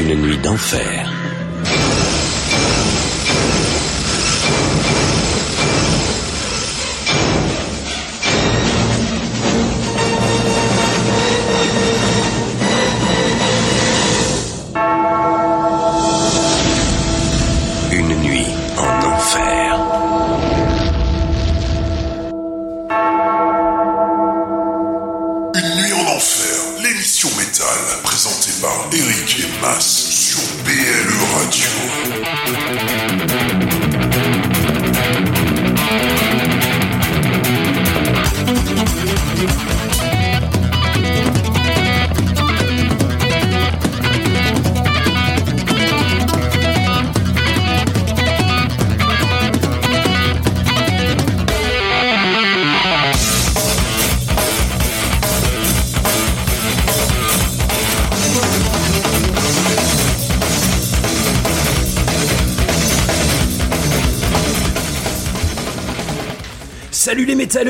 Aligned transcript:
une 0.00 0.14
nuit 0.14 0.38
d'enfer. 0.38 1.07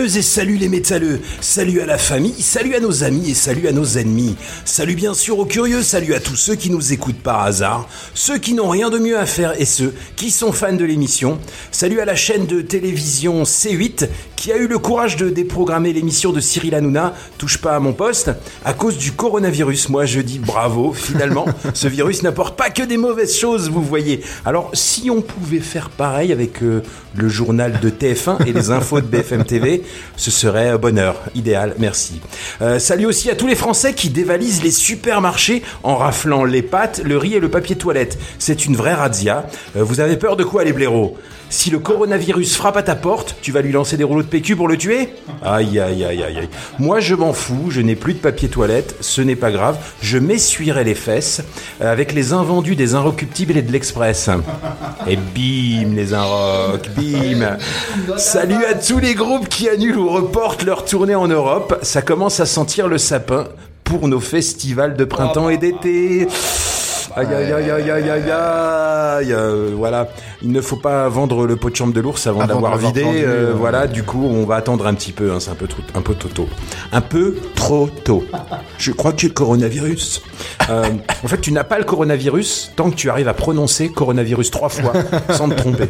Salut 0.07 0.57
les 0.57 0.69
métalleux, 0.69 1.21
salut 1.41 1.81
à 1.81 1.87
la 1.87 1.99
famille, 1.99 2.41
salut 2.41 2.77
à 2.77 2.81
nos 2.81 3.03
amis 3.03 3.31
et 3.31 3.35
salut 3.35 3.67
à 3.67 3.73
nos 3.73 3.85
ennemis, 3.85 4.37
salut 4.65 4.95
bien 4.95 5.13
sûr 5.13 5.41
aux 5.41 5.45
curieux, 5.45 5.83
salut 5.83 6.15
à 6.15 6.21
tous 6.21 6.37
ceux 6.37 6.55
qui 6.55 6.71
nous 6.71 6.93
écoutent 6.93 7.21
par 7.21 7.43
hasard, 7.43 7.89
ceux 8.15 8.39
qui 8.39 8.55
n'ont 8.55 8.69
rien 8.69 8.91
de 8.91 8.99
mieux 8.99 9.19
à 9.19 9.27
faire 9.27 9.61
et 9.61 9.65
ceux 9.65 9.93
qui 10.15 10.31
sont 10.31 10.53
fans 10.53 10.73
de 10.73 10.85
l'émission, 10.85 11.41
salut 11.73 12.01
à 12.01 12.05
la 12.05 12.15
chaîne 12.15 12.47
de 12.47 12.61
télévision 12.61 13.43
C8 13.43 14.09
qui 14.39 14.53
a 14.53 14.57
eu 14.57 14.69
le 14.69 14.79
courage 14.79 15.17
de 15.17 15.29
déprogrammer 15.29 15.93
l'émission 15.93 16.31
de 16.31 16.39
Cyril 16.39 16.77
Hanouna, 16.77 17.13
touche 17.39 17.59
pas 17.59 17.75
à 17.75 17.81
mon 17.81 17.93
poste, 17.93 18.31
à 18.65 18.73
cause 18.73 18.97
du 18.97 19.11
coronavirus. 19.11 19.89
Moi 19.89 20.07
je 20.07 20.21
dis 20.21 20.39
bravo, 20.39 20.93
finalement, 20.93 21.45
ce 21.75 21.89
virus 21.89 22.23
n'apporte 22.23 22.57
pas 22.57 22.71
que 22.71 22.85
des 22.85 22.99
mauvaises 22.99 23.37
choses, 23.37 23.69
vous 23.69 23.83
voyez. 23.83 24.23
Alors 24.45 24.71
si 24.75 25.11
on 25.11 25.23
pouvait 25.23 25.59
faire 25.59 25.91
pareil 25.91 26.31
avec 26.31 26.63
euh, 26.63 26.85
le 27.17 27.29
journal 27.29 27.81
de 27.81 27.91
TF1 27.91 28.47
et 28.47 28.53
les 28.53 28.71
infos 28.71 29.01
de 29.01 29.07
BFM 29.07 29.45
TV, 29.45 29.83
ce 30.17 30.31
serait 30.31 30.71
euh, 30.75 30.79
bonheur, 30.79 31.17
idéal, 31.35 31.75
merci. 31.79 32.21
Euh, 32.63 32.79
salut 32.79 33.07
aussi 33.07 33.31
à 33.31 33.35
tous 33.35 33.49
les 33.49 33.57
Français 33.57 33.93
qui 33.93 34.09
dévalisent 34.09 34.63
les 34.63 34.71
supermarchés 34.71 35.65
en 35.83 35.97
raflant 35.97 36.45
les 36.45 36.63
pâtes, 36.63 37.03
le 37.05 37.19
riz 37.19 37.35
et 37.35 37.41
le 37.41 37.51
papier 37.51 37.75
toilette. 37.75 38.17
C'est 38.39 38.67
une 38.67 38.77
vraie 38.77 38.95
razzia. 38.95 39.47
Vous 39.75 39.99
avez 39.99 40.17
peur 40.17 40.37
de 40.37 40.45
quoi 40.45 40.63
les 40.63 40.73
blaireaux? 40.73 41.17
Si 41.51 41.71
le 41.71 41.79
coronavirus 41.79 42.57
frappe 42.57 42.77
à 42.77 42.83
ta 42.83 42.95
porte, 42.95 43.37
tu 43.41 43.53
vas 43.53 43.63
lui 43.63 43.73
lancer 43.73 43.97
des 43.97 44.05
rouleaux 44.05 44.23
de 44.23 44.29
PQ 44.29 44.57
pour 44.57 44.69
le 44.69 44.77
tuer 44.77 45.09
Aïe, 45.43 45.79
aïe, 45.81 46.05
aïe, 46.05 46.23
aïe, 46.23 46.39
aïe. 46.39 46.49
Moi, 46.79 47.01
je 47.01 47.15
m'en 47.15 47.33
fous, 47.33 47.71
je 47.71 47.81
n'ai 47.81 47.97
plus 47.97 48.15
de 48.15 48.19
papier 48.19 48.49
toilette, 48.49 48.97
ce 49.01 49.23
n'est 49.23 49.37
pas 49.37 49.51
grave. 49.51 49.79
Je 50.03 50.19
m'essuierai 50.19 50.85
les 50.85 50.95
fesses 50.95 51.43
avec 51.81 52.13
les 52.13 52.33
invendus 52.33 52.77
des 52.77 52.95
Inrecuptibles 52.95 53.57
et 53.57 53.63
de 53.63 53.73
l'Express. 53.73 54.31
Et 55.07 55.17
bim, 55.17 55.95
les 55.95 56.15
Inroc, 56.15 56.89
bim. 56.97 57.57
Salut 58.17 58.65
à 58.65 58.75
tous 58.75 58.99
les 58.99 59.15
groupes 59.15 59.49
qui 59.49 59.69
annulent 59.69 59.99
ou 59.99 60.09
reportent 60.09 60.65
leur 60.65 60.85
tournée 60.85 61.15
en 61.15 61.29
Europe. 61.29 61.79
Ça 61.83 62.03
commence 62.03 62.41
à 62.41 62.47
sentir 62.47 62.89
le 62.89 62.99
sapin 62.99 63.49
pour 63.85 64.07
nos 64.09 64.21
festivals 64.21 64.97
de 64.97 65.05
printemps 65.05 65.49
et 65.49 65.57
d'été. 65.57 66.29
Aïe 67.17 67.27
aïe 67.27 67.53
aïe 67.53 67.71
aïe 67.71 67.91
aïe 67.91 68.11
aïe 68.11 68.31
aïe 68.31 69.33
euh, 69.33 69.71
Voilà, 69.77 70.09
il 70.43 70.53
ne 70.53 70.61
faut 70.61 70.77
pas 70.77 71.09
vendre 71.09 71.47
le 71.47 71.57
pot 71.57 71.71
de 71.71 71.77
chambre 71.77 71.93
de 71.93 72.01
l'ours 72.01 72.27
avant, 72.27 72.41
Avant 72.41 72.55
d'avoir 72.55 72.77
vidé. 72.77 73.03
euh, 73.05 73.51
euh. 73.51 73.55
voilà, 73.57 73.87
du 73.87 74.03
coup, 74.03 74.25
on 74.25 74.45
va 74.45 74.57
attendre 74.57 74.87
un 74.87 74.95
petit 74.95 75.13
peu. 75.13 75.33
hein, 75.33 75.41
c'est 75.41 75.51
un 75.51 75.55
peu 75.55 75.67
trop, 75.67 75.83
un 75.95 76.01
peu 76.03 76.15
trop 76.15 76.29
tôt. 76.29 76.49
Un 76.93 77.01
peu 77.01 77.37
trop 77.55 77.89
tôt. 78.05 78.25
Je 78.79 78.93
crois 78.93 79.13
que 79.13 79.21
j'ai 79.21 79.29
le 79.29 79.35
coronavirus. 79.35 80.23
Euh, 80.71 80.85
en 81.25 81.29
fait, 81.29 81.41
tu 81.41 81.53
n'as 81.53 81.65
pas 81.65 81.79
le 81.79 81.85
coronavirus 81.85 82.73
tant 82.77 82.91
que 82.91 82.97
tu 82.97 83.11
arrives 83.11 83.29
à 83.29 83.35
prononcer 83.35 83.89
coronavirus 83.89 84.51
trois 84.51 84.69
fois 84.69 84.93
sans 85.31 85.49
te 85.49 85.55
tromper. 85.55 85.89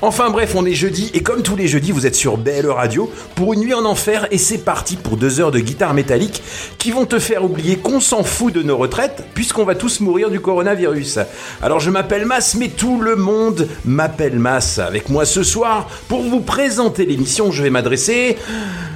Enfin 0.00 0.30
bref, 0.30 0.54
on 0.56 0.64
est 0.64 0.74
jeudi 0.74 1.10
et 1.12 1.22
comme 1.22 1.42
tous 1.42 1.56
les 1.56 1.66
jeudis, 1.66 1.92
vous 1.92 2.06
êtes 2.06 2.14
sur 2.14 2.36
BLE 2.36 2.70
Radio 2.70 3.10
pour 3.34 3.52
une 3.52 3.60
nuit 3.60 3.74
en 3.74 3.84
enfer 3.84 4.26
et 4.30 4.38
c'est 4.38 4.58
parti 4.58 4.96
pour 4.96 5.16
deux 5.16 5.40
heures 5.40 5.50
de 5.50 5.58
guitare 5.58 5.92
métallique 5.92 6.42
qui 6.78 6.92
vont 6.92 7.04
te 7.04 7.18
faire 7.18 7.44
oublier 7.44 7.76
qu'on 7.76 8.00
s'en 8.00 8.22
fout 8.22 8.54
de 8.54 8.62
nos 8.62 8.76
retraites 8.76 9.24
puisqu'on 9.34 9.64
va 9.64 9.74
tous 9.74 10.00
mourir 10.00 10.30
du 10.30 10.38
coronavirus. 10.42 11.20
Alors 11.62 11.80
je 11.80 11.90
m'appelle 11.90 12.26
Mas, 12.26 12.54
mais 12.56 12.68
tout 12.68 13.00
le 13.00 13.16
monde 13.16 13.68
m'appelle 13.84 14.38
Mas. 14.38 14.78
Avec 14.78 15.08
moi 15.08 15.24
ce 15.24 15.42
soir, 15.42 15.88
pour 16.08 16.22
vous 16.22 16.40
présenter 16.40 17.06
l'émission, 17.06 17.50
je 17.50 17.62
vais 17.62 17.70
m'adresser 17.70 18.36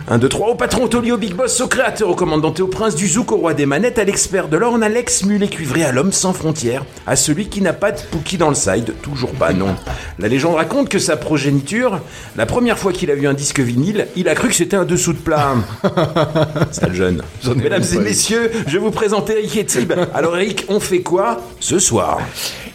1, 0.09 0.19
2, 0.19 0.29
3 0.29 0.51
au 0.51 0.55
patron 0.55 0.87
Tolio 0.87 1.17
au 1.17 1.19
Big 1.19 1.35
Boss, 1.35 1.61
au 1.61 1.67
créateur, 1.67 2.09
au 2.09 2.15
commandant 2.15 2.55
au 2.61 2.67
prince 2.69 2.95
du 2.95 3.09
zouk, 3.09 3.33
au 3.33 3.39
roi 3.39 3.55
des 3.55 3.67
manettes, 3.67 3.99
à 3.99 4.05
l'expert 4.05 4.47
de 4.47 4.57
l'orne, 4.57 4.85
à 4.85 4.89
l'ex-mulet 4.89 5.49
cuivré, 5.49 5.83
à 5.83 5.91
l'homme 5.91 6.13
sans 6.13 6.33
frontières, 6.33 6.85
à 7.09 7.17
celui 7.17 7.49
qui 7.49 7.61
n'a 7.61 7.73
pas 7.73 7.91
de 7.91 7.99
Pookie 8.13 8.37
dans 8.39 8.49
le 8.49 8.55
side, 8.55 8.95
toujours 9.03 9.33
pas 9.33 9.53
non. 9.53 9.75
La 10.21 10.29
légende 10.29 10.55
raconte 10.55 10.89
que 10.89 11.01
sa 11.01 11.17
progéniture, 11.17 11.99
la 12.37 12.47
première 12.47 12.79
fois 12.79 12.93
qu'il 12.93 13.11
a 13.11 13.17
vu 13.17 13.27
un 13.27 13.35
disque 13.35 13.59
vinyle, 13.59 14.07
il 14.15 14.29
a 14.29 14.37
cru 14.37 14.47
que 14.49 14.55
c'était 14.55 14.77
un 14.77 14.85
dessous 14.85 15.13
de 15.13 15.19
plat. 15.19 15.55
Sale 16.71 16.95
jeune. 16.95 17.23
Mesdames 17.57 17.83
et 17.93 17.99
messieurs, 17.99 18.53
je 18.69 18.79
vous 18.79 18.93
présente 18.93 19.29
Eric 19.31 19.57
et 19.57 19.65
Tib. 19.67 19.93
Alors 20.15 20.37
Eric, 20.37 20.67
on 20.69 20.79
fait 20.79 21.01
quoi 21.01 21.41
ce 21.59 21.81
soir? 21.81 22.21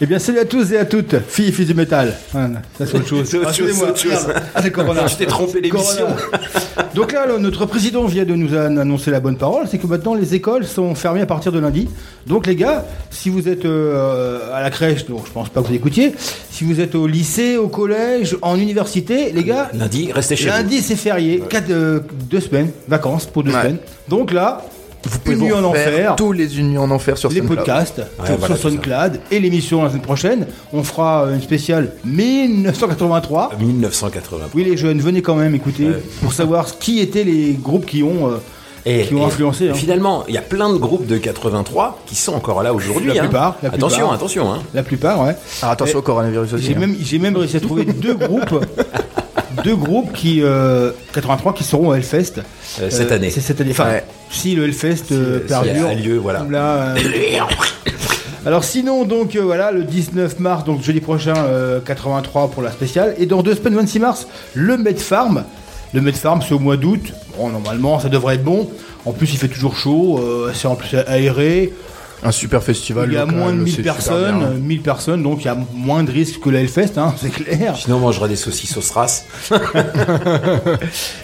Eh 0.02 0.06
bien, 0.06 0.20
salut 0.20 0.40
à 0.40 0.46
tous 0.46 0.74
et 0.74 0.78
à 0.78 0.84
toutes, 0.86 1.16
filles 1.30 1.48
et 1.50 1.52
fils 1.54 1.68
du 1.68 1.76
métal. 1.76 2.14
Ça 2.34 2.50
c'est 2.80 2.96
autre 2.96 3.08
chose. 3.08 3.26
C'est 3.30 3.38
autre 3.38 3.48
Ah, 3.52 3.54
chose, 3.54 3.72
c'est 3.74 3.84
autre 3.86 4.00
chose. 4.00 4.28
Ah, 4.54 4.62
c'est 4.62 4.72
Corona. 4.72 5.06
Tu 5.06 5.16
t'es 5.16 5.26
trompé 5.28 5.62
d'émission. 5.62 6.08
Corona. 6.08 6.90
Donc 6.94 7.12
là, 7.14 7.21
notre 7.40 7.66
président 7.66 8.06
vient 8.06 8.26
de 8.26 8.34
nous 8.36 8.54
an- 8.56 8.78
annoncer 8.78 9.12
la 9.12 9.20
bonne 9.20 9.38
parole, 9.38 9.66
c'est 9.70 9.78
que 9.78 9.88
maintenant 9.88 10.14
les 10.14 10.36
écoles 10.36 10.66
sont 10.66 10.96
fermées 10.96 11.22
à 11.22 11.26
partir 11.26 11.52
de 11.52 11.60
lundi. 11.60 11.88
Donc 12.28 12.48
les 12.48 12.56
gars, 12.56 12.86
si 13.10 13.30
vous 13.30 13.48
êtes 13.48 13.66
euh, 13.66 14.40
à 14.54 14.62
la 14.62 14.70
crèche, 14.70 15.06
donc 15.06 15.26
je 15.26 15.32
pense 15.32 15.50
pas 15.50 15.62
que 15.62 15.68
vous 15.68 15.74
écoutiez, 15.74 16.14
si 16.50 16.64
vous 16.64 16.80
êtes 16.80 16.96
au 16.96 17.08
lycée, 17.08 17.58
au 17.58 17.68
collège, 17.68 18.38
en 18.42 18.58
université, 18.58 19.32
les 19.32 19.44
gars, 19.44 19.70
Lundi, 19.74 20.12
restez 20.12 20.36
chez 20.36 20.46
vous. 20.50 20.56
lundi 20.56 20.82
c'est 20.82 20.96
férié, 20.96 21.42
quatre, 21.50 21.70
euh, 21.72 22.00
deux 22.30 22.40
semaines, 22.42 22.72
vacances 22.88 23.26
pour 23.26 23.44
deux 23.44 23.52
Ouais. 23.52 23.62
semaines. 23.62 23.78
Donc 24.10 24.32
là, 24.32 24.62
Vous 25.04 25.20
pouvez 25.20 25.36
vous 25.36 25.54
en 25.54 25.64
enfer. 25.64 26.16
tous 26.16 26.32
les 26.32 26.60
unies 26.60 26.78
en 26.78 26.90
enfer 26.92 27.18
sur 27.18 27.30
les 27.30 27.38
SoundCloud. 27.38 27.58
podcasts 27.58 27.98
Ouais, 28.20 28.26
sur, 28.28 28.38
voilà, 28.38 28.56
sur. 28.56 28.70
SoundCloud 28.70 29.20
et 29.32 29.40
l'émission 29.40 29.84
la 29.84 29.90
semaine 29.90 30.02
prochaine. 30.02 30.48
On 30.74 30.84
fera 30.84 31.24
euh, 31.26 31.36
une 31.36 31.42
spéciale 31.42 31.92
1983. 32.06 33.52
1980. 33.60 34.46
Oui, 34.54 34.64
les 34.64 34.78
jeunes, 34.78 35.00
venez 35.00 35.22
quand 35.22 35.36
même 35.36 35.56
écouter 35.56 35.88
pour 36.22 36.34
savoir 36.34 36.78
qui 36.78 37.00
étaient 37.00 37.24
les 37.24 37.54
groupes 37.54 37.86
qui 37.86 38.04
ont, 38.04 38.30
euh, 38.30 38.38
Et, 38.86 39.06
qui 39.08 39.14
ont 39.16 39.22
et 39.22 39.26
influencé. 39.26 39.70
hein. 39.70 39.74
Finalement, 39.74 40.24
il 40.28 40.36
y 40.36 40.38
a 40.38 40.42
plein 40.42 40.72
de 40.72 40.78
groupes 40.78 41.08
de 41.08 41.18
83 41.18 42.00
qui 42.06 42.16
sont 42.16 42.34
encore 42.34 42.62
là 42.64 42.74
aujourd'hui. 42.74 43.08
La 43.08 43.16
hein. 43.16 43.26
plupart, 43.26 43.58
la 43.64 43.70
attention, 43.70 43.98
plupart. 44.00 44.14
attention. 44.14 44.52
Hein. 44.54 44.60
La 44.74 44.84
plupart, 44.84 45.22
ouais. 45.22 45.36
Alors 45.62 45.74
attention 45.74 46.00
au 46.00 46.04
coronavirus 46.04 46.54
aussi. 46.54 46.64
J'ai 46.66 46.76
hein. 46.76 46.80
même, 46.80 46.96
j'ai 47.02 47.20
même 47.20 47.36
réussi 47.36 47.58
à 47.58 47.60
trouver 47.60 47.86
deux 47.86 48.16
groupes, 48.16 48.64
deux 49.64 49.76
groupes 49.76 50.12
qui 50.14 50.42
euh, 50.42 50.92
83 51.14 51.54
qui 51.54 51.64
seront 51.64 51.90
au 51.90 51.94
Hellfest 51.94 52.40
Euh, 52.82 52.90
cette 52.90 53.12
Euh, 53.12 53.16
année. 53.16 53.30
C'est 53.30 53.42
cette 53.42 53.60
année. 53.62 53.72
Enfin, 53.72 53.86
Ouais. 53.90 54.04
si 54.30 54.56
le 54.56 54.64
Hellfest 54.66 55.12
euh, 55.12 55.40
Si- 55.42 55.48
perdure. 55.48 55.88
a 55.88 55.94
lieu, 55.94 56.18
voilà. 56.18 56.46
Là, 56.50 56.96
euh, 56.96 56.96
Alors 58.46 58.64
sinon 58.64 59.04
donc 59.06 59.36
euh, 59.36 59.42
voilà 59.42 59.72
le 59.72 59.84
19 59.84 60.40
mars 60.40 60.64
donc 60.64 60.82
jeudi 60.82 61.00
prochain 61.00 61.36
euh, 61.38 61.80
83 61.80 62.50
pour 62.50 62.64
la 62.64 62.72
spéciale 62.72 63.14
et 63.20 63.28
dans 63.28 63.44
deux 63.44 63.54
semaines 63.56 63.76
26 63.76 64.00
mars 64.00 64.28
le 64.56 64.78
Medfarm 64.78 65.44
le 65.94 66.02
Medfarm 66.02 66.42
c'est 66.42 66.54
au 66.56 66.60
mois 66.60 66.76
d'août 66.76 67.02
bon 67.38 67.50
normalement 67.50 68.00
ça 68.00 68.10
devrait 68.10 68.36
être 68.36 68.44
bon 68.44 68.68
en 69.06 69.12
plus 69.12 69.32
il 69.34 69.38
fait 69.38 69.48
toujours 69.48 69.76
chaud 69.78 70.20
euh, 70.20 70.52
c'est 70.56 70.68
en 70.68 70.74
plus 70.76 70.98
aéré 70.98 71.72
Un 72.24 72.32
super 72.32 72.62
festival. 72.62 73.10
Il 73.10 73.14
y 73.16 73.18
a 73.18 73.22
local, 73.26 73.36
moins 73.36 73.52
de 73.52 73.58
1000 73.58 73.68
c'est 73.68 73.76
super 73.78 73.94
personnes, 73.96 74.38
bien. 74.40 74.48
euh, 74.48 74.58
1000 74.60 74.82
personnes, 74.82 75.24
donc 75.24 75.42
il 75.42 75.46
y 75.46 75.50
a 75.50 75.58
moins 75.74 76.04
de 76.04 76.12
risques 76.12 76.40
que 76.40 76.50
la 76.52 76.60
Hellfest, 76.62 76.98
hein, 76.98 77.14
c'est 77.18 77.30
clair. 77.32 77.76
Sinon, 77.76 77.98
on 77.98 78.00
mangera 78.02 78.28
des 78.28 78.36
saucisses 78.36 78.78
au 78.78 78.82
SRAS. 78.82 79.24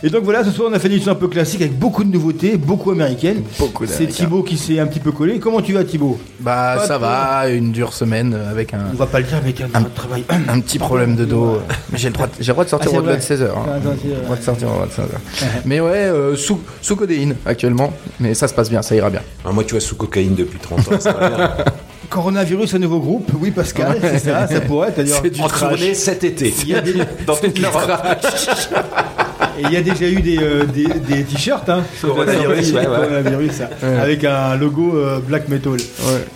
Et 0.03 0.09
donc 0.09 0.23
voilà, 0.23 0.43
ce 0.43 0.51
soir 0.51 0.69
on 0.71 0.73
a 0.75 0.79
fait 0.79 0.87
une 0.87 0.93
édition 0.95 1.11
un 1.11 1.15
peu 1.15 1.27
classique 1.27 1.61
avec 1.61 1.77
beaucoup 1.77 2.03
de 2.03 2.11
nouveautés, 2.11 2.57
beaucoup 2.57 2.91
américaines. 2.91 3.43
Beaucoup 3.59 3.85
C'est. 3.85 4.07
Thibaut 4.07 4.41
qui 4.43 4.57
s'est 4.57 4.79
un 4.79 4.87
petit 4.87 4.99
peu 4.99 5.11
collé. 5.11 5.39
Comment 5.39 5.61
tu 5.61 5.73
vas 5.73 5.83
Thibaut? 5.83 6.19
Bah 6.39 6.75
Pas 6.77 6.87
ça 6.87 6.97
va, 6.97 7.49
une 7.49 7.71
dure 7.71 7.93
semaine 7.93 8.33
avec 8.49 8.73
un, 8.73 8.79
On 8.93 8.95
va 8.95 9.05
pas 9.05 9.19
le 9.19 9.25
dire, 9.25 9.39
mais 9.43 9.51
il 9.51 9.59
y 9.59 9.63
a 9.63 9.67
un 9.73 9.83
travail. 9.83 10.23
un 10.49 10.59
petit 10.59 10.79
problème 10.79 11.15
de 11.15 11.25
dos. 11.25 11.59
Mais 11.91 11.97
j'ai 11.97 12.07
le 12.09 12.13
droit, 12.13 12.27
de- 12.27 12.31
j'ai 12.39 12.47
le 12.47 12.53
droit 12.53 12.63
de 12.65 12.69
sortir 12.69 12.91
Ah, 12.93 12.97
au-delà 12.97 13.15
de 13.17 13.21
vrai. 13.21 13.35
16h. 13.35 13.47
Ah, 13.55 13.73
attends, 13.75 13.95
c'est, 14.01 14.07
euh, 14.09 14.15
Le 14.17 14.23
droit 14.23 14.35
de 14.37 14.41
sortir 14.43 14.67
au-delà 14.69 14.85
de 14.87 14.91
16h. 14.91 15.45
Mais 15.65 15.79
ouais, 15.79 15.89
euh, 15.95 16.35
sous, 16.35 16.59
sous 16.81 16.95
codéine 16.95 17.35
actuellement. 17.45 17.93
Mais 18.19 18.33
ça 18.33 18.47
se 18.47 18.53
passe 18.53 18.69
bien, 18.69 18.81
ça 18.81 18.95
ira 18.95 19.09
bien. 19.09 19.21
Ah, 19.45 19.51
moi, 19.51 19.63
tu 19.63 19.71
vois, 19.71 19.81
sous 19.81 19.95
cocaïne 19.95 20.35
depuis 20.35 20.59
30 20.59 20.86
bien. 20.89 21.51
Coronavirus, 22.09 22.73
un 22.75 22.79
nouveau 22.79 22.99
groupe. 22.99 23.29
Oui, 23.39 23.51
Pascal, 23.51 23.97
c'est 24.01 24.19
ça, 24.19 24.47
ça 24.47 24.61
pourrait. 24.61 24.91
C'est-à-dire, 24.95 25.15
C'est 25.21 25.29
du 25.29 25.41
En 25.41 25.47
trash. 25.47 25.77
tournée 25.77 25.93
cet 25.93 26.23
été. 26.23 26.53
il 26.63 26.69
y 26.69 26.75
a 26.75 26.79
des- 26.81 26.93
Dans 27.27 27.35
toute 27.35 27.59
l'Europe. 27.59 27.91
Et 29.59 29.63
il 29.63 29.71
y 29.71 29.77
a 29.77 29.81
déjà 29.81 30.05
eu 30.07 30.21
des, 30.21 30.37
euh, 30.37 30.65
des, 30.65 30.85
des 30.85 31.23
t-shirts, 31.23 31.67
hein, 31.69 31.83
sur 31.99 32.09
la 32.09 32.25
Coronavirus, 32.25 32.71
sortie, 32.71 32.73
ouais, 32.73 32.79
ouais. 32.87 33.07
coronavirus, 33.07 33.51
ça, 33.53 33.69
Ouais. 33.83 33.99
avec 33.99 34.23
un 34.23 34.55
logo 34.55 34.95
euh, 34.95 35.19
black 35.19 35.47
metal. 35.49 35.77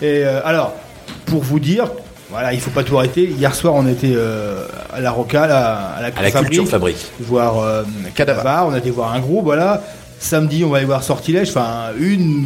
Et 0.02 0.24
euh, 0.24 0.40
alors, 0.44 0.74
pour 1.26 1.40
vous 1.42 1.60
dire, 1.60 1.86
voilà, 2.30 2.52
il 2.52 2.60
faut 2.60 2.70
pas 2.72 2.82
tout 2.82 2.98
arrêter. 2.98 3.24
Hier 3.26 3.54
soir, 3.54 3.74
on 3.74 3.86
était 3.86 4.12
euh, 4.14 4.66
à 4.92 5.00
la 5.00 5.10
Roca, 5.12 5.44
à 5.44 5.46
la, 5.46 5.56
à 5.76 6.00
la, 6.02 6.06
À 6.08 6.22
la 6.22 6.30
Fabrique, 6.30 6.52
culture 6.52 6.68
fabrique. 6.68 6.96
voir 7.20 7.60
euh, 7.60 7.82
Cadavar. 8.14 8.66
On 8.68 8.72
a 8.74 8.78
été 8.78 8.90
voir 8.90 9.12
un 9.12 9.20
groupe, 9.20 9.44
voilà. 9.44 9.82
Samedi, 10.18 10.64
on 10.64 10.70
va 10.70 10.78
aller 10.78 10.86
voir 10.86 11.02
Sortilège. 11.04 11.50
Enfin, 11.50 11.90
une 12.00 12.44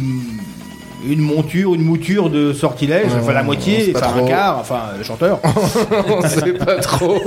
une 1.05 1.19
monture, 1.21 1.75
une 1.75 1.83
mouture 1.83 2.29
de 2.29 2.53
Sortilège. 2.53 3.11
Enfin, 3.19 3.33
la 3.33 3.43
moitié, 3.43 3.93
enfin 3.95 4.13
un 4.23 4.25
quart, 4.27 4.57
enfin 4.59 4.81
le 4.97 5.03
chanteur. 5.03 5.39
On 6.09 6.21
sait 6.27 6.53
pas 6.53 6.77
trop. 6.77 7.19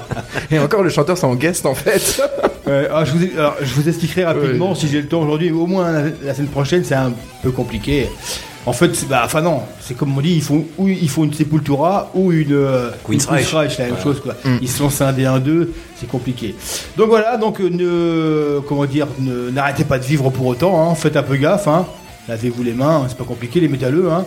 Et 0.50 0.58
encore, 0.58 0.82
le 0.82 0.90
chanteur, 0.90 1.16
c'est 1.18 1.26
en 1.26 1.34
guest 1.34 1.66
en 1.66 1.74
fait. 1.74 2.22
Ouais, 2.66 2.86
alors, 2.90 3.04
je, 3.04 3.12
vous, 3.12 3.26
alors, 3.38 3.56
je 3.60 3.74
vous 3.74 3.88
expliquerai 3.88 4.24
rapidement 4.24 4.74
si 4.74 4.88
j'ai 4.88 5.00
le 5.00 5.08
temps 5.08 5.22
aujourd'hui. 5.22 5.50
Au 5.50 5.66
moins 5.66 5.90
la, 5.92 6.02
la 6.24 6.34
semaine 6.34 6.48
prochaine, 6.48 6.84
c'est 6.84 6.94
un 6.94 7.12
peu 7.42 7.50
compliqué. 7.50 8.08
En 8.64 8.72
fait, 8.72 8.94
c'est- 8.96 9.06
bah, 9.08 9.22
enfin 9.24 9.42
non, 9.42 9.60
c'est 9.80 9.96
comme 9.96 10.16
on 10.18 10.20
dit, 10.20 10.34
il 10.34 10.42
faut, 10.42 10.64
ou 10.76 10.88
il 10.88 11.08
faut 11.08 11.22
une 11.24 11.32
Sepultura 11.32 12.10
ou 12.14 12.32
une 12.32 12.52
euh, 12.52 12.90
Queen's 13.06 13.24
une 13.26 13.30
Reich. 13.30 13.46
c'est 13.48 13.82
la 13.82 13.84
même 13.84 13.94
Voilà. 13.94 14.02
chose 14.02 14.20
quoi. 14.20 14.34
Mm. 14.44 14.58
Ils 14.60 14.68
se 14.68 14.78
sont 14.78 14.90
scindés 14.90 15.24
un 15.24 15.38
deux, 15.38 15.72
c'est 16.00 16.08
compliqué. 16.08 16.56
Donc 16.96 17.06
voilà, 17.08 17.36
donc 17.36 17.60
euh, 17.60 17.68
ne 17.70 18.58
comment 18.66 18.84
dire, 18.86 19.06
ne- 19.20 19.50
n'arrêtez 19.50 19.84
pas 19.84 20.00
de 20.00 20.04
vivre 20.04 20.30
pour 20.30 20.46
autant. 20.46 20.90
Hein, 20.90 20.96
faites 20.96 21.16
un 21.16 21.22
peu 21.22 21.36
gaffe. 21.36 21.68
Hein, 21.68 21.86
lavez-vous 22.28 22.62
les 22.62 22.72
mains, 22.72 23.04
c'est 23.08 23.16
pas 23.18 23.24
compliqué, 23.24 23.60
les 23.60 23.68
métalleux. 23.68 24.10
Hein. 24.10 24.24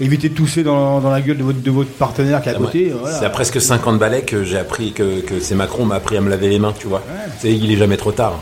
Évitez 0.00 0.28
de 0.28 0.34
tousser 0.34 0.64
dans, 0.64 1.00
dans 1.00 1.10
la 1.10 1.20
gueule 1.20 1.36
de 1.38 1.44
votre, 1.44 1.60
de 1.62 1.70
votre 1.70 1.90
partenaire 1.90 2.42
qui 2.42 2.48
est 2.48 2.52
à 2.52 2.56
côté. 2.56 2.92
voilà. 2.98 3.16
C'est 3.18 3.24
à 3.26 3.30
presque 3.30 3.60
50 3.60 3.98
balais 3.98 4.22
que 4.22 4.42
j'ai 4.44 4.58
appris 4.58 4.92
que, 4.92 5.20
que 5.20 5.38
c'est 5.40 5.54
Macron 5.54 5.84
m'a 5.84 5.94
appris 5.96 6.16
à 6.16 6.20
me 6.20 6.28
laver 6.30 6.48
les 6.48 6.58
mains, 6.58 6.74
tu 6.76 6.88
vois. 6.88 7.02
C'est 7.40 7.52
il 7.52 7.70
est 7.70 7.76
jamais 7.76 7.96
trop 7.96 8.10
tard. 8.12 8.40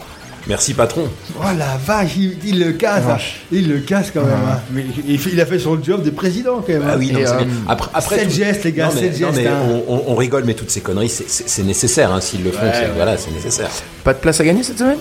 Merci 0.48 0.74
patron. 0.74 1.04
Oh 1.38 1.42
la 1.56 1.76
vache, 1.86 2.16
il, 2.16 2.36
il 2.44 2.58
le 2.58 2.72
casse, 2.72 3.04
hein. 3.08 3.16
il 3.52 3.68
le 3.68 3.78
casse 3.78 4.10
quand 4.12 4.22
même. 4.24 4.32
hein. 4.32 4.58
Mais 4.72 4.84
il, 5.06 5.40
a 5.40 5.46
fait 5.46 5.60
son 5.60 5.80
job 5.80 6.02
de 6.02 6.10
président 6.10 6.56
quand 6.66 6.72
même. 6.72 6.82
Ah 6.84 6.92
hein. 6.94 6.96
oui, 6.98 7.12
non, 7.12 7.20
Et, 7.20 7.26
c'est 7.26 7.32
euh, 7.34 7.38
bien. 7.44 7.46
Après, 7.68 7.90
après 7.94 8.16
sept 8.18 8.28
tout- 8.28 8.34
gestes, 8.34 8.64
les 8.64 8.72
gars, 8.72 8.86
non, 8.86 8.92
mais, 8.94 9.00
sept 9.02 9.20
non, 9.20 9.28
gestes, 9.28 9.40
mais 9.40 9.46
hein. 9.46 9.80
on, 9.86 10.14
rigole, 10.16 10.42
mais 10.44 10.54
toutes 10.54 10.70
ces 10.72 10.80
conneries, 10.80 11.10
c'est- 11.10 11.28
c'est 11.28 11.48
c'est 11.48 11.62
nécessaire 11.62 12.12
hein, 12.12 12.20
s'ils 12.20 12.42
le 12.42 12.50
font. 12.50 12.60
Ouais, 12.64 12.72
c'est- 12.74 12.80
ouais. 12.86 12.90
Voilà, 12.96 13.16
c'est 13.18 13.30
nécessaire. 13.30 13.68
Pas 14.02 14.14
de 14.14 14.18
place 14.18 14.40
à 14.40 14.44
gagner 14.44 14.64
cette 14.64 14.78
semaine? 14.80 14.98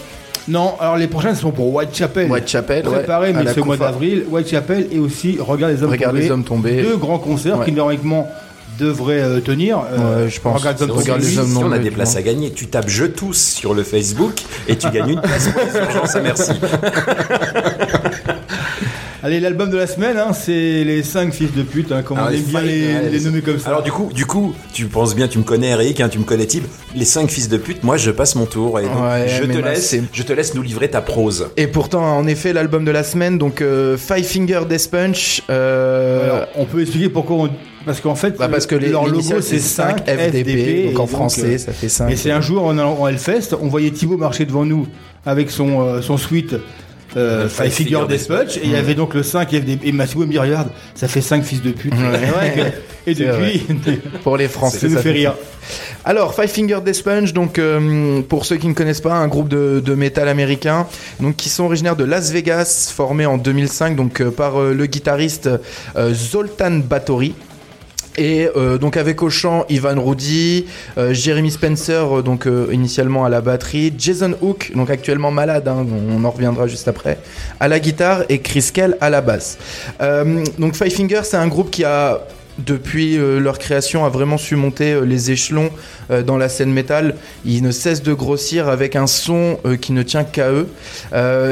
Non, 0.48 0.74
alors 0.80 0.98
les 0.98 1.08
prochaines 1.08 1.36
sont 1.36 1.52
pour 1.52 1.74
Whitechapel. 1.74 2.30
Whitechapel, 2.32 2.88
ouais, 2.88 2.94
Préparé, 3.00 3.34
mais 3.34 3.44
c'est 3.54 3.60
au 3.62 3.66
mois 3.66 3.78
d'avril. 3.78 4.26
Whitechapel 4.30 4.88
et 4.92 4.98
aussi 5.00 5.38
Regarde 5.40 5.74
les 5.74 5.84
hommes 5.84 5.92
Regarde 5.92 6.14
tombés. 6.16 6.24
les 6.26 6.32
hommes 6.32 6.44
tombés. 6.44 6.82
Deux 6.82 6.98
grands 6.98 7.20
concerts 7.20 7.60
Ouais. 7.60 7.66
qui 7.66 7.72
normalement 7.72 8.28
devraient 8.80 9.22
euh, 9.22 9.40
tenir. 9.40 9.80
Euh, 9.92 10.24
Ouais, 10.26 10.30
je 10.30 10.42
pense. 10.42 10.58
Regarde 10.60 10.78
les 10.80 10.84
hommes 10.84 10.92
Regarde 10.98 11.20
tombés. 11.22 11.32
les 11.32 11.40
hommes 11.40 11.48
Si 11.50 11.58
on 11.64 11.72
a 11.72 11.78
des 11.78 11.92
places 11.92 12.16
à 12.16 12.22
gagner, 12.24 12.52
tu 12.52 12.68
tapes 12.68 12.90
je 12.90 13.06
tous 13.06 13.38
sur 13.38 13.74
le 13.76 13.84
Facebook 13.84 14.34
et 14.68 14.76
tu 14.76 14.90
gagnes 14.90 15.10
une 15.12 15.22
place 15.22 15.48
pour 15.54 15.62
les 15.64 15.80
urgences 15.80 16.16
à 16.16 16.22
merci. 16.22 16.52
Allez, 19.24 19.40
l'album 19.40 19.70
de 19.70 19.78
la 19.78 19.86
semaine, 19.86 20.18
hein, 20.18 20.34
c'est 20.34 20.84
les 20.84 21.04
5 21.04 21.32
fils 21.32 21.54
de 21.54 21.62
pute, 21.62 21.92
hein, 21.92 22.02
comme 22.02 22.18
Alors, 22.18 22.32
on 22.32 22.34
aime 22.34 22.42
bien 22.42 22.62
les, 22.62 23.08
les 23.08 23.20
nommer 23.20 23.42
comme 23.42 23.60
ça. 23.60 23.70
Alors 23.70 23.84
du 23.84 23.92
coup, 23.92 24.10
du 24.12 24.26
coup, 24.26 24.56
tu 24.74 24.86
penses 24.88 25.14
bien, 25.14 25.28
tu 25.28 25.38
me 25.38 25.44
connais 25.44 25.68
Eric, 25.70 26.02
hein, 26.02 26.10
tu 26.10 26.18
me 26.18 26.24
connais 26.24 26.48
Tib, 26.48 26.64
les 26.96 27.06
cinq 27.06 27.30
fils 27.30 27.48
de 27.48 27.58
pute, 27.58 27.84
moi 27.84 27.98
je 27.98 28.10
passe 28.10 28.34
mon 28.34 28.48
tour 28.48 28.80
et 28.80 28.84
donc, 28.86 29.00
Ouais, 29.00 29.28
je, 29.28 29.44
te 29.44 29.58
laisse, 29.60 29.96
je 30.12 30.24
te 30.24 30.34
laisse 30.34 30.56
nous 30.56 30.64
livrer 30.64 30.90
ta 30.90 31.02
prose. 31.02 31.50
Et 31.56 31.68
pourtant, 31.68 32.04
en 32.04 32.26
effet, 32.26 32.52
l'album 32.52 32.84
de 32.84 32.90
la 32.90 33.04
semaine, 33.04 33.38
donc 33.38 33.62
euh, 33.62 33.96
Five 33.96 34.24
Finger 34.26 34.62
Death 34.68 34.90
Punch. 34.90 35.44
euh, 35.52 36.24
Alors, 36.24 36.48
on 36.56 36.66
peut 36.66 36.82
expliquer 36.82 37.10
pourquoi 37.10 37.36
on... 37.36 37.50
Parce 37.86 38.00
qu'en 38.00 38.16
fait, 38.16 38.38
bah, 38.38 38.48
parce 38.48 38.66
que 38.68 38.76
les, 38.76 38.90
leur 38.90 39.08
logo 39.08 39.42
c'est 39.42 39.58
5 39.60 40.08
FDP. 40.08 40.88
donc 40.92 41.00
en 41.00 41.08
français, 41.08 41.56
euh, 41.56 41.58
ça 41.58 41.72
fait 41.72 41.90
5. 41.90 42.12
Et 42.12 42.16
c'est 42.16 42.32
un 42.32 42.42
jour 42.42 42.64
en 42.66 42.78
en 42.78 43.08
Hellfest, 43.08 43.56
on 43.60 43.68
voyait 43.68 43.90
Thibaut 43.92 44.18
marcher 44.18 44.46
devant 44.46 44.66
nous 44.66 44.88
avec 45.26 45.50
son, 45.52 45.82
euh, 45.82 46.02
son 46.02 46.18
suite 46.18 46.56
euh, 47.16 47.46
Euh, 47.46 47.50
Five 47.50 47.66
Five 47.68 47.74
Figure 47.74 48.08
et 48.12 48.60
il 48.64 48.72
y 48.72 48.76
avait 48.76 48.96
donc 48.96 49.14
le 49.14 49.24
5 49.24 49.50
FDP. 49.50 49.88
Et 49.88 49.92
Mathieu 49.92 50.20
me 50.20 50.26
dit, 50.28 50.40
regarde, 50.40 50.70
ça 50.96 51.08
fait 51.08 51.22
5 51.22 51.44
fils 51.44 51.62
de 51.62 51.72
pute. 51.72 51.94
Et 53.08 53.16
depuis, 53.16 53.60
Pour 54.24 54.38
les 54.38 54.48
Français, 54.48 54.80
ça 54.80 54.88
nous 54.88 54.98
fait 54.98 55.12
rire. 55.12 55.34
Alors, 56.06 56.36
Five 56.36 56.50
Finger 56.50 56.80
Death 56.86 57.04
Punch, 57.04 57.34
donc 57.34 57.58
euh, 57.58 58.22
pour 58.22 58.46
ceux 58.46 58.58
qui 58.58 58.68
ne 58.68 58.74
connaissent 58.74 59.02
pas, 59.02 59.14
un 59.14 59.28
groupe 59.28 59.48
de, 59.48 59.82
de 59.84 59.96
métal 59.96 60.28
américain, 60.28 60.88
donc 61.20 61.36
qui 61.36 61.50
sont 61.50 61.64
originaires 61.64 61.96
de 61.96 62.04
Las 62.04 62.32
Vegas, 62.32 62.92
formé 62.94 63.26
en 63.26 63.38
2005, 63.38 63.96
donc 63.96 64.22
euh, 64.22 64.32
par 64.32 64.60
euh, 64.60 64.74
le 64.74 64.86
guitariste 64.86 65.50
euh, 65.96 66.14
Zoltan 66.14 66.80
Batory. 66.80 67.34
Et 68.18 68.50
euh, 68.56 68.78
donc 68.78 68.98
avec 68.98 69.24
au 69.24 69.30
chant 69.30 69.66
Ivan 69.70 69.96
Rudy, 70.04 70.66
euh, 70.98 71.14
Jeremy 71.14 71.50
Spencer 71.50 72.18
euh, 72.18 72.22
donc 72.22 72.48
initialement 72.72 73.24
à 73.24 73.30
la 73.30 73.42
batterie, 73.42 73.94
Jason 73.98 74.34
Hook 74.42 74.72
donc 74.76 74.90
actuellement 74.90 75.32
malade, 75.32 75.68
hein, 75.68 75.86
on 76.10 76.24
en 76.24 76.30
reviendra 76.32 76.68
juste 76.68 76.88
après, 76.88 77.20
à 77.60 77.68
la 77.68 77.80
guitare 77.80 78.24
et 78.28 78.40
Chris 78.40 78.70
Kell 78.74 78.98
à 79.00 79.10
la 79.10 79.22
basse. 79.22 79.58
Donc 80.60 80.76
Five 80.76 80.92
Finger 80.92 81.22
c'est 81.24 81.38
un 81.38 81.48
groupe 81.48 81.72
qui 81.72 81.84
a 81.84 82.22
depuis 82.60 83.18
euh, 83.18 83.40
leur 83.40 83.58
création 83.60 84.06
a 84.06 84.10
vraiment 84.10 84.38
su 84.38 84.56
monter 84.56 84.94
euh, 84.94 85.02
les 85.02 85.32
échelons 85.32 85.70
euh, 86.10 86.22
dans 86.24 86.38
la 86.38 86.50
scène 86.50 86.72
métal. 86.72 87.16
Ils 87.46 87.64
ne 87.64 87.72
cessent 87.72 88.04
de 88.04 88.14
grossir 88.14 88.68
avec 88.68 88.96
un 88.96 89.08
son 89.08 89.60
qui 89.82 89.94
ne 89.94 90.04
tient 90.04 90.24
qu'à 90.24 90.52
eux. 90.52 90.68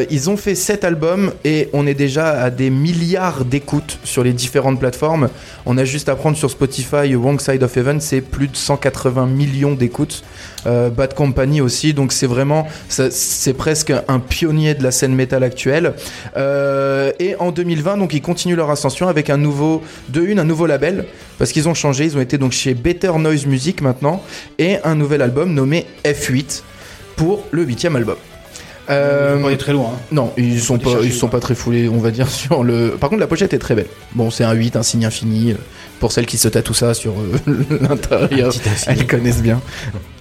Ils 0.10 0.30
ont 0.30 0.38
fait 0.38 0.56
7 0.56 0.84
albums 0.84 1.31
et 1.44 1.69
on 1.74 1.88
est 1.88 1.94
déjà 1.94 2.30
à 2.42 2.50
des 2.50 2.69
milliards 2.69 3.46
d'écoutes 3.46 4.00
sur 4.04 4.24
les 4.24 4.34
différentes 4.34 4.80
plateformes. 4.80 5.30
On 5.66 5.78
a 5.78 5.86
juste 5.86 6.10
à 6.10 6.16
prendre 6.16 6.38
sur 6.38 6.50
Spotify 6.50 7.13
Wrong 7.16 7.40
Side 7.40 7.63
of 7.63 7.75
Heaven, 7.75 8.02
c'est 8.02 8.22
plus 8.22 8.48
de 8.48 8.56
180 8.56 9.26
millions 9.28 9.74
d'écoutes. 9.74 10.24
Bad 10.66 11.14
Company 11.14 11.62
aussi, 11.62 11.94
donc 11.94 12.12
c'est 12.12 12.28
vraiment, 12.28 12.68
c'est 12.90 13.54
presque 13.54 13.94
un 14.07 14.19
pionnier 14.19 14.74
de 14.74 14.83
la 14.83 14.92
scène 14.92 15.16
métal 15.16 15.44
actuelle. 15.44 15.94
Et 16.35 17.35
en 17.40 17.52
2020, 17.52 17.97
donc 17.97 18.14
ils 18.14 18.21
continuent 18.21 18.57
leur 18.57 18.69
ascension 18.69 19.07
avec 19.07 19.30
un 19.30 19.38
nouveau, 19.38 19.81
de 20.09 20.21
une, 20.21 20.40
un 20.40 20.45
nouveau 20.45 20.66
label, 20.66 20.89
parce 21.38 21.52
qu'ils 21.52 21.68
ont 21.69 21.74
changé. 21.74 22.06
Ils 22.06 22.18
ont 22.18 22.22
été 22.22 22.38
donc 22.38 22.52
chez 22.52 22.74
Better 22.74 23.12
Noise 23.18 23.46
Music 23.46 23.81
maintenant, 23.81 24.24
et 24.58 24.78
un 24.84 24.96
nouvel 24.96 25.22
album 25.22 25.54
nommé 25.54 25.86
F8 26.04 26.62
pour 27.16 27.44
le 27.52 27.64
huitième 27.64 27.96
album. 27.96 28.16
Euh, 28.90 29.38
on 29.44 29.50
est 29.50 29.58
très 29.58 29.74
loin. 29.74 29.92
hein. 29.94 30.00
non, 30.12 30.34
ils 30.36 30.60
sont 30.60 30.80
pas, 30.80 30.98
ils 31.04 31.14
sont 31.14 31.28
quoi. 31.28 31.40
pas 31.40 31.42
très 31.42 31.54
foulés, 31.54 31.88
on 31.88 32.00
va 32.00 32.10
dire 32.12 32.28
sur 32.30 32.64
le. 32.64 32.98
Par 33.00 33.10
contre, 33.10 33.19
la 33.19 33.28
pochette 33.28 33.54
est 33.54 33.60
très 33.60 33.76
belle. 33.76 33.86
Bon, 34.14 34.31
c'est 34.31 34.44
un 34.44 34.54
8, 34.54 34.76
un 34.76 34.84
signe 34.84 35.06
infini. 35.06 35.56
Pour 36.00 36.12
celles 36.14 36.26
qui 36.26 36.38
se 36.38 36.48
tatouent 36.48 36.74
ça 36.74 36.94
sur 36.94 37.14
euh, 37.20 37.54
l'intérieur, 37.82 38.54
elles 38.88 39.06
connaissent 39.08 39.42
bien. 39.42 39.62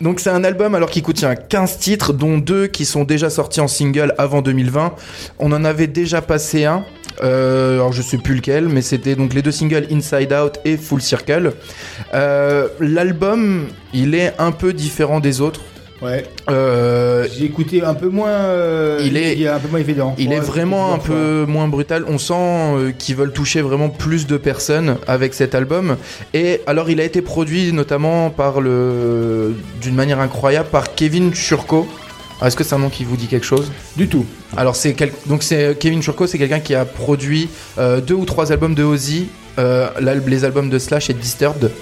Donc 0.01 0.19
c'est 0.21 0.31
un 0.31 0.43
album 0.45 0.75
alors 0.75 0.91
qui 0.91 1.03
contient 1.03 1.35
15 1.37 1.79
titres, 1.79 2.13
dont 2.13 2.39
deux 2.39 2.67
qui 2.67 2.85
sont 2.85 3.05
déjà 3.05 3.31
sortis 3.31 3.61
en 3.61 3.69
single 3.69 4.15
avant 4.19 4.43
2020. 4.43 4.95
On 5.39 5.53
en 5.53 5.65
avait 5.65 5.87
déjà 5.87 6.21
passé 6.23 6.65
un. 6.65 6.85
euh, 7.23 7.75
alors 7.75 7.93
je 7.93 8.03
sais 8.03 8.19
plus 8.19 8.35
lequel, 8.37 8.69
mais 8.69 8.83
c'était 8.83 9.15
donc 9.17 9.35
les 9.35 9.43
deux 9.43 9.51
singles 9.53 9.87
Inside 9.91 10.33
Out 10.33 10.59
et 10.65 10.77
Full 10.77 11.01
Circle. 11.03 11.53
Euh, 12.15 12.69
L'album, 12.81 13.67
il 13.93 14.15
est 14.15 14.35
un 14.39 14.53
peu 14.53 14.73
différent 14.73 15.21
des 15.21 15.41
autres. 15.41 15.61
Ouais. 16.00 16.25
Euh, 16.49 17.26
J'ai 17.37 17.45
écouté 17.47 17.83
un 17.83 17.95
peu 17.95 18.09
moins. 18.09 18.28
euh, 18.28 19.00
Il 19.05 19.17
est- 19.17 19.35
il 19.35 19.43
est 19.43 19.49
un 19.49 19.59
peu 19.59 19.69
moins 19.69 19.81
évident. 19.81 20.14
Il 20.19 20.28
Ouais, 20.28 20.37
est 20.37 20.40
vraiment 20.40 20.95
un 20.95 20.99
peu 20.99 21.45
moins 21.49 21.67
brutal. 21.67 22.05
On 22.07 22.19
sent 22.19 22.35
euh, 22.37 22.93
qu'ils 22.97 23.17
veulent 23.17 23.33
toucher 23.33 23.62
vraiment 23.62 23.88
plus 23.88 24.26
de 24.26 24.37
personnes 24.37 24.97
avec 25.09 25.35
cet 25.35 25.55
album. 25.57 25.97
Et 26.35 26.61
alors, 26.69 26.88
il 26.90 27.00
a 27.00 27.05
été 27.05 27.21
produit 27.21 27.73
notamment 27.73 28.31
par 28.31 28.61
le, 28.61 29.55
d'une 29.81 29.97
manière 29.97 30.21
incroyable, 30.21 30.69
par 30.71 30.95
Kevin 30.95 31.35
Churko. 31.35 31.88
Est-ce 32.45 32.55
que 32.55 32.62
c'est 32.62 32.76
un 32.76 32.78
nom 32.78 32.90
qui 32.90 33.02
vous 33.02 33.17
dit 33.17 33.26
quelque 33.26 33.47
chose? 33.47 33.73
Du 33.97 34.07
tout. 34.09 34.25
Alors 34.57 34.76
c'est 34.76 34.93
quel- 34.93 35.11
donc 35.26 35.43
c'est 35.43 35.76
Kevin 35.81 36.00
Churko, 36.00 36.28
c'est 36.28 36.38
quelqu'un 36.38 36.61
qui 36.61 36.76
a 36.76 36.85
produit 36.85 37.49
euh, 37.78 38.00
deux 38.00 38.14
ou 38.14 38.25
trois 38.25 38.52
albums 38.52 38.75
de 38.76 38.85
Ozzy, 38.85 39.26
euh, 39.59 39.88
les 40.25 40.45
albums 40.45 40.71
de 40.71 40.78
Slash 40.78 41.11
et 41.11 41.14
Disturbed. 41.14 41.73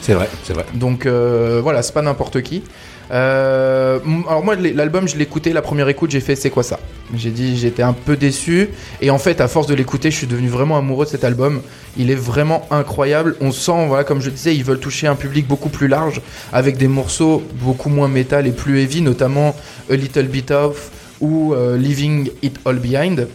C'est 0.00 0.14
vrai, 0.14 0.28
c'est 0.44 0.54
vrai. 0.54 0.64
Donc 0.72 1.04
euh, 1.04 1.60
voilà, 1.62 1.82
c'est 1.82 1.92
pas 1.92 2.00
n'importe 2.00 2.40
qui. 2.40 2.62
Euh, 3.10 3.98
alors 4.28 4.44
moi, 4.44 4.56
l'album, 4.56 5.08
je 5.08 5.16
l'écoutais, 5.16 5.52
la 5.52 5.62
première 5.62 5.88
écoute, 5.88 6.10
j'ai 6.10 6.20
fait 6.20 6.36
c'est 6.36 6.50
quoi 6.50 6.62
ça? 6.62 6.78
J'ai 7.14 7.30
dit, 7.30 7.56
j'étais 7.56 7.82
un 7.82 7.92
peu 7.92 8.16
déçu. 8.16 8.68
Et 9.00 9.10
en 9.10 9.18
fait, 9.18 9.40
à 9.40 9.48
force 9.48 9.66
de 9.66 9.74
l'écouter, 9.74 10.10
je 10.10 10.16
suis 10.16 10.26
devenu 10.26 10.48
vraiment 10.48 10.76
amoureux 10.76 11.04
de 11.04 11.10
cet 11.10 11.24
album. 11.24 11.62
Il 11.96 12.10
est 12.10 12.16
vraiment 12.16 12.66
incroyable. 12.70 13.36
On 13.40 13.52
sent, 13.52 13.86
voilà, 13.86 14.04
comme 14.04 14.20
je 14.20 14.30
disais, 14.30 14.54
ils 14.54 14.64
veulent 14.64 14.80
toucher 14.80 15.06
un 15.06 15.14
public 15.14 15.46
beaucoup 15.46 15.68
plus 15.68 15.88
large, 15.88 16.20
avec 16.52 16.76
des 16.76 16.88
morceaux 16.88 17.42
beaucoup 17.60 17.88
moins 17.88 18.08
métal 18.08 18.46
et 18.46 18.52
plus 18.52 18.80
heavy, 18.80 19.02
notamment 19.02 19.54
A 19.90 19.94
Little 19.94 20.26
Bit 20.26 20.50
Of 20.50 20.90
ou 21.20 21.54
euh, 21.54 21.78
Leaving 21.78 22.30
It 22.42 22.58
All 22.66 22.78
Behind, 22.78 23.28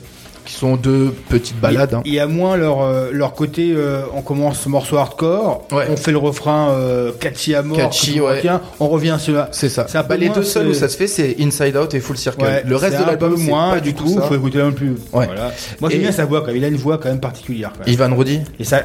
qui 0.46 0.54
sont 0.54 0.76
deux 0.76 1.14
petites 1.30 1.60
balades. 1.60 1.94
hein. 1.94 2.02
Il 2.06 2.14
y 2.14 2.20
a 2.20 2.28
moins 2.28 2.58
leur, 2.58 2.82
euh, 2.82 3.10
leur 3.12 3.34
côté, 3.34 3.74
euh, 3.76 4.02
on 4.16 4.22
commence 4.22 4.60
ce 4.60 4.70
morceau 4.70 4.98
hardcore, 4.98 5.66
Ouais. 5.72 5.86
on 5.90 5.96
fait 5.98 6.12
le 6.12 6.18
refrain 6.18 6.70
euh, 6.72 7.12
catchy 7.20 7.54
à 7.56 7.62
mort, 7.62 7.78
Catchy, 7.78 8.20
ouais. 8.20 8.38
retient, 8.38 8.62
on 8.80 8.88
revient 8.88 9.18
sur 9.20 9.34
la... 9.36 9.50
C'est 9.52 9.70
ça. 9.70 9.86
C'est 9.88 9.98
un 9.98 10.04
peu 10.04 10.10
Bah, 10.10 10.18
les 10.18 10.28
moins, 10.28 10.36
deux 10.36 10.44
seuls 10.44 10.68
où 10.68 10.74
ça 10.74 10.90
se 10.90 10.98
fait, 10.98 11.08
c'est 11.08 11.36
Inside 11.40 11.78
Out 11.78 11.94
et 11.94 12.00
Full 12.00 12.18
Circle. 12.18 12.44
Ouais, 12.44 12.64
le 12.66 12.76
reste 12.76 13.00
de 13.00 13.06
l'album, 13.06 13.34
un 13.34 13.36
peu 13.36 13.42
c'est 13.42 13.48
moins 13.50 13.70
pas 13.72 13.80
du 13.80 13.94
tout 13.94 14.08
ça. 14.08 14.22
faut 14.24 14.36
écouter 14.36 14.62
un 14.62 14.70
peu 14.70 14.76
plus. 14.76 14.90
Ouais. 15.14 15.26
Voilà. 15.26 15.52
Moi 15.80 15.90
j'aime 15.90 16.02
bien 16.02 16.12
sa 16.12 16.26
voix, 16.26 16.42
quand 16.42 16.48
même. 16.48 16.58
il 16.58 16.64
a 16.66 16.68
une 16.70 16.76
voix 16.76 16.98
quand 16.98 17.10
même 17.10 17.20
particulière. 17.20 17.72
Quand 17.78 17.86
même. 17.86 17.94
Ivan 17.94 18.16
Roddy 18.16 18.42
Et 18.60 18.64
ça, 18.64 18.82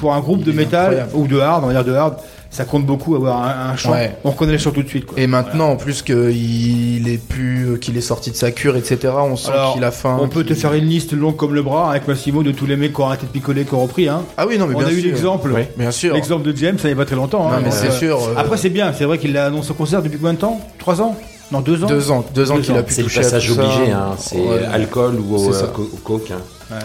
pour 0.00 0.12
un 0.14 0.20
groupe 0.20 0.42
de 0.44 0.50
Il 0.50 0.56
métal 0.56 1.06
ou 1.14 1.26
de 1.26 1.38
hard, 1.38 1.64
on 1.64 1.66
va 1.68 1.72
dire 1.72 1.84
de 1.84 1.92
hard, 1.92 2.14
ça 2.52 2.64
compte 2.64 2.84
beaucoup 2.86 3.16
avoir 3.16 3.42
un, 3.42 3.70
un 3.72 3.76
chant. 3.76 3.92
Ouais. 3.92 4.14
On 4.24 4.30
reconnaît 4.30 4.52
le 4.52 4.58
chant 4.58 4.70
tout 4.70 4.82
de 4.82 4.88
suite. 4.88 5.06
Quoi. 5.06 5.18
Et 5.18 5.26
maintenant, 5.26 5.70
en 5.70 5.76
plus 5.76 6.02
qu'il 6.02 7.08
est 7.08 7.16
plus, 7.18 7.78
qu'il 7.80 7.96
est 7.96 8.00
sorti 8.02 8.30
de 8.30 8.36
sa 8.36 8.50
cure, 8.52 8.76
etc. 8.76 8.98
On 9.18 9.36
sent 9.36 9.50
qu'il 9.72 9.82
a 9.84 9.90
faim. 9.90 10.18
on 10.20 10.28
peut 10.28 10.44
te 10.44 10.52
faire 10.54 10.74
une 10.74 10.84
liste 10.84 11.12
longue 11.14 11.34
comme 11.36 11.54
le 11.54 11.62
bras 11.62 11.90
avec 11.90 12.06
Massimo 12.06 12.42
de 12.42 12.52
tous 12.52 12.66
les 12.66 12.76
mecs 12.76 12.92
qui 12.92 13.00
ont 13.00 13.06
arrêté 13.06 13.26
de 13.26 13.32
picoler, 13.32 13.64
qui 13.64 13.74
ont 13.74 13.82
repris. 13.82 14.08
Hein. 14.08 14.22
Ah 14.36 14.46
oui, 14.46 14.58
non, 14.58 14.66
mais 14.66 14.74
on 14.74 14.78
bien 14.78 14.88
a 14.88 14.92
eu 14.92 15.00
l'exemple. 15.00 15.50
Oui, 15.54 15.62
bien 15.76 15.90
sûr. 15.90 16.14
L'exemple 16.14 16.44
de 16.44 16.54
James, 16.56 16.78
ça 16.78 16.88
n'y 16.88 16.94
a 16.94 16.96
pas 16.96 17.06
très 17.06 17.16
longtemps. 17.16 17.48
Non, 17.48 17.56
hein. 17.56 17.60
mais 17.64 17.70
c'est 17.70 17.88
euh, 17.88 17.90
sûr. 17.98 18.18
euh, 18.22 18.34
Après, 18.36 18.58
c'est 18.58 18.68
bien, 18.70 18.92
c'est 18.92 19.04
vrai 19.06 19.16
qu'il 19.18 19.32
l'a 19.32 19.46
annoncé 19.46 19.70
au 19.70 19.74
concert 19.74 20.02
depuis 20.02 20.18
combien 20.18 20.34
de 20.34 20.38
temps? 20.38 20.60
Trois 20.78 21.00
ans? 21.00 21.16
Non, 21.50 21.60
deux 21.60 21.82
ans? 21.84 21.86
Deux 21.86 22.10
ans, 22.10 22.24
deux 22.34 22.50
ans 22.50 22.56
Deux 22.56 22.62
qu'il 22.62 22.72
ans. 22.74 22.78
a 22.78 22.82
pu 22.82 22.92
C'est 22.94 23.02
le 23.02 23.08
toucher 23.08 23.20
à 23.20 23.22
passage 23.22 23.50
obligé, 23.50 23.92
hein. 23.92 24.10
c'est 24.18 24.36
Ouais. 24.36 24.64
alcool 24.72 25.16
ou 25.20 25.36
au, 25.36 25.54
euh, 25.54 25.66
coke. 26.04 26.30
hein. 26.70 26.76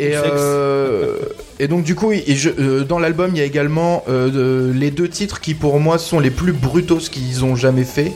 Et, 0.00 0.10
euh, 0.16 1.16
et 1.60 1.68
donc 1.68 1.84
du 1.84 1.94
coup, 1.94 2.12
et 2.12 2.24
je- 2.34 2.50
euh, 2.58 2.84
dans 2.84 2.98
l'album, 2.98 3.30
il 3.34 3.38
y 3.38 3.40
a 3.42 3.44
également 3.44 4.02
euh, 4.08 4.72
les 4.74 4.90
deux 4.90 5.08
titres 5.08 5.40
qui 5.40 5.54
pour 5.54 5.78
moi 5.78 5.98
sont 5.98 6.18
les 6.18 6.30
plus 6.30 6.52
brutaux 6.52 6.98
qu'ils 6.98 7.44
ont 7.44 7.54
jamais 7.56 7.84
fait, 7.84 8.12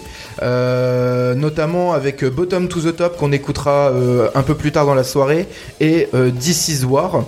notamment 1.37 1.93
avec 1.93 2.25
Bottom 2.25 2.69
to 2.69 2.81
the 2.81 2.97
Top 2.97 3.17
qu'on 3.17 3.33
écoutera 3.33 3.93
un 4.35 4.43
peu 4.43 4.55
plus 4.55 4.73
tard 4.73 4.87
dans 4.87 4.95
la 4.95 5.05
soirée 5.05 5.47
et 5.81 6.09
This 6.41 6.69
Is 6.69 6.85
War. 6.85 7.25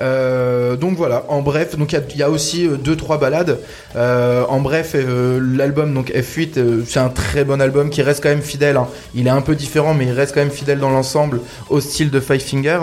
Euh, 0.00 0.76
donc 0.76 0.96
voilà, 0.96 1.24
en 1.28 1.42
bref, 1.42 1.76
donc 1.76 1.92
il 1.92 1.96
y 1.96 1.98
a- 1.98 2.04
il 2.14 2.16
y, 2.16 2.22
a 2.22 2.30
aussi 2.30 2.66
euh, 2.66 2.76
deux 2.76 2.96
trois 2.96 3.18
balades. 3.18 3.58
Euh, 3.96 4.44
en 4.48 4.60
bref, 4.60 4.92
euh, 4.94 5.38
l'album 5.56 5.92
donc 5.92 6.10
F8, 6.10 6.56
euh, 6.58 6.82
c'est 6.86 7.00
un 7.00 7.10
très 7.10 7.44
bon 7.44 7.60
album 7.60 7.90
qui 7.90 8.00
reste 8.02 8.22
quand 8.22 8.28
même 8.30 8.40
fidèle. 8.42 8.76
hein. 8.76 8.88
Il 9.14 9.26
est 9.26 9.30
un 9.30 9.42
peu 9.42 9.54
différent, 9.54 9.92
mais 9.94 10.06
il 10.06 10.12
reste 10.12 10.32
quand 10.34 10.40
même 10.40 10.50
fidèle 10.50 10.78
dans 10.78 10.90
l'ensemble 10.90 11.40
au 11.68 11.80
style 11.80 12.10
de 12.10 12.18
Five 12.20 12.40
Finger, 12.40 12.78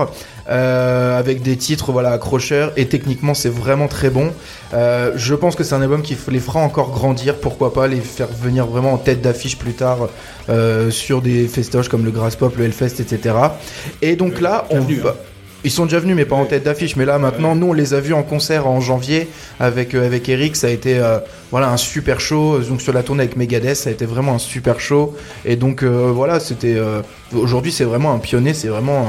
avec 0.47 1.41
des 1.41 1.57
titres 1.57 1.91
voilà 1.91 2.11
accrocheurs 2.11 2.71
et 2.77 2.85
techniquement 2.87 3.33
c'est 3.33 3.49
vraiment 3.49 3.87
très 3.87 4.09
bon. 4.09 4.31
Je 4.71 5.33
pense 5.35 5.55
que 5.55 5.63
c'est 5.63 5.75
un 5.75 5.81
album 5.81 6.01
qui 6.01 6.15
les 6.29 6.39
fera 6.39 6.59
encore 6.61 6.91
grandir, 6.91 7.35
pourquoi 7.35 7.73
pas 7.73 7.87
les 7.87 7.99
faire 7.99 8.27
venir 8.41 8.65
vraiment 8.67 8.93
en 8.93 8.97
tête 8.97 9.21
d'affiche 9.21 9.57
plus 9.57 9.73
tard 9.73 10.07
sur 10.89 11.21
des 11.21 11.47
festoches 11.47 11.89
comme 11.89 12.05
le 12.05 12.11
Grass 12.11 12.35
Pop, 12.35 12.55
le 12.57 12.65
Hellfest, 12.65 12.99
etc. 13.01 13.35
Et 14.01 14.15
donc 14.15 14.39
là, 14.39 14.65
on 14.69 14.79
va. 15.01 15.15
Ils 15.67 15.71
sont 15.71 15.83
déjà 15.83 15.99
venus, 15.99 16.15
mais 16.15 16.23
pas 16.23 16.37
en 16.37 16.45
tête 16.45 16.63
d'affiche. 16.63 16.95
Mais 16.95 17.03
là, 17.03 17.19
maintenant, 17.19 17.53
nous, 17.53 17.67
on 17.67 17.73
les 17.73 17.93
a 17.93 17.99
vus 17.99 18.13
en 18.13 18.23
concert 18.23 18.67
en 18.67 18.79
janvier 18.79 19.27
avec 19.59 19.95
euh, 19.95 20.05
avec 20.05 20.29
Eric. 20.29 20.55
Ça 20.55 20.67
a 20.67 20.69
été 20.69 20.97
euh, 20.97 21.19
voilà 21.51 21.67
un 21.67 21.75
super 21.75 22.21
show. 22.21 22.59
Donc 22.59 22.79
sur 22.81 22.93
la 22.93 23.03
tournée 23.03 23.23
avec 23.23 23.35
Megadeth, 23.35 23.75
ça 23.75 23.89
a 23.89 23.91
été 23.91 24.05
vraiment 24.05 24.35
un 24.35 24.39
super 24.39 24.79
show. 24.79 25.13
Et 25.43 25.57
donc 25.57 25.83
euh, 25.83 26.09
voilà, 26.13 26.39
c'était 26.39 26.77
aujourd'hui, 27.33 27.73
c'est 27.73 27.83
vraiment 27.83 28.13
un 28.13 28.19
pionnier. 28.19 28.53
C'est 28.53 28.69
vraiment 28.69 29.07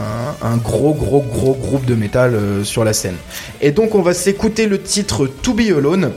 un, 0.00 0.44
un, 0.44 0.56
gros, 0.56 0.92
gros, 0.92 1.20
gros 1.20 1.54
groupe 1.54 1.84
de 1.84 1.94
métal 1.94 2.34
sur 2.64 2.82
la 2.82 2.94
scène. 2.94 3.16
Et 3.60 3.70
donc, 3.70 3.94
on 3.94 4.02
va 4.02 4.12
s'écouter 4.12 4.66
le 4.66 4.82
titre 4.82 5.28
To 5.28 5.54
Be 5.54 5.70
Alone 5.70 6.10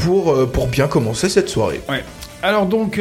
pour 0.00 0.46
pour 0.48 0.66
bien 0.66 0.88
commencer 0.88 1.30
cette 1.30 1.48
soirée. 1.48 1.80
Alors 2.42 2.66
donc, 2.66 3.00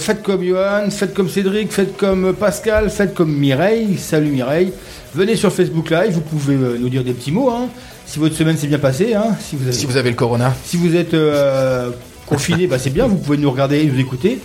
faites 0.00 0.22
comme 0.24 0.42
Johan, 0.42 0.90
faites 0.90 1.14
comme 1.14 1.28
Cédric, 1.28 1.70
faites 1.72 1.96
comme 1.96 2.32
Pascal, 2.32 2.90
faites 2.90 3.14
comme 3.14 3.32
Mireille. 3.32 3.98
Salut 3.98 4.30
Mireille. 4.30 4.72
Venez 5.14 5.36
sur 5.36 5.52
Facebook 5.52 5.90
Live, 5.90 6.14
vous 6.14 6.20
pouvez 6.22 6.54
euh, 6.54 6.78
nous 6.78 6.88
dire 6.88 7.04
des 7.04 7.12
petits 7.12 7.32
mots. 7.32 7.50
Hein. 7.50 7.68
Si 8.06 8.18
votre 8.18 8.34
semaine 8.34 8.56
s'est 8.56 8.66
bien 8.66 8.78
passée, 8.78 9.12
hein. 9.12 9.36
si, 9.40 9.56
vous 9.56 9.64
avez, 9.64 9.72
Si 9.72 9.84
vous 9.84 9.98
avez 9.98 10.08
le 10.08 10.16
Corona. 10.16 10.54
si 10.64 10.78
vous 10.78 10.96
êtes 10.96 11.12
euh, 11.12 11.90
confiné, 12.26 12.66
bah, 12.66 12.78
c'est 12.78 12.90
bien, 12.90 13.06
vous 13.06 13.16
pouvez 13.16 13.36
nous 13.36 13.50
regarder 13.50 13.80
et 13.80 13.86
nous 13.86 13.98
écouter. 13.98 14.38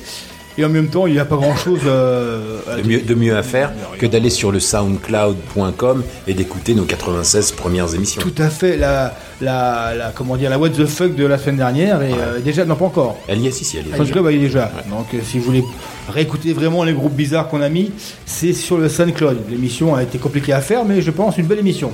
Et 0.59 0.65
en 0.65 0.69
même 0.69 0.87
temps, 0.87 1.05
il 1.05 1.13
n'y 1.13 1.19
a 1.19 1.25
pas 1.25 1.35
grand 1.35 1.55
chose 1.55 1.81
De 1.83 2.81
mieux, 2.87 3.01
de 3.01 3.13
mieux 3.13 3.35
à 3.37 3.43
faire 3.43 3.71
que 3.99 4.05
d'aller 4.07 4.29
sur 4.31 4.51
le 4.51 4.59
soundcloud.com 4.59 6.03
et 6.27 6.33
d'écouter 6.33 6.73
nos 6.75 6.83
96 6.85 7.51
premières 7.51 7.93
émissions. 7.93 8.21
Tout 8.21 8.33
à 8.41 8.49
fait, 8.49 8.77
la, 8.77 9.13
la, 9.41 9.93
la, 9.95 10.11
comment 10.15 10.35
dire, 10.35 10.49
la 10.49 10.57
what 10.57 10.69
the 10.69 10.85
fuck 10.85 11.15
de 11.15 11.25
la 11.25 11.37
semaine 11.37 11.57
dernière, 11.57 12.01
et 12.01 12.11
euh, 12.13 12.39
déjà, 12.39 12.65
non 12.65 12.75
pas 12.75 12.85
encore. 12.85 13.17
Elle 13.27 13.41
y 13.41 13.47
est, 13.47 13.51
si, 13.51 13.63
si, 13.65 13.77
elle 13.77 13.85
y 13.87 13.89
est. 13.89 14.11
Cas, 14.13 14.21
bah, 14.21 14.31
il 14.31 14.39
est 14.39 14.47
déjà. 14.47 14.71
Donc, 14.89 15.07
euh, 15.13 15.17
si 15.23 15.37
vous 15.37 15.45
voulez 15.45 15.63
réécouter 16.09 16.53
vraiment 16.53 16.83
les 16.83 16.93
groupes 16.93 17.13
bizarres 17.15 17.47
qu'on 17.49 17.61
a 17.61 17.69
mis, 17.69 17.91
c'est 18.25 18.53
sur 18.53 18.77
le 18.77 18.89
SoundCloud. 18.89 19.37
L'émission 19.49 19.95
a 19.95 20.03
été 20.03 20.17
compliquée 20.17 20.53
à 20.53 20.61
faire, 20.61 20.85
mais 20.85 21.01
je 21.01 21.11
pense 21.11 21.37
une 21.37 21.45
belle 21.45 21.59
émission. 21.59 21.93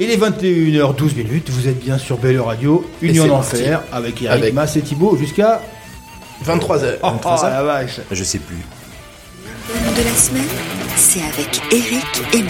Il 0.00 0.10
est 0.10 0.16
21h12 0.16 1.16
minutes, 1.16 1.50
vous 1.50 1.68
êtes 1.68 1.78
bien 1.78 1.98
sur 1.98 2.18
Belle 2.18 2.40
Radio, 2.40 2.84
Union 3.00 3.26
d'Enfer, 3.26 3.82
avec 3.92 4.20
Eric 4.22 4.28
Avec- 4.42 4.54
Mas 4.54 4.76
et 4.76 4.80
Thibaut, 4.80 5.16
jusqu'à... 5.16 5.60
23h. 6.42 6.98
Oh, 7.02 7.08
oh, 7.24 7.36
la 7.42 7.62
vache 7.62 8.00
Je 8.10 8.24
sais 8.24 8.38
plus. 8.38 8.64
Le 9.68 9.86
nom 9.86 9.92
de 9.92 10.02
la 10.02 10.14
semaine, 10.14 10.48
c'est 10.96 11.22
avec 11.22 11.60
Eric 11.72 12.04
et 12.32 12.42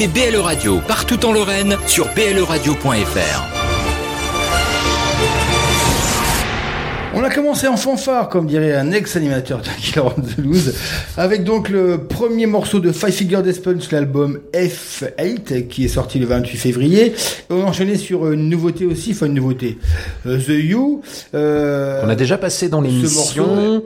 écoutez 0.00 0.30
BLE 0.30 0.38
Radio 0.40 0.80
partout 0.86 1.24
en 1.26 1.32
Lorraine 1.32 1.76
sur 1.86 2.06
bleradio.fr. 2.14 3.58
On 7.14 7.24
a 7.24 7.30
commencé 7.30 7.66
en 7.66 7.76
fanfare, 7.76 8.28
comme 8.28 8.46
dirait 8.46 8.74
un 8.74 8.92
ex-animateur 8.92 9.58
de 9.58 9.68
Killer 9.80 10.02
on 10.06 10.20
the 10.20 10.38
Loose, 10.38 10.74
avec 11.16 11.42
donc 11.42 11.68
le 11.68 11.98
premier 11.98 12.46
morceau 12.46 12.78
de 12.78 12.92
Five 12.92 13.10
Finger 13.10 13.42
Death 13.42 13.60
Punch, 13.60 13.90
l'album 13.90 14.38
F8, 14.52 15.66
qui 15.66 15.86
est 15.86 15.88
sorti 15.88 16.20
le 16.20 16.26
28 16.26 16.56
février. 16.56 17.06
Et 17.06 17.14
on 17.50 17.62
a 17.62 17.64
enchaîné 17.64 17.96
sur 17.96 18.30
une 18.30 18.48
nouveauté 18.48 18.86
aussi, 18.86 19.12
enfin 19.12 19.26
une 19.26 19.34
nouveauté, 19.34 19.78
euh, 20.26 20.38
The 20.38 20.50
You. 20.50 21.02
euh, 21.34 22.02
On 22.04 22.08
a 22.08 22.14
déjà 22.14 22.38
passé 22.38 22.68
dans 22.68 22.82
ce 22.82 22.86
l'émission. 22.86 23.82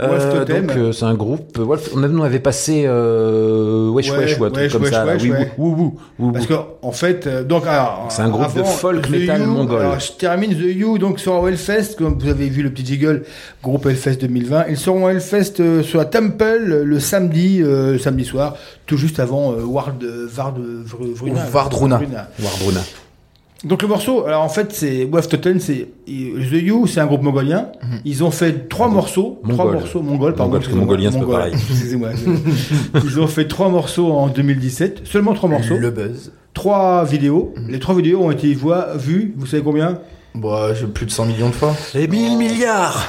Euh, 0.00 0.44
donc 0.44 0.76
euh, 0.76 0.92
c'est 0.92 1.04
un 1.04 1.14
groupe. 1.14 1.56
Wolf, 1.58 1.90
on 1.94 2.02
avait, 2.02 2.14
on 2.14 2.22
avait 2.22 2.40
passé 2.40 2.84
euh, 2.86 3.88
Wesh 3.90 4.10
Ouais, 4.10 4.18
Wesh 4.18 4.38
ou 4.40 4.44
un 4.44 4.50
truc 4.50 4.62
Wesh, 4.64 4.72
comme 4.72 4.82
Wesh, 4.82 4.90
ça. 4.92 5.04
Wesh, 5.06 5.22
oui, 5.22 5.30
wou, 5.58 5.98
wou, 6.18 6.32
Parce 6.32 6.46
que 6.46 6.54
en 6.82 6.92
fait, 6.92 7.26
euh, 7.26 7.44
donc 7.44 7.62
C'est 8.08 8.22
un 8.22 8.28
groupe 8.28 8.54
de 8.56 8.62
folk 8.64 9.08
metal 9.08 9.40
You, 9.40 9.46
mongol. 9.46 9.80
alors, 9.80 10.00
je 10.00 10.12
termine 10.12 10.50
The 10.54 10.74
You 10.76 10.98
donc 10.98 11.20
sur 11.20 11.46
Hellfest, 11.48 11.94
comme 11.96 12.18
vous 12.18 12.28
avez 12.28 12.48
vu 12.48 12.62
le 12.62 12.70
petit 12.70 12.84
jiggle, 12.84 13.22
groupe 13.62 13.86
Hellfest 13.86 14.16
2020. 14.20 14.64
Ils 14.70 14.76
seront 14.76 15.06
à 15.06 15.12
Hellfest 15.12 15.60
euh, 15.60 15.82
sur 15.82 15.98
la 15.98 16.06
Temple 16.06 16.82
le 16.84 17.00
samedi, 17.00 17.62
euh, 17.62 17.98
samedi 17.98 18.24
soir, 18.24 18.56
tout 18.86 18.96
juste 18.96 19.20
avant 19.20 19.52
euh, 19.52 19.62
Ward, 19.64 20.02
Vard, 20.04 20.54
Vr- 20.58 21.14
Vruna. 21.14 21.44
Vardruna. 21.44 22.00
Donc 23.64 23.80
le 23.82 23.88
morceau, 23.88 24.26
alors 24.26 24.42
en 24.42 24.48
fait 24.48 24.72
c'est 24.72 25.04
Wolf 25.04 25.28
Totten, 25.28 25.58
c'est 25.58 25.88
The 26.06 26.52
You, 26.52 26.86
c'est 26.86 27.00
un 27.00 27.06
groupe 27.06 27.22
mongolien. 27.22 27.68
Ils 28.04 28.22
ont 28.22 28.30
fait 28.30 28.68
trois 28.68 28.88
morceaux, 28.88 29.40
trois 29.48 29.70
morceaux 29.72 30.02
mongols, 30.02 30.34
pardon. 30.34 30.52
Mongol, 30.52 30.60
parce 30.60 30.72
que 30.72 30.78
mongolien, 30.78 31.10
c'est 31.10 31.18
pas 31.18 31.24
Mongol. 31.24 31.36
pareil. 31.38 31.52
Excusez-moi. 31.70 32.10
Ils 33.04 33.20
ont 33.20 33.26
fait 33.26 33.46
trois 33.48 33.68
morceaux 33.70 34.12
en 34.12 34.28
2017, 34.28 35.02
seulement 35.04 35.32
trois 35.34 35.48
morceaux. 35.48 35.76
Le 35.76 35.90
buzz. 35.90 36.32
Trois 36.52 37.04
vidéos. 37.04 37.54
Les 37.68 37.78
trois 37.78 37.94
vidéos 37.96 38.22
ont 38.22 38.30
été 38.30 38.54
vues, 38.54 39.34
vous 39.36 39.46
savez 39.46 39.62
combien? 39.62 39.98
Bah, 40.34 40.74
j'ai 40.74 40.86
plus 40.88 41.06
de 41.06 41.12
100 41.12 41.26
millions 41.26 41.48
de 41.48 41.54
fois. 41.54 41.76
Les 41.94 42.08
1000 42.08 42.36
milliards 42.36 43.08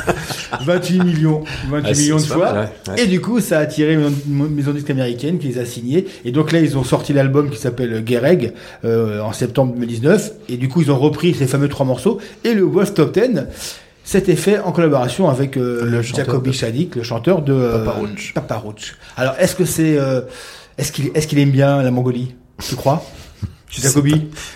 28 0.64 1.02
millions, 1.02 1.42
28 1.68 1.90
Ah, 1.92 1.98
millions 1.98 2.16
de 2.18 2.22
fois. 2.22 2.52
mal, 2.52 2.70
ouais, 2.86 2.92
ouais. 2.94 3.02
Et 3.02 3.06
du 3.08 3.20
coup, 3.20 3.40
ça 3.40 3.58
a 3.58 3.62
attiré 3.62 3.94
une 3.94 4.12
maison 4.48 4.70
disque 4.70 4.88
américaine 4.90 5.38
qui 5.40 5.48
les 5.48 5.58
a 5.58 5.64
signés. 5.66 6.06
Et 6.24 6.30
donc 6.30 6.52
là, 6.52 6.60
ils 6.60 6.78
ont 6.78 6.84
sorti 6.84 7.12
l'album 7.12 7.50
qui 7.50 7.58
s'appelle 7.58 8.04
Gereg 8.06 8.52
euh, 8.84 9.20
en 9.20 9.32
septembre 9.32 9.72
2019. 9.74 10.32
Et 10.50 10.56
du 10.56 10.68
coup, 10.68 10.82
ils 10.82 10.92
ont 10.92 10.98
repris 10.98 11.34
ces 11.34 11.46
fameux 11.48 11.68
trois 11.68 11.84
morceaux. 11.84 12.18
Et 12.44 12.54
le 12.54 12.62
Wolf 12.62 12.94
Top 12.94 13.12
10 13.12 13.40
s'était 14.04 14.36
fait 14.36 14.60
en 14.60 14.70
collaboration 14.70 15.28
avec 15.28 15.56
euh, 15.56 15.80
Le 15.84 15.98
de- 15.98 16.52
Shadik, 16.52 16.94
le 16.94 17.02
chanteur 17.02 17.42
de 17.42 17.52
euh, 17.52 17.84
Papa 17.84 17.98
Roach. 17.98 18.32
Papa 18.34 18.56
Roach. 18.56 18.96
Alors, 19.16 19.34
est-ce 19.40 19.56
que 19.56 19.64
c'est, 19.64 19.98
euh, 19.98 20.20
est-ce 20.78 20.92
qu'il, 20.92 21.10
est-ce 21.14 21.26
qu'il 21.26 21.40
aime 21.40 21.50
bien 21.50 21.82
la 21.82 21.90
Mongolie? 21.90 22.34
Tu 22.64 22.76
crois? 22.76 23.04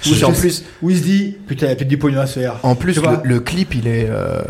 Ou 0.07 0.15
en 0.25 0.33
plus- 0.33 0.65
Où 0.83 0.91
il 0.91 0.99
se 0.99 1.03
dit, 1.03 1.37
putain, 1.47 1.67
il 1.67 1.69
y 1.71 1.73
a 1.73 1.77
peut-être 1.77 1.89
du 1.89 1.99
pognon 1.99 2.21
à 2.21 2.27
se 2.27 2.39
faire. 2.41 2.59
En 2.63 2.75
plus, 2.75 2.95
le, 3.23 3.29
le 3.29 3.41
clip, 3.41 3.75
il 3.75 3.87
est. 3.87 4.07
euh, 4.11 4.43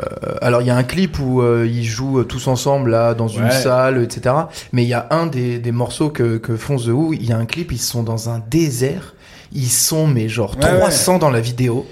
alors, 0.43 0.61
il 0.63 0.67
y 0.67 0.71
a 0.71 0.77
un 0.77 0.83
clip 0.83 1.19
où 1.21 1.41
euh, 1.41 1.67
ils 1.71 1.85
jouent 1.85 2.21
euh, 2.21 2.25
tous 2.25 2.49
ensemble 2.49 2.91
là 2.91 3.15
dans 3.15 3.29
une 3.29 3.45
salle, 3.63 4.03
etc. 4.03 4.35
Mais 4.73 4.83
il 4.83 4.89
y 4.89 4.95
a 4.95 5.07
un 5.11 5.27
des, 5.27 5.59
des 5.59 5.73
morceaux 5.73 6.11
que, 6.11 6.37
que 6.39 6.57
font 6.57 6.77
The 6.77 6.89
Who. 6.89 7.13
Il 7.15 7.25
y 7.27 7.33
a 7.33 7.37
un 7.39 7.47
clip, 7.47 7.71
ils 7.73 7.79
sont 7.81 8.03
dans 8.03 8.29
un 8.29 8.43
désert. 8.51 9.15
Ils 9.53 9.69
sont 9.71 10.07
mais 10.09 10.29
genre 10.29 10.57
Ouais, 10.57 10.79
300 10.79 11.19
dans 11.19 11.31
la 11.31 11.41
vidéo 11.41 11.87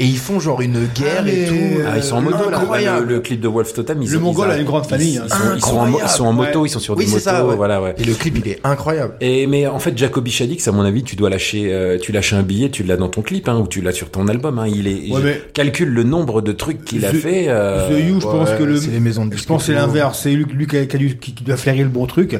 et 0.00 0.04
ils 0.06 0.16
font 0.18 0.40
genre 0.40 0.60
une 0.62 0.86
guerre 0.94 1.22
Ah, 1.24 1.28
et 1.28 1.32
mais, 1.42 1.44
tout. 1.46 1.54
euh, 1.54 1.84
Ah, 1.86 1.96
ils 1.98 2.02
sont 2.02 2.16
en 2.16 2.22
moto 2.22 2.50
là. 2.50 2.58
incroyable. 2.58 3.06
Le, 3.06 3.14
le 3.16 3.20
clip 3.20 3.40
de 3.40 3.46
Wolf 3.48 3.72
Totem. 3.74 4.02
Ils 4.02 4.08
Le 4.10 4.16
ils 4.16 4.20
Mongol 4.20 4.50
a 4.50 4.56
une 4.58 4.64
grande 4.64 4.86
famille, 4.86 5.14
Ils, 5.14 5.18
hein. 5.18 5.24
ils 5.26 5.30
sont, 5.30 5.54
ils 5.56 5.60
sont 5.62 5.76
en, 5.78 5.86
ils 6.04 6.08
sont 6.08 6.24
en 6.26 6.32
moto, 6.32 6.60
Ouais. 6.62 6.68
ils 6.68 6.70
sont 6.72 6.78
sur 6.80 6.96
Oui, 6.96 7.04
des 7.04 7.10
c'est 7.10 7.16
motos. 7.16 7.30
ça. 7.30 7.46
ouais. 7.46 7.54
Voilà, 7.54 7.80
ouais. 7.82 7.94
Et 7.98 8.04
le 8.04 8.14
clip, 8.14 8.38
il 8.44 8.50
est 8.50 8.58
incroyable. 8.64 9.14
Et 9.20 9.46
mais 9.46 9.66
en 9.66 9.78
fait, 9.78 9.96
Jacoby 9.96 10.30
Shadik, 10.30 10.66
à 10.66 10.72
mon 10.72 10.82
avis, 10.82 11.02
tu 11.04 11.14
dois 11.16 11.28
lâcher, 11.30 11.68
euh, 11.72 11.98
tu 12.00 12.12
lâches 12.12 12.32
un 12.32 12.42
billet, 12.42 12.70
tu 12.70 12.82
l'as 12.82 12.96
dans 12.96 13.08
ton 13.08 13.22
clip, 13.22 13.48
hein, 13.48 13.58
ou 13.58 13.66
tu 13.68 13.82
l'as 13.82 13.92
sur 13.92 14.10
ton 14.10 14.26
album. 14.28 14.58
Hein, 14.58 14.66
il 14.68 14.88
est, 14.88 15.10
Ouais, 15.12 15.20
je 15.20 15.26
mais- 15.26 15.42
calcule 15.52 15.90
le 15.90 16.02
nombre 16.02 16.40
de 16.40 16.52
trucs 16.52 16.82
qu'il 16.84 17.04
a 17.04 17.12
fait. 17.12 17.46
euh, 17.48 17.88
The 17.88 18.08
You, 18.08 18.20
je 18.20 18.26
pense 18.26 18.50
que 18.50 18.62
le, 18.62 18.76
c'est 18.76 18.90
les 18.90 19.00
maisons 19.00 19.26
de 19.26 19.36
je 19.36 19.44
pense 19.44 19.64
c'est 19.66 19.74
l'inverse. 19.74 20.20
C'est 20.22 20.30
lui, 20.32 20.46
lui 20.52 20.66
qui, 20.66 20.76
a- 20.78 20.86
qui 20.86 20.96
a 20.96 20.98
dû- 20.98 21.16
qui- 21.18 21.32
doit 21.44 21.56
flairer 21.56 21.82
le 21.82 21.88
bon 21.90 22.06
truc. 22.06 22.34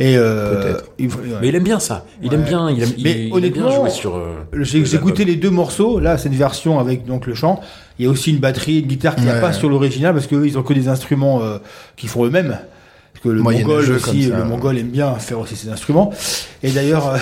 Et 0.00 0.16
euh, 0.16 0.74
il-. 0.98 1.08
Mais 1.40 1.48
il 1.48 1.54
aime 1.54 1.62
bien 1.62 1.78
ça. 1.78 2.04
Il 2.22 2.32
aime 2.34 2.42
bien. 2.42 2.70
Il 2.70 2.82
aime, 2.82 2.90
Mais 3.02 3.28
honnêtement, 3.32 3.68
bien 3.68 3.76
jouer 3.76 3.90
sur. 3.90 4.20
J'ai 4.60 4.82
albums. 4.96 5.12
les 5.26 5.36
deux 5.36 5.50
morceaux. 5.50 6.00
Là, 6.00 6.18
c'est 6.18 6.28
une 6.28 6.34
version 6.34 6.78
avec 6.80 7.03
donc 7.06 7.26
le 7.26 7.34
chant. 7.34 7.60
Il 7.98 8.04
y 8.04 8.08
a 8.08 8.10
aussi 8.10 8.30
une 8.30 8.38
batterie, 8.38 8.80
une 8.80 8.86
guitare 8.86 9.14
qu'il 9.14 9.24
n'y 9.24 9.30
a 9.30 9.34
Ouais. 9.34 9.40
pas 9.40 9.52
sur 9.52 9.68
l'original 9.68 10.12
parce 10.14 10.26
qu'eux, 10.26 10.46
ils 10.46 10.58
ont 10.58 10.62
que 10.62 10.72
des 10.74 10.88
instruments 10.88 11.42
euh, 11.42 11.58
qu'ils 11.96 12.08
font 12.08 12.24
eux-mêmes. 12.24 12.58
Que 13.24 13.30
le 13.30 13.40
Moyen 13.40 13.60
Mongol 13.66 13.82
jeu 13.84 13.94
aussi, 13.94 14.26
le 14.26 14.44
Mongol 14.44 14.76
aime 14.78 14.88
bien 14.90 15.14
faire 15.14 15.40
aussi 15.40 15.56
ses 15.56 15.70
instruments. 15.70 16.12
Et 16.62 16.70
d'ailleurs, 16.70 17.14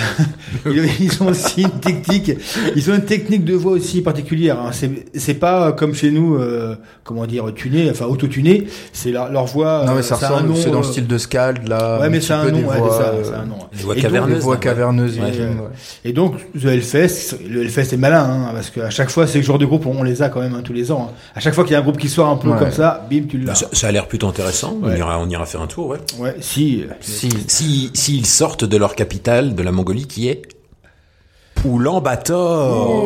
euh, 0.66 0.86
ils 1.00 1.22
ont 1.22 1.28
aussi 1.28 1.62
une 1.62 1.70
technique. 1.80 2.32
Ils 2.74 2.90
ont 2.90 2.94
une 2.94 3.04
technique 3.04 3.44
de 3.44 3.54
voix 3.54 3.72
aussi 3.72 4.02
particulière. 4.02 4.58
Hein. 4.60 4.70
C'est 4.72 4.90
c'est 5.14 5.34
pas 5.34 5.68
euh, 5.68 5.72
comme 5.72 5.94
chez 5.94 6.10
nous, 6.10 6.34
euh, 6.36 6.74
comment 7.04 7.24
dire, 7.26 7.52
tuné, 7.54 7.88
enfin 7.88 8.06
auto-tuné. 8.06 8.64
C'est 8.92 9.12
leur, 9.12 9.30
leur 9.30 9.46
voix. 9.46 9.84
Non, 9.86 9.94
mais 9.94 10.02
ça 10.02 10.16
ressemble. 10.16 10.48
nom, 10.48 10.54
C'est 10.56 10.70
dans 10.70 10.78
le 10.78 10.84
style 10.84 11.06
de 11.06 11.18
Scald 11.18 11.68
là. 11.68 12.00
Ouais, 12.00 12.10
mais 12.10 12.20
c'est 12.20 12.32
un 12.32 12.50
nom, 12.50 12.58
ouais, 12.58 12.78
voix, 12.78 12.88
c'est 12.90 12.96
ça, 12.98 13.08
euh, 13.10 13.22
c'est 13.24 13.34
un 13.34 13.46
nom. 13.46 13.56
Des 13.72 13.82
voix 13.84 13.94
Et 13.94 14.00
donc, 14.00 14.02
caverneuses. 14.10 14.34
Des 14.34 14.40
voix 14.40 14.54
Ouais. 14.54 14.60
caverneuses. 14.60 15.18
Ouais, 15.20 15.30
viking, 15.30 15.44
ouais. 15.50 15.54
ouais. 15.54 15.68
Et 16.04 16.12
donc, 16.12 16.34
The 16.60 16.64
Hellfest, 16.66 17.36
le 17.48 17.62
Hellfest 17.62 17.92
est 17.94 17.96
malin, 17.96 18.24
hein, 18.24 18.50
parce 18.52 18.70
qu'à 18.70 18.90
chaque 18.90 19.10
fois, 19.10 19.28
ces 19.28 19.40
genres 19.42 19.58
de 19.58 19.66
groupes, 19.66 19.86
on 19.86 20.02
les 20.02 20.20
a 20.22 20.28
quand 20.30 20.40
même 20.40 20.54
hein, 20.54 20.62
tous 20.64 20.72
les 20.72 20.90
ans. 20.90 21.10
hein. 21.12 21.14
À 21.36 21.40
chaque 21.40 21.54
fois 21.54 21.62
qu'il 21.62 21.74
y 21.74 21.76
a 21.76 21.78
un 21.78 21.82
groupe 21.82 21.98
qui 21.98 22.08
sort 22.08 22.28
un 22.28 22.36
peu 22.36 22.48
Ouais. 22.48 22.58
comme 22.58 22.72
ça, 22.72 23.06
bim, 23.10 23.22
tu 23.28 23.38
l'as. 23.38 23.54
Ça, 23.54 23.66
ça 23.72 23.86
a 23.86 23.92
l'air 23.92 24.06
plutôt 24.08 24.26
intéressant. 24.26 24.76
On 24.82 24.86
Ouais. 24.88 24.98
ira, 24.98 25.18
on 25.20 25.28
ira 25.28 25.46
faire 25.46 25.62
un 25.62 25.66
tour, 25.68 25.91
ouais. 25.92 25.98
Ouais, 26.18 26.36
si. 26.40 26.84
Si. 27.00 27.28
Si, 27.48 27.90
s'ils 27.94 28.26
sortent 28.26 28.64
de 28.64 28.76
leur 28.76 28.94
capitale, 28.94 29.54
de 29.54 29.62
la 29.62 29.72
Mongolie, 29.72 30.06
qui 30.06 30.28
est 30.28 30.42
Oulan-Bator. 31.64 32.98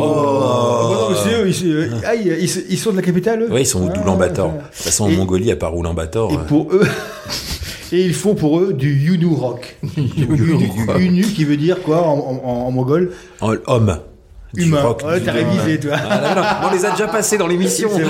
Oh, 0.00 1.12
ils, 1.46 1.66
euh, 1.66 1.88
ah, 2.06 2.14
ils, 2.14 2.26
ils- 2.28 2.64
ils 2.70 2.78
sont 2.78 2.92
de 2.92 2.96
la 2.96 3.02
capitale, 3.02 3.42
eux 3.42 3.48
Oui, 3.50 3.62
ils 3.62 3.66
sont 3.66 3.88
Ah, 3.92 3.98
d'Oulan-Bator. 3.98 4.48
De 4.48 4.54
ouais. 4.56 4.62
toute 4.64 4.74
façon, 4.74 5.04
en 5.04 5.10
Mongolie, 5.10 5.50
à 5.50 5.56
part 5.56 5.76
Oulan-Bator. 5.76 6.32
Et 6.32 6.36
euh, 6.36 6.38
pour 6.38 6.72
eux, 6.72 6.86
et 7.92 8.04
ils 8.04 8.14
font 8.14 8.34
pour 8.34 8.60
eux 8.60 8.72
du 8.72 8.94
Yunu 8.94 9.26
rock. 9.34 9.76
Yunu, 9.96 10.70
Yunu 10.98 11.22
qui 11.24 11.44
veut 11.44 11.56
dire 11.56 11.82
quoi 11.82 12.06
en, 12.06 12.18
en, 12.18 12.48
en 12.66 12.70
mongol? 12.70 13.12
En- 13.40 13.54
homme. 13.66 13.98
Du 14.52 14.64
Humain. 14.64 14.80
rock, 14.82 15.02
Ouais, 15.04 15.20
du- 15.20 15.26
t'as 15.26 15.32
révisé, 15.32 15.78
toi. 15.78 15.92
Ah, 16.10 16.68
on 16.68 16.74
les 16.74 16.84
a 16.84 16.90
déjà 16.90 17.06
passés 17.06 17.38
dans 17.38 17.46
l'émission. 17.46 17.88
C'est 17.94 18.00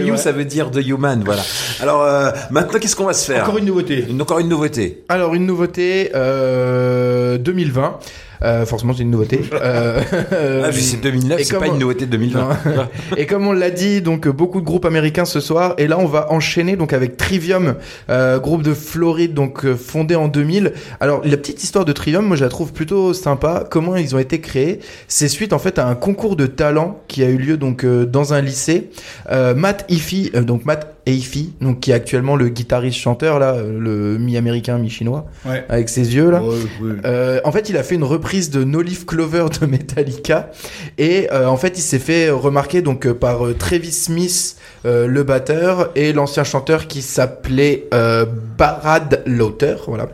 You, 0.00 0.08
vrai. 0.08 0.16
ça 0.16 0.32
veut 0.32 0.44
dire 0.44 0.70
The 0.70 0.84
Human, 0.86 1.22
voilà. 1.24 1.42
Alors, 1.80 2.02
euh, 2.02 2.30
maintenant, 2.50 2.78
qu'est-ce 2.80 2.96
qu'on 2.96 3.04
va 3.06 3.12
se 3.12 3.30
faire? 3.32 3.44
Encore 3.44 3.58
une 3.58 3.66
nouveauté. 3.66 4.06
Une- 4.08 4.20
Encore 4.20 4.38
une 4.40 4.48
nouveauté. 4.48 5.04
Alors 5.08 5.34
une 5.34 5.46
nouveauté 5.46 6.10
euh, 6.14 7.38
2020. 7.38 7.98
Euh, 8.44 8.66
forcément 8.66 8.92
c'est 8.92 9.02
une 9.02 9.10
nouveauté. 9.10 9.40
Euh, 9.64 10.64
Ah, 10.66 10.72
c'est 10.72 11.00
2009, 11.00 11.40
et 11.40 11.44
c'est 11.44 11.58
pas 11.58 11.66
une 11.66 11.78
nouveauté 11.78 12.06
de 12.06 12.10
2020. 12.10 12.58
et 13.16 13.26
comme 13.26 13.46
on 13.46 13.52
l'a 13.52 13.70
dit, 13.70 14.02
donc 14.02 14.28
beaucoup 14.28 14.60
de 14.60 14.64
groupes 14.64 14.84
américains 14.84 15.24
ce 15.24 15.40
soir. 15.40 15.74
Et 15.78 15.86
là, 15.86 15.98
on 15.98 16.06
va 16.06 16.30
enchaîner 16.32 16.76
donc 16.76 16.92
avec 16.92 17.16
Trivium, 17.16 17.76
euh, 18.10 18.38
groupe 18.38 18.62
de 18.62 18.74
Floride, 18.74 19.32
donc 19.32 19.64
euh, 19.64 19.74
fondé 19.74 20.16
en 20.16 20.28
2000. 20.28 20.72
Alors 21.00 21.22
la 21.24 21.36
petite 21.36 21.62
histoire 21.62 21.84
de 21.84 21.92
Trivium, 21.92 22.26
moi 22.26 22.36
je 22.36 22.44
la 22.44 22.50
trouve 22.50 22.72
plutôt 22.72 23.14
sympa. 23.14 23.64
Comment 23.70 23.96
ils 23.96 24.14
ont 24.14 24.18
été 24.18 24.40
créés? 24.40 24.80
C'est 25.08 25.28
suite 25.28 25.52
en 25.52 25.58
fait 25.58 25.78
à 25.78 25.86
un 25.86 25.94
concours 25.94 26.36
de 26.36 26.46
talent 26.46 27.00
qui 27.08 27.22
a 27.22 27.28
eu 27.28 27.38
lieu 27.38 27.56
donc 27.56 27.86
dans 27.86 28.34
un 28.34 28.40
lycée. 28.40 28.90
Matt 29.30 29.84
Iffy, 29.88 30.30
donc 30.30 30.64
Matt 30.64 30.93
Iffy, 31.06 31.52
donc 31.60 31.80
qui 31.80 31.90
est 31.90 31.94
actuellement 31.94 32.34
le 32.36 32.48
guitariste 32.48 32.98
chanteur 32.98 33.38
là, 33.38 33.52
euh, 33.54 33.78
le 33.78 34.18
mi-américain 34.18 34.78
mi-chinois, 34.78 35.26
Ouais. 35.44 35.64
avec 35.68 35.88
ses 35.88 36.14
yeux 36.14 36.30
là. 36.30 36.42
Ouais, 36.42 36.54
ouais. 36.80 36.92
Euh, 37.04 37.40
en 37.44 37.52
fait, 37.52 37.68
il 37.68 37.76
a 37.76 37.82
fait 37.82 37.94
une 37.94 38.04
reprise 38.04 38.50
de 38.50 38.64
No 38.64 38.80
Leaf 38.80 39.04
Clover 39.06 39.46
de 39.60 39.66
Metallica 39.66 40.50
et 40.98 41.28
euh, 41.32 41.46
en 41.46 41.56
fait, 41.56 41.76
il 41.78 41.82
s'est 41.82 41.98
fait 41.98 42.30
remarquer 42.30 42.80
donc 42.82 43.06
euh, 43.06 43.14
par 43.14 43.40
Travis 43.58 43.92
Smith, 43.92 44.56
euh, 44.86 45.06
le 45.06 45.22
batteur, 45.22 45.90
et 45.94 46.12
l'ancien 46.12 46.44
chanteur 46.44 46.86
qui 46.86 47.02
s'appelait 47.02 47.86
euh, 47.92 48.24
Barad 48.58 49.22
Lauter, 49.26 49.76
voilà. 49.86 50.08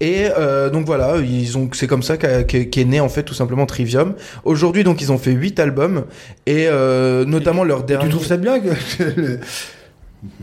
Et 0.00 0.26
euh, 0.38 0.70
donc 0.70 0.86
voilà, 0.86 1.16
ils 1.18 1.56
ont, 1.58 1.68
c'est 1.72 1.86
comme 1.86 2.02
ça 2.02 2.16
qu'est 2.16 2.84
né 2.84 3.00
en 3.00 3.08
fait 3.08 3.22
tout 3.22 3.34
simplement 3.34 3.66
Trivium. 3.66 4.14
Aujourd'hui, 4.44 4.84
donc 4.84 5.00
ils 5.00 5.12
ont 5.12 5.18
fait 5.18 5.32
huit 5.32 5.58
albums 5.60 6.04
et 6.46 6.66
euh, 6.68 7.24
notamment 7.24 7.64
leur 7.64 7.84
dernier. 7.84 8.04
Tu 8.08 8.10
trouves 8.10 8.26
ça 8.26 8.36
bien 8.36 8.60
que 8.60 8.68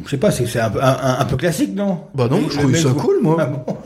Je 0.06 0.10
sais 0.10 0.17
pas, 0.17 0.32
c'est 0.32 0.60
un, 0.60 0.69
peu- 0.69 0.82
un, 0.82 0.88
un- 1.01 1.19
un 1.19 1.25
peu 1.25 1.38
classique, 1.38 1.75
non? 1.75 2.01
Bah 2.15 2.27
non, 2.30 2.41
je 2.49 2.58
trouve 2.58 2.75
ça 2.75 2.89
cool, 2.97 3.17
moi. 3.21 3.38
Ah 3.39 3.45
bon? 3.45 3.77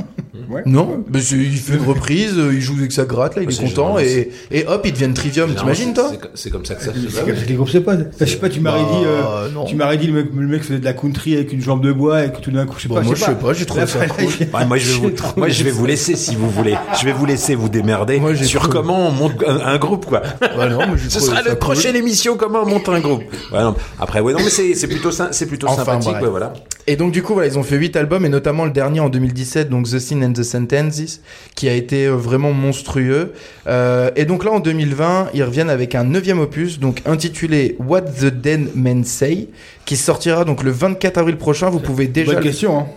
Ouais. 0.49 0.61
Non, 0.65 1.03
mais 1.13 1.21
c'est- 1.21 1.35
il 1.37 1.57
fait 1.57 1.75
une 1.75 1.83
reprise, 1.85 2.33
euh, 2.37 2.53
il 2.53 2.61
joue 2.61 2.75
avec 2.77 2.91
sa 2.91 3.05
gratte 3.05 3.35
là, 3.35 3.43
il 3.43 3.49
est 3.49 3.51
c'est 3.51 3.63
content 3.63 3.97
et, 3.99 4.29
et 4.51 4.65
hop, 4.67 4.81
ils 4.85 4.91
deviennent 4.93 5.13
Trivium. 5.13 5.53
T'imagines 5.53 5.93
toi 5.93 6.09
C'est- 6.11 6.19
C'est 6.35 6.49
comme 6.49 6.65
ça 6.65 6.75
que 6.75 6.83
ça 6.83 6.93
se 6.93 6.99
C'est 6.99 7.07
fait. 7.07 7.19
comme 7.25 7.35
ça 7.35 7.79
que. 7.79 8.25
Je 8.25 8.25
sais 8.31 8.37
pas, 8.37 8.49
tu 8.49 8.59
m'aurais 8.59 8.79
Bah, 8.83 8.89
dit, 8.99 9.05
euh, 9.05 9.65
tu 9.67 9.75
m'aurais 9.75 9.97
dit 9.97 10.07
le 10.07 10.13
mec, 10.13 10.25
le 10.35 10.47
mec 10.47 10.63
faisait 10.63 10.79
de 10.79 10.85
la 10.85 10.93
country 10.93 11.35
avec 11.35 11.51
une 11.53 11.61
jambe 11.61 11.83
de 11.83 11.91
bois 11.91 12.25
et 12.25 12.31
que 12.31 12.39
tout 12.39 12.51
d'un 12.51 12.65
coup, 12.65 12.75
je 12.77 12.83
sais 12.83 12.89
Bah, 12.89 12.95
pas, 12.95 13.01
moi, 13.01 13.15
je 13.15 13.23
sais 13.23 13.35
pas, 13.35 13.53
j'ai 13.53 13.65
trouvé 13.65 13.85
ça 13.87 14.05
cool. 14.07 14.25
Ouais, 14.25 14.65
moi, 14.65 14.77
je 14.77 14.91
vais, 14.91 14.97
vous, 15.09 15.11
moi, 15.37 15.49
je 15.49 15.63
vais 15.63 15.69
ça- 15.71 15.75
vous 15.77 15.85
laisser 15.85 16.15
si 16.15 16.35
vous 16.35 16.49
voulez. 16.49 16.75
Je 16.99 17.05
vais 17.05 17.13
vous 17.13 17.25
laisser 17.25 17.55
vous 17.55 17.69
démerder 17.69 18.19
Moi, 18.19 18.35
sur 18.35 18.61
trouvé- 18.61 18.77
comment 18.77 19.07
on 19.07 19.11
monte 19.11 19.43
un, 19.47 19.59
un 19.59 19.77
groupe, 19.77 20.05
quoi. 20.05 20.21
Bah 20.41 20.67
non, 20.69 20.79
mais 20.91 20.97
j'ai 20.97 21.09
Ce 21.09 21.19
sera 21.19 21.37
ça 21.37 21.41
le 21.43 21.49
cool. 21.51 21.59
prochaine 21.59 21.95
émission, 21.95 22.35
comment 22.37 22.63
on 22.63 22.67
monte 22.67 22.89
un 22.89 22.99
groupe. 22.99 23.23
Ouais, 23.51 23.61
non. 23.61 23.75
Après, 23.99 24.19
ouais, 24.19 24.33
non, 24.33 24.39
mais 24.43 24.49
c'est 24.49 24.73
c'est 24.75 24.87
plutôt, 24.87 25.11
c'est 25.11 25.45
plutôt 25.45 25.67
sympathique, 25.67 26.15
voilà. 26.29 26.53
Et 26.87 26.95
donc 26.95 27.11
du 27.11 27.21
coup 27.21 27.33
voilà, 27.33 27.47
ils 27.47 27.57
ont 27.59 27.63
fait 27.63 27.77
8 27.77 27.95
albums 27.95 28.25
et 28.25 28.29
notamment 28.29 28.65
le 28.65 28.71
dernier 28.71 28.99
en 28.99 29.09
2017 29.09 29.69
donc 29.69 29.87
The 29.89 29.99
Sin 29.99 30.23
and 30.23 30.33
the 30.33 30.43
Sentences 30.43 31.21
qui 31.55 31.69
a 31.69 31.73
été 31.73 32.05
euh, 32.07 32.11
vraiment 32.15 32.53
monstrueux. 32.53 33.33
Euh, 33.67 34.09
et 34.15 34.25
donc 34.25 34.43
là 34.43 34.51
en 34.51 34.59
2020, 34.59 35.29
ils 35.33 35.43
reviennent 35.43 35.69
avec 35.69 35.93
un 35.95 36.03
neuvième 36.03 36.39
opus 36.39 36.79
donc 36.79 37.01
intitulé 37.05 37.75
What 37.79 38.01
the 38.01 38.25
Dead 38.25 38.69
Men 38.75 39.03
Say 39.03 39.49
qui 39.85 39.95
sortira 39.95 40.43
donc 40.43 40.63
le 40.63 40.71
24 40.71 41.17
avril 41.19 41.37
prochain. 41.37 41.69
Vous 41.69 41.79
pouvez 41.79 42.07
déjà 42.07 42.33
Bonne 42.33 42.43
question, 42.43 42.79
hein. 42.79 42.87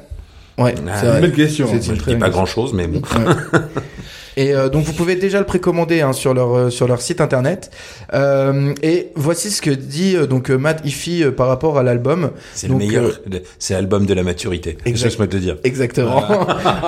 Ouais, 0.57 0.75
Ah, 0.89 0.97
c'est 1.01 1.07
vrai. 1.07 1.21
Belle 1.21 1.33
question. 1.33 1.67
C'est 1.71 1.83
Je 1.85 1.91
une 1.93 1.99
très 1.99 2.13
bonne 2.13 2.21
pas 2.21 2.27
question. 2.27 2.39
grand 2.43 2.47
chose, 2.47 2.73
mais 2.75 2.87
bon. 2.87 3.03
Et 4.37 4.55
euh, 4.55 4.69
donc 4.69 4.85
vous 4.85 4.93
pouvez 4.93 5.17
déjà 5.17 5.39
le 5.39 5.47
précommander 5.47 6.01
hein, 6.01 6.13
sur 6.13 6.35
leur 6.35 6.55
euh, 6.55 6.71
sur 6.71 6.89
leur 6.89 7.01
site 7.01 7.21
internet. 7.21 7.71
Euh, 8.13 8.75
et 8.83 9.11
voici 9.15 9.51
ce 9.51 9.63
que 9.63 9.71
dit 9.71 10.17
euh, 10.17 10.27
donc 10.27 10.51
euh, 10.51 10.57
Matt 10.57 10.81
Iffy 10.85 11.25
par 11.37 11.49
rapport 11.49 11.79
à 11.79 11.83
l'album. 11.83 12.31
C'est 12.55 12.69
le 12.69 12.75
meilleur. 12.75 13.21
C'est 13.59 13.75
l'album 13.75 14.07
de 14.07 14.15
la 14.15 14.23
maturité. 14.23 14.77
Exact. 14.85 15.07
Laisse-moi 15.07 15.27
te 15.29 15.37
dire. 15.37 15.57
Exactement. 15.65 16.23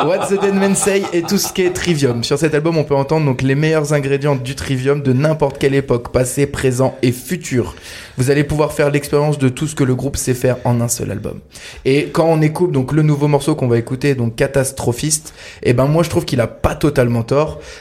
What 0.04 0.26
the 0.28 0.40
Dead 0.40 0.54
Men 0.54 0.74
Say 0.74 1.02
et 1.12 1.22
tout 1.22 1.38
ce 1.38 1.52
qui 1.52 1.62
est 1.62 1.70
Trivium. 1.70 2.24
Sur 2.24 2.38
cet 2.38 2.54
album, 2.54 2.76
on 2.76 2.84
peut 2.84 2.94
entendre 2.94 3.26
donc 3.26 3.42
les 3.42 3.54
meilleurs 3.54 3.92
ingrédients 3.92 4.36
du 4.36 4.54
Trivium 4.54 5.02
de 5.02 5.12
n'importe 5.12 5.58
quelle 5.58 5.74
époque, 5.74 6.10
passé, 6.10 6.46
présent 6.46 6.96
et 7.02 7.12
futur. 7.12 7.74
Vous 8.16 8.30
allez 8.30 8.44
pouvoir 8.44 8.72
faire 8.72 8.90
l'expérience 8.90 9.38
de 9.38 9.48
tout 9.48 9.66
ce 9.66 9.74
que 9.74 9.84
le 9.84 9.94
groupe 9.94 10.16
sait 10.16 10.34
faire 10.34 10.56
en 10.64 10.80
un 10.80 10.88
seul 10.88 11.10
album. 11.10 11.40
Et 11.84 12.06
quand 12.06 12.26
on 12.26 12.40
écoute 12.40 12.72
donc 12.72 12.92
le 12.92 13.02
nouveau 13.02 13.28
morceau 13.28 13.54
qu'on 13.54 13.68
va 13.68 13.78
écouter, 13.78 14.14
donc 14.14 14.36
Catastrophiste, 14.36 15.34
et 15.62 15.74
ben 15.74 15.86
moi 15.86 16.02
je 16.02 16.10
trouve 16.10 16.24
qu'il 16.24 16.40
a 16.40 16.46
pas 16.46 16.74
totalement 16.74 17.22
tort 17.22 17.35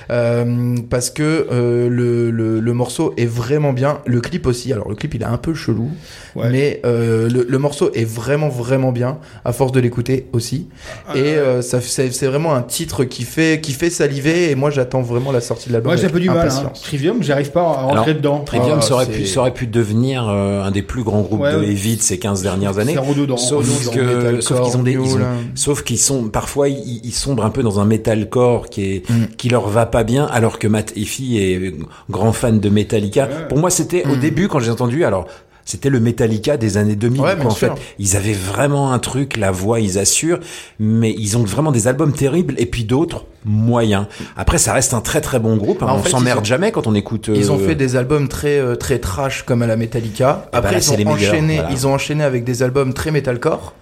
euh, 0.09 0.75
parce 0.89 1.09
que 1.09 1.47
euh, 1.51 1.89
le, 1.89 2.31
le, 2.31 2.59
le 2.59 2.73
morceau 2.73 3.13
est 3.17 3.25
vraiment 3.25 3.73
bien. 3.73 3.99
Le 4.05 4.21
clip 4.21 4.47
aussi. 4.47 4.71
Alors 4.73 4.89
le 4.89 4.95
clip 4.95 5.13
il 5.13 5.21
est 5.21 5.25
un 5.25 5.37
peu 5.37 5.53
chelou, 5.53 5.89
Ouais. 6.35 6.49
mais 6.51 6.81
euh, 6.85 7.29
le, 7.29 7.45
le 7.47 7.57
morceau 7.57 7.91
est 7.93 8.03
vraiment 8.03 8.49
vraiment 8.49 8.91
bien 8.91 9.19
à 9.45 9.53
force 9.53 9.71
de 9.71 9.79
l'écouter 9.79 10.27
aussi. 10.33 10.67
Et 11.15 11.19
euh, 11.19 11.61
ça 11.61 11.79
c'est 11.81 12.11
c'est 12.11 12.27
vraiment 12.27 12.53
un 12.53 12.61
titre 12.61 13.03
qui 13.05 13.23
fait 13.23 13.61
qui 13.61 13.71
fait 13.71 13.89
saliver 13.89 14.51
et 14.51 14.55
moi 14.55 14.69
j'attends 14.69 15.01
vraiment 15.01 15.31
la 15.31 15.41
sortie 15.41 15.69
de 15.69 15.73
l'album. 15.73 15.91
Moi 15.93 15.95
j'ai 16.01 16.07
un 16.07 16.09
peu 16.09 16.19
du 16.19 16.29
mal. 16.29 16.49
Hein. 16.49 16.71
Trivium, 16.81 17.23
j'arrive 17.23 17.51
pas 17.51 17.61
à 17.61 17.63
rentrer 17.83 17.91
Alors, 17.91 18.05
dedans. 18.07 18.39
Trivium, 18.45 18.77
Ah, 18.79 18.81
ça, 18.81 18.93
aurait 18.95 19.05
pu, 19.05 19.25
ça 19.25 19.39
aurait 19.41 19.53
pu 19.53 19.67
devenir 19.67 20.27
euh, 20.27 20.63
un 20.63 20.71
des 20.71 20.81
plus 20.81 21.03
grands 21.03 21.21
groupes 21.21 21.39
Ouais, 21.41 21.53
de 21.53 21.63
heavy 21.63 21.95
de 21.97 22.01
ces 22.01 22.19
15 22.19 22.41
dernières 22.41 22.77
années. 22.79 22.97
Redondant. 22.97 23.37
Sauf 23.37 23.65
qu'ils 23.65 24.77
ont 24.77 24.83
des, 24.83 24.91
ils 24.93 24.99
ont- 24.99 25.19
sauf 25.55 25.83
qu'ils 25.83 25.97
sont, 25.99 26.29
parfois, 26.29 26.67
ils, 26.69 26.99
ils 27.03 27.11
sombrent 27.13 27.45
un 27.45 27.49
peu 27.49 27.63
dans 27.63 27.79
un 27.79 27.85
metalcore 27.85 28.69
qui 28.69 28.83
est, 28.95 29.09
Mm. 29.09 29.25
qui 29.37 29.44
leur 29.49 29.67
va 29.67 29.85
pas 29.85 30.03
bien, 30.03 30.25
alors 30.25 30.59
que 30.59 30.67
Matt 30.67 30.93
Effy 30.95 31.37
est 31.37 31.73
grand 32.09 32.33
fan 32.33 32.59
de 32.59 32.69
Metallica. 32.69 33.27
Pour 33.49 33.57
moi, 33.57 33.69
c'était 33.69 34.05
au 34.05 34.15
Mm. 34.15 34.19
début, 34.19 34.47
quand 34.47 34.59
j'ai 34.59 34.71
entendu, 34.71 35.03
alors, 35.05 35.25
c'était 35.67 35.89
le 35.89 35.99
Metallica 35.99 36.57
des 36.57 36.77
années 36.77 36.95
2000. 36.95 37.21
Ouais, 37.21 37.35
quoi, 37.35 37.47
en 37.47 37.55
fait, 37.55 37.71
ils 37.97 38.15
avaient 38.15 38.33
vraiment 38.33 38.93
un 38.93 38.99
truc, 38.99 39.35
la 39.35 39.49
voix, 39.49 39.79
ils 39.79 39.97
assurent, 39.97 40.39
mais 40.79 41.11
ils 41.17 41.37
ont 41.37 41.43
vraiment 41.43 41.71
des 41.71 41.87
albums 41.87 42.13
terribles 42.13 42.53
et 42.59 42.67
puis 42.67 42.83
d'autres 42.83 43.25
moyens. 43.45 44.05
Après, 44.37 44.59
ça 44.59 44.73
reste 44.73 44.93
un 44.93 45.01
très 45.01 45.21
très 45.21 45.39
bon 45.39 45.57
groupe. 45.57 45.81
hein. 45.81 45.87
Bah, 45.87 45.95
on 45.97 46.07
s'emmerde 46.07 46.37
ils 46.37 46.41
ont- 46.41 46.45
jamais 46.45 46.71
quand 46.71 46.85
on 46.85 46.93
écoute. 46.93 47.31
Ils 47.33 47.51
ont 47.51 47.57
euh, 47.59 47.65
fait 47.67 47.73
des 47.75 47.95
albums 47.95 48.27
très 48.27 48.59
euh, 48.59 48.75
très 48.75 48.99
trash 48.99 49.41
comme 49.43 49.63
à 49.63 49.67
la 49.67 49.75
Metallica. 49.75 50.45
Eh 50.47 50.51
ben 50.51 50.57
Après 50.59 50.71
là, 50.73 50.77
ils 50.77 50.83
c'est 50.83 50.97
les 50.97 51.05
ont 51.07 51.15
meilleurs, 51.15 51.31
enchaîné, 51.33 51.55
voilà. 51.55 51.71
ils 51.71 51.87
ont 51.87 51.93
enchaîné 51.95 52.23
avec 52.23 52.43
des 52.43 52.61
albums 52.61 52.93
très 52.93 53.09
metalcore. 53.09 53.73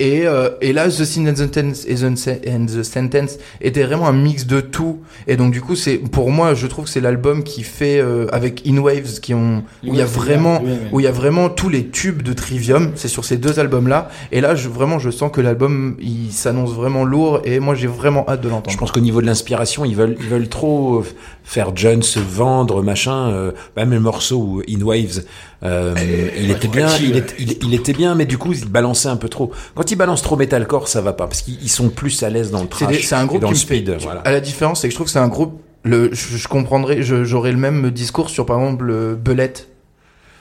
Et, 0.00 0.26
euh, 0.26 0.50
et 0.60 0.72
là, 0.72 0.88
The 0.88 1.04
Sin 1.04 1.28
and 1.28 1.34
the, 1.34 1.36
Sentence, 1.54 1.86
and 2.48 2.66
the 2.66 2.82
Sentence 2.82 3.38
était 3.60 3.84
vraiment 3.84 4.08
un 4.08 4.12
mix 4.12 4.44
de 4.46 4.60
tout. 4.60 4.98
Et 5.28 5.36
donc 5.36 5.52
du 5.52 5.60
coup, 5.60 5.76
c'est 5.76 5.98
pour 5.98 6.30
moi, 6.32 6.54
je 6.54 6.66
trouve 6.66 6.86
que 6.86 6.90
c'est 6.90 7.00
l'album 7.00 7.44
qui 7.44 7.62
fait 7.62 8.00
euh, 8.00 8.26
avec 8.32 8.64
In 8.66 8.78
Waves 8.78 9.20
qui 9.20 9.34
ont 9.34 9.58
où 9.84 9.92
il 9.92 9.96
y 9.96 10.00
a 10.00 10.04
vraiment 10.04 10.58
bien, 10.60 10.68
oui, 10.72 10.78
oui. 10.82 10.88
où 10.92 11.00
il 11.00 11.04
y 11.04 11.06
a 11.06 11.12
vraiment 11.12 11.48
tous 11.48 11.68
les 11.68 11.86
tubes 11.86 12.22
de 12.22 12.32
Trivium. 12.32 12.90
C'est 12.96 13.06
sur 13.08 13.24
ces 13.24 13.36
deux 13.36 13.60
albums 13.60 13.86
là. 13.86 14.08
Et 14.32 14.40
là, 14.40 14.56
je, 14.56 14.68
vraiment, 14.68 14.98
je 14.98 15.10
sens 15.10 15.30
que 15.32 15.40
l'album 15.40 15.96
il 16.00 16.32
s'annonce 16.32 16.72
vraiment 16.72 17.04
lourd. 17.04 17.40
Et 17.44 17.60
moi, 17.60 17.76
j'ai 17.76 17.86
vraiment 17.86 18.24
hâte 18.28 18.40
de 18.40 18.48
l'entendre. 18.48 18.72
Je 18.72 18.76
pense 18.78 18.90
qu'au 18.90 19.00
niveau 19.00 19.20
de 19.20 19.26
l'inspiration, 19.26 19.84
ils 19.84 19.94
veulent, 19.94 20.16
ils 20.18 20.28
veulent 20.28 20.48
trop 20.48 20.98
euh, 20.98 21.04
faire 21.44 21.70
John 21.76 22.02
se 22.02 22.18
vendre, 22.18 22.82
machin. 22.82 23.28
Euh, 23.30 23.52
même 23.76 23.90
le 23.92 24.00
morceau 24.00 24.36
où 24.38 24.62
In 24.68 24.82
Waves, 24.82 25.22
euh, 25.62 25.94
il 26.36 26.50
était 26.50 26.68
bien, 26.68 26.88
il, 27.00 27.12
ouais. 27.12 27.18
est- 27.18 27.34
il, 27.38 27.56
il 27.62 27.74
était 27.74 27.92
bien, 27.92 28.14
mais 28.14 28.26
du 28.26 28.38
coup, 28.38 28.52
il 28.52 28.66
balançait 28.68 29.08
un 29.08 29.16
peu 29.16 29.28
trop. 29.28 29.50
Quand 29.74 29.83
ils 29.90 29.96
balancent 29.96 30.22
trop 30.22 30.36
metalcore, 30.36 30.88
ça 30.88 31.00
va 31.00 31.12
pas, 31.12 31.26
parce 31.26 31.42
qu'ils 31.42 31.62
ils 31.62 31.68
sont 31.70 31.88
plus 31.88 32.22
à 32.22 32.30
l'aise 32.30 32.50
dans 32.50 32.62
le 32.62 32.68
trash 32.68 33.06
c'est 33.06 33.14
un 33.14 33.24
et 33.24 33.26
groupe 33.26 33.40
dans 33.40 33.48
qui 33.48 33.54
le 33.54 33.58
me 33.60 33.64
fait. 33.64 33.76
speed. 33.76 33.96
Voilà. 34.00 34.20
À 34.20 34.32
la 34.32 34.40
différence, 34.40 34.80
c'est 34.80 34.88
que 34.88 34.92
je 34.92 34.96
trouve 34.96 35.06
que 35.06 35.12
c'est 35.12 35.18
un 35.18 35.28
groupe. 35.28 35.60
Le, 35.82 36.08
je, 36.14 36.36
je 36.38 36.48
comprendrais, 36.48 37.02
j'aurais 37.02 37.52
le 37.52 37.58
même 37.58 37.90
discours 37.90 38.30
sur 38.30 38.46
par 38.46 38.58
exemple 38.58 38.84
le 38.84 39.14
Belette. 39.16 39.68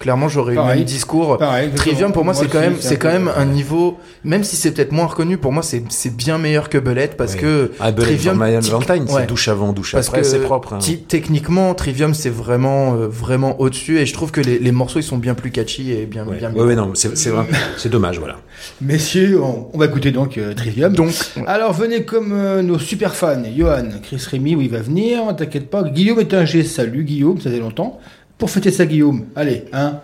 Clairement, 0.03 0.27
j'aurais 0.27 0.51
le 0.51 0.57
Pareil. 0.57 0.79
même 0.79 0.85
discours. 0.85 1.37
Pareil. 1.37 1.69
Trivium 1.75 2.11
pour 2.11 2.25
moi, 2.25 2.33
Moi 2.33 2.43
c'est 2.43 2.49
quand 2.49 2.59
même 2.59 2.75
c'est 2.79 2.97
quand 2.97 3.07
même 3.11 3.31
un 3.35 3.45
niveau 3.45 3.97
même 4.25 4.43
si 4.43 4.55
c'est 4.57 4.71
peut-être 4.71 4.91
moins 4.91 5.05
reconnu 5.05 5.37
pour 5.37 5.51
moi 5.53 5.63
c'est 5.63 5.81
c'est 5.89 6.13
bien 6.15 6.37
meilleur 6.37 6.67
que 6.69 6.77
Belette 6.77 7.15
parce 7.17 7.33
Oui. 7.35 7.39
que 7.39 7.71
Ah, 7.79 7.91
Bullet 7.91 8.07
Trivium 8.07 8.37
Valentine, 8.37 9.03
ouais. 9.03 9.21
c'est 9.21 9.25
douche 9.27 9.47
avant, 9.47 9.71
douche 9.73 9.93
parce 9.93 10.07
après, 10.09 10.19
que 10.21 10.27
c'est 10.27 10.39
propre. 10.39 10.73
hein. 10.73 10.79
techniquement 11.07 11.73
Trivium 11.73 12.13
c'est 12.13 12.29
vraiment 12.29 12.95
euh, 12.95 13.07
vraiment 13.07 13.59
au-dessus 13.61 13.99
et 13.99 14.05
je 14.05 14.13
trouve 14.13 14.31
que 14.31 14.41
les, 14.41 14.59
les 14.59 14.71
morceaux 14.73 14.99
ils 14.99 15.03
sont 15.03 15.17
bien 15.17 15.33
plus 15.35 15.51
catchy 15.51 15.91
et 15.91 16.05
bien 16.05 16.25
Ouais, 16.27 16.37
bien 16.37 16.51
ouais, 16.53 16.63
ouais, 16.63 16.75
non, 16.75 16.91
c'est 16.95 17.17
c'est 17.17 17.29
vrai, 17.29 17.45
c'est 17.77 17.89
dommage, 17.89 18.19
voilà. 18.19 18.37
Messieurs, 18.81 19.41
on, 19.41 19.67
on 19.73 19.77
va 19.77 19.85
écouter 19.85 20.11
donc 20.11 20.37
euh, 20.37 20.53
Trivium. 20.53 20.93
donc 20.93 21.11
Alors 21.47 21.73
venez 21.73 22.03
comme 22.03 22.31
euh, 22.33 22.61
nos 22.61 22.79
super 22.79 23.15
fans, 23.15 23.41
Johan, 23.55 23.85
Chris 24.03 24.21
Rémy, 24.29 24.55
où 24.55 24.61
il 24.61 24.69
va 24.69 24.79
venir, 24.79 25.33
t'inquiète 25.37 25.69
pas. 25.69 25.83
Guillaume 25.83 26.19
est 26.19 26.33
un 26.33 26.45
G, 26.45 26.63
salut 26.63 27.03
Guillaume, 27.03 27.39
ça 27.39 27.49
fait 27.49 27.59
longtemps. 27.59 27.99
Pour 28.37 28.49
fêter 28.49 28.71
ça 28.71 28.85
Guillaume, 28.85 29.25
allez, 29.35 29.65
hein. 29.73 29.99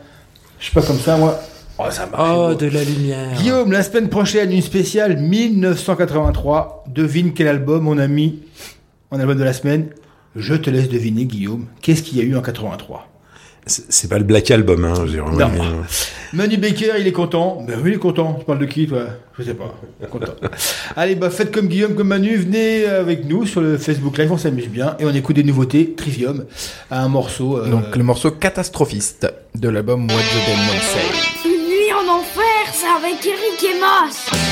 Je 0.60 0.66
suis 0.66 0.74
pas 0.74 0.82
comme 0.82 1.00
ça 1.00 1.18
moi. 1.18 1.40
Oh 1.78 1.86
ça 1.90 2.06
marche. 2.08 2.36
Oh, 2.36 2.54
de 2.56 2.68
la 2.68 2.84
lumière. 2.84 3.38
Guillaume, 3.38 3.72
la 3.72 3.84
semaine 3.84 4.10
prochaine, 4.10 4.52
une 4.52 4.62
spéciale 4.62 5.18
1983. 5.18 6.84
Devine 6.88 7.34
quel 7.34 7.48
album 7.48 7.88
on 7.88 7.98
a 7.98 8.08
mis 8.08 8.40
en 9.12 9.20
album 9.20 9.38
de 9.38 9.44
la 9.46 9.54
semaine. 9.54 9.88
Je 10.36 10.56
te 10.56 10.70
laisse 10.70 10.90
deviner 10.90 11.26
Guillaume. 11.26 11.68
Qu'est-ce 11.82 12.04
qu'il 12.04 12.18
y 12.18 12.22
a 12.22 12.24
eu 12.26 12.36
en 12.36 12.42
83 12.42 13.08
C'est 13.66 14.10
pas 14.10 14.18
le 14.18 14.24
Black 14.24 14.50
Album, 14.52 14.84
hein, 14.86 14.94
je 14.96 15.02
veux 15.02 15.10
dire, 15.10 15.26
on 15.28 15.32
va 15.32 15.46
Non. 15.48 15.84
Manu 16.34 16.58
Baker, 16.58 16.94
il 17.00 17.08
est 17.08 17.12
content. 17.12 17.64
Ben 17.68 17.78
oui, 17.84 17.92
il 17.92 17.96
est 17.96 18.00
content. 18.00 18.36
Tu 18.40 18.46
parles 18.46 18.60
de 18.60 18.66
qui, 18.66 18.88
toi? 18.88 19.02
Je 19.38 19.44
sais 19.44 19.54
pas. 19.54 19.76
Content. 20.10 20.34
Allez, 20.96 21.16
bah 21.16 21.30
faites 21.30 21.52
comme 21.52 21.68
Guillaume, 21.68 21.94
comme 21.96 22.08
Manu. 22.08 22.36
Venez 22.38 22.86
avec 22.86 23.26
nous 23.26 23.46
sur 23.46 23.62
le 23.62 23.78
Facebook 23.78 24.18
Live. 24.18 24.32
On 24.32 24.38
s'amuse 24.38 24.68
bien 24.70 24.96
et 25.00 25.06
on 25.06 25.14
écoute 25.14 25.36
des 25.36 25.44
nouveautés. 25.44 25.94
Trivium, 25.96 26.46
un 26.92 27.08
morceau. 27.10 27.58
euh, 27.58 27.70
donc 27.70 27.96
le 27.96 28.04
morceau 28.04 28.32
catastrophiste 28.32 29.28
de 29.56 29.70
l'album 29.70 30.06
What 30.06 30.14
the 30.18 30.46
Dead 30.46 30.82
Say. 30.82 31.48
Une 31.50 31.68
nuit 31.68 31.94
en 31.94 32.12
enfer, 32.20 32.44
c'est 32.74 32.88
avec 32.88 33.24
Eric 33.26 33.64
et 33.64 33.80
Mas. 33.80 34.49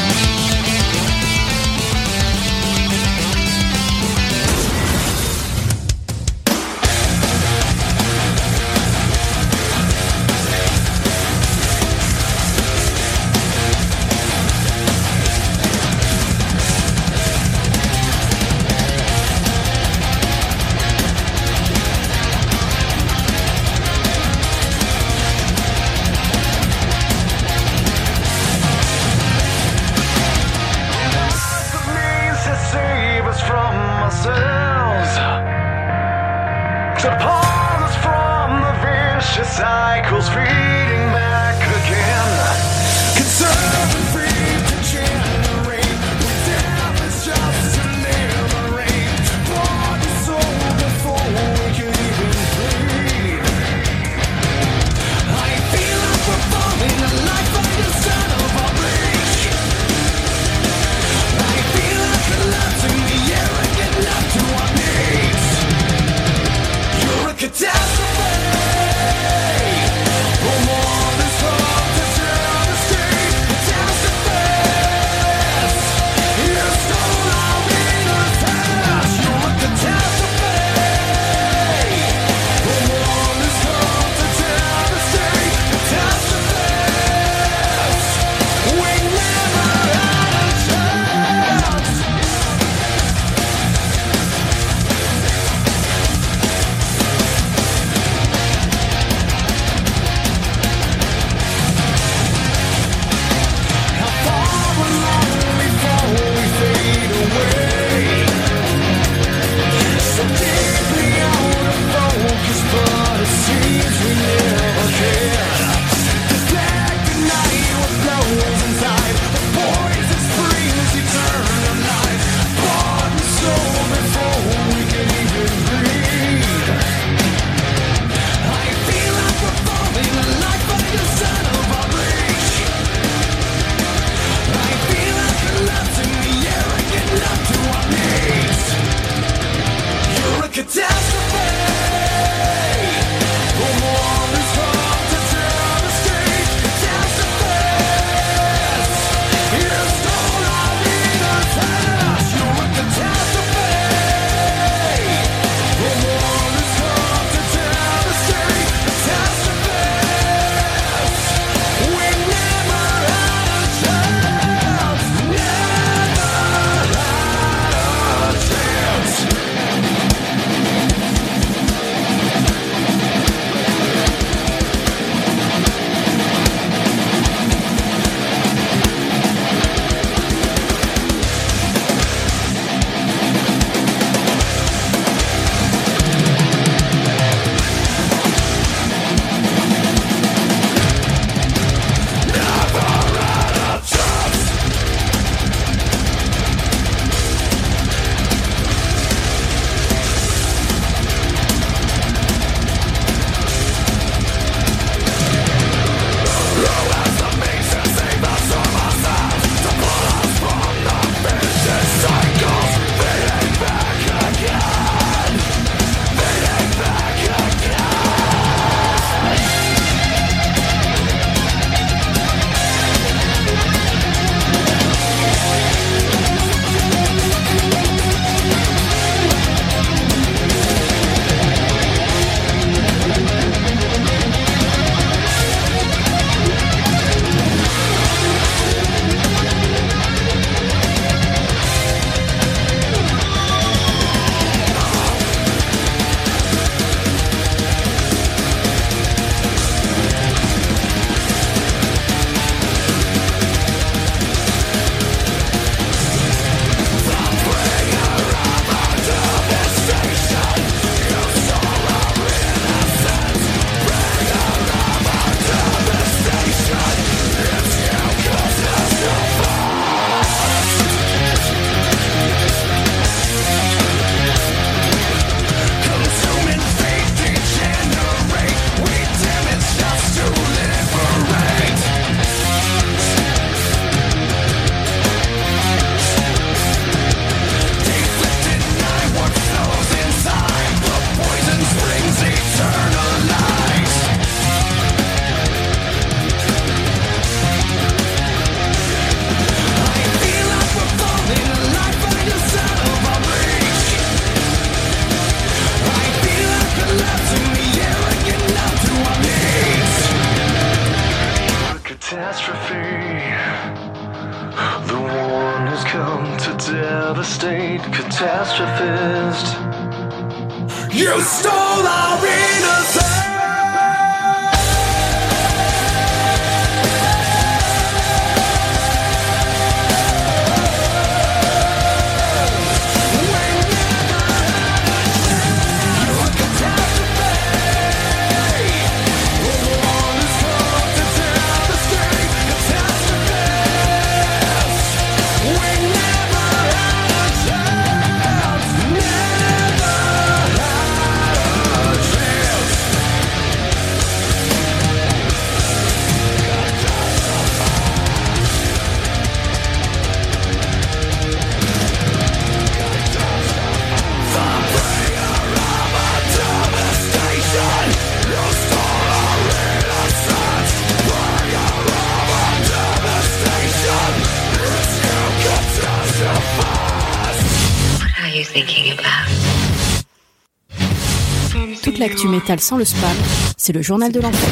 L'actu 382.17 382.29
métal 382.29 382.59
sans 382.59 382.77
le 382.77 382.85
spam, 382.85 383.15
c'est 383.57 383.73
le 383.73 383.81
journal 383.83 384.11
de 384.11 384.19
l'enfer. 384.19 384.49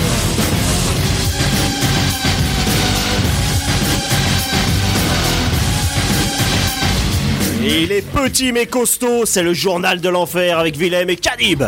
Et 7.65 7.87
les 7.87 8.01
petits 8.03 8.51
mais 8.51 8.67
costauds, 8.67 9.25
c'est 9.25 9.41
le 9.41 9.53
journal 9.53 9.99
de 9.99 10.09
l'enfer 10.09 10.59
avec 10.59 10.77
Willem 10.77 11.09
et 11.09 11.15
Kadib. 11.15 11.63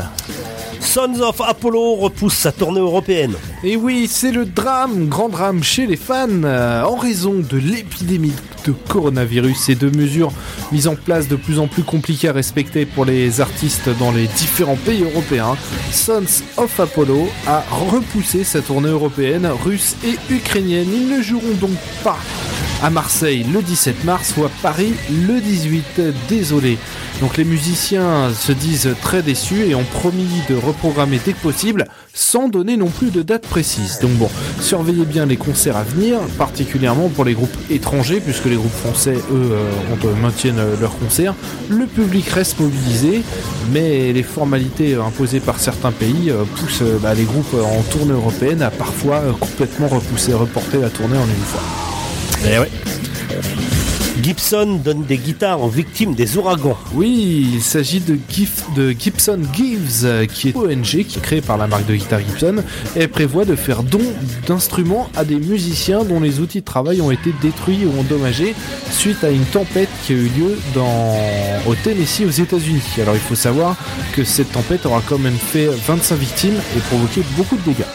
Sons 0.79 1.19
of 1.21 1.41
Apollo 1.41 1.95
repousse 1.95 2.35
sa 2.35 2.51
tournée 2.51 2.79
européenne. 2.79 3.33
Et 3.63 3.75
oui, 3.75 4.07
c'est 4.07 4.31
le 4.31 4.45
drame, 4.45 5.07
grand 5.07 5.29
drame 5.29 5.63
chez 5.63 5.87
les 5.87 5.97
fans, 5.97 6.27
euh, 6.43 6.83
en 6.83 6.95
raison 6.95 7.33
de 7.33 7.57
l'épidémie 7.57 8.33
de 8.65 8.71
coronavirus 8.71 9.69
et 9.69 9.75
de 9.75 9.89
mesures 9.89 10.31
mises 10.71 10.87
en 10.87 10.95
place 10.95 11.27
de 11.27 11.35
plus 11.35 11.59
en 11.59 11.67
plus 11.67 11.83
compliquées 11.83 12.29
à 12.29 12.33
respecter 12.33 12.85
pour 12.85 13.05
les 13.05 13.41
artistes 13.41 13.89
dans 13.99 14.11
les 14.11 14.27
différents 14.27 14.75
pays 14.75 15.03
européens. 15.03 15.55
Sons 15.91 16.43
of 16.57 16.79
Apollo 16.79 17.29
a 17.47 17.63
repoussé 17.91 18.43
sa 18.43 18.61
tournée 18.61 18.89
européenne, 18.89 19.47
russe 19.63 19.95
et 20.03 20.17
ukrainienne. 20.33 20.87
Ils 20.93 21.07
ne 21.07 21.21
joueront 21.21 21.55
donc 21.59 21.77
pas 22.03 22.17
à 22.83 22.89
Marseille 22.89 23.45
le 23.51 23.61
17 23.61 24.03
mars 24.03 24.33
ou 24.37 24.45
à 24.45 24.49
Paris 24.61 24.93
le 25.27 25.39
18. 25.39 26.01
Désolé. 26.29 26.77
Donc 27.21 27.37
les 27.37 27.45
musiciens 27.45 28.31
se 28.33 28.51
disent 28.51 28.89
très 29.01 29.23
déçus 29.23 29.65
et 29.67 29.73
ont 29.73 29.83
promis 29.83 30.27
de 30.49 30.55
reprogrammer 30.55 31.19
dès 31.23 31.33
que 31.33 31.39
possible 31.39 31.85
sans 32.13 32.47
donner 32.47 32.77
non 32.77 32.87
plus 32.87 33.09
de 33.09 33.21
date 33.21 33.47
précise. 33.47 33.99
Donc 33.99 34.11
bon, 34.11 34.29
surveillez 34.59 35.05
bien 35.05 35.25
les 35.25 35.37
concerts 35.37 35.77
à 35.77 35.83
venir, 35.83 36.19
particulièrement 36.37 37.09
pour 37.09 37.25
les 37.25 37.33
groupes 37.33 37.57
étrangers 37.69 38.19
puisque 38.19 38.45
les 38.45 38.55
groupes 38.55 38.71
français 38.71 39.15
eux 39.15 39.51
euh, 39.51 39.71
euh, 40.05 40.15
maintiennent 40.21 40.59
euh, 40.59 40.75
leurs 40.79 40.97
concerts. 40.97 41.33
Le 41.69 41.87
public 41.87 42.29
reste 42.29 42.59
mobilisé, 42.59 43.23
mais 43.71 44.13
les 44.13 44.23
formalités 44.23 44.95
imposées 44.95 45.39
par 45.39 45.59
certains 45.59 45.91
pays 45.91 46.31
poussent 46.55 46.83
bah, 47.01 47.13
les 47.13 47.23
groupes 47.23 47.55
en 47.55 47.81
tournée 47.91 48.13
européenne 48.13 48.61
à 48.61 48.69
parfois 48.69 49.21
complètement 49.39 49.87
repousser, 49.87 50.33
reporter 50.33 50.79
la 50.79 50.89
tournée 50.89 51.17
en 51.17 51.25
une 51.25 51.45
fois. 51.45 51.96
Eh 52.45 52.59
ouais. 52.59 52.69
Gibson 54.21 54.79
donne 54.83 55.03
des 55.03 55.17
guitares 55.17 55.61
aux 55.61 55.69
victimes 55.69 56.13
des 56.15 56.37
ouragans. 56.37 56.75
Oui, 56.93 57.49
il 57.53 57.61
s'agit 57.61 57.99
de, 58.01 58.17
Gif- 58.29 58.73
de 58.75 58.89
Gibson 58.91 59.39
Gives, 59.53 60.01
euh, 60.03 60.25
qui 60.25 60.49
est 60.49 60.55
ONG 60.55 60.83
qui 60.83 61.17
est 61.17 61.21
créée 61.21 61.41
par 61.41 61.57
la 61.57 61.67
marque 61.67 61.85
de 61.85 61.95
guitare 61.95 62.19
Gibson 62.19 62.63
et 62.95 63.07
prévoit 63.07 63.45
de 63.45 63.55
faire 63.55 63.83
don 63.83 64.01
d'instruments 64.47 65.07
à 65.15 65.23
des 65.23 65.35
musiciens 65.37 66.03
dont 66.03 66.19
les 66.19 66.39
outils 66.39 66.59
de 66.61 66.65
travail 66.65 66.99
ont 66.99 67.11
été 67.11 67.31
détruits 67.41 67.85
ou 67.85 67.99
endommagés 67.99 68.53
suite 68.91 69.23
à 69.23 69.29
une 69.29 69.45
tempête 69.45 69.89
qui 70.05 70.13
a 70.13 70.15
eu 70.15 70.29
lieu 70.29 70.57
dans, 70.73 71.15
au 71.67 71.75
Tennessee 71.75 72.23
aux 72.27 72.31
États-Unis. 72.31 72.81
Alors 72.99 73.13
il 73.15 73.21
faut 73.21 73.35
savoir 73.35 73.75
que 74.13 74.23
cette 74.23 74.51
tempête 74.51 74.85
aura 74.87 75.01
quand 75.07 75.19
même 75.19 75.37
fait 75.37 75.67
25 75.87 76.15
victimes 76.17 76.55
et 76.75 76.79
provoqué 76.81 77.21
beaucoup 77.37 77.55
de 77.55 77.61
dégâts. 77.63 77.85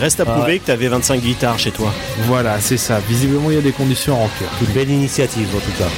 Reste 0.00 0.20
à 0.20 0.24
prouver 0.24 0.58
que 0.58 0.66
tu 0.66 0.70
avais 0.70 0.88
25 0.88 1.20
guitares 1.20 1.58
chez 1.58 1.70
toi. 1.70 1.92
Voilà, 2.26 2.60
c'est 2.60 2.76
ça. 2.76 3.00
Visiblement, 3.00 3.50
il 3.50 3.56
y 3.56 3.58
a 3.58 3.62
des 3.62 3.72
conditions 3.72 4.14
à 4.14 4.18
remplir. 4.18 4.48
Une 4.60 4.72
belle 4.72 4.90
initiative 4.90 5.48
en 5.54 5.60
tout 5.60 5.78
cas. 5.78 5.88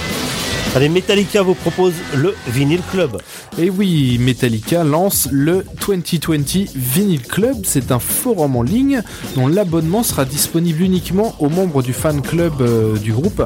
Allez, 0.77 0.89
Metallica 0.89 1.43
vous 1.43 1.55
propose 1.55 1.95
le 2.15 2.33
Vinyl 2.47 2.81
Club. 2.93 3.19
Et 3.59 3.71
oui, 3.71 4.19
Metallica 4.21 4.85
lance 4.85 5.29
le 5.33 5.65
2020 5.85 6.71
Vinyl 6.77 7.23
Club. 7.23 7.57
C'est 7.65 7.91
un 7.91 7.99
forum 7.99 8.55
en 8.55 8.63
ligne 8.63 9.03
dont 9.35 9.49
l'abonnement 9.49 10.05
sera 10.05 10.25
disponible 10.25 10.83
uniquement 10.83 11.35
aux 11.41 11.49
membres 11.49 11.83
du 11.83 11.93
fan 11.93 12.23
club 12.23 12.53
euh, 12.61 12.97
du 12.99 13.13
groupe. 13.13 13.43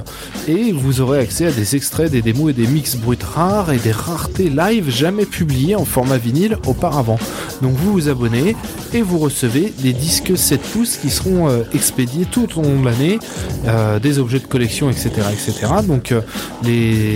Et 0.48 0.72
vous 0.72 1.00
aurez 1.00 1.20
accès 1.20 1.46
à 1.46 1.50
des 1.50 1.74
extraits, 1.74 2.10
des 2.10 2.20
démos 2.20 2.50
et 2.50 2.52
des 2.52 2.66
mix 2.66 2.94
bruts 2.96 3.16
rares 3.22 3.72
et 3.72 3.78
des 3.78 3.92
raretés 3.92 4.50
live 4.50 4.90
jamais 4.90 5.24
publiées 5.24 5.76
en 5.76 5.86
format 5.86 6.18
vinyle 6.18 6.58
auparavant. 6.66 7.18
Donc 7.62 7.72
vous 7.72 7.92
vous 7.92 8.08
abonnez 8.10 8.54
et 8.92 9.02
vous 9.02 9.18
recevez 9.18 9.72
des 9.78 9.92
disques 9.92 10.36
7 10.36 10.60
pouces 10.60 10.96
qui 10.96 11.10
seront 11.10 11.48
euh, 11.48 11.62
expédiés 11.74 12.26
tout 12.30 12.48
au 12.58 12.62
long 12.62 12.80
de 12.80 12.84
l'année, 12.84 13.18
euh, 13.66 13.98
des 13.98 14.18
objets 14.18 14.38
de 14.38 14.46
collection, 14.46 14.90
etc. 14.90 15.10
etc. 15.32 15.72
Donc 15.86 16.12
euh, 16.12 16.20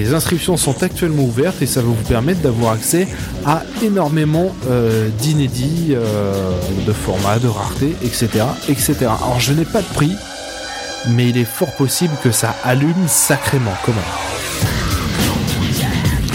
les 0.03 0.15
inscriptions 0.15 0.57
sont 0.57 0.83
actuellement 0.83 1.25
ouvertes 1.25 1.61
et 1.63 1.67
ça 1.67 1.81
va 1.81 1.89
vous 1.89 1.95
permettre 2.09 2.41
d'avoir 2.41 2.73
accès 2.73 3.09
à 3.45 3.63
énormément 3.83 4.55
euh, 4.69 5.09
d'inédits, 5.21 5.89
euh, 5.91 6.53
de 6.87 6.93
formats, 6.93 7.39
de 7.39 7.49
raretés, 7.49 7.95
etc. 8.05 8.29
etc. 8.69 8.95
Alors 9.03 9.41
je 9.41 9.53
n'ai 9.53 9.65
pas 9.65 9.81
de 9.83 9.87
prix, 9.95 10.13
mais 11.11 11.29
il 11.29 11.39
est 11.39 11.45
fort 11.45 11.73
possible 11.77 12.15
que 12.23 12.31
ça 12.31 12.55
allume 12.65 12.95
sacrément 13.09 13.75
quand 13.85 13.93
même. 13.93 14.03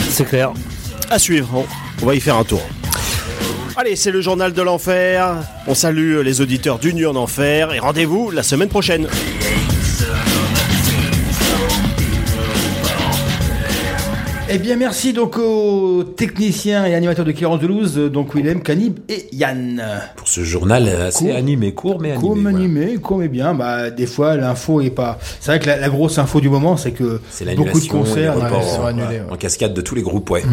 C'est 0.10 0.26
clair. 0.26 0.52
À 1.10 1.18
suivre. 1.20 1.66
On- 2.02 2.06
va 2.06 2.16
y 2.16 2.20
faire 2.20 2.36
un 2.38 2.44
tour. 2.44 2.62
Allez, 3.78 3.96
c'est 3.96 4.12
le 4.12 4.20
journal 4.20 4.52
de 4.52 4.62
l'enfer. 4.62 5.36
On 5.68 5.74
salue 5.74 6.20
les 6.20 6.42
auditeurs 6.42 6.80
du 6.80 6.94
Nu 6.94 7.08
en 7.08 7.16
enfer 7.16 7.74
et 7.74 7.80
rendez-vous 7.80 8.30
la 8.30 8.44
semaine 8.44 8.68
prochaine. 8.68 9.08
Eh 14.56 14.60
bien, 14.60 14.76
merci 14.76 15.14
donc 15.14 15.40
aux 15.40 16.04
techniciens 16.04 16.86
et 16.86 16.94
animateurs 16.94 17.26
de 17.26 17.32
Clément 17.32 17.58
Toulouse, 17.58 17.98
donc 18.14 18.36
Willem, 18.36 18.62
Canib 18.62 19.00
et 19.10 19.26
Yann. 19.32 19.82
Pour 20.16 20.28
ce 20.28 20.42
journal 20.42 20.88
assez 20.88 21.26
Court. 21.30 21.36
animé, 21.36 21.74
court 21.74 22.00
mais 22.00 22.12
animé. 22.12 22.28
Comme 22.30 22.42
voilà. 22.44 22.58
animé, 22.60 22.98
comme 23.02 23.24
est 23.24 23.30
bien. 23.30 23.56
Bah, 23.56 23.90
des 23.90 24.06
fois, 24.06 24.36
l'info 24.38 24.80
est 24.82 24.92
pas. 24.92 25.18
C'est 25.40 25.50
vrai 25.50 25.60
que 25.60 25.66
la, 25.66 25.78
la 25.78 25.90
grosse 25.90 26.20
info 26.20 26.40
du 26.40 26.50
moment, 26.52 26.78
c'est 26.78 26.92
que 26.92 27.20
beaucoup 27.58 27.80
de 27.80 27.88
concerts 27.88 28.36
sont 28.36 28.82
en- 28.82 28.86
annulés. 28.86 29.22
En 29.32 29.38
cascade 29.38 29.74
de 29.74 29.82
tous 29.82 29.96
les 29.96 30.04
groupes, 30.04 30.30
ouais. 30.30 30.44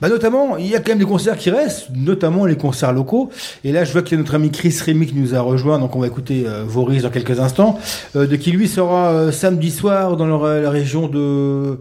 Bah 0.00 0.08
notamment, 0.08 0.56
il 0.56 0.66
y 0.66 0.74
a 0.74 0.78
quand 0.78 0.88
même 0.92 0.98
des 0.98 1.04
concerts 1.04 1.36
qui 1.36 1.50
restent, 1.50 1.88
notamment 1.94 2.46
les 2.46 2.56
concerts 2.56 2.94
locaux. 2.94 3.28
Et 3.62 3.72
là, 3.72 3.84
je 3.84 3.92
vois 3.92 4.00
qu'il 4.00 4.12
y 4.12 4.14
a 4.18 4.22
notre 4.22 4.34
ami 4.36 4.50
Chris 4.50 4.74
Rémy 4.82 5.06
qui 5.06 5.14
nous 5.14 5.34
a 5.34 5.40
rejoint, 5.40 5.78
donc 5.78 5.94
on 5.94 6.00
va 6.00 6.06
écouter 6.06 6.44
euh, 6.46 6.64
Voris 6.66 7.02
dans 7.02 7.10
quelques 7.10 7.38
instants, 7.38 7.78
euh, 8.16 8.26
de 8.26 8.36
qui 8.36 8.50
lui 8.52 8.66
sera 8.68 9.10
euh, 9.12 9.30
samedi 9.32 9.70
soir 9.70 10.16
dans 10.16 10.26
leur- 10.26 10.46
la 10.62 10.70
région 10.70 11.06
de 11.08 11.78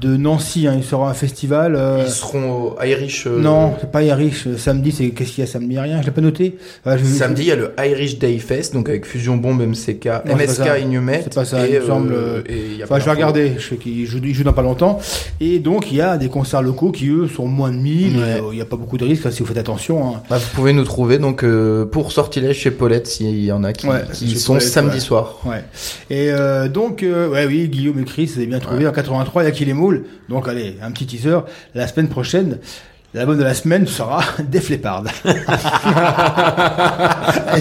de 0.00 0.16
Nancy. 0.16 0.66
Hein, 0.66 0.78
sera 0.86 1.10
un 1.10 1.14
festival. 1.14 1.74
euh, 1.76 2.04
Ils 2.06 2.10
seront 2.10 2.50
au 2.50 2.76
Irish. 2.84 3.26
euh, 3.26 3.38
Non, 3.40 3.74
c'est 3.80 3.90
pas 3.90 4.02
Irish. 4.02 4.46
euh, 4.46 4.56
Samedi, 4.56 4.92
c'est 4.92 5.10
qu'est-ce 5.10 5.32
qu'il 5.32 5.44
y 5.44 5.46
a 5.46 5.50
samedi 5.50 5.78
Rien, 5.78 6.00
je 6.00 6.06
l'ai 6.06 6.12
pas 6.12 6.20
noté. 6.20 6.56
Ah, 6.84 6.96
je- 6.96 7.04
Samedi, 7.04 7.42
il 7.42 7.48
y 7.48 7.52
a 7.52 7.56
le 7.56 7.72
Irish 7.78 8.18
Day 8.18 8.38
Fest, 8.38 8.72
donc 8.74 8.88
avec 8.88 9.04
Fusion 9.04 9.36
Bomb, 9.36 9.60
MCK, 9.60 10.06
Non, 10.26 10.36
MSK, 10.36 10.56
ça. 10.64 10.78
Inumet. 10.78 11.20
C'est 11.24 11.34
pas 11.34 11.44
ça, 11.44 11.66
il 11.66 11.74
me 11.80 11.84
semble. 11.86 12.14
et 12.48 12.54
il 12.72 12.76
y 12.78 12.82
a 12.82 12.84
Enfin, 12.84 12.94
plein 12.94 12.98
je 13.00 13.04
vais 13.04 13.10
regarder. 13.10 13.52
Je 13.58 13.68
sais 13.68 13.76
qu'il 13.76 14.06
joue, 14.06 14.18
il 14.22 14.34
joue 14.34 14.44
dans 14.44 14.52
pas 14.52 14.62
longtemps. 14.62 14.98
Et 15.40 15.58
donc, 15.58 15.90
il 15.90 15.96
y 15.98 16.00
a 16.00 16.16
des 16.16 16.28
concerts 16.28 16.62
locaux 16.62 16.92
qui, 16.92 17.08
eux, 17.08 17.28
sont 17.28 17.46
moins 17.46 17.70
de 17.70 17.76
1000. 17.76 18.16
et, 18.16 18.20
euh, 18.20 18.40
Il 18.52 18.56
n'y 18.56 18.62
a 18.62 18.66
pas 18.66 18.76
beaucoup 18.76 18.96
de 18.98 19.04
risques, 19.04 19.30
si 19.32 19.40
vous 19.40 19.46
faites 19.46 19.58
attention. 19.58 20.06
hein. 20.16 20.22
Bah, 20.30 20.38
vous 20.38 20.48
pouvez 20.54 20.72
nous 20.72 20.84
trouver 20.84 21.18
donc 21.18 21.42
euh, 21.44 21.84
pour 21.84 22.12
sortilège 22.12 22.56
chez 22.58 22.70
Paulette 22.70 23.06
s'il 23.06 23.44
y 23.44 23.52
en 23.52 23.64
a 23.64 23.72
qui, 23.72 23.86
Ouais, 23.88 24.02
qui 24.12 24.38
sont 24.38 24.54
Paulette, 24.54 24.68
samedi 24.68 24.94
ouais. 24.94 25.00
soir. 25.00 25.40
Ouais. 25.44 25.64
Et 26.10 26.30
euh, 26.30 26.68
donc, 26.68 27.02
euh, 27.02 27.28
ouais, 27.28 27.46
oui, 27.46 27.68
Guillaume 27.68 27.98
et 28.00 28.04
Chris, 28.04 28.26
vous 28.26 28.38
avez 28.38 28.46
bien 28.46 28.58
trouvé. 28.60 28.86
En 28.86 28.92
83, 28.92 29.42
il 29.42 29.46
y 29.46 29.48
a 29.48 29.52
qui 29.52 29.64
les 29.64 29.72
moules. 29.74 30.04
Donc, 30.28 30.48
allez, 30.48 30.75
un 30.82 30.90
petit 30.90 31.06
teaser. 31.06 31.38
La 31.74 31.86
semaine 31.86 32.08
prochaine, 32.08 32.58
L'album 33.14 33.38
de 33.38 33.44
la 33.44 33.54
semaine 33.54 33.86
sera 33.86 34.22
Def 34.50 34.68
Leppard. 34.68 35.04
Ah, 37.48 37.58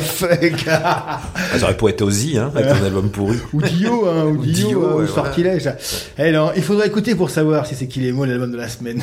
ça 1.58 1.64
aurait 1.64 1.78
pu 1.78 1.88
être 1.88 2.02
Ozzy, 2.02 2.38
hein, 2.38 2.52
avec 2.54 2.68
ton 2.68 2.84
album 2.84 3.10
pourri. 3.10 3.38
Ou 3.54 3.62
Dio, 3.62 4.08
hein, 4.10 4.26
ou 4.26 4.40
Ou 4.40 4.46
Dio, 4.46 4.68
Dio, 4.68 4.80
ou 4.80 5.00
ouais, 5.00 5.08
Sortilège. 5.08 5.70
Eh 6.18 6.32
non, 6.32 6.52
il 6.56 6.64
faudra 6.64 6.86
écouter 6.86 7.16
pour 7.16 7.30
savoir 7.30 7.66
si 7.66 7.76
c'est 7.76 7.88
qu'il 7.88 8.06
est 8.06 8.12
mot 8.12 8.26
l'album 8.26 8.52
de 8.52 8.58
la 8.58 8.68
semaine. 8.68 9.02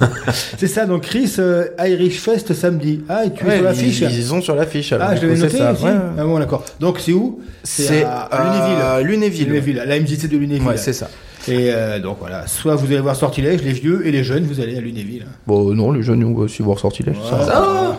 c'est 0.58 0.66
ça, 0.66 0.84
donc 0.84 1.02
Chris, 1.02 1.32
euh, 1.38 1.68
Irish 1.78 2.20
Fest 2.20 2.52
samedi. 2.52 3.02
Ah, 3.08 3.24
et 3.24 3.32
tu 3.32 3.46
es 3.46 3.56
sur 3.56 3.64
l'affiche 3.64 4.00
ils, 4.00 4.18
ils 4.18 4.34
ont 4.34 4.42
sur 4.42 4.54
l'affiche. 4.54 4.92
alors, 4.92 5.08
Ah, 5.10 5.16
je 5.16 5.22
l'avais 5.26 5.38
noté 5.38 5.56
ça. 5.58 5.72
ici 5.72 5.84
Ouais. 5.84 5.90
Ah 6.18 6.24
bon, 6.24 6.38
d'accord. 6.38 6.64
Donc 6.80 6.98
c'est 7.00 7.12
où? 7.12 7.40
C'est 7.62 8.02
à 8.04 8.20
à 8.22 9.00
Lunéville. 9.00 9.46
Lunéville. 9.46 9.82
La 9.86 9.98
MJC 9.98 10.28
de 10.28 10.36
Lunéville. 10.36 10.66
Ouais, 10.66 10.76
c'est 10.76 10.92
ça. 10.92 11.08
Et 11.48 11.70
euh, 11.70 12.00
donc 12.00 12.16
voilà, 12.20 12.46
soit 12.46 12.74
vous 12.74 12.86
allez 12.86 13.00
voir 13.00 13.14
Sortilège, 13.14 13.62
les 13.62 13.72
vieux, 13.72 14.06
et 14.06 14.10
les 14.10 14.24
jeunes, 14.24 14.44
vous 14.44 14.60
allez 14.60 14.76
à 14.76 14.80
Lunéville. 14.80 15.26
Bon, 15.46 15.72
non, 15.74 15.92
les 15.92 16.02
jeunes, 16.02 16.24
on 16.24 16.34
va 16.34 16.44
aussi 16.44 16.62
voir 16.62 16.78
Sortilège. 16.78 17.16
ça 17.28 17.36
va. 17.36 17.98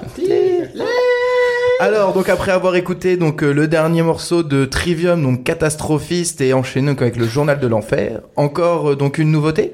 Alors, 1.80 2.14
donc 2.14 2.28
après 2.28 2.52
avoir 2.52 2.76
écouté 2.76 3.18
donc 3.18 3.44
euh, 3.44 3.52
le 3.54 3.68
dernier 3.68 4.02
morceau 4.02 4.42
de 4.42 4.66
Trivium, 4.66 5.22
donc 5.22 5.44
catastrophiste, 5.44 6.42
et 6.42 6.54
enchaîné 6.54 6.90
avec 6.90 7.16
le 7.16 7.28
journal 7.28 7.60
de 7.60 7.68
l'enfer, 7.68 8.22
encore 8.36 8.92
euh, 8.92 8.96
donc 8.96 9.20
une 9.20 9.32
nouveauté? 9.32 9.74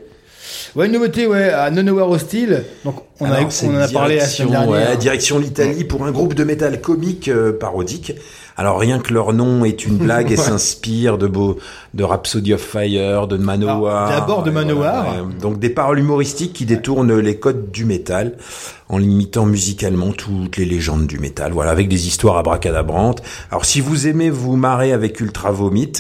Ouais, 0.76 0.88
une 0.88 0.92
nouveauté, 0.92 1.28
ouais, 1.28 1.50
à 1.50 1.72
Nonowar 1.72 2.10
Hostile. 2.10 2.64
Donc 2.84 2.96
on, 3.22 3.26
a, 3.26 3.36
Alors, 3.36 3.50
on 3.64 3.76
en 3.76 3.80
a 3.80 3.88
parlé 3.88 4.16
la 4.18 4.22
direction, 4.26 4.48
semaine 4.50 4.68
dernière. 4.68 4.90
ouais, 4.90 4.98
direction 4.98 5.40
l'Italie 5.40 5.84
pour 5.86 6.04
un 6.04 6.12
groupe 6.12 6.34
de 6.34 6.44
métal 6.44 6.82
comique 6.82 7.30
euh, 7.30 7.58
parodique. 7.58 8.14
Alors 8.58 8.80
rien 8.80 9.00
que 9.00 9.14
leur 9.14 9.34
nom 9.34 9.66
est 9.66 9.86
une 9.86 9.98
blague 10.06 10.32
et 10.32 10.38
s'inspire 10.38 11.18
de 11.18 11.28
beau, 11.28 11.58
de 11.94 12.04
Rhapsody 12.04 12.54
of 12.54 12.62
Fire, 12.62 13.28
de 13.28 13.38
Manowar. 13.38 14.10
D'abord 14.10 14.44
de 14.44 14.52
Manowar. 14.52 15.06
voilà, 15.06 15.24
ouais. 15.24 15.34
Donc 15.42 15.60
des 15.60 15.70
paroles 15.70 16.00
humoristiques 16.00 16.54
qui 16.54 16.66
détournent 16.66 17.18
les 17.20 17.38
codes 17.38 17.72
du 17.72 17.86
métal 17.86 18.34
en 18.90 18.98
limitant 18.98 19.46
musicalement 19.46 20.12
toutes 20.12 20.58
les 20.58 20.66
légendes 20.66 21.08
du 21.08 21.18
métal. 21.18 21.52
Voilà, 21.52 21.72
avec 21.72 21.88
des 21.88 22.08
histoires 22.08 22.38
abracadabrantes. 22.38 23.24
Alors 23.50 23.66
si 23.66 23.82
vous 23.82 24.08
aimez 24.08 24.30
vous 24.30 24.56
marrer 24.56 24.92
avec 24.92 25.20
Ultra 25.20 25.52
Vomit, 25.52 25.94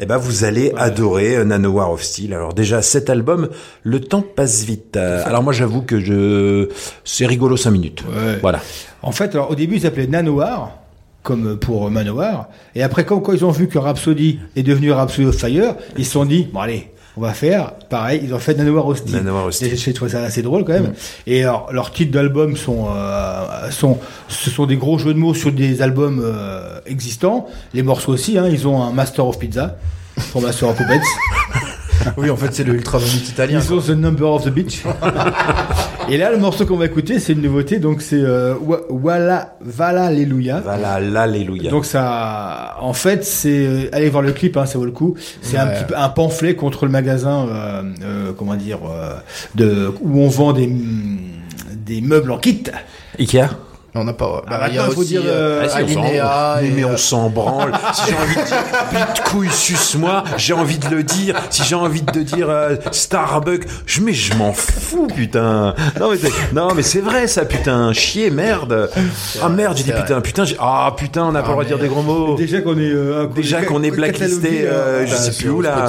eh 0.00 0.06
ben 0.06 0.16
vous 0.16 0.44
allez 0.44 0.72
adorer 0.76 1.36
euh, 1.36 1.44
Nanowar 1.44 1.92
of 1.92 2.02
Steel. 2.02 2.34
Alors 2.34 2.52
déjà 2.54 2.82
cet 2.82 3.10
album, 3.10 3.48
le 3.84 4.00
temps 4.00 4.22
passe 4.22 4.64
vite. 4.64 4.96
Euh, 4.96 5.22
Alors 5.24 5.42
moi 5.42 5.52
j'avoue 5.52 5.82
que 5.82 6.00
je 6.00 6.68
c'est 7.04 7.26
rigolo 7.26 7.56
5 7.56 7.70
minutes. 7.70 8.02
Ouais. 8.08 8.38
Voilà. 8.40 8.60
En 9.02 9.12
fait, 9.12 9.34
alors, 9.34 9.50
au 9.50 9.54
début, 9.54 9.76
ils 9.76 9.82
s'appelaient 9.82 10.06
Nanowar, 10.06 10.78
comme 11.22 11.56
pour 11.56 11.90
Manowar. 11.90 12.48
Et 12.74 12.82
après, 12.82 13.04
quand, 13.04 13.20
quand 13.20 13.32
ils 13.32 13.44
ont 13.44 13.50
vu 13.50 13.68
que 13.68 13.78
Rhapsody 13.78 14.40
est 14.56 14.62
devenu 14.62 14.92
Rhapsody 14.92 15.28
of 15.28 15.36
Fire, 15.36 15.74
ils 15.96 16.04
se 16.04 16.12
sont 16.12 16.24
dit, 16.24 16.48
bon 16.52 16.60
allez, 16.60 16.92
on 17.16 17.20
va 17.20 17.34
faire 17.34 17.72
pareil. 17.90 18.22
Ils 18.24 18.34
ont 18.34 18.38
fait 18.38 18.54
Nanowar 18.54 18.86
Hostile. 18.86 19.14
Nanowar 19.16 19.46
Hostile. 19.46 19.72
Et 19.72 19.76
Je 19.76 19.90
trouve 19.90 20.08
ça 20.08 20.22
assez 20.22 20.42
drôle 20.42 20.64
quand 20.64 20.72
même. 20.72 20.94
Et 21.26 21.42
alors, 21.42 21.68
leurs 21.72 21.92
titres 21.92 22.12
d'albums 22.12 22.56
sont, 22.56 22.86
euh, 22.94 23.70
sont, 23.70 23.98
ce 24.28 24.50
sont 24.50 24.66
des 24.66 24.76
gros 24.76 24.98
jeux 24.98 25.12
de 25.12 25.18
mots 25.18 25.34
sur 25.34 25.52
des 25.52 25.82
albums 25.82 26.22
euh, 26.24 26.80
existants. 26.86 27.46
Les 27.74 27.82
morceaux 27.82 28.12
aussi, 28.12 28.38
hein, 28.38 28.48
ils 28.50 28.66
ont 28.66 28.82
un 28.82 28.92
Master 28.92 29.26
of 29.26 29.38
Pizza 29.38 29.76
pour 30.32 30.42
Master 30.42 30.70
of 30.70 30.76
Puppets. 30.76 31.00
Oui, 32.16 32.30
en 32.30 32.36
fait, 32.36 32.52
c'est 32.52 32.64
le 32.64 32.74
Ultra 32.74 32.98
italien. 32.98 33.60
Ils 33.64 33.72
ont 33.72 33.80
The 33.80 33.90
Number 33.90 34.28
of 34.28 34.44
the 34.44 34.48
Beach. 34.48 34.82
Et 36.08 36.16
là, 36.18 36.30
le 36.30 36.36
morceau 36.38 36.66
qu'on 36.66 36.76
va 36.76 36.86
écouter, 36.86 37.18
c'est 37.20 37.32
une 37.32 37.42
nouveauté. 37.42 37.78
Donc, 37.78 38.02
c'est 38.02 38.20
euh, 38.20 38.54
Wa- 38.60 38.82
Walla, 38.90 39.56
Vala 39.60 40.04
Alléluia. 40.06 40.60
Voilà, 40.62 41.00
l'alléluia. 41.00 41.70
Donc, 41.70 41.84
ça, 41.86 42.76
en 42.80 42.92
fait, 42.92 43.24
c'est, 43.24 43.66
euh, 43.66 43.88
allez 43.92 44.10
voir 44.10 44.22
le 44.22 44.32
clip, 44.32 44.56
hein, 44.56 44.66
ça 44.66 44.78
vaut 44.78 44.84
le 44.84 44.90
coup. 44.90 45.14
C'est 45.40 45.56
un 45.56 45.66
petit 45.68 45.84
peu 45.84 45.96
un 45.96 46.08
pamphlet 46.08 46.54
contre 46.54 46.84
le 46.86 46.90
magasin, 46.90 47.46
euh, 47.48 47.82
euh, 48.02 48.32
comment 48.36 48.56
dire, 48.56 48.80
euh, 48.90 49.14
de, 49.54 49.92
où 50.02 50.18
on 50.20 50.28
vend 50.28 50.52
des, 50.52 50.66
mm, 50.66 51.18
des 51.86 52.00
meubles 52.00 52.30
en 52.32 52.38
kit. 52.38 52.64
Ikea? 53.18 53.44
On 53.94 54.04
n'a 54.04 54.14
pas. 54.14 54.42
Ah, 54.48 54.68
il 54.72 54.78
faut 54.78 55.00
aussi 55.02 55.10
dire, 55.10 55.22
euh, 55.26 55.62
Ah, 55.64 55.68
si, 55.68 55.76
Alinéa 55.76 56.58
mais, 56.60 56.68
et, 56.68 56.70
mais 56.70 56.84
euh, 56.84 56.94
on 56.94 56.96
s'en 56.96 57.28
branle. 57.28 57.72
Si 57.92 58.02
j'ai 58.08 58.16
envie 58.16 58.36
de 58.36 58.46
dire 58.46 58.64
bite 58.90 59.22
couille 59.24 59.50
suce-moi, 59.50 60.24
j'ai 60.38 60.54
envie 60.54 60.78
de 60.78 60.88
le 60.88 61.02
dire. 61.02 61.36
Si 61.50 61.62
j'ai 61.62 61.74
envie 61.74 62.00
de 62.00 62.22
dire 62.22 62.48
euh, 62.48 62.76
Starbucks, 62.90 63.66
je 63.84 64.00
mais 64.00 64.14
je 64.14 64.34
m'en 64.34 64.54
fous 64.54 65.08
putain. 65.14 65.74
Non 66.00 66.10
mais 66.10 66.30
non 66.54 66.74
mais 66.74 66.82
c'est 66.82 67.00
vrai 67.00 67.26
ça 67.26 67.44
putain. 67.44 67.92
Chier 67.92 68.30
merde. 68.30 68.88
Ah 69.42 69.50
merde 69.50 69.76
j'ai 69.76 69.84
dit 69.84 69.92
putain 69.92 70.22
putain. 70.22 70.44
Ah 70.58 70.94
putain 70.96 71.24
on 71.26 71.32
n'a 71.32 71.42
pas 71.42 71.48
le 71.48 71.52
droit 71.52 71.64
de 71.64 71.68
dire 71.68 71.78
des 71.78 71.88
gros 71.88 72.02
mots. 72.02 72.34
Déjà 72.36 72.62
qu'on 72.62 72.78
est, 72.78 72.90
euh, 72.90 73.26
Déjà 73.26 73.62
qu'on 73.62 73.82
est 73.82 73.90
blacklisté, 73.90 74.66
euh, 74.66 75.06
je 75.06 75.12
euh, 75.12 75.16
sais 75.16 75.32
plus 75.32 75.50
où 75.50 75.60
là. 75.60 75.86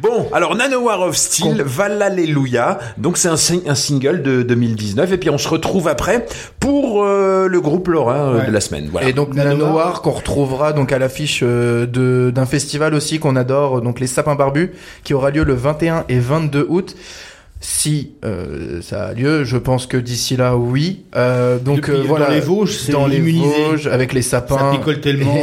Bon, 0.00 0.28
alors 0.32 0.54
Nanowar 0.54 1.00
of 1.00 1.16
Steel, 1.16 1.62
Vallalleluia. 1.62 2.78
Donc 2.98 3.16
c'est 3.16 3.28
un 3.28 3.74
single 3.74 4.22
de 4.22 4.42
2019 4.42 5.12
et 5.12 5.18
puis 5.18 5.30
on 5.30 5.38
se 5.38 5.48
retrouve 5.48 5.88
après 5.88 6.26
pour 6.60 6.97
euh, 7.04 7.48
le 7.48 7.60
groupe 7.60 7.88
Lorrain 7.88 8.32
euh, 8.34 8.38
Ouais. 8.40 8.46
de 8.46 8.52
la 8.52 8.60
semaine. 8.60 8.88
Voilà. 8.90 9.08
Et 9.08 9.12
donc. 9.12 9.34
Nanowar 9.34 10.02
qu'on 10.02 10.10
retrouvera 10.10 10.72
donc 10.72 10.92
à 10.92 10.98
l'affiche 10.98 11.40
euh, 11.42 11.86
de 11.86 12.30
d'un 12.34 12.46
festival 12.46 12.94
aussi 12.94 13.18
qu'on 13.18 13.36
adore 13.36 13.80
donc 13.80 14.00
les 14.00 14.06
sapins 14.06 14.34
barbus 14.34 14.72
qui 15.04 15.14
aura 15.14 15.30
lieu 15.30 15.44
le 15.44 15.54
21 15.54 16.04
et 16.08 16.18
22 16.18 16.66
août. 16.68 16.94
Si 17.60 18.12
euh, 18.24 18.80
ça 18.82 19.06
a 19.06 19.14
lieu, 19.14 19.42
je 19.42 19.56
pense 19.56 19.86
que 19.86 19.96
d'ici 19.96 20.36
là, 20.36 20.56
oui. 20.56 21.02
Euh, 21.16 21.58
donc 21.58 21.76
Depuis, 21.78 21.92
euh, 21.92 21.98
dans 22.02 22.04
voilà, 22.04 22.30
les 22.30 22.40
Vosges, 22.40 22.76
c'est 22.76 22.92
dans 22.92 23.08
les. 23.08 23.18
Vosges 23.20 23.88
avec 23.88 24.12
les 24.12 24.22
sapins. 24.22 24.58
Ça 24.58 24.70
picole 24.78 25.00
tellement. 25.00 25.34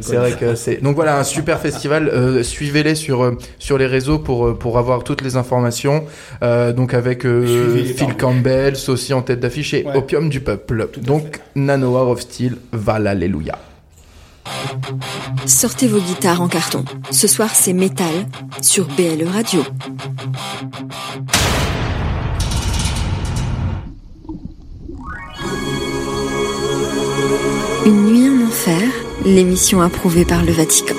C'est 0.00 0.16
vrai 0.16 0.32
que 0.32 0.56
c'est. 0.56 0.82
Donc 0.82 0.96
voilà, 0.96 1.18
un 1.18 1.22
super 1.24 1.60
festival. 1.60 2.08
Euh, 2.08 2.42
Suivez-les 2.42 2.96
sur 2.96 3.22
euh, 3.22 3.38
sur 3.60 3.78
les 3.78 3.86
réseaux 3.86 4.18
pour 4.18 4.46
euh, 4.48 4.54
pour 4.54 4.78
avoir 4.78 5.04
toutes 5.04 5.22
les 5.22 5.36
informations. 5.36 6.04
Euh, 6.42 6.72
donc 6.72 6.92
avec 6.92 7.24
euh, 7.24 7.84
Phil 7.84 8.14
Campbell, 8.16 8.74
aussi 8.88 9.14
en 9.14 9.22
tête 9.22 9.40
d'affiche 9.40 9.74
et 9.74 9.84
Ouais. 9.84 9.96
Opium 9.96 10.28
du 10.30 10.40
peuple. 10.40 10.88
Donc 11.02 11.40
Nanowar 11.54 12.08
of 12.08 12.20
Steel, 12.22 12.56
Val 12.72 13.06
Alléluia. 13.06 13.58
Sortez 15.46 15.86
vos 15.86 16.00
guitares 16.00 16.40
en 16.40 16.48
carton. 16.48 16.84
Ce 17.10 17.28
soir, 17.28 17.50
c'est 17.54 17.72
métal 17.72 18.26
sur 18.62 18.86
BLE 18.86 19.28
Radio. 19.28 19.62
Une 27.86 28.04
nuit 28.04 28.28
en 28.28 28.46
enfer, 28.46 28.82
l'émission 29.24 29.80
approuvée 29.82 30.24
par 30.24 30.42
le 30.42 30.52
Vatican. 30.52 30.94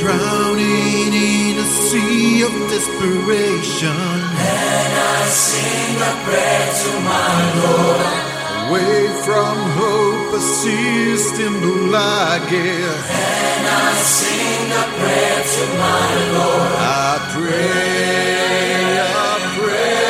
Drowning 0.00 1.12
in 1.12 1.58
a 1.58 1.64
sea 1.64 2.42
of 2.42 2.52
desperation. 2.68 3.88
And 3.88 4.92
I 4.98 5.28
sing 5.28 5.96
a 5.96 6.12
prayer 6.24 6.72
to 6.82 7.00
my 7.00 7.62
Lord. 7.62 8.31
Away 8.68 9.08
from 9.24 9.56
hope, 9.78 10.30
persist 10.32 11.34
in 11.40 11.52
the 11.60 11.74
light. 11.90 12.48
And 12.52 13.66
I 13.66 13.92
sing 13.94 14.70
a 14.72 14.84
prayer 14.98 15.42
to 15.54 15.64
my 15.84 16.08
Lord. 16.36 16.72
I 16.78 17.12
pray, 17.34 19.00
I 19.00 19.34
pray, 19.56 20.06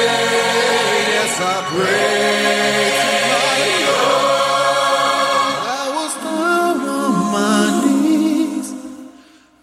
yes, 1.14 1.34
I 1.40 1.58
pray 1.74 2.90
to 3.00 3.12
my 3.32 3.56
Lord. 3.88 5.54
I 5.80 5.84
was 5.98 6.12
down 6.26 6.76
on 7.02 7.12
my 7.36 7.62
knees. 7.82 8.68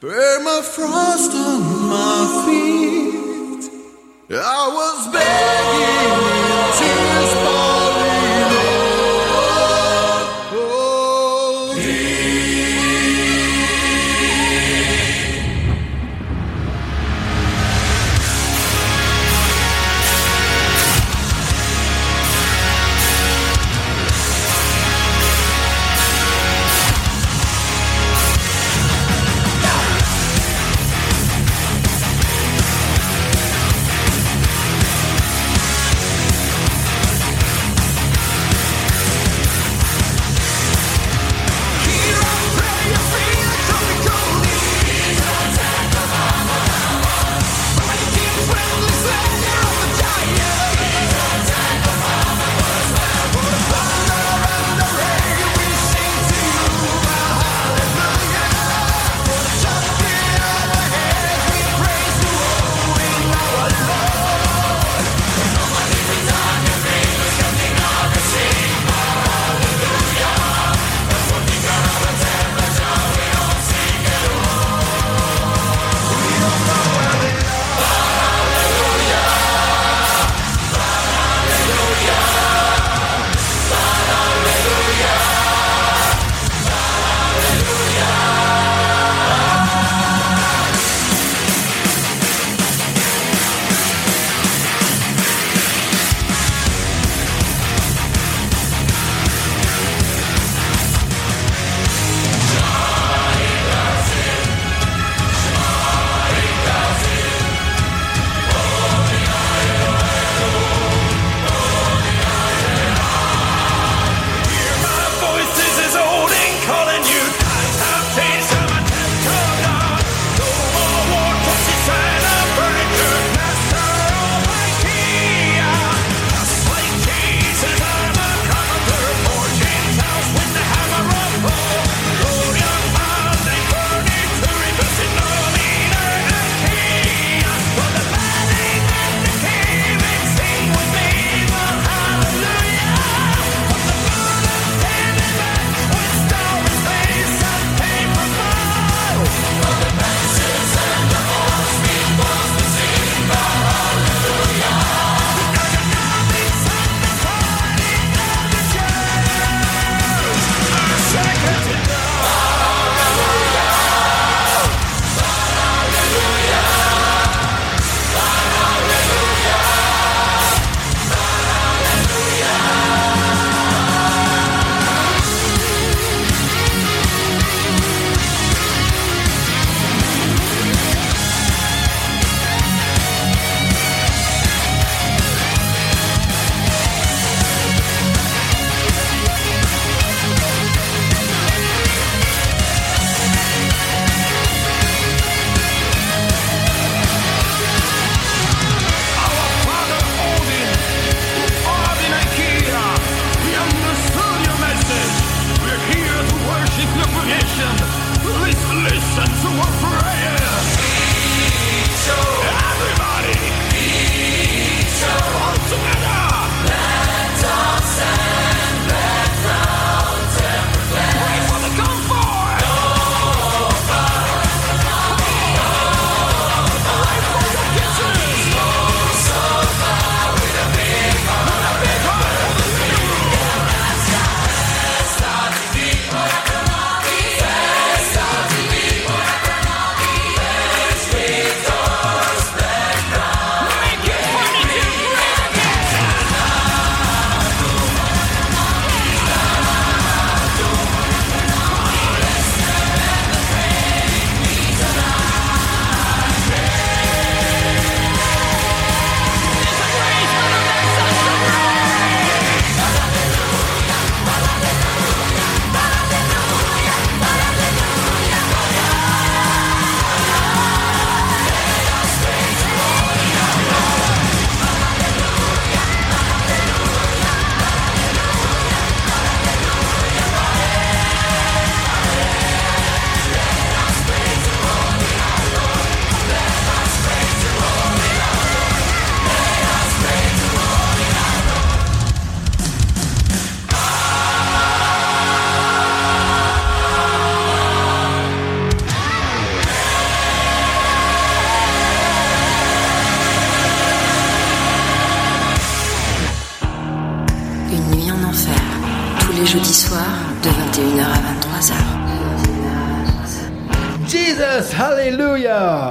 Permafrost 0.01 1.33
on 1.47 1.61
my 1.93 2.19
feet. 2.45 3.63
I 4.31 4.61
was 4.77 4.97
begging 5.13 5.98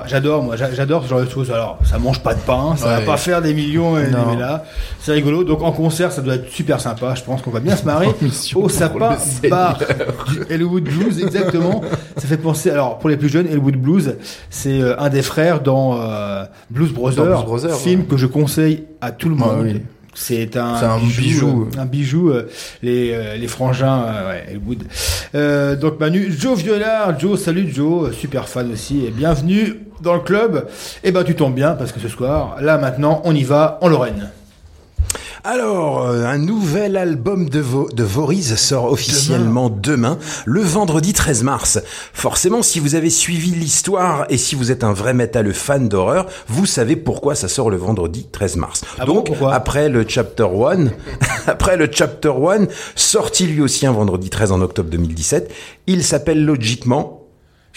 J'adore, 0.09 0.43
moi, 0.43 0.57
j'a- 0.57 0.73
j'adore 0.73 1.05
ce 1.05 1.09
genre 1.09 1.21
de 1.21 1.29
choses. 1.29 1.51
Alors, 1.51 1.79
ça 1.85 1.99
mange 1.99 2.21
pas 2.23 2.35
de 2.35 2.41
pain, 2.41 2.75
ça 2.77 2.87
va 2.87 2.99
Ouais. 3.01 3.05
pas 3.05 3.17
faire 3.17 3.43
des 3.43 3.53
millions 3.55 3.99
et 3.99 4.07
des 4.07 4.17
mélas. 4.35 4.65
C'est 5.01 5.13
rigolo. 5.13 5.45
Donc, 5.45 5.63
en 5.63 5.73
concert, 5.73 6.11
ça 6.13 6.23
doit 6.23 6.35
être 6.37 6.51
super 6.51 6.81
sympa. 6.81 7.15
Je 7.15 7.23
pense 7.23 7.43
qu'on 7.43 7.51
va 7.51 7.61
bien 7.61 7.77
se 7.77 7.85
marrer. 7.85 8.09
Au 8.55 8.69
Seigneur. 8.69 9.19
Bar 9.51 9.79
du 9.79 10.41
Elwood 10.53 10.85
Blues, 10.85 11.21
exactement. 11.23 11.83
Ça 12.17 12.27
fait 12.27 12.37
penser, 12.39 12.71
alors, 12.71 12.99
pour 12.99 13.09
les 13.11 13.17
plus 13.17 13.29
jeunes, 13.29 13.47
Elwood 13.47 13.77
Blues, 13.77 14.17
c'est 14.51 14.81
euh, 14.81 14.99
un 14.99 15.09
des 15.11 15.23
frères 15.23 15.61
dans 15.61 16.01
euh, 16.01 16.45
Blues 16.71 16.93
Brothers, 16.93 17.25
Dans 17.25 17.31
Blues 17.43 17.45
Brothers, 17.63 17.77
film 17.77 18.01
ouais. 18.01 18.07
que 18.07 18.17
je 18.17 18.27
conseille 18.27 18.85
à 19.01 19.11
tout 19.13 19.29
le 19.29 19.37
Ah 19.41 19.45
monde. 19.47 19.61
oui. 19.65 19.83
C'est 20.15 20.57
un, 20.57 20.75
un 20.75 20.99
bijou. 20.99 21.69
euh, 21.77 21.81
un 21.81 21.85
bijou, 21.87 22.31
euh, 22.31 22.49
les, 22.83 23.13
euh, 23.13 23.37
les 23.37 23.47
frangins, 23.47 24.03
euh, 24.05 24.31
ouais, 24.31 24.45
Elwood. 24.51 25.81
Donc 25.81 26.01
Manu, 26.01 26.33
Joe 26.37 26.59
Violard, 26.59 27.19
Joe, 27.21 27.39
salut 27.41 27.71
Joe, 27.73 28.13
super 28.17 28.49
fan 28.49 28.73
aussi, 28.73 29.05
et 29.07 29.11
bienvenue 29.11 29.75
dans 30.01 30.15
le 30.15 30.21
club. 30.21 30.67
Et 31.05 31.13
ben 31.13 31.25
tu 31.25 31.35
tombes 31.35 31.55
bien 31.55 31.73
parce 31.75 31.93
que 31.93 32.01
ce 32.01 32.09
soir, 32.09 32.57
là 32.61 32.79
maintenant, 32.79 33.21
on 33.25 33.35
y 33.35 33.45
va 33.45 33.79
en 33.83 33.89
Lorraine. 33.89 34.31
Alors, 35.45 36.03
euh, 36.07 36.25
un 36.27 36.37
nouvel 36.37 36.97
album 36.97 37.49
de, 37.49 37.61
Vo- 37.61 37.89
de 37.91 38.03
Voriz 38.03 38.57
sort 38.57 38.87
officiellement 38.93 39.71
demain. 39.71 40.19
le 40.45 40.61
vendredi 40.61 41.13
13 41.13 41.45
mars. 41.45 41.79
Forcément, 42.13 42.61
si 42.63 42.81
vous 42.81 42.97
avez 42.97 43.09
suivi 43.09 43.51
l'histoire 43.53 44.27
et 44.31 44.37
si 44.37 44.57
vous 44.57 44.73
êtes 44.73 44.83
un 44.85 44.93
vrai 44.93 45.15
métalleux 45.15 45.53
fan 45.53 45.89
d'horreur, 45.89 46.27
vous 46.49 46.67
savez 46.67 46.97
pourquoi 46.97 47.35
ça 47.37 47.49
sort 47.49 47.71
le 47.71 47.77
vendredi 47.77 48.27
13 48.31 48.57
mars. 48.57 48.83
Ah 48.99 49.07
Donc, 49.07 49.31
après 49.53 49.89
le 49.89 50.05
Chapter 50.07 50.49
1, 50.71 50.89
après 51.47 51.77
le 51.77 51.89
Chapter 51.91 52.33
1, 52.33 52.67
sorti 52.97 53.47
lui 53.47 53.63
aussi 53.63 53.87
un 53.87 53.93
vendredi 53.93 54.29
13 54.31 54.51
en 54.53 54.61
octobre 54.61 54.91
2017, 54.91 55.51
il 55.87 56.03
s'appelle 56.05 56.45
logiquement 56.45 57.18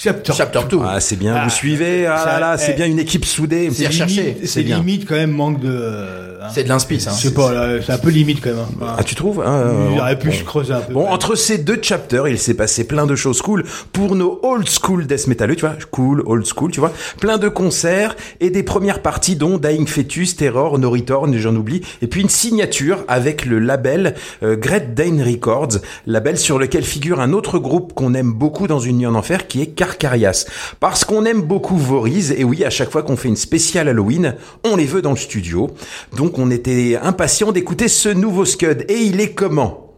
Chapter, 0.04 0.34
Chapter 0.36 0.62
2. 0.68 0.80
Ah, 0.84 1.00
c'est 1.00 1.16
bien, 1.16 1.36
Ah, 1.36 1.44
vous 1.44 1.52
suivez. 1.52 2.08
Ah 2.08 2.24
là 2.26 2.40
là, 2.40 2.58
c'est 2.58 2.72
eh, 2.72 2.76
bien 2.76 2.88
une 2.88 2.98
équipe 2.98 3.24
soudée. 3.24 3.70
C'est 3.72 3.86
recherché, 3.86 4.22
limite, 4.22 4.38
c'est 4.42 4.48
c'est 4.48 4.62
limite 4.64 5.08
quand 5.08 5.14
même 5.16 5.30
manque 5.30 5.60
de. 5.60 5.70
euh, 5.70 6.40
hein. 6.42 6.48
C'est 6.52 6.64
de 6.64 6.70
l'inspi, 6.70 7.00
ça. 7.00 7.12
hein. 7.12 7.16
Je 7.16 7.28
sais 7.28 7.34
pas, 7.36 7.54
là, 7.54 7.80
c'est 7.86 7.92
un 7.92 8.00
peu 8.00 8.10
limite 8.10 8.42
quand 8.44 8.50
même. 8.50 8.66
hein. 8.82 8.96
Ah, 8.98 9.04
tu 9.04 9.14
trouves 9.14 9.44
Ah, 9.46 9.62
Il 9.92 9.98
euh, 9.98 10.02
aurait 10.02 10.18
pu 10.18 10.32
se 10.32 10.44
creuser 10.44 10.74
un 10.74 10.80
peu. 10.82 10.94
Bon, 10.94 11.08
entre 11.08 11.36
ces 11.36 11.60
deux 11.60 11.78
chapters, 11.80 12.28
il 12.28 12.40
s'est 12.40 12.56
passé 12.56 12.84
plein 12.84 13.06
de 13.06 13.16
choses 13.16 13.44
cool 13.44 13.64
pour 13.94 14.16
nos 14.16 14.40
old 14.42 14.68
school 14.68 15.06
death 15.06 15.28
metal, 15.28 15.56
tu 15.56 15.62
vois, 15.62 15.76
cool, 15.92 16.24
old 16.26 16.48
school, 16.48 16.72
tu 16.72 16.80
vois, 16.80 16.92
plein 17.20 17.38
de 17.38 17.48
concerts 17.48 18.16
et 18.40 18.50
des 18.50 18.64
premières 18.64 19.04
parties 19.04 19.36
dont 19.36 19.60
Dying 19.60 19.86
Fetus, 19.86 20.36
Terror, 20.36 20.80
No 20.80 20.90
Return, 20.90 21.38
j'en 21.38 21.56
oublie, 21.56 21.82
et 22.02 22.08
puis 22.08 22.22
une 22.22 22.30
signature 22.30 23.06
avec 23.08 23.46
le 23.46 23.60
label 23.60 24.16
euh, 24.42 24.56
Great 24.56 24.96
Dane 24.96 25.22
Records, 25.22 25.78
label 26.08 26.40
sur 26.40 26.58
lequel 26.58 26.84
figure 26.84 27.20
un 27.20 27.34
autre 27.34 27.60
groupe 27.60 27.94
qu'on 27.94 28.16
aime 28.16 28.34
beaucoup 28.34 28.66
dans 28.66 28.80
une 28.80 28.98
nuit 28.98 29.06
en 29.06 29.14
enfer 29.14 29.46
qui 29.48 29.62
est 29.62 29.68
Carcarias. 29.98 30.46
Parce 30.80 31.04
qu'on 31.06 31.26
aime 31.26 31.42
beaucoup 31.42 31.78
Voriz, 31.78 32.32
et 32.32 32.44
oui, 32.44 32.64
à 32.64 32.70
chaque 32.70 32.92
fois 32.92 33.04
qu'on 33.04 33.18
fait 33.18 33.28
une 33.28 33.36
spéciale 33.36 33.90
Halloween, 33.90 34.36
on 34.64 34.76
les 34.76 34.86
veut 34.86 35.02
dans 35.02 35.12
le 35.12 35.18
studio. 35.18 35.70
Donc 36.16 36.40
on 36.40 36.50
était 36.52 36.98
impatient 37.02 37.52
d'écouter 37.52 37.88
ce 37.88 38.10
nouveau 38.10 38.46
Scud. 38.46 38.86
Et 38.90 39.00
il 39.00 39.20
est 39.20 39.34
comment? 39.34 39.91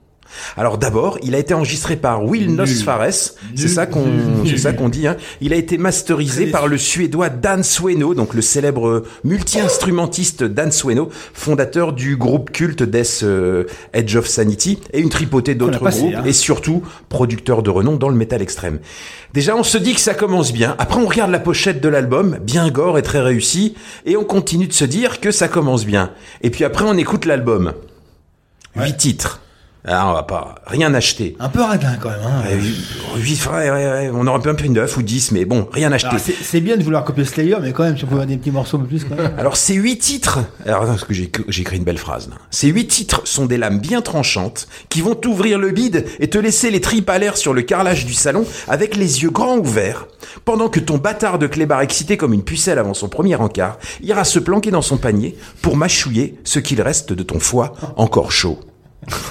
Alors 0.58 0.78
d'abord, 0.78 1.18
il 1.24 1.36
a 1.36 1.38
été 1.38 1.54
enregistré 1.54 1.96
par 1.96 2.24
Will 2.24 2.56
Nosfares, 2.56 3.34
c'est 3.56 3.68
ça 3.68 3.86
qu'on 3.86 4.06
c'est 4.46 4.58
ça 4.58 4.74
qu'on 4.74 4.90
dit 4.90 5.08
hein. 5.08 5.18
Il 5.42 5.54
a 5.54 5.56
été 5.56 5.78
masterisé 5.78 6.48
par 6.48 6.68
le 6.68 6.78
suédois 6.78 7.30
Dan 7.30 7.64
Sueno, 7.64 8.14
donc 8.14 8.34
le 8.34 8.42
célèbre 8.42 9.04
multi-instrumentiste 9.24 10.44
Dan 10.44 10.72
Sueno, 10.72 11.10
fondateur 11.34 11.94
du 11.94 12.18
groupe 12.18 12.52
culte 12.52 12.84
Death 12.84 13.22
euh, 13.24 13.66
Edge 13.94 14.16
of 14.16 14.28
Sanity 14.28 14.80
et 14.92 15.00
une 15.00 15.10
tripotée 15.10 15.56
d'autres 15.56 15.80
groupes 15.80 16.16
hein. 16.16 16.24
et 16.26 16.34
surtout 16.34 16.84
producteur 17.10 17.64
de 17.64 17.70
renom 17.70 17.96
dans 17.96 18.10
le 18.10 18.16
métal 18.16 18.42
extrême. 18.42 18.80
Déjà, 19.34 19.56
on 19.56 19.64
se 19.64 19.78
dit 19.78 19.94
que 19.94 20.00
ça 20.00 20.14
commence 20.14 20.54
bien. 20.54 20.76
Après, 20.78 21.00
on 21.00 21.08
regarde 21.08 21.32
la 21.32 21.40
pochette 21.40 21.82
de 21.82 21.90
l'album, 21.90 22.38
bien 22.42 22.70
gore 22.70 22.98
et 22.98 23.02
très 23.02 23.22
réussi, 23.22 23.76
et 24.06 24.16
on 24.16 24.24
continue 24.24 24.68
de 24.68 24.74
se 24.74 24.86
dire 24.86 25.20
que 25.20 25.32
ça 25.32 25.48
commence 25.48 25.86
bien. 25.86 26.12
Et 26.42 26.52
puis 26.52 26.64
après, 26.64 26.86
on 26.86 26.98
écoute 26.98 27.26
l'album. 27.26 27.74
Huit 28.76 28.98
titres. 28.98 29.43
Ah, 29.86 30.10
on 30.10 30.14
va 30.14 30.24
pas 30.24 30.56
rien 30.66 30.94
acheter. 30.94 31.36
Un 31.42 31.50
peu 31.50 31.62
radin 31.62 31.96
quand 32.02 32.10
même. 32.10 32.20
Hein. 32.26 32.44
Huit- 33.18 33.46
ouais, 33.48 33.70
ouais, 33.70 33.72
ouais, 33.72 34.12
on 34.14 34.26
aurait 34.28 34.40
pu 34.40 34.48
un 34.50 34.56
peu 34.56 34.66
9 34.68 34.96
ou 34.98 35.02
10, 35.02 35.32
mais 35.34 35.44
bon, 35.44 35.68
rien 35.74 35.92
acheté. 35.92 36.08
Alors, 36.08 36.22
c'est- 36.22 36.62
bien 36.62 36.78
de 36.78 36.84
vouloir 36.84 37.04
copier 37.04 37.26
Slayer, 37.26 37.58
mais 37.62 37.74
quand 37.74 37.84
même, 37.84 37.98
si 37.98 38.06
on 38.06 38.08
pouvait 38.08 38.22
avoir 38.22 38.28
des 38.28 38.38
petits 38.38 38.52
morceaux 38.52 38.78
un 38.78 38.82
peu 38.82 38.88
plus 38.88 39.04
quand 39.04 39.16
même. 39.16 39.34
Alors 39.38 39.58
ces 39.58 39.74
huit 39.74 39.98
titres, 39.98 40.40
alors 40.66 40.86
parce 40.86 41.04
que 41.04 41.14
j'ai 41.14 41.30
j'ai 41.50 41.62
écrit 41.62 41.76
une 41.78 41.84
belle 41.84 41.98
phrase. 41.98 42.30
Là. 42.30 42.36
Ces 42.50 42.70
huit 42.70 42.88
titres 42.88 43.22
sont 43.26 43.46
des 43.46 43.58
lames 43.58 43.80
bien 43.80 44.02
tranchantes 44.02 44.68
qui 44.88 45.02
vont 45.02 45.16
t'ouvrir 45.16 45.60
le 45.60 45.72
bide 45.72 46.06
et 46.20 46.30
te 46.30 46.38
laisser 46.38 46.72
les 46.72 46.80
tripes 46.80 47.10
à 47.10 47.18
l'air 47.18 47.36
sur 47.36 47.54
le 47.54 47.62
carrelage 47.62 48.06
du 48.06 48.14
salon 48.14 48.46
avec 48.70 48.96
les 48.96 49.24
yeux 49.24 49.32
grands 49.32 49.58
ouverts, 49.58 50.08
pendant 50.46 50.70
que 50.70 50.80
ton 50.80 50.98
bâtard 50.98 51.40
de 51.40 51.48
clébard 51.48 51.82
excité 51.82 52.16
comme 52.16 52.32
une 52.34 52.44
pucelle 52.44 52.80
avant 52.80 52.94
son 52.94 53.10
premier 53.10 53.36
encart 53.36 53.78
ira 54.02 54.24
se 54.24 54.40
planquer 54.40 54.72
dans 54.72 54.82
son 54.82 54.96
panier 54.98 55.36
pour 55.62 55.76
mâchouiller 55.76 56.36
ce 56.46 56.60
qu'il 56.60 56.82
reste 56.82 57.12
de 57.12 57.24
ton 57.24 57.40
foie 57.40 57.74
encore 57.98 58.32
chaud. 58.32 58.60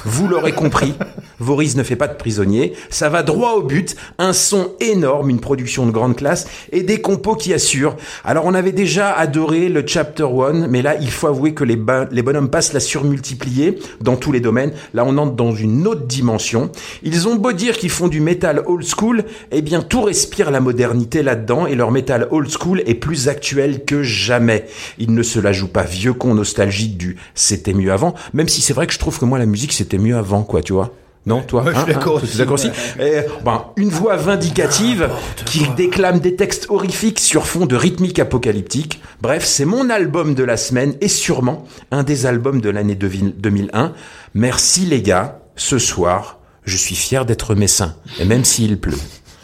Vous 0.04 0.28
l'aurez 0.28 0.52
compris, 0.52 0.94
Voriz 1.38 1.76
ne 1.76 1.82
fait 1.82 1.96
pas 1.96 2.08
de 2.08 2.16
prisonnier, 2.16 2.74
ça 2.90 3.08
va 3.08 3.22
droit 3.22 3.52
au 3.52 3.62
but, 3.62 3.96
un 4.18 4.32
son 4.32 4.72
énorme, 4.80 5.30
une 5.30 5.40
production 5.40 5.86
de 5.86 5.90
grande 5.90 6.16
classe 6.16 6.46
et 6.70 6.82
des 6.82 7.00
compos 7.00 7.36
qui 7.36 7.52
assurent. 7.52 7.96
Alors 8.24 8.44
on 8.46 8.54
avait 8.54 8.72
déjà 8.72 9.12
adoré 9.12 9.68
le 9.68 9.84
Chapter 9.86 10.24
1, 10.24 10.68
mais 10.68 10.82
là 10.82 10.96
il 11.00 11.10
faut 11.10 11.28
avouer 11.28 11.54
que 11.54 11.64
les, 11.64 11.78
les 12.10 12.22
bonhommes 12.22 12.50
passent 12.50 12.72
la 12.72 12.80
surmultiplier 12.80 13.78
dans 14.00 14.16
tous 14.16 14.32
les 14.32 14.40
domaines. 14.40 14.72
Là 14.94 15.04
on 15.06 15.16
entre 15.18 15.34
dans 15.34 15.52
une 15.52 15.86
autre 15.86 16.06
dimension. 16.06 16.70
Ils 17.02 17.28
ont 17.28 17.36
beau 17.36 17.52
dire 17.52 17.78
qu'ils 17.78 17.90
font 17.90 18.08
du 18.08 18.20
métal 18.20 18.62
old 18.66 18.84
school, 18.84 19.24
eh 19.50 19.62
bien 19.62 19.82
tout 19.82 20.02
respire 20.02 20.50
la 20.50 20.60
modernité 20.60 21.22
là-dedans 21.22 21.66
et 21.66 21.74
leur 21.74 21.90
métal 21.90 22.28
old 22.30 22.50
school 22.50 22.82
est 22.86 22.94
plus 22.94 23.28
actuel 23.28 23.84
que 23.84 24.02
jamais. 24.02 24.66
Ils 24.98 25.14
ne 25.14 25.22
se 25.22 25.38
la 25.38 25.52
jouent 25.52 25.68
pas 25.68 25.84
vieux 25.84 26.12
con 26.12 26.34
nostalgique 26.34 26.96
du 26.96 27.16
c'était 27.34 27.72
mieux 27.72 27.92
avant, 27.92 28.14
même 28.32 28.48
si 28.48 28.60
c'est 28.60 28.72
vrai 28.72 28.86
que 28.86 28.92
je 28.92 28.98
trouve 28.98 29.18
que 29.18 29.24
moi 29.24 29.38
la 29.38 29.46
musique 29.46 29.61
c'était 29.70 29.98
mieux 29.98 30.16
avant 30.16 30.42
quoi, 30.42 30.62
tu 30.62 30.72
vois. 30.72 30.92
Non, 31.24 31.40
toi 31.42 31.62
Ouais, 31.62 31.72
je 31.72 31.78
suis 31.78 31.90
hein, 31.90 31.94
d'accord 31.94 32.18
hein, 32.18 32.22
aussi, 32.24 32.36
d'accord 32.36 32.54
aussi 32.54 32.68
ouais. 32.98 33.26
Eh, 33.28 33.44
ben, 33.44 33.66
Une 33.76 33.90
voix 33.90 34.16
vindicative 34.16 35.08
qui 35.46 35.68
déclame 35.76 36.18
des 36.18 36.34
textes 36.34 36.66
horrifiques 36.68 37.20
sur 37.20 37.46
fond 37.46 37.66
de 37.66 37.76
rythmique 37.76 38.18
apocalyptique. 38.18 39.00
Bref, 39.20 39.44
c'est 39.44 39.64
mon 39.64 39.88
album 39.88 40.34
de 40.34 40.42
la 40.42 40.56
semaine 40.56 40.94
et 41.00 41.06
sûrement 41.06 41.64
un 41.92 42.02
des 42.02 42.26
albums 42.26 42.60
de 42.60 42.70
l'année 42.70 42.96
2001. 42.96 43.92
Merci 44.34 44.80
les 44.80 45.00
gars, 45.00 45.38
ce 45.54 45.78
soir, 45.78 46.40
je 46.64 46.76
suis 46.76 46.96
fier 46.96 47.24
d'être 47.24 47.54
messin, 47.54 47.94
et 48.18 48.24
même 48.24 48.44
s'il 48.44 48.78
pleut. 48.78 48.98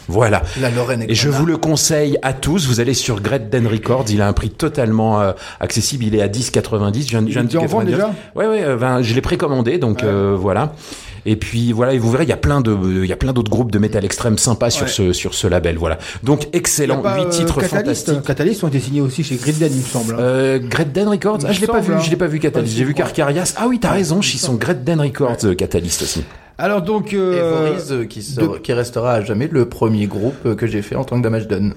Voilà. 0.09 0.43
La 0.61 0.71
Lorraine 0.71 1.05
Et 1.07 1.15
je 1.15 1.29
vous 1.29 1.45
le 1.47 1.57
conseille 1.59 2.19
à 2.23 2.33
tous. 2.33 2.67
Vous 2.67 2.81
allez 2.81 2.95
sur 2.95 3.21
Great 3.21 3.51
Den 3.51 3.67
Records. 3.67 4.07
Il 4.09 4.23
a 4.23 4.29
un 4.29 4.33
prix 4.33 4.51
totalement 4.51 5.21
euh, 5.21 5.33
accessible. 5.61 6.05
Il 6.05 6.15
est 6.15 6.23
à 6.23 6.29
10,90. 6.29 7.03
Je 7.03 7.09
viens, 7.09 7.21
je 7.27 7.33
viens 7.33 7.45
de 7.45 7.49
99. 7.53 7.85
déjà? 7.95 8.15
Ouais, 8.35 8.47
ouais. 8.47 8.65
euh, 8.65 8.77
ben, 8.77 9.03
je 9.03 9.15
l'ai 9.15 9.21
précommandé, 9.21 9.79
donc 9.79 10.03
euh, 10.03 10.35
voilà. 10.39 10.73
Et 11.27 11.37
puis 11.37 11.73
voilà, 11.73 11.93
et 11.93 11.99
vous 11.99 12.11
verrez, 12.11 12.23
il 12.25 12.29
y 12.31 12.33
a 12.33 12.39
plein 12.39 12.63
de, 12.63 12.75
il 13.03 13.07
y 13.07 13.13
a 13.13 13.17
plein 13.17 13.35
d'autres 13.35 13.51
groupes 13.51 13.71
de 13.71 13.79
métal 13.79 14.03
extrême 14.05 14.39
sympas 14.39 14.71
sur 14.71 14.85
Ouais. 14.87 14.91
ce 14.93 15.13
sur 15.13 15.35
ce 15.35 15.47
label. 15.47 15.77
Voilà. 15.77 15.99
Donc 16.23 16.49
excellent, 16.55 17.03
huit 17.03 17.25
euh, 17.27 17.29
titres 17.29 17.61
Catalyst, 17.61 18.07
fantastiques. 18.07 18.23
Catalyst 18.23 18.65
ont 18.65 18.69
été 18.69 18.81
signés 18.81 19.01
aussi 19.03 19.25
chez 19.25 19.35
Grid 19.37 19.59
Den, 19.59 19.71
il 19.73 19.79
me 19.81 19.83
semble. 19.85 20.15
hein. 20.15 20.19
Euh, 20.21 20.59
Great 20.59 20.93
Den 20.93 21.09
Records? 21.09 21.39
Il 21.43 21.47
Ah, 21.49 21.53
je 21.53 21.61
l'ai 21.61 21.67
pas 21.67 21.81
vu. 21.81 21.93
hein. 21.93 21.99
Je 22.03 22.09
l'ai 22.09 22.17
pas 22.17 22.29
vu 22.29 22.39
Catalyst. 22.39 22.73
Ouais, 22.73 22.79
J'ai 22.79 22.85
vu. 22.85 22.95
Carcarias. 22.95 23.53
Ah 23.59 23.67
oui, 23.69 23.79
t'as 23.79 23.91
raison. 23.91 24.21
Ils 24.21 24.39
sont 24.39 24.55
Great 24.55 24.85
Den 24.85 25.01
Records, 25.01 25.37
euh, 25.45 25.55
Catalyst 25.55 26.01
aussi. 26.03 26.25
Alors 26.59 26.83
donc. 26.83 27.13
Et 27.13 27.17
Euh, 27.17 27.67
Voriz, 27.69 27.93
euh, 27.93 28.05
qui, 28.05 28.23
sort- 28.23 28.61
qui 28.61 28.73
restera 28.73 29.13
à 29.15 29.23
jamais 29.23 29.49
le 29.51 29.67
premier 29.69 30.07
groupe 30.07 30.35
euh, 30.45 30.55
que 30.57 30.67
j'ai 30.67 30.83
fait 30.83 30.97
en 30.97 31.05
tant 31.05 31.17
que 31.19 31.23
Damage 31.23 31.47
Done. 31.49 31.75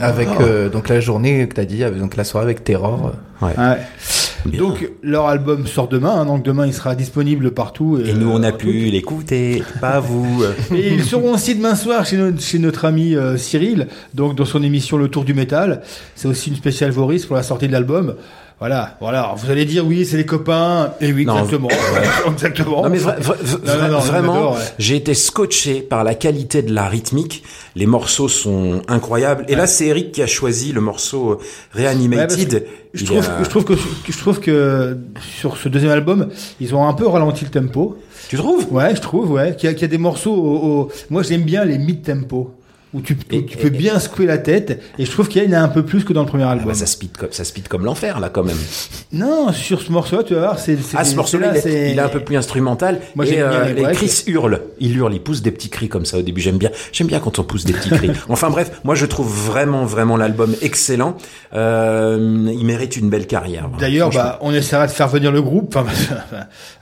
avec 0.00 0.28
marrant. 0.28 0.40
euh, 0.42 0.68
donc 0.68 0.88
la 0.88 0.98
journée 1.00 1.46
que 1.48 1.54
t'as 1.54 1.64
dit, 1.64 1.84
avec 1.84 2.00
donc 2.00 2.16
la 2.16 2.24
soirée 2.24 2.44
avec 2.46 2.64
Terror. 2.64 3.12
Ouais. 3.40 3.50
ouais. 3.56 3.76
Bien. 4.46 4.58
Donc 4.60 4.88
leur 5.02 5.26
album 5.26 5.66
sort 5.66 5.88
demain, 5.88 6.12
hein, 6.20 6.24
donc 6.24 6.44
demain 6.44 6.66
il 6.66 6.72
sera 6.72 6.94
disponible 6.94 7.50
partout. 7.52 7.98
Et 8.04 8.12
nous, 8.12 8.30
on 8.30 8.42
a 8.42 8.48
euh, 8.48 8.52
pu 8.52 8.70
l'écouter, 8.72 9.62
pas 9.80 9.98
vous. 10.00 10.42
Et 10.74 10.94
ils 10.94 11.04
seront 11.04 11.34
aussi 11.34 11.54
demain 11.56 11.74
soir 11.74 12.06
chez 12.06 12.16
notre, 12.16 12.40
chez 12.40 12.58
notre 12.60 12.84
ami 12.84 13.14
euh, 13.16 13.36
Cyril, 13.36 13.88
donc 14.14 14.36
dans 14.36 14.44
son 14.44 14.62
émission 14.62 14.96
Le 14.96 15.08
Tour 15.08 15.24
du 15.24 15.34
Métal. 15.34 15.82
C'est 16.14 16.28
aussi 16.28 16.50
une 16.50 16.56
spéciale 16.56 16.90
Voris 16.92 17.26
pour 17.26 17.36
la 17.36 17.42
sortie 17.42 17.66
de 17.68 17.72
l'album. 17.72 18.14
Voilà, 18.60 18.96
voilà. 19.00 19.20
Alors, 19.20 19.36
vous 19.36 19.50
allez 19.52 19.64
dire 19.64 19.86
oui, 19.86 20.04
c'est 20.04 20.16
les 20.16 20.26
copains. 20.26 20.92
Et 21.00 21.12
oui, 21.12 21.24
Non, 21.24 21.34
exactement. 21.36 21.68
exactement. 22.32 22.82
Non 22.82 22.88
mais 22.90 22.98
vra- 22.98 23.16
vra- 23.20 23.36
vra- 23.40 23.64
Non, 23.64 23.82
non, 23.82 23.88
non, 23.88 23.96
on 23.98 24.00
vraiment, 24.00 24.52
ouais. 24.54 24.58
j'ai 24.80 24.96
été 24.96 25.14
scotché 25.14 25.80
par 25.80 26.02
la 26.02 26.14
qualité 26.16 26.62
de 26.62 26.74
la 26.74 26.88
rythmique. 26.88 27.44
Les 27.76 27.86
morceaux 27.86 28.26
sont 28.28 28.82
incroyables. 28.88 29.44
Et 29.48 29.54
là, 29.54 29.68
c'est 29.68 29.86
Eric 29.86 30.10
qui 30.10 30.22
a 30.22 30.26
choisi 30.26 30.72
le 30.72 30.80
morceau 30.80 31.30
euh, 31.32 31.34
Ouais, 31.76 31.86
Reanimated. 31.86 32.66
je, 32.94 33.04
trouve, 33.04 33.18
a- 33.18 33.44
je 33.44 33.48
trouve 33.48 33.64
que 33.64 33.74
je 34.08 34.18
trouve 34.18 34.40
que 34.40 34.98
sur 35.38 35.56
ce 35.56 35.68
deuxième 35.68 35.92
album, 35.92 36.28
ils 36.60 36.74
ont 36.74 36.84
un 36.88 36.94
peu 36.94 37.06
ralenti 37.06 37.44
le 37.44 37.50
tempo. 37.52 37.96
Tu 38.28 38.36
trouves? 38.36 38.66
Ouais, 38.72 38.94
je 38.96 39.00
trouve, 39.00 39.30
ouais. 39.30 39.54
Qu'il 39.56 39.68
y, 39.68 39.70
a- 39.70 39.74
qu'il 39.74 39.82
y 39.82 39.84
a 39.84 39.88
des 39.88 39.98
morceaux. 39.98 40.34
Au, 40.34 40.56
au- 40.80 40.88
Moi, 41.10 41.22
j'aime 41.22 41.42
bien 41.42 41.64
les 41.64 41.78
mid-tempo. 41.78 42.50
Où 42.94 43.00
tu, 43.00 43.14
où 43.32 43.40
tu 43.42 43.56
peux 43.58 43.68
bien 43.68 43.98
secouer 43.98 44.26
la 44.26 44.38
tête. 44.38 44.82
Et 44.98 45.04
je 45.04 45.10
trouve 45.10 45.28
qu'il 45.28 45.42
y 45.44 45.48
en 45.48 45.52
a 45.58 45.60
un 45.60 45.68
peu 45.68 45.84
plus 45.84 46.04
que 46.04 46.12
dans 46.12 46.22
le 46.22 46.26
premier 46.28 46.44
Ah 46.44 46.50
album. 46.50 46.68
bah, 46.68 46.74
ça 46.74 46.86
speed 46.86 47.16
comme 47.16 47.32
ça 47.32 47.44
speed 47.44 47.68
comme 47.68 47.84
l'enfer 47.84 48.20
là 48.20 48.28
quand 48.28 48.44
même. 48.44 48.56
Non, 49.12 49.52
sur 49.52 49.80
ce 49.80 49.90
morceau-là, 49.90 50.22
tu 50.22 50.34
vas 50.34 50.40
voir, 50.40 50.58
c'est. 50.58 50.76
Ah 50.94 51.02
ce 51.04 51.16
morceau-là, 51.16 51.46
là, 51.46 51.52
il, 51.54 51.58
est- 51.58 51.60
c'est- 51.62 51.90
il 51.92 51.98
est 51.98 52.02
un 52.02 52.08
peu 52.08 52.20
plus 52.20 52.36
instrumental. 52.36 53.00
Moi, 53.16 53.26
et 53.26 53.30
bien 53.36 53.64
les. 53.64 53.82
Chris 53.94 54.24
hurle, 54.26 54.60
il 54.80 54.94
hurle, 54.96 55.14
il 55.14 55.20
pousse 55.20 55.40
des 55.40 55.50
petits 55.50 55.70
cris 55.70 55.88
comme 55.88 56.04
ça 56.04 56.18
au 56.18 56.22
début. 56.22 56.40
J'aime 56.42 56.58
bien, 56.58 56.70
j'aime 56.92 57.06
bien 57.06 57.18
quand 57.18 57.38
on 57.38 57.42
pousse 57.42 57.64
des 57.64 57.72
petits 57.72 57.90
cris. 57.90 58.10
Enfin 58.28 58.50
bref, 58.50 58.70
moi 58.84 58.94
je 58.94 59.06
trouve 59.06 59.28
vraiment 59.32 59.84
vraiment 59.86 60.16
l'album 60.18 60.54
excellent. 60.60 61.16
Euh, 61.54 62.18
il 62.52 62.64
mérite 62.66 62.96
une 62.96 63.08
belle 63.08 63.26
carrière. 63.26 63.62
vraiment. 63.62 63.78
D'ailleurs, 63.78 64.10
bah, 64.10 64.38
on 64.42 64.52
essaiera 64.52 64.86
de 64.86 64.92
faire 64.92 65.08
venir 65.08 65.32
le 65.32 65.40
groupe. 65.42 65.74
Enfin, 65.76 65.86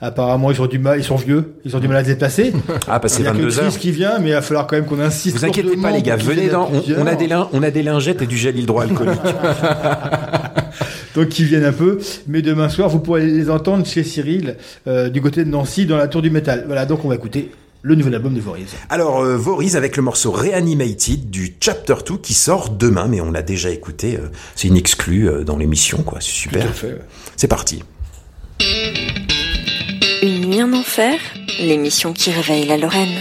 apparemment, 0.01 0.51
ils 0.51 0.61
ont 0.61 0.67
du 0.67 0.79
mal, 0.79 0.99
ils 0.99 1.03
sont 1.03 1.15
vieux, 1.15 1.55
ils 1.65 1.75
ont 1.75 1.79
du 1.79 1.87
mal 1.87 1.97
à 1.97 2.03
se 2.03 2.09
déplacer. 2.09 2.53
Ah, 2.89 2.95
a 2.95 2.99
que 2.99 3.07
22 3.07 3.59
heures. 3.59 3.67
Chris 3.69 3.79
qui 3.79 3.91
vient, 3.91 4.19
mais 4.19 4.29
il 4.29 4.33
va 4.33 4.41
falloir 4.41 4.65
quand 4.67 4.75
même 4.75 4.85
qu'on 4.85 4.99
insiste. 4.99 5.37
Vous 5.37 5.45
inquiétez 5.45 5.75
pas 5.77 5.91
les 5.97 6.03
gars, 6.03 6.15
venez 6.15 6.47
dans, 6.47 6.69
on, 6.71 7.01
on 7.01 7.05
a 7.07 7.15
des 7.15 7.27
lin- 7.27 7.49
on 7.53 7.61
a 7.63 7.71
des 7.71 7.83
lingettes 7.83 8.21
et 8.21 8.25
du 8.27 8.37
gel 8.37 8.57
hydroalcoolique. 8.57 9.19
Donc, 11.15 11.29
qu'ils 11.29 11.45
viennent 11.45 11.65
un 11.65 11.73
peu. 11.73 11.99
Mais 12.27 12.41
demain 12.41 12.69
soir, 12.69 12.89
vous 12.89 12.99
pourrez 12.99 13.25
les 13.25 13.49
entendre 13.49 13.85
chez 13.85 14.03
Cyril, 14.03 14.55
euh, 14.87 15.09
du 15.09 15.21
côté 15.21 15.43
de 15.43 15.49
Nancy, 15.49 15.85
dans 15.85 15.97
la 15.97 16.07
tour 16.07 16.21
du 16.21 16.29
métal. 16.29 16.63
Voilà, 16.67 16.85
donc 16.85 17.03
on 17.05 17.09
va 17.09 17.15
écouter 17.15 17.49
le 17.81 17.95
nouvel 17.95 18.13
album 18.15 18.33
de 18.35 18.39
Voriz. 18.39 18.67
Alors, 18.89 19.21
euh, 19.23 19.35
Voriz 19.37 19.75
avec 19.75 19.97
le 19.97 20.03
morceau 20.03 20.31
Reanimated 20.31 21.29
du 21.31 21.55
Chapter 21.59 21.95
2 22.07 22.17
qui 22.17 22.33
sort 22.35 22.69
demain, 22.69 23.07
mais 23.07 23.19
on 23.21 23.31
l'a 23.31 23.41
déjà 23.41 23.69
écouté. 23.71 24.17
euh, 24.17 24.27
c'est 24.55 24.67
une 24.67 24.77
exclue 24.77 25.27
euh, 25.29 25.43
dans 25.43 25.57
l'émission, 25.57 26.03
quoi. 26.03 26.19
C'est 26.21 26.29
super. 26.31 26.63
Tout 26.63 26.69
à 26.69 26.73
fait, 26.73 26.87
ouais. 26.87 27.01
C'est 27.35 27.47
parti. 27.47 27.83
Une 30.21 30.41
nuit 30.49 30.61
en 30.61 30.73
enfer, 30.73 31.15
l'émission 31.59 32.13
qui 32.13 32.29
réveille 32.31 32.65
la 32.67 32.77
Lorraine. 32.77 33.15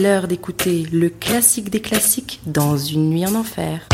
L'heure 0.00 0.28
d'écouter 0.28 0.86
le 0.92 1.10
classique 1.10 1.70
des 1.70 1.80
classiques 1.80 2.40
dans 2.46 2.76
une 2.76 3.10
nuit 3.10 3.26
en 3.26 3.34
enfer. 3.34 3.86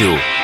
Radio. 0.00 0.40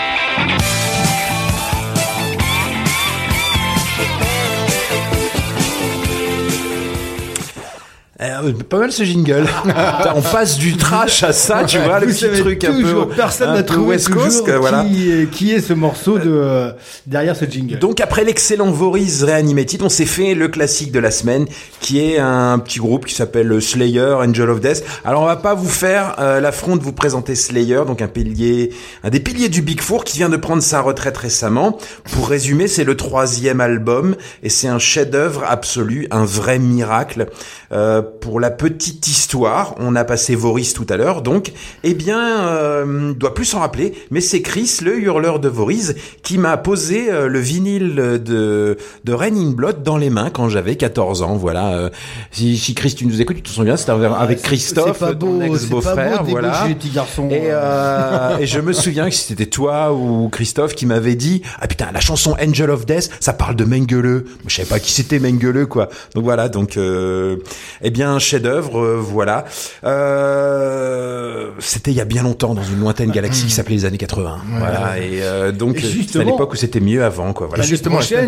Euh, 8.18 8.52
pas 8.68 8.78
mal 8.78 8.92
ce 8.92 9.02
jingle. 9.04 9.46
on 10.14 10.22
passe 10.22 10.56
du 10.56 10.76
trash 10.76 11.22
à 11.22 11.32
ça, 11.34 11.64
tu 11.64 11.78
vois, 11.78 12.00
le 12.00 12.06
Vous 12.06 12.12
petit 12.12 12.20
savez 12.20 12.40
truc 12.40 12.64
un 12.64 12.72
peu. 12.72 12.82
toujours, 12.82 13.08
personne 13.08 13.52
n'a 13.52 13.62
trouvé 13.62 13.88
West 13.88 14.08
Coast, 14.08 14.44
toujours 14.44 14.60
voilà. 14.60 14.84
qui, 14.84 15.10
est, 15.10 15.30
qui 15.30 15.52
est 15.52 15.60
ce 15.60 15.74
morceau 15.74 16.18
de, 16.18 16.24
euh, 16.26 16.72
derrière 17.06 17.36
ce 17.36 17.44
jingle. 17.44 17.78
Donc 17.78 18.00
après 18.00 18.24
l'excellent 18.24 18.70
Voriz 18.70 19.22
Reanimated, 19.22 19.82
on 19.82 19.90
s'est 19.90 20.06
fait 20.06 20.34
le 20.34 20.48
classique 20.48 20.92
de 20.92 20.98
la 20.98 21.10
semaine, 21.10 21.46
qui 21.86 22.00
est 22.00 22.18
un 22.18 22.58
petit 22.58 22.80
groupe 22.80 23.06
qui 23.06 23.14
s'appelle 23.14 23.62
Slayer, 23.62 24.16
Angel 24.18 24.50
of 24.50 24.60
Death. 24.60 24.82
Alors 25.04 25.22
on 25.22 25.26
va 25.26 25.36
pas 25.36 25.54
vous 25.54 25.68
faire 25.68 26.16
euh, 26.18 26.40
l'affront 26.40 26.74
de 26.74 26.82
vous 26.82 26.92
présenter 26.92 27.36
Slayer, 27.36 27.82
donc 27.86 28.02
un 28.02 28.08
pilier, 28.08 28.72
un 29.04 29.10
des 29.10 29.20
piliers 29.20 29.48
du 29.48 29.62
Big 29.62 29.80
Four 29.80 30.02
qui 30.02 30.16
vient 30.16 30.28
de 30.28 30.36
prendre 30.36 30.64
sa 30.64 30.80
retraite 30.80 31.16
récemment. 31.16 31.78
Pour 32.10 32.28
résumer, 32.28 32.66
c'est 32.66 32.82
le 32.82 32.96
troisième 32.96 33.60
album 33.60 34.16
et 34.42 34.48
c'est 34.48 34.66
un 34.66 34.80
chef-d'œuvre 34.80 35.44
absolu, 35.46 36.08
un 36.10 36.24
vrai 36.24 36.58
miracle. 36.58 37.28
Euh, 37.72 38.02
pour 38.02 38.40
la 38.40 38.50
petite 38.50 39.06
histoire, 39.06 39.74
on 39.78 39.96
a 39.96 40.04
passé 40.04 40.34
Voris 40.34 40.72
tout 40.74 40.86
à 40.88 40.96
l'heure, 40.96 41.22
donc, 41.22 41.52
eh 41.84 41.94
bien, 41.94 42.48
euh, 42.48 43.12
doit 43.12 43.34
plus 43.34 43.44
s'en 43.44 43.60
rappeler, 43.60 43.92
mais 44.10 44.20
c'est 44.20 44.42
Chris, 44.42 44.78
le 44.82 44.98
hurleur 44.98 45.40
de 45.40 45.48
Voris, 45.48 45.94
qui 46.22 46.38
m'a 46.38 46.56
posé 46.56 47.10
euh, 47.10 47.28
le 47.28 47.38
vinyle 47.38 47.94
de, 47.94 48.76
de 49.04 49.12
Rain 49.12 49.36
in 49.36 49.50
Blood 49.50 49.82
dans 49.82 49.96
les 49.96 50.10
mains 50.10 50.30
quand 50.30 50.48
j'avais 50.48 50.76
14 50.76 51.22
ans, 51.22 51.36
voilà. 51.36 51.75
Euh, 51.76 51.88
si, 52.32 52.56
si 52.58 52.74
Chris, 52.74 52.94
tu 52.94 53.06
nous 53.06 53.20
écoutes, 53.20 53.36
tu 53.36 53.42
te 53.42 53.48
souviens, 53.48 53.76
c'était 53.76 53.92
avec 53.92 54.38
c'est- 54.38 54.44
Christophe, 54.46 54.96
c'est 54.98 55.06
pas 55.06 55.14
ton 55.14 55.26
beau, 55.26 55.40
c'est 55.42 55.48
pas 55.48 55.54
ex-beau-frère, 55.54 56.22
voilà. 56.24 56.48
débaucher 56.48 56.68
les 56.68 56.74
petits 56.74 56.90
garçons. 56.90 57.28
Et, 57.30 57.40
euh, 57.44 58.38
et 58.38 58.46
je 58.46 58.60
me 58.60 58.72
souviens 58.84 59.08
que 59.08 59.14
c'était 59.14 59.46
toi 59.46 59.92
ou 59.92 60.28
Christophe 60.30 60.74
qui 60.74 60.86
m'avait 60.86 61.14
dit 61.14 61.42
ah 61.60 61.66
putain 61.68 61.88
la 61.92 62.00
chanson 62.00 62.34
Angel 62.42 62.70
of 62.70 62.86
Death 62.86 63.10
ça 63.20 63.32
parle 63.32 63.56
de 63.56 63.64
Mengele. 63.64 64.24
Je 64.46 64.54
savais 64.56 64.68
pas 64.68 64.78
qui 64.78 64.90
c'était 64.92 65.18
Mengele 65.18 65.66
quoi. 65.66 65.88
Donc 66.14 66.24
voilà 66.24 66.48
donc 66.48 66.76
euh, 66.76 67.36
eh 67.82 67.90
bien 67.90 68.18
chef 68.18 68.42
d'œuvre 68.42 68.78
euh, 68.80 68.96
voilà. 69.00 69.44
Euh, 69.84 71.50
c'était 71.58 71.90
il 71.90 71.96
y 71.96 72.00
a 72.00 72.04
bien 72.04 72.22
longtemps 72.22 72.54
dans 72.54 72.62
une 72.62 72.80
lointaine 72.80 73.10
galaxie 73.10 73.44
qui 73.46 73.50
s'appelait 73.52 73.76
les 73.76 73.84
années 73.84 73.98
80. 73.98 74.38
voilà 74.58 74.98
et 74.98 75.22
euh, 75.22 75.52
donc 75.52 75.76
euh, 75.76 75.80
c'était 75.80 75.88
à 75.88 75.96
justement- 76.02 76.24
l'époque 76.24 76.52
où 76.52 76.56
c'était 76.56 76.80
mieux 76.80 77.04
avant 77.04 77.32
quoi. 77.32 77.46
Voilà. 77.46 77.64
L'année 77.64 77.78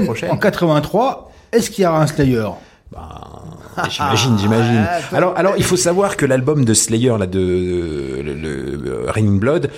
prochaine, 0.04 0.30
en 0.30 0.36
83, 0.36 1.30
est-ce 1.52 1.70
qu'il 1.70 1.84
y 1.84 1.86
aura 1.86 2.02
un 2.02 2.06
Slayer? 2.06 2.46
J'imagine, 3.90 4.38
j'imagine. 4.38 4.86
Ah, 5.12 5.16
Alors, 5.16 5.34
alors, 5.36 5.54
il 5.56 5.64
faut 5.64 5.76
savoir 5.76 6.16
que 6.16 6.26
l'album 6.26 6.64
de 6.64 6.74
Slayer, 6.74 7.14
là, 7.18 7.26
de 7.26 8.20
le, 8.22 8.34
le, 8.34 8.82
euh, 8.86 9.10
Raining 9.10 9.38
Blood, 9.38 9.70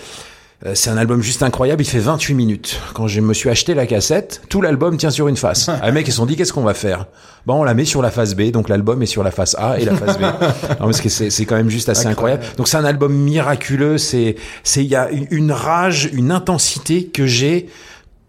euh, 0.67 0.73
c'est 0.75 0.91
un 0.91 0.97
album 0.97 1.23
juste 1.23 1.43
incroyable. 1.43 1.83
Il 1.83 1.87
fait 1.87 1.99
28 1.99 2.35
minutes. 2.35 2.81
Quand 2.95 3.09
je 3.09 3.21
me 3.21 3.33
suis 3.35 3.49
acheté 3.49 3.75
la 3.75 3.87
cassette, 3.87 4.43
tout 4.49 4.61
l'album 4.61 4.97
tient 4.97 5.11
sur 5.11 5.29
une 5.29 5.37
face. 5.37 5.71
Les 5.85 5.93
mecs, 5.93 6.07
ils 6.07 6.11
se 6.11 6.19
sont 6.19 6.27
dit, 6.27 6.37
qu'est-ce 6.37 6.53
qu'on 6.53 6.63
va 6.63 6.75
faire? 6.75 7.07
Bon, 7.47 7.61
on 7.61 7.65
la 7.65 7.75
met 7.75 7.85
sur 7.85 8.03
la 8.03 8.11
face 8.11 8.35
B. 8.35 8.51
Donc 8.51 8.69
l'album 8.69 9.03
est 9.03 9.07
sur 9.07 9.23
la 9.23 9.31
face 9.31 9.57
A 9.59 9.79
et 9.79 9.85
la 9.85 9.95
face 9.95 10.19
B. 10.19 10.23
non, 10.23 10.87
parce 10.87 11.01
que 11.01 11.09
c'est 11.09 11.31
c'est 11.31 11.47
quand 11.47 11.57
même 11.57 11.71
juste 11.71 11.89
assez 11.89 12.07
incroyable. 12.07 12.45
Donc 12.59 12.69
c'est 12.69 12.77
un 12.77 12.85
album 12.85 13.13
miraculeux. 13.13 13.97
C'est 13.97 14.37
c'est 14.63 14.85
il 14.85 14.91
y 14.91 14.97
a 14.97 15.09
une 15.11 15.51
rage, 15.53 16.11
une 16.13 16.31
intensité 16.31 17.07
que 17.07 17.27
j'ai 17.27 17.69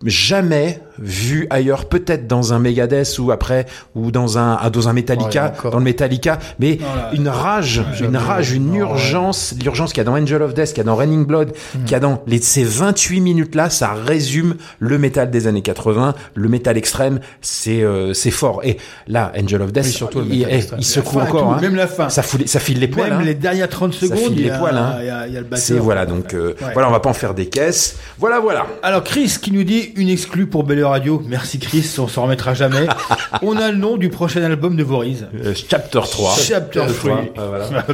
jamais 0.06 0.82
vu 1.02 1.47
ailleurs, 1.49 1.86
peut-être 1.86 2.28
dans 2.28 2.54
un 2.54 2.60
Megadeth 2.60 3.18
ou 3.20 3.32
après, 3.32 3.66
ou 3.95 4.12
dans 4.12 4.38
un, 4.38 4.58
ah, 4.62 4.70
dans 4.70 4.88
un 4.88 4.93
Metallica, 4.93 5.54
dans 5.64 5.78
le 5.78 5.84
Metallica, 5.84 6.39
mais 6.60 6.78
là, 6.78 7.10
une 7.14 7.28
rage, 7.28 7.82
une 8.02 8.18
rage, 8.18 8.52
une 8.52 8.76
urgence, 8.76 9.56
l'urgence 9.64 9.91
qu'il 9.93 9.99
y 9.99 10.02
a 10.02 10.04
dans 10.06 10.18
Angel 10.18 10.41
of 10.41 10.54
Death, 10.54 10.70
qu'il 10.70 10.78
y 10.78 10.82
a 10.82 10.84
dans 10.84 10.95
Raining 10.95 11.26
Blood, 11.26 11.54
qu'il 11.86 11.91
y 11.91 11.95
a 11.95 11.99
dans 11.99 12.22
les, 12.28 12.39
ces 12.39 12.64
28 12.64 13.22
minutes-là, 13.22 13.70
ça 13.70 13.93
résume 13.93 14.56
le 14.80 14.97
métal 14.97 15.30
des 15.32 15.47
années 15.47 15.62
80, 15.62 16.14
le 16.36 16.49
métal 16.49 16.78
extrême, 16.78 17.20
c'est, 17.41 17.82
euh, 17.84 18.14
c'est 18.14 18.32
fort. 18.32 18.62
Et 18.64 18.78
là, 19.08 19.32
Angel 19.38 19.62
of 19.62 19.72
Death, 19.72 19.86
Oui, 19.86 19.91
surtout 19.91 20.20
le 20.20 20.26
il, 20.28 20.45
eh, 20.49 20.56
extrême. 20.56 20.80
il 20.80 20.86
secoue 20.86 21.20
encore, 21.20 21.41
tout, 21.41 21.49
hein. 21.52 21.62
même 21.62 21.76
la 21.76 21.88
fin. 21.88 22.10
Ça, 22.10 22.22
ça 22.24 22.60
file 22.60 22.80
les 22.80 22.88
poils, 22.88 23.10
Même 23.10 23.20
hein. 23.20 23.24
les 23.24 23.34
dernières 23.36 23.70
30 23.70 23.93
Ça 23.93 24.02
secondes, 24.02 24.20
file 24.20 24.32
il 24.34 24.39
y 24.39 24.43
les 24.43 24.58
poils, 24.58 24.78
hein. 24.78 24.95
il 24.99 25.06
y 25.06 25.10
a- 25.10 25.28
il 25.28 25.34
y 25.34 25.38
a 25.38 25.41
le 25.41 25.47
C'est 25.56 25.74
voilà, 25.78 26.06
donc, 26.06 26.34
euh, 26.34 26.54
Ouais. 26.62 26.74
voilà, 26.74 26.88
on 26.89 26.91
va 26.91 26.99
pas 26.99 27.10
en 27.10 27.14
faire 27.14 27.34
des 27.34 27.47
caisses. 27.47 27.97
Voilà, 28.20 28.39
voilà. 28.39 28.68
Alors 28.84 29.04
Chris 29.04 29.38
qui 29.41 29.52
nous 29.52 29.64
dit 29.64 29.91
une 29.95 30.10
exclue 30.10 30.45
pour 30.47 30.64
Belle 30.64 30.80
Radio. 30.92 31.22
Merci 31.28 31.60
Chris, 31.60 31.96
on 31.98 32.08
s'en 32.08 32.24
remettra 32.24 32.54
jamais. 32.54 32.88
on 33.42 33.58
a 33.58 33.72
le 33.72 33.78
nom 33.78 33.98
du 33.98 34.10
prochain 34.10 34.44
album 34.44 34.76
de 34.76 34.84
Voriz. 34.84 35.28
Euh, 35.44 35.54
chapter 35.56 36.02
3. 36.10 36.36
Chapter 36.38 36.86
3. 37.00 37.22
Ah, 37.38 37.42
voilà. 37.48 37.86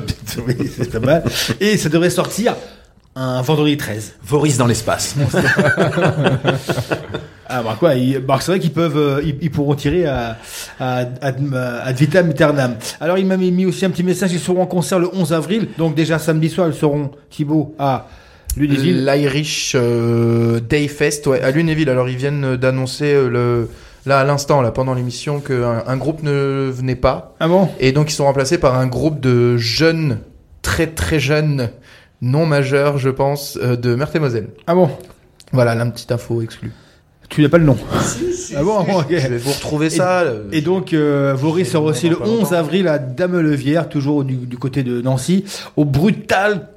oui, 0.47 0.71
c'est 0.75 0.91
pas 0.91 0.99
mal. 0.99 1.23
Et 1.59 1.77
ça 1.77 1.89
devrait 1.89 2.09
sortir 2.09 2.55
un 3.15 3.41
vendredi 3.41 3.77
13. 3.77 4.15
Voris 4.23 4.57
dans 4.57 4.67
l'espace. 4.67 5.15
Ah 7.49 7.63
bah 7.63 7.77
quoi, 7.79 7.93
bah, 8.27 8.39
c'est 8.41 8.51
vrai 8.51 8.59
qu'ils 8.59 8.73
peuvent, 8.73 8.97
euh, 8.97 9.21
ils, 9.23 9.37
ils 9.41 9.49
pourront 9.49 9.73
tirer 9.73 10.05
à, 10.05 10.37
à, 10.81 11.05
à, 11.21 11.91
vitam 11.93 12.29
aeternam. 12.29 12.75
Alors 12.99 13.17
il 13.17 13.25
m'a 13.25 13.37
mis 13.37 13.65
aussi 13.65 13.85
un 13.85 13.89
petit 13.89 14.03
message, 14.03 14.33
ils 14.33 14.39
seront 14.39 14.61
en 14.61 14.65
concert 14.65 14.99
le 14.99 15.09
11 15.13 15.31
avril, 15.31 15.69
donc 15.77 15.95
déjà 15.95 16.19
samedi 16.19 16.49
soir 16.49 16.67
ils 16.67 16.73
seront 16.73 17.11
Thibaut 17.29 17.73
à 17.79 18.07
Lunéville. 18.55 19.05
L'Irish 19.05 19.73
euh, 19.75 20.59
Day 20.59 20.87
Fest, 20.87 21.27
ouais, 21.27 21.41
à 21.41 21.51
Lunéville. 21.51 21.89
Alors 21.89 22.09
ils 22.09 22.17
viennent 22.17 22.55
d'annoncer 22.55 23.13
euh, 23.13 23.29
le 23.29 23.69
là 24.05 24.19
à 24.19 24.23
l'instant, 24.23 24.61
là 24.61 24.71
pendant 24.71 24.93
l'émission, 24.93 25.39
qu'un 25.39 25.83
un 25.85 25.97
groupe 25.97 26.23
ne 26.23 26.69
venait 26.71 26.95
pas. 26.95 27.35
Ah 27.39 27.47
bon? 27.47 27.69
Et 27.79 27.91
donc 27.91 28.09
ils 28.09 28.15
sont 28.15 28.25
remplacés 28.25 28.57
par 28.57 28.77
un 28.79 28.87
groupe 28.87 29.19
de 29.19 29.57
jeunes, 29.57 30.19
très 30.61 30.87
très 30.87 31.19
jeunes, 31.19 31.69
non 32.21 32.45
majeurs, 32.45 32.97
je 32.97 33.09
pense, 33.09 33.59
euh, 33.61 33.75
de 33.75 33.95
Meurthe-et-Moselle. 33.95 34.49
Ah 34.65 34.75
bon? 34.75 34.89
Voilà, 35.51 35.75
la 35.75 35.85
petite 35.85 36.11
info 36.11 36.41
exclue. 36.41 36.71
Tu 37.29 37.41
n'as 37.41 37.49
pas 37.49 37.57
le 37.57 37.65
nom 37.65 37.77
Ah 38.55 38.63
bon, 38.63 38.83
bon, 38.83 38.99
ok. 39.01 39.07
Je 39.09 39.27
vais 39.27 39.37
vous 39.37 39.51
retrouver 39.51 39.89
ça. 39.89 40.23
Et, 40.51 40.59
et 40.59 40.61
donc, 40.61 40.93
euh, 40.93 41.35
sera 41.65 41.83
aussi 41.83 42.07
le 42.09 42.15
pas 42.15 42.25
11 42.25 42.39
longtemps. 42.39 42.51
avril 42.53 42.87
à 42.87 42.99
Dame-Levière, 42.99 43.89
toujours 43.89 44.23
du, 44.23 44.35
du 44.35 44.57
côté 44.57 44.83
de 44.83 45.01
Nancy, 45.01 45.43
au 45.75 45.83
Brutal 45.83 46.69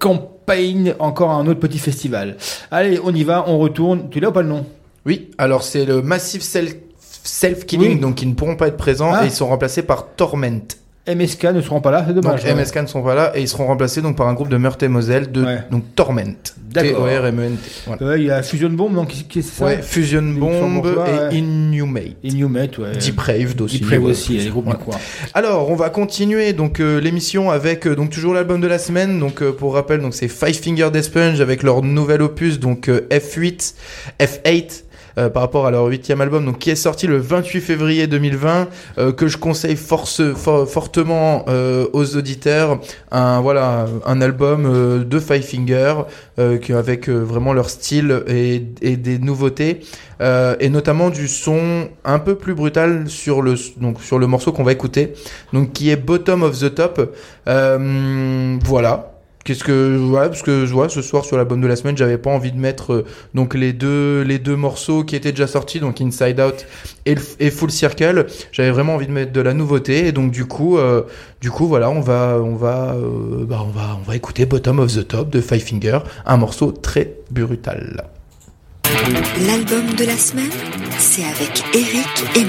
Encore 0.98 1.30
un 1.30 1.46
autre 1.46 1.60
petit 1.60 1.78
festival. 1.78 2.36
Allez, 2.70 2.98
on 3.02 3.14
y 3.14 3.22
va, 3.24 3.44
on 3.48 3.58
retourne. 3.58 4.08
Tu 4.10 4.20
l'as 4.20 4.28
ou 4.28 4.32
pas 4.32 4.42
le 4.42 4.48
nom? 4.48 4.66
Oui, 5.06 5.30
alors 5.38 5.62
c'est 5.62 5.84
le 5.84 6.02
Massive 6.02 6.42
Self- 6.42 6.76
Self-Killing, 7.22 7.94
Oui. 7.94 8.00
donc 8.00 8.22
ils 8.22 8.28
ne 8.28 8.34
pourront 8.34 8.56
pas 8.56 8.68
être 8.68 8.76
présents 8.76 9.12
Ah. 9.14 9.22
et 9.24 9.26
ils 9.28 9.32
sont 9.32 9.46
remplacés 9.46 9.82
par 9.82 10.06
Torment. 10.16 10.60
MSK 11.08 11.44
ne 11.54 11.60
seront 11.62 11.80
pas 11.80 11.90
là, 11.90 12.04
c'est 12.06 12.12
Donc 12.14 12.22
dommage. 12.24 12.44
ouais. 12.44 12.54
MSK 12.54 12.76
ne 12.82 12.86
sont 12.86 13.02
pas 13.02 13.14
là 13.14 13.32
et 13.34 13.40
ils 13.40 13.48
seront 13.48 13.66
remplacés 13.66 14.02
donc 14.02 14.16
par 14.16 14.28
un 14.28 14.34
groupe 14.34 14.48
de 14.50 14.56
Meurthe-et-Moselle 14.58 15.32
de 15.32 15.44
Ouais. 15.44 15.58
donc 15.70 15.82
Torment. 15.96 16.20
D'accord. 16.70 17.06
T-O-R-M-E-N-T. 17.08 17.58
Voilà. 17.86 18.06
Ouais, 18.06 18.20
il 18.20 18.26
y 18.26 18.30
a 18.30 18.42
Fusion 18.42 18.68
Bomb, 18.70 18.94
donc 18.94 19.08
qui, 19.08 19.24
qui- 19.24 19.42
c'est 19.42 19.58
ça 19.58 19.64
Ouais, 19.64 19.80
Fusion 19.82 20.22
Bomb 20.22 20.82
et. 21.32 21.36
Inhumate. 21.38 22.16
Inhumate, 22.22 22.78
ouais. 22.78 22.92
Depraved 23.04 23.60
aussi. 23.60 23.80
Depraved 23.80 24.04
aussi, 24.06 24.38
les 24.38 24.50
groupes 24.50 24.72
coin. 24.84 24.96
Alors, 25.34 25.68
on 25.70 25.74
va 25.74 25.90
continuer 25.90 26.52
donc 26.52 26.78
euh, 26.80 27.00
l'émission 27.00 27.50
avec 27.50 27.86
euh, 27.86 27.96
donc 27.96 28.10
toujours 28.10 28.34
l'album 28.34 28.60
de 28.60 28.68
la 28.68 28.78
semaine. 28.78 29.18
Donc 29.18 29.42
euh, 29.42 29.50
pour 29.52 29.74
rappel, 29.74 30.00
donc 30.00 30.14
c'est 30.14 30.28
Five 30.28 30.60
Finger 30.62 30.90
Death 30.92 31.10
Punch 31.12 31.40
avec 31.40 31.62
leur 31.64 31.82
nouvel 31.82 32.22
opus 32.22 32.60
donc 32.60 32.88
euh, 32.88 33.00
F8, 33.10 33.74
F8. 34.20 34.82
Euh, 35.18 35.28
par 35.28 35.42
rapport 35.42 35.66
à 35.66 35.70
leur 35.70 35.84
huitième 35.86 36.20
album, 36.20 36.44
donc 36.44 36.58
qui 36.58 36.70
est 36.70 36.76
sorti 36.76 37.06
le 37.06 37.18
28 37.18 37.60
février 37.60 38.06
2020, 38.06 38.68
euh, 38.98 39.12
que 39.12 39.28
je 39.28 39.36
conseille 39.38 39.76
force, 39.76 40.22
for- 40.34 40.68
fortement 40.68 41.44
euh, 41.48 41.86
aux 41.92 42.16
auditeurs. 42.16 42.78
Un 43.10 43.40
voilà, 43.40 43.86
un 44.06 44.20
album 44.20 45.04
de 45.04 45.18
Five 45.18 45.42
Finger 45.42 45.94
avec 46.70 47.08
vraiment 47.08 47.52
leur 47.52 47.68
style 47.70 48.22
et, 48.26 48.60
des 48.60 49.18
nouveautés 49.18 49.80
et 50.20 50.68
notamment 50.68 51.10
du 51.10 51.28
son 51.28 51.88
un 52.04 52.18
peu 52.18 52.34
plus 52.34 52.54
brutal 52.54 53.08
sur 53.08 53.42
le 53.42 53.54
donc 53.80 54.00
sur 54.02 54.18
le 54.18 54.26
morceau 54.26 54.52
qu'on 54.52 54.62
va 54.64 54.72
écouter 54.72 55.12
donc 55.52 55.72
qui 55.72 55.90
est 55.90 55.96
Bottom 55.96 56.42
of 56.42 56.58
the 56.58 56.74
Top 56.74 57.14
voilà 57.46 59.09
Qu'est-ce 59.44 59.64
que 59.64 59.96
voilà 59.96 60.28
parce 60.28 60.42
que 60.42 60.66
je 60.66 60.72
vois 60.72 60.90
ce 60.90 61.00
soir 61.00 61.24
sur 61.24 61.38
l'album 61.38 61.62
de 61.62 61.66
la 61.66 61.74
semaine 61.74 61.96
j'avais 61.96 62.18
pas 62.18 62.30
envie 62.30 62.52
de 62.52 62.58
mettre 62.58 62.92
euh, 62.92 63.06
donc 63.32 63.54
les 63.54 63.72
deux 63.72 64.20
les 64.20 64.38
deux 64.38 64.54
morceaux 64.54 65.02
qui 65.02 65.16
étaient 65.16 65.30
déjà 65.30 65.46
sortis 65.46 65.80
donc 65.80 66.02
Inside 66.02 66.38
Out 66.40 66.66
et, 67.06 67.50
Full 67.50 67.70
Circle. 67.70 68.26
J'avais 68.52 68.70
vraiment 68.70 68.96
envie 68.96 69.06
de 69.06 69.12
mettre 69.12 69.32
de 69.32 69.40
la 69.40 69.54
nouveauté. 69.54 70.06
Et 70.08 70.12
donc 70.12 70.30
du 70.30 70.44
coup 70.44 70.76
euh, 70.76 71.02
du 71.40 71.50
coup 71.50 71.66
voilà 71.66 71.88
on 71.90 72.00
va 72.00 72.38
on 72.42 72.54
va 72.54 72.94
euh, 72.94 73.46
bah, 73.46 73.64
on 73.66 73.70
va 73.70 73.98
on 73.98 74.08
va 74.08 74.14
écouter 74.14 74.44
Bottom 74.44 74.78
of 74.78 74.94
the 74.94 75.08
Top 75.08 75.30
de 75.30 75.40
Five 75.40 75.64
Finger 75.64 76.00
un 76.26 76.36
morceau 76.36 76.70
très 76.72 77.14
brutal. 77.30 78.04
L'album 79.46 79.94
de 79.96 80.04
la 80.04 80.16
semaine, 80.16 80.50
c'est 80.98 81.24
avec 81.24 81.64
Eric 81.74 82.06
et 82.36 82.44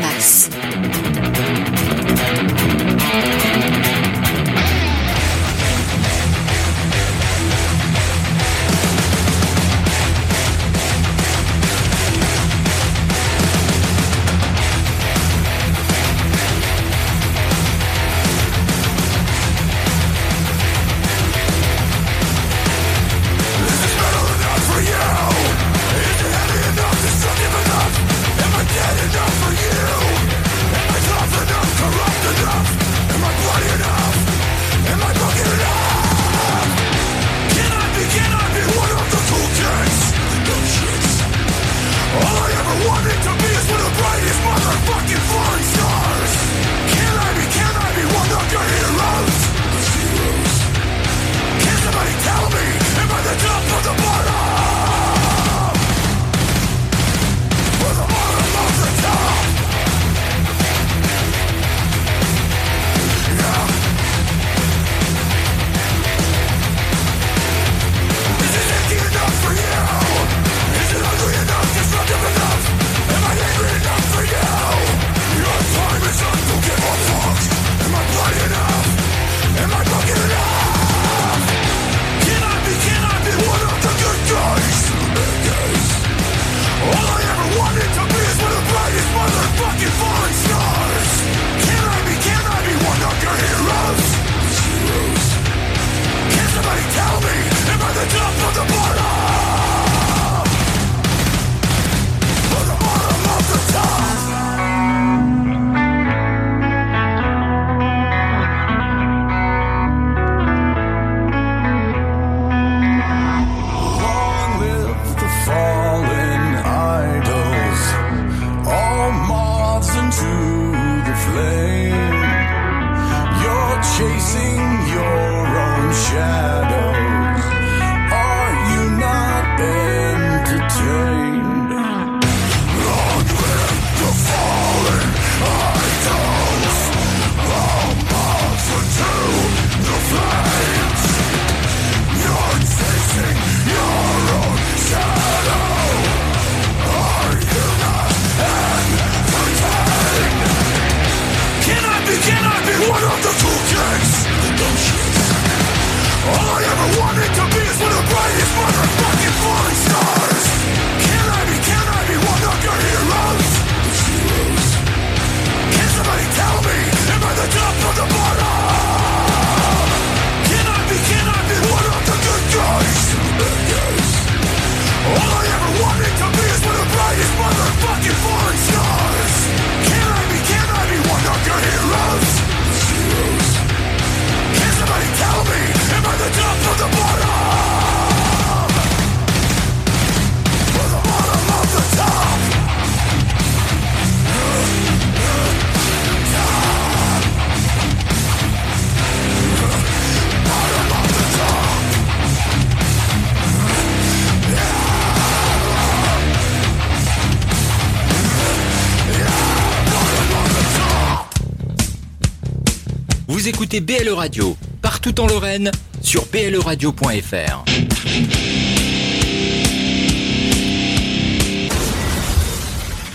écoutez 213.62 213.80
BLE 213.80 214.14
Radio, 214.14 214.58
partout 214.82 215.22
en 215.22 215.28
Lorraine, 215.28 215.70
sur 216.02 216.26
bleradio.fr. 216.26 217.64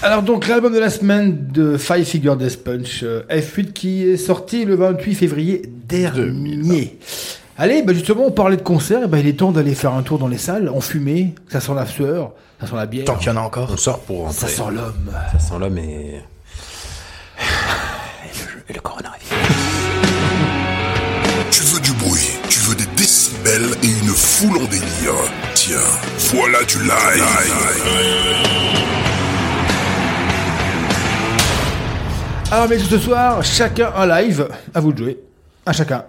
Alors 0.03 0.23
donc 0.23 0.47
l'album 0.47 0.73
de 0.73 0.79
la 0.79 0.91
semaine 0.91 1.49
de 1.49 1.77
Five 1.77 2.05
Figure 2.05 2.37
Death 2.37 2.63
Punch 2.63 3.03
euh, 3.03 3.25
F8 3.29 3.73
qui 3.73 4.05
est 4.05 4.17
sorti 4.17 4.65
le 4.65 4.77
28 4.77 5.17
février 5.17 5.63
dernier. 5.89 6.97
Allez, 7.59 7.83
bah 7.83 7.93
justement 7.93 8.27
on 8.27 8.31
parlait 8.31 8.57
de 8.57 8.63
concert, 8.63 9.03
et 9.03 9.09
bah 9.09 9.19
il 9.19 9.27
est 9.27 9.39
temps 9.39 9.51
d'aller 9.51 9.75
faire 9.75 9.95
un 9.95 10.03
tour 10.03 10.21
dans 10.21 10.29
les 10.29 10.39
salles, 10.39 10.69
en 10.69 10.81
fumée, 10.81 11.35
ça 11.49 11.59
sent 11.59 11.75
la 11.75 11.87
sueur, 11.87 12.35
ça 12.61 12.69
sent 12.69 12.77
la 12.77 12.87
bière. 12.87 13.07
Tant 13.07 13.17
qu'il 13.17 13.27
y 13.27 13.31
en 13.33 13.37
a 13.37 13.41
encore. 13.41 13.69
On 13.73 13.77
sort 13.77 13.99
pour 13.99 14.19
rentrer. 14.19 14.47
Ça 14.47 14.47
sent 14.47 14.71
l'homme. 14.71 15.11
Ça 15.33 15.41
sent 15.41 15.55
l'homme 15.59 15.79
et... 15.79 16.21
et 18.69 18.73
le 18.73 18.81
coronavirus. 18.81 19.16
Décibels 23.47 23.77
et 23.83 23.87
une 23.87 24.09
foule 24.09 24.59
en 24.59 24.67
délire. 24.67 25.15
Tiens, 25.55 25.77
voilà 26.33 26.63
du 26.65 26.79
live. 26.79 27.25
Alors 32.51 32.69
mais 32.69 32.79
ce 32.79 32.99
soir, 32.99 33.43
chacun 33.43 33.93
un 33.97 34.07
live, 34.07 34.49
à 34.75 34.81
vous 34.81 34.93
de 34.93 34.99
jouer, 34.99 35.19
à 35.65 35.73
chacun. 35.73 36.05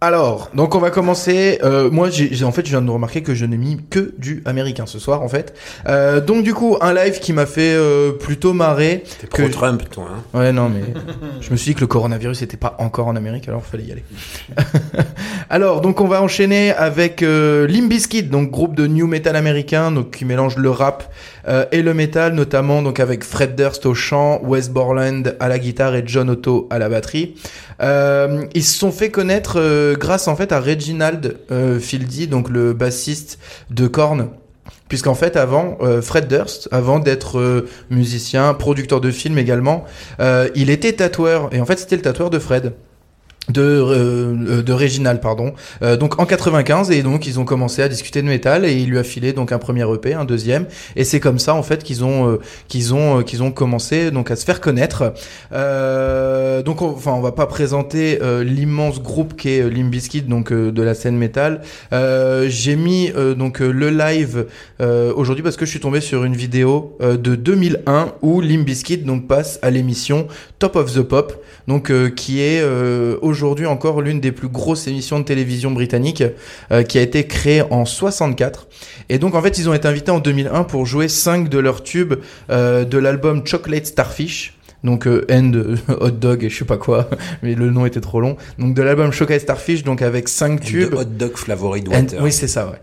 Alors, 0.00 0.48
donc 0.54 0.76
on 0.76 0.78
va 0.78 0.90
commencer. 0.90 1.58
Euh, 1.64 1.90
moi, 1.90 2.08
j'ai 2.08 2.32
j'ai- 2.32 2.44
en 2.44 2.52
fait, 2.52 2.64
je 2.64 2.70
viens 2.70 2.80
de 2.82 2.88
remarquer 2.88 3.22
que 3.22 3.34
je 3.34 3.44
n'ai 3.44 3.56
mis 3.56 3.80
que 3.90 4.14
du 4.16 4.42
américain 4.44 4.86
ce 4.86 5.00
soir, 5.00 5.22
en 5.22 5.28
fait. 5.28 5.54
Euh, 5.88 6.20
donc 6.20 6.44
du 6.44 6.54
coup, 6.54 6.76
un 6.80 6.94
live 6.94 7.18
qui 7.18 7.32
m'a 7.32 7.46
fait 7.46 7.74
euh, 7.74 8.12
plutôt 8.12 8.52
marrer. 8.52 9.02
T'es 9.20 9.26
que- 9.26 9.42
pro 9.42 9.48
Trump, 9.50 9.82
toi. 9.90 10.06
Hein 10.08 10.38
Ouais, 10.38 10.52
non, 10.52 10.68
mais 10.68 10.82
je 11.40 11.50
me 11.50 11.56
suis 11.56 11.70
dit 11.72 11.74
que 11.74 11.80
le 11.80 11.88
coronavirus 11.88 12.42
n'était 12.42 12.56
pas 12.56 12.76
encore 12.78 13.08
en 13.08 13.16
Amérique, 13.16 13.48
alors 13.48 13.60
il 13.66 13.70
fallait 13.70 13.82
y 13.88 13.90
aller. 13.90 14.04
alors, 15.50 15.80
donc 15.80 16.00
on 16.00 16.06
va 16.06 16.22
enchaîner 16.22 16.72
avec 16.72 17.24
euh, 17.24 17.66
Limp 17.66 17.88
Bizkit, 17.88 18.22
donc 18.24 18.52
groupe 18.52 18.76
de 18.76 18.86
new 18.86 19.08
metal 19.08 19.34
américain, 19.34 19.90
donc 19.90 20.12
qui 20.12 20.24
mélange 20.24 20.56
le 20.58 20.70
rap 20.70 21.12
euh, 21.48 21.64
et 21.72 21.82
le 21.82 21.94
metal, 21.94 22.34
notamment 22.34 22.82
donc 22.82 23.00
avec 23.00 23.24
Fred 23.24 23.56
Durst 23.56 23.86
au 23.86 23.94
chant, 23.94 24.40
Wes 24.44 24.68
Borland 24.70 25.34
à 25.40 25.48
la 25.48 25.58
guitare 25.58 25.94
et 25.96 26.02
John 26.06 26.30
Otto 26.30 26.68
à 26.70 26.78
la 26.78 26.88
batterie. 26.88 27.34
Euh, 27.80 28.44
ils 28.54 28.64
se 28.64 28.78
sont 28.78 28.92
fait 28.92 29.10
connaître 29.10 29.58
euh, 29.58 29.96
grâce 29.96 30.28
en 30.28 30.36
fait 30.36 30.52
à 30.52 30.60
Reginald 30.60 31.38
euh, 31.50 31.78
Fieldy, 31.78 32.26
donc 32.26 32.48
le 32.48 32.72
bassiste 32.72 33.38
de 33.70 33.86
Korn. 33.86 34.28
Puisqu'en 34.88 35.14
fait, 35.14 35.36
avant, 35.36 35.76
euh, 35.82 36.00
Fred 36.00 36.28
Durst, 36.28 36.68
avant 36.72 36.98
d'être 36.98 37.38
euh, 37.38 37.68
musicien, 37.90 38.54
producteur 38.54 39.02
de 39.02 39.10
films 39.10 39.36
également, 39.36 39.84
euh, 40.18 40.48
il 40.54 40.70
était 40.70 40.94
tatoueur. 40.94 41.50
Et 41.52 41.60
en 41.60 41.66
fait, 41.66 41.78
c'était 41.78 41.96
le 41.96 42.02
tatoueur 42.02 42.30
de 42.30 42.38
Fred. 42.38 42.72
De, 43.48 43.62
euh, 43.62 44.62
de 44.62 44.72
Reginald, 44.72 45.20
pardon. 45.20 45.54
Euh, 45.82 45.96
donc 45.96 46.20
en 46.20 46.26
95, 46.26 46.90
et 46.90 47.02
donc 47.02 47.26
ils 47.26 47.40
ont 47.40 47.44
commencé 47.44 47.82
à 47.82 47.88
discuter 47.88 48.20
de 48.22 48.26
métal, 48.26 48.64
et 48.64 48.74
il 48.74 48.90
lui 48.90 48.98
a 48.98 49.04
filé 49.04 49.32
donc 49.32 49.52
un 49.52 49.58
premier 49.58 49.90
EP, 49.92 50.12
un 50.14 50.24
deuxième, 50.24 50.66
et 50.96 51.04
c'est 51.04 51.20
comme 51.20 51.38
ça 51.38 51.54
en 51.54 51.62
fait 51.62 51.82
qu'ils 51.82 52.04
ont 52.04 52.28
euh, 52.28 52.40
qu'ils 52.68 52.94
ont 52.94 53.20
euh, 53.20 53.22
qu'ils 53.22 53.42
ont 53.42 53.50
commencé 53.50 54.10
donc 54.10 54.30
à 54.30 54.36
se 54.36 54.44
faire 54.44 54.60
connaître. 54.60 55.14
Euh, 55.52 56.62
donc 56.62 56.82
on, 56.82 56.90
enfin 56.90 57.12
on 57.12 57.20
va 57.20 57.32
pas 57.32 57.46
présenter 57.46 58.18
euh, 58.22 58.44
l'immense 58.44 59.02
groupe 59.02 59.36
qui 59.36 59.50
est 59.50 59.68
donc 60.28 60.52
de 60.52 60.82
la 60.82 60.94
scène 60.94 61.16
métal. 61.16 61.62
J'ai 61.92 62.76
mis 62.76 63.12
donc 63.36 63.60
le 63.60 63.90
live 63.90 64.46
aujourd'hui 64.80 65.42
parce 65.42 65.56
que 65.56 65.64
je 65.64 65.70
suis 65.70 65.80
tombé 65.80 66.00
sur 66.00 66.24
une 66.24 66.34
vidéo 66.34 66.96
de 67.00 67.34
2001 67.34 68.14
où 68.22 68.40
Limp 68.40 68.64
Bizkit 68.64 68.98
donc 68.98 69.26
passe 69.26 69.58
à 69.62 69.70
l'émission 69.70 70.26
Top 70.58 70.76
of 70.76 70.92
the 70.92 71.02
Pop, 71.02 71.42
donc 71.66 71.92
qui 72.14 72.40
est 72.40 72.60
euh, 72.60 73.16
aujourd'hui 73.38 73.66
encore 73.66 74.00
l'une 74.02 74.20
des 74.20 74.32
plus 74.32 74.48
grosses 74.48 74.86
émissions 74.88 75.18
de 75.18 75.24
télévision 75.24 75.70
britannique, 75.70 76.22
euh, 76.72 76.82
qui 76.82 76.98
a 76.98 77.02
été 77.02 77.26
créée 77.26 77.62
en 77.70 77.84
64. 77.84 78.66
Et 79.08 79.18
donc 79.18 79.34
en 79.34 79.42
fait 79.42 79.58
ils 79.58 79.68
ont 79.68 79.74
été 79.74 79.88
invités 79.88 80.10
en 80.10 80.18
2001 80.18 80.64
pour 80.64 80.86
jouer 80.86 81.08
5 81.08 81.48
de 81.48 81.58
leurs 81.58 81.82
tubes 81.82 82.14
euh, 82.50 82.84
de 82.84 82.98
l'album 82.98 83.46
Chocolate 83.46 83.86
Starfish. 83.86 84.54
Donc 84.84 85.06
euh, 85.06 85.24
End 85.30 85.50
Hot 86.00 86.10
Dog 86.10 86.44
et 86.44 86.50
je 86.50 86.58
sais 86.58 86.64
pas 86.64 86.76
quoi, 86.76 87.08
mais 87.42 87.54
le 87.54 87.70
nom 87.70 87.84
était 87.86 88.00
trop 88.00 88.20
long. 88.20 88.36
Donc 88.58 88.74
de 88.74 88.82
l'album 88.82 89.12
Chocolate 89.12 89.40
Starfish, 89.40 89.82
donc 89.82 90.02
avec 90.02 90.28
5 90.28 90.60
tubes. 90.60 90.94
Hot 90.94 91.04
Dog 91.04 91.36
Flavored 91.36 91.88
And- 91.88 91.92
Water. 91.92 92.22
oui, 92.22 92.30
c'est 92.32 92.46
ça, 92.48 92.66
ouais. 92.66 92.78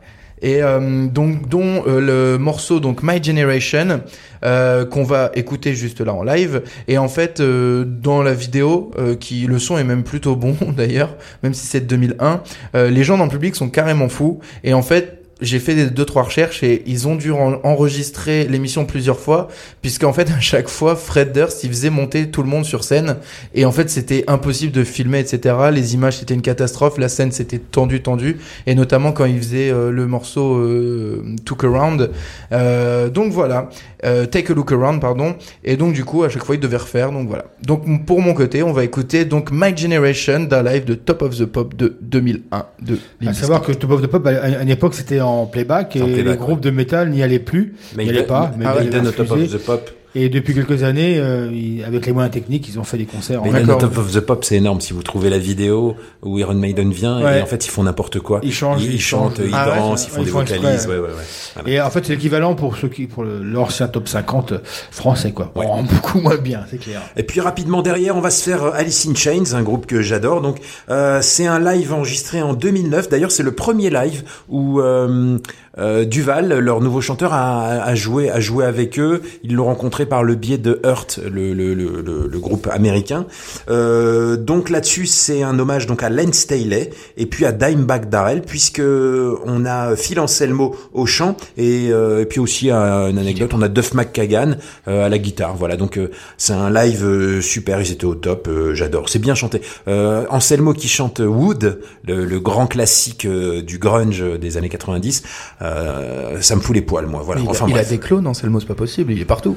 Et 0.45 0.61
euh, 0.61 1.07
donc 1.07 1.49
dont 1.49 1.83
euh, 1.87 1.99
le 1.99 2.37
morceau 2.37 2.79
donc 2.79 3.01
My 3.01 3.21
Generation 3.21 4.01
euh, 4.43 4.85
qu'on 4.85 5.03
va 5.03 5.31
écouter 5.33 5.73
juste 5.73 6.01
là 6.01 6.13
en 6.13 6.23
live. 6.23 6.61
Et 6.87 6.99
en 6.99 7.07
fait 7.07 7.41
dans 7.41 8.21
la 8.21 8.33
vidéo 8.35 8.91
qui 9.19 9.47
le 9.47 9.57
son 9.57 9.79
est 9.79 9.83
même 9.83 10.03
plutôt 10.03 10.35
bon 10.35 10.55
d'ailleurs 10.77 11.15
même 11.41 11.55
si 11.55 11.65
c'est 11.65 11.81
de 11.81 11.87
2001 11.87 12.43
euh, 12.75 12.89
les 12.91 13.03
gens 13.03 13.17
dans 13.17 13.25
le 13.25 13.31
public 13.31 13.55
sont 13.55 13.69
carrément 13.69 14.07
fous. 14.07 14.39
Et 14.63 14.75
en 14.75 14.83
fait 14.83 15.24
j'ai 15.41 15.59
fait 15.59 15.87
deux 15.87 16.05
trois 16.05 16.23
recherches 16.23 16.63
et 16.63 16.81
ils 16.85 17.07
ont 17.07 17.15
dû 17.15 17.31
en- 17.31 17.59
enregistrer 17.63 18.47
l'émission 18.47 18.85
plusieurs 18.85 19.19
fois 19.19 19.49
puisqu'en 19.81 20.13
fait 20.13 20.29
à 20.31 20.39
chaque 20.39 20.69
fois 20.69 20.95
Fred 20.95 21.33
Durst 21.33 21.63
il 21.63 21.69
faisait 21.69 21.89
monter 21.89 22.29
tout 22.31 22.41
le 22.41 22.47
monde 22.49 22.63
sur 22.65 22.83
scène 22.83 23.17
et 23.53 23.65
en 23.65 23.71
fait 23.71 23.89
c'était 23.89 24.23
impossible 24.27 24.71
de 24.71 24.83
filmer 24.83 25.19
etc 25.19 25.55
les 25.73 25.93
images 25.93 26.17
c'était 26.19 26.33
une 26.33 26.41
catastrophe. 26.41 26.97
La 26.97 27.09
scène 27.09 27.31
c'était 27.31 27.59
tendu 27.59 28.01
tendu 28.01 28.37
et 28.65 28.75
notamment 28.75 29.11
quand 29.11 29.25
il 29.25 29.37
faisait 29.37 29.69
euh, 29.71 29.91
le 29.91 30.07
morceau 30.07 30.55
euh, 30.57 31.23
Took 31.45 31.63
Around 31.65 32.11
Euh, 32.51 33.09
donc 33.09 33.31
voilà. 33.33 33.69
Euh, 34.05 34.25
Take 34.25 34.51
a 34.51 34.55
Look 34.55 34.71
Around 34.71 35.01
pardon. 35.01 35.35
Et 35.63 35.77
donc 35.77 35.93
du 35.93 36.05
coup 36.05 36.23
à 36.23 36.29
chaque 36.29 36.43
fois 36.45 36.55
il 36.55 36.61
devait 36.61 36.77
refaire. 36.77 37.11
Donc 37.11 37.27
voilà. 37.27 37.45
Donc 37.63 38.05
pour 38.05 38.21
mon 38.21 38.33
côté 38.33 38.63
on 38.63 38.71
va 38.71 38.83
écouter 38.83 39.25
donc 39.25 39.49
My 39.51 39.75
Generation 39.75 40.41
d'un 40.41 40.63
live 40.63 40.85
de 40.85 40.93
Top 40.93 41.21
of 41.23 41.37
the 41.37 41.45
Pop 41.45 41.75
de 41.75 41.97
2001 42.01 42.65
de 42.81 42.97
À 43.27 43.33
savoir 43.33 43.61
que 43.61 43.71
Top 43.73 43.91
of 43.91 44.01
the 44.01 44.07
Pop, 44.07 44.25
à 44.27 44.61
une 44.61 44.69
époque, 44.69 44.93
c'était 44.95 45.19
en 45.25 45.45
playback 45.45 45.95
et 45.95 46.01
En 46.01 46.05
playback, 46.05 46.25
les 46.25 46.37
groupes 46.37 46.61
de 46.61 46.69
métal 46.69 47.09
n'y 47.09 47.23
allaient 47.23 47.39
plus. 47.39 47.75
N'y 47.97 48.09
allaient 48.09 48.23
pas. 48.23 48.51
Mais 48.57 48.65
ah 48.67 48.75
ouais, 48.75 48.89
Top 48.89 49.31
of 49.31 49.51
the 49.51 49.57
Pop. 49.57 49.89
Et 50.15 50.29
depuis 50.29 50.53
quelques 50.53 50.83
années, 50.83 51.17
euh, 51.19 51.49
ils- 51.53 51.83
avec 51.83 52.05
les 52.05 52.13
moyens 52.13 52.33
techniques, 52.33 52.67
ils 52.69 52.79
ont 52.79 52.83
fait 52.85 52.97
des 52.97 53.05
concerts. 53.05 53.41
Mais 53.43 53.69
en. 53.69 53.77
Top 53.77 53.97
of 53.97 54.11
the 54.13 54.21
Pop, 54.21 54.45
c'est 54.45 54.55
énorme. 54.55 54.79
Si 54.81 54.93
vous 54.93 55.03
trouvez 55.03 55.29
la 55.29 55.37
vidéo 55.37 55.95
où 56.23 56.39
Iron 56.39 56.53
Maiden 56.53 56.91
vient, 56.91 57.21
Ouais. 57.21 57.39
et 57.39 57.41
en 57.41 57.45
fait, 57.45 57.65
ils 57.65 57.69
font 57.69 57.83
n'importe 57.83 58.19
quoi. 58.19 58.39
Ils 58.43 58.53
changent, 58.53 58.83
ils, 58.83 58.93
ils 58.93 59.01
chantent, 59.01 59.39
ils 59.43 59.51
Ah 59.53 59.75
dansent, 59.75 60.05
ils 60.05 60.11
font 60.11 60.21
ils 60.21 60.25
des 60.25 60.31
font 60.31 60.39
vocalises. 60.39 60.87
ouais. 60.87 60.93
Ouais, 60.95 60.99
ouais, 60.99 61.07
ouais. 61.09 61.13
Voilà. 61.55 61.69
Et 61.69 61.81
en 61.81 61.89
fait, 61.89 62.05
c'est 62.05 62.13
l'équivalent 62.13 62.55
pour 62.55 62.77
ceux 62.77 62.87
qui, 62.87 63.07
pour 63.07 63.23
l'ancien 63.25 63.87
top 63.89 64.07
50 64.07 64.53
français, 64.91 65.31
quoi. 65.31 65.51
Oh, 65.55 65.61
beaucoup 65.91 66.19
moins 66.21 66.37
bien, 66.37 66.61
c'est 66.71 66.77
clair. 66.79 67.01
Et 67.17 67.23
puis 67.23 67.41
rapidement 67.41 67.81
derrière, 67.81 68.15
on 68.15 68.21
va 68.21 68.29
se 68.29 68.43
faire 68.43 68.63
euh, 68.63 68.71
Alice 68.73 69.05
in 69.07 69.15
Chains, 69.15 69.53
un 69.53 69.63
groupe 69.63 69.85
que 69.85 70.01
j'adore. 70.01 70.41
Donc 70.41 70.59
euh, 70.89 71.19
c'est 71.21 71.45
un 71.45 71.59
live 71.59 71.91
enregistré 71.93 72.41
en 72.41 72.53
2009. 72.53 73.09
D'ailleurs, 73.09 73.31
c'est 73.31 73.43
le 73.43 73.51
premier 73.53 73.89
live 73.89 74.23
où 74.49 74.79
euh, 74.79 75.37
Duval, 75.77 76.59
leur 76.59 76.79
nouveau 76.81 77.01
chanteur, 77.01 77.33
a, 77.33 77.83
a 77.83 77.95
joué 77.95 78.29
a 78.29 78.39
joué 78.39 78.65
avec 78.65 78.97
eux. 78.99 79.21
Ils 79.43 79.55
l'ont 79.55 79.65
rencontré 79.65 80.05
par 80.05 80.23
le 80.23 80.35
biais 80.35 80.57
de 80.57 80.79
Hurt, 80.85 81.19
le, 81.23 81.53
le, 81.53 81.73
le, 81.73 82.01
le- 82.01 82.39
groupe 82.39 82.67
américain. 82.71 83.25
Euh, 83.69 84.37
donc 84.37 84.69
là-dessus, 84.69 85.05
c'est 85.05 85.41
un 85.43 85.57
hommage 85.59 85.87
donc 85.87 86.03
à 86.03 86.09
Len 86.09 86.31
Staley 86.31 86.91
et 87.17 87.25
puis 87.25 87.45
à 87.45 87.51
Dimebag 87.51 88.09
Darrell, 88.09 88.41
puisque 88.41 88.81
on 88.81 89.65
a 89.65 89.95
Phil 89.95 90.19
Anselmo 90.19 90.75
au 90.93 91.05
chant 91.05 91.35
et, 91.57 91.89
euh, 91.91 92.21
et 92.21 92.25
puis 92.25 92.39
aussi 92.39 92.71
euh, 92.71 93.09
une 93.09 93.17
anecdote, 93.17 93.51
on 93.53 93.61
a 93.61 93.67
Duff 93.67 93.93
McKagan 93.93 94.55
euh, 94.87 95.05
à 95.05 95.09
la 95.09 95.17
guitare. 95.17 95.55
Voilà, 95.55 95.75
donc 95.77 95.97
euh, 95.97 96.11
c'est 96.37 96.53
un 96.53 96.69
live 96.69 97.03
euh, 97.05 97.41
super, 97.41 97.81
ils 97.81 97.91
étaient 97.91 98.05
au 98.05 98.15
top, 98.15 98.47
euh, 98.47 98.73
j'adore. 98.75 99.09
C'est 99.09 99.19
bien 99.19 99.35
chanté. 99.35 99.61
Euh, 99.87 100.25
Anselmo 100.29 100.73
qui 100.73 100.87
chante 100.87 101.19
Wood, 101.19 101.79
le, 102.07 102.39
grand 102.39 102.67
classique 102.67 103.25
euh, 103.25 103.61
du 103.61 103.77
grunge 103.79 104.23
des 104.39 104.57
années 104.57 104.69
90, 104.69 105.23
euh, 105.65 106.41
ça 106.41 106.55
me 106.55 106.61
fout 106.61 106.75
les 106.75 106.81
poils, 106.81 107.05
moi. 107.07 107.21
Voilà. 107.23 107.41
il, 107.41 107.47
a- 107.47 107.51
enfin 107.51 107.65
il 107.67 107.77
a 107.77 107.83
des 107.83 107.97
clones, 107.97 108.25
Anselmo, 108.27 108.59
c'est 108.59 108.65
pas 108.67 108.75
possible, 108.75 109.11
il 109.13 109.19
est 109.21 109.25
partout. 109.25 109.55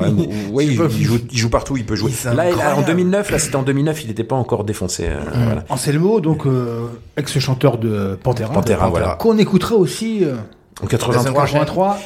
Ouais, 0.00 0.08
ouais, 0.50 0.66
il, 0.66 0.72
il 0.72 1.04
joue, 1.04 1.18
il 1.30 1.38
joue 1.38 1.50
partout, 1.50 1.76
il 1.76 1.84
peut 1.84 1.94
jouer. 1.96 2.12
Là, 2.24 2.30
en 2.30 2.38
incroyable. 2.48 2.84
2009, 2.86 3.30
là, 3.30 3.38
c'était 3.38 3.56
en 3.56 3.62
2009, 3.62 4.04
il 4.04 4.08
n'était 4.08 4.24
pas 4.24 4.36
encore 4.36 4.64
défoncé. 4.64 5.06
euh, 5.08 5.18
voilà. 5.44 5.64
Anselmo, 5.68 6.20
donc 6.20 6.46
euh, 6.46 6.86
ex-chanteur 7.16 7.78
de 7.78 8.18
Pantera, 8.22 8.52
Pantera, 8.52 8.88
voilà. 8.88 9.16
qu'on 9.20 9.38
écoutera 9.38 9.74
aussi 9.76 10.24
euh, 10.24 10.36
En 10.82 10.86
83. 10.86 11.44
83. 11.46 11.98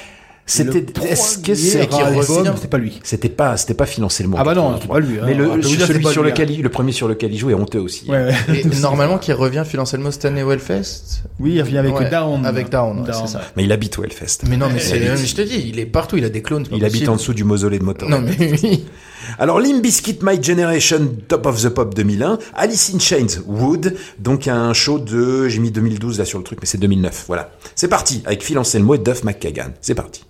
C'était, 0.47 0.85
est-ce 1.09 1.39
que 1.39 1.43
premier 1.43 1.57
c'est 1.57 1.87
qui 1.87 1.97
album, 1.97 2.21
revient 2.21 2.53
c'était 2.55 2.69
pas 2.69 2.79
lui. 2.79 3.01
C'était 3.03 3.29
pas, 3.31 3.57
c'était 3.57 3.73
pas 3.73 3.87
mot. 3.99 4.37
Ah 4.39 4.45
bah 4.45 4.55
non, 4.55 4.79
c'est 4.79 4.89
pas 4.89 5.01
lui, 5.01 5.19
hein. 5.19 5.23
Mais 5.25 5.33
le, 5.33 5.63
celui 5.63 6.05
sur 6.05 6.23
lui, 6.23 6.31
lequel 6.31 6.51
il, 6.51 6.63
le 6.63 6.69
premier 6.69 6.93
sur 6.93 7.09
lequel 7.09 7.33
il 7.33 7.39
joue 7.39 7.49
est 7.49 7.55
honteux 7.55 7.81
aussi. 7.81 8.11
Ouais, 8.11 8.27
ouais. 8.27 8.61
Et 8.61 8.65
normalement, 8.81 9.17
qui 9.17 9.33
revient 9.33 9.65
Anselmo 9.79 10.11
cette 10.11 10.27
année 10.27 10.43
au 10.43 10.53
Hellfest 10.53 11.23
Oui, 11.41 11.55
il 11.55 11.63
revient 11.63 11.79
avec 11.79 11.95
Ouais, 11.95 12.11
Down. 12.11 12.45
Avec 12.45 12.69
Down, 12.69 13.05
c'est 13.07 13.27
ça. 13.27 13.41
Mais 13.57 13.65
il 13.65 13.73
habite 13.73 13.99
au 13.99 14.05
Hellfest. 14.05 14.41
Mais 14.49 14.59
non, 14.59 14.69
mais 14.73 14.81
c'est, 14.81 15.17
je 15.17 15.35
te 15.35 15.43
dis, 15.43 15.65
il 15.69 15.79
est 15.79 15.87
partout, 15.87 16.19
il 16.19 16.25
a 16.25 16.31
des 16.31 16.43
clones. 16.43 16.67
Il 16.73 16.85
habite 16.85 17.09
en 17.09 17.17
dessous 17.17 17.33
du 17.33 17.45
mausolée 17.45 17.79
de 17.79 17.85
Motorhead. 17.85 18.15
Non, 18.15 18.21
mais 18.21 18.59
oui. 18.63 18.85
Alors, 19.39 19.59
Limp 19.59 19.83
Bizkit 19.83 20.19
My 20.23 20.43
Generation 20.43 21.09
Top 21.27 21.47
of 21.47 21.63
the 21.63 21.71
Pop 21.71 21.95
2001, 21.95 22.39
Alice 22.55 22.93
in 22.95 22.99
Chains 22.99 23.41
Wood, 23.47 23.97
donc 24.19 24.49
un 24.49 24.75
show 24.75 24.99
de, 24.99 25.49
j'ai 25.49 25.61
mis 25.61 25.71
2012 25.71 26.19
là 26.19 26.27
sur 26.27 26.39
le 26.39 26.45
truc, 26.45 26.59
mais 26.61 26.67
c'est 26.67 26.79
2009, 26.79 27.25
voilà. 27.27 27.51
C'est 27.75 27.89
parti, 27.89 28.23
avec 28.27 28.45
Phil 28.45 28.59
Anselmo 28.59 28.95
et 28.95 28.99
Duff 28.99 29.25
McKagan. 29.25 29.71
C'est 29.81 29.95
parti. 29.95 30.25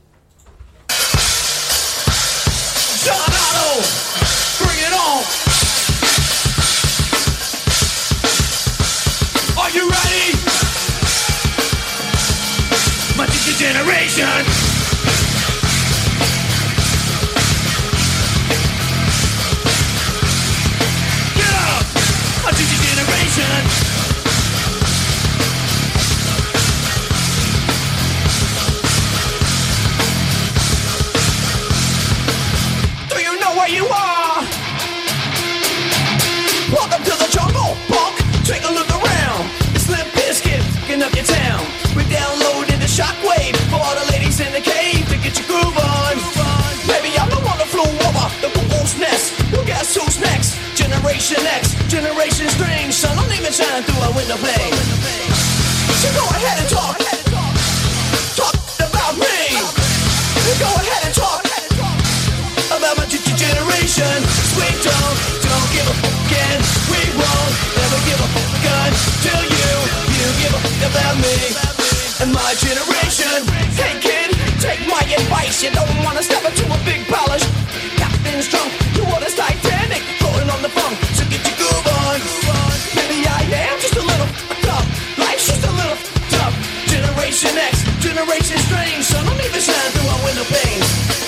Generation 51.15 51.47
X, 51.47 51.75
Generation 51.87 52.49
Strange. 52.51 52.93
Sun 52.93 53.15
don't 53.15 53.31
even 53.39 53.53
shine 53.53 53.87
through 53.87 54.03
a 54.03 54.11
window 54.19 54.35
pane. 54.35 54.75
So 56.03 56.11
go 56.11 56.27
ahead 56.27 56.59
and 56.59 56.67
talk. 56.67 56.99
Talk 58.35 58.59
about 58.83 59.15
me. 59.15 59.39
Go 60.59 60.67
ahead 60.75 61.03
and 61.07 61.15
talk 61.15 61.47
about 62.67 62.99
my 62.99 63.07
generation. 63.07 64.11
We 64.59 64.67
don't, 64.83 65.17
don't 65.39 65.69
give 65.71 65.87
a 65.87 65.95
fuck 66.03 66.35
and 66.35 66.61
we 66.91 66.99
won't 67.15 67.55
never 67.79 67.99
give 68.11 68.19
a 68.19 68.29
fuck 68.35 68.67
until 68.91 69.39
you, 69.55 69.71
you 70.19 70.27
give 70.43 70.51
a 70.51 70.61
fuck 70.67 70.83
about 70.91 71.15
me 71.23 71.37
and 72.27 72.35
my 72.35 72.59
generation. 72.59 73.39
Hey 73.79 73.95
kid, 74.03 74.35
take 74.59 74.83
my 74.91 74.99
advice. 75.07 75.63
You 75.63 75.71
don't 75.71 75.95
wanna 76.03 76.27
step 76.27 76.43
into 76.43 76.67
a 76.67 76.79
big 76.83 77.07
palace. 77.07 77.47
Captain's 78.03 78.51
drunk, 78.51 78.75
Generation 87.35 87.59
X, 87.59 87.83
Generation 87.99 88.59
Strange. 88.59 89.05
Sun 89.05 89.27
don't 89.27 89.45
even 89.45 89.61
shine 89.61 89.91
through 89.91 90.09
our 90.09 90.25
window 90.25 90.45
panes. 90.45 91.24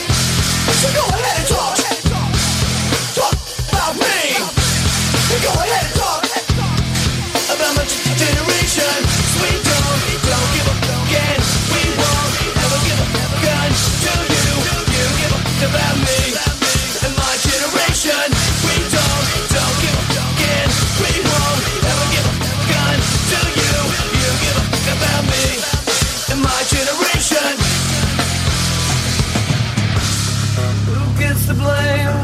blame. 31.63 32.17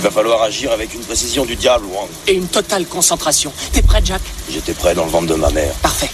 Il 0.00 0.04
va 0.04 0.10
falloir 0.10 0.40
agir 0.42 0.72
avec 0.72 0.94
une 0.94 1.02
précision 1.02 1.44
du 1.44 1.56
diable, 1.56 1.84
Wang. 1.94 2.08
Et 2.26 2.32
une 2.32 2.46
totale 2.46 2.86
concentration. 2.86 3.52
T'es 3.70 3.82
prêt, 3.82 4.00
Jack? 4.02 4.22
J'étais 4.50 4.72
prêt 4.72 4.94
dans 4.94 5.04
le 5.04 5.10
ventre 5.10 5.26
de 5.26 5.34
ma 5.34 5.50
mère. 5.50 5.74
Parfait. 5.82 6.08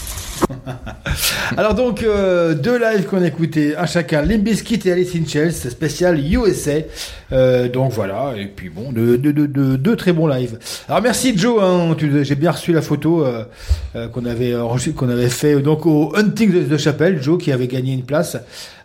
Alors 1.56 1.74
donc, 1.74 2.02
euh, 2.02 2.54
deux 2.54 2.78
lives 2.78 3.04
qu'on 3.06 3.22
a 3.22 3.28
écoutés, 3.28 3.76
un 3.76 3.86
chacun, 3.86 4.22
Limp 4.22 4.42
Bizkit 4.42 4.80
et 4.86 4.90
Alice 4.90 5.12
in 5.14 5.24
Chains, 5.24 5.52
spécial 5.70 6.18
USA. 6.18 6.72
Euh, 7.30 7.68
donc 7.68 7.92
voilà, 7.92 8.32
et 8.36 8.46
puis 8.46 8.70
bon, 8.70 8.90
deux, 8.90 9.18
deux, 9.18 9.32
deux, 9.32 9.46
deux- 9.46 9.78
deux 9.78 9.94
très 9.94 10.12
bons 10.12 10.26
lives. 10.26 10.58
Alors 10.88 11.00
merci 11.00 11.38
Joe, 11.38 11.62
hein, 11.62 11.96
j'ai 12.22 12.34
bien 12.34 12.50
reçu 12.50 12.72
la 12.72 12.82
photo 12.82 13.24
euh, 13.24 13.44
euh, 13.94 14.08
qu'on 14.08 14.24
avait 14.26 14.52
qu'on 14.96 15.08
avait 15.08 15.28
fait 15.30 15.60
donc 15.60 15.86
au 15.86 16.12
Hunting 16.16 16.52
de, 16.52 16.60
de 16.64 16.76
Chapelle, 16.76 17.22
Joe 17.22 17.40
qui 17.40 17.52
avait 17.52 17.68
gagné 17.68 17.92
une 17.92 18.04
place 18.04 18.36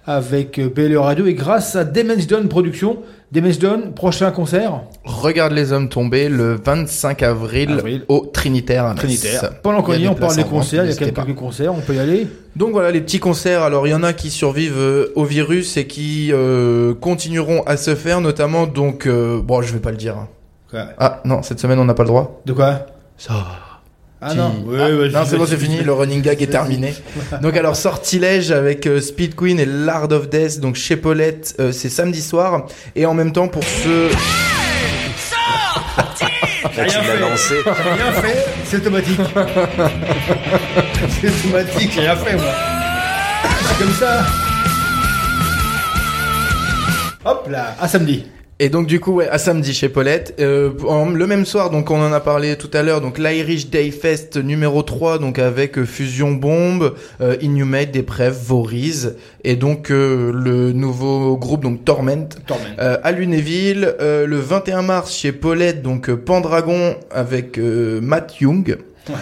avec 0.06 0.60
euh, 0.60 0.70
PLE 0.70 0.98
Radio 1.00 1.26
et 1.26 1.34
grâce 1.34 1.76
à 1.76 1.84
Damage 1.86 2.28
Done 2.28 2.48
Productions. 2.48 3.00
Damage 3.32 3.60
Done, 3.60 3.94
prochain 3.94 4.30
concert 4.32 4.82
Regarde 5.06 5.54
les 5.54 5.72
hommes 5.72 5.88
tomber 5.88 6.28
le 6.28 6.56
25 6.56 7.24
avril, 7.24 8.04
au 8.10 8.26
Trinitaire 8.26 8.86
à. 8.86 8.94
Trinitaire. 8.94 9.62
Pendant 9.64 9.82
qu'on 9.82 9.94
y 9.94 10.04
est, 10.04 10.08
on 10.10 10.16
parle 10.16 10.36
des 10.36 10.44
concerts, 10.44 10.84
il 10.84 10.90
y 10.92 10.94
a 10.94 10.98
quelques 10.98 11.16
pas. 11.16 11.24
concerts, 11.24 11.74
on 11.74 11.80
peut 11.80 11.96
y 11.96 12.00
aller. 12.00 12.28
Donc 12.58 12.72
voilà 12.72 12.92
les 12.92 13.00
petits 13.00 13.20
concerts. 13.20 13.64
Alors 13.64 13.88
il 13.88 13.92
y 13.92 13.94
en 13.94 14.04
a 14.04 14.12
qui 14.12 14.30
survivent 14.32 14.78
euh, 14.78 15.14
au 15.16 15.24
virus 15.24 15.78
et 15.78 15.88
qui 15.88 16.34
euh, 16.34 16.94
continueront 16.94 17.64
à 17.64 17.78
se 17.78 17.96
faire, 17.96 18.20
notamment 18.20 18.68
donc 18.68 19.08
euh, 19.08 19.42
bon 19.42 19.62
je 19.62 19.72
vais 19.72 19.80
pas 19.80 19.92
le 19.92 19.98
dire. 19.98 20.28
Quoi 20.70 20.88
Ah 20.98 21.22
non 21.24 21.42
cette 21.42 21.62
semaine 21.62 21.80
on 21.80 21.86
n'a 21.86 21.94
pas 21.94 22.04
le 22.04 22.10
droit. 22.10 22.42
De 22.46 22.52
quoi? 22.52 22.86
Ça. 23.18 23.34
Ah 24.24 24.36
non, 24.36 24.54
Ah, 24.80 24.90
non 24.92 25.26
c'est 25.26 25.36
bon 25.36 25.48
c'est 25.48 25.58
fini, 25.58 25.82
le 25.82 25.94
running 25.94 26.22
gag 26.22 26.40
est 26.44 26.48
terminé. 26.48 26.94
donc 27.42 27.58
alors 27.58 27.76
sortilège 27.76 28.52
avec 28.52 28.86
euh, 28.86 29.02
Speed 29.02 29.34
Queen 29.36 29.60
et 29.60 29.66
Lard 29.66 30.12
of 30.12 30.30
Death, 30.30 30.60
donc 30.60 30.76
chez 30.76 30.96
Paulette, 30.96 31.56
euh, 31.60 31.72
c'est 31.72 31.90
samedi 31.90 32.22
soir 32.22 32.68
et 32.96 33.08
en 33.08 33.16
même 33.16 33.32
temps 33.32 33.48
pour 33.48 33.64
ceux 33.64 34.10
Là, 36.78 36.86
tu 36.86 36.94
l'as 36.96 37.20
lancé. 37.20 37.56
J'ai 37.66 37.90
rien 37.90 38.12
fait, 38.14 38.46
c'est 38.66 38.78
automatique. 38.78 39.20
c'est 41.10 41.28
automatique, 41.28 41.92
j'ai 41.94 42.02
rien 42.02 42.16
fait 42.16 42.36
moi. 42.36 42.54
C'est 43.68 43.84
comme 43.84 43.94
ça. 43.94 44.26
Hop 47.26 47.48
là, 47.50 47.76
à 47.80 47.88
samedi. 47.88 48.26
Et 48.64 48.70
donc 48.70 48.86
du 48.86 49.00
coup, 49.00 49.14
ouais, 49.14 49.28
à 49.28 49.40
samedi 49.40 49.74
chez 49.74 49.90
Paulette. 49.90 50.36
Euh, 50.40 50.70
en- 50.88 51.10
le 51.10 51.26
même 51.26 51.46
soir, 51.48 51.72
donc 51.72 51.90
on 51.90 52.00
en 52.00 52.14
a 52.14 52.20
parlé 52.20 52.56
tout 52.58 52.70
à 52.76 52.84
l'heure, 52.84 53.02
donc 53.02 53.18
l'Irish 53.18 53.72
Day 53.72 53.90
Fest 53.90 54.38
numéro 54.38 54.84
3, 54.84 55.18
donc 55.18 55.40
avec 55.40 55.80
euh, 55.80 55.84
Fusion 55.86 56.34
Bomb, 56.34 56.92
euh, 57.22 57.36
Inhumate, 57.42 57.92
Deprev, 57.92 58.36
Voriz, 58.46 59.16
et 59.44 59.56
donc 59.56 59.90
euh, 59.90 60.32
le 60.32 60.74
nouveau 60.74 61.38
groupe, 61.38 61.64
donc 61.64 61.84
Torment, 61.86 62.30
Torment. 62.46 62.64
Euh, 62.80 62.98
à 63.02 63.12
Lunéville. 63.12 63.96
Euh, 64.00 64.28
le 64.28 64.38
21 64.38 64.84
mars 64.84 65.12
chez 65.12 65.32
Paulette, 65.32 65.82
donc 65.82 66.12
Pendragon 66.12 66.96
avec 67.10 67.58
euh, 67.58 68.00
Matt 68.00 68.40
Young. 68.42 68.78
Ouais. 69.10 69.16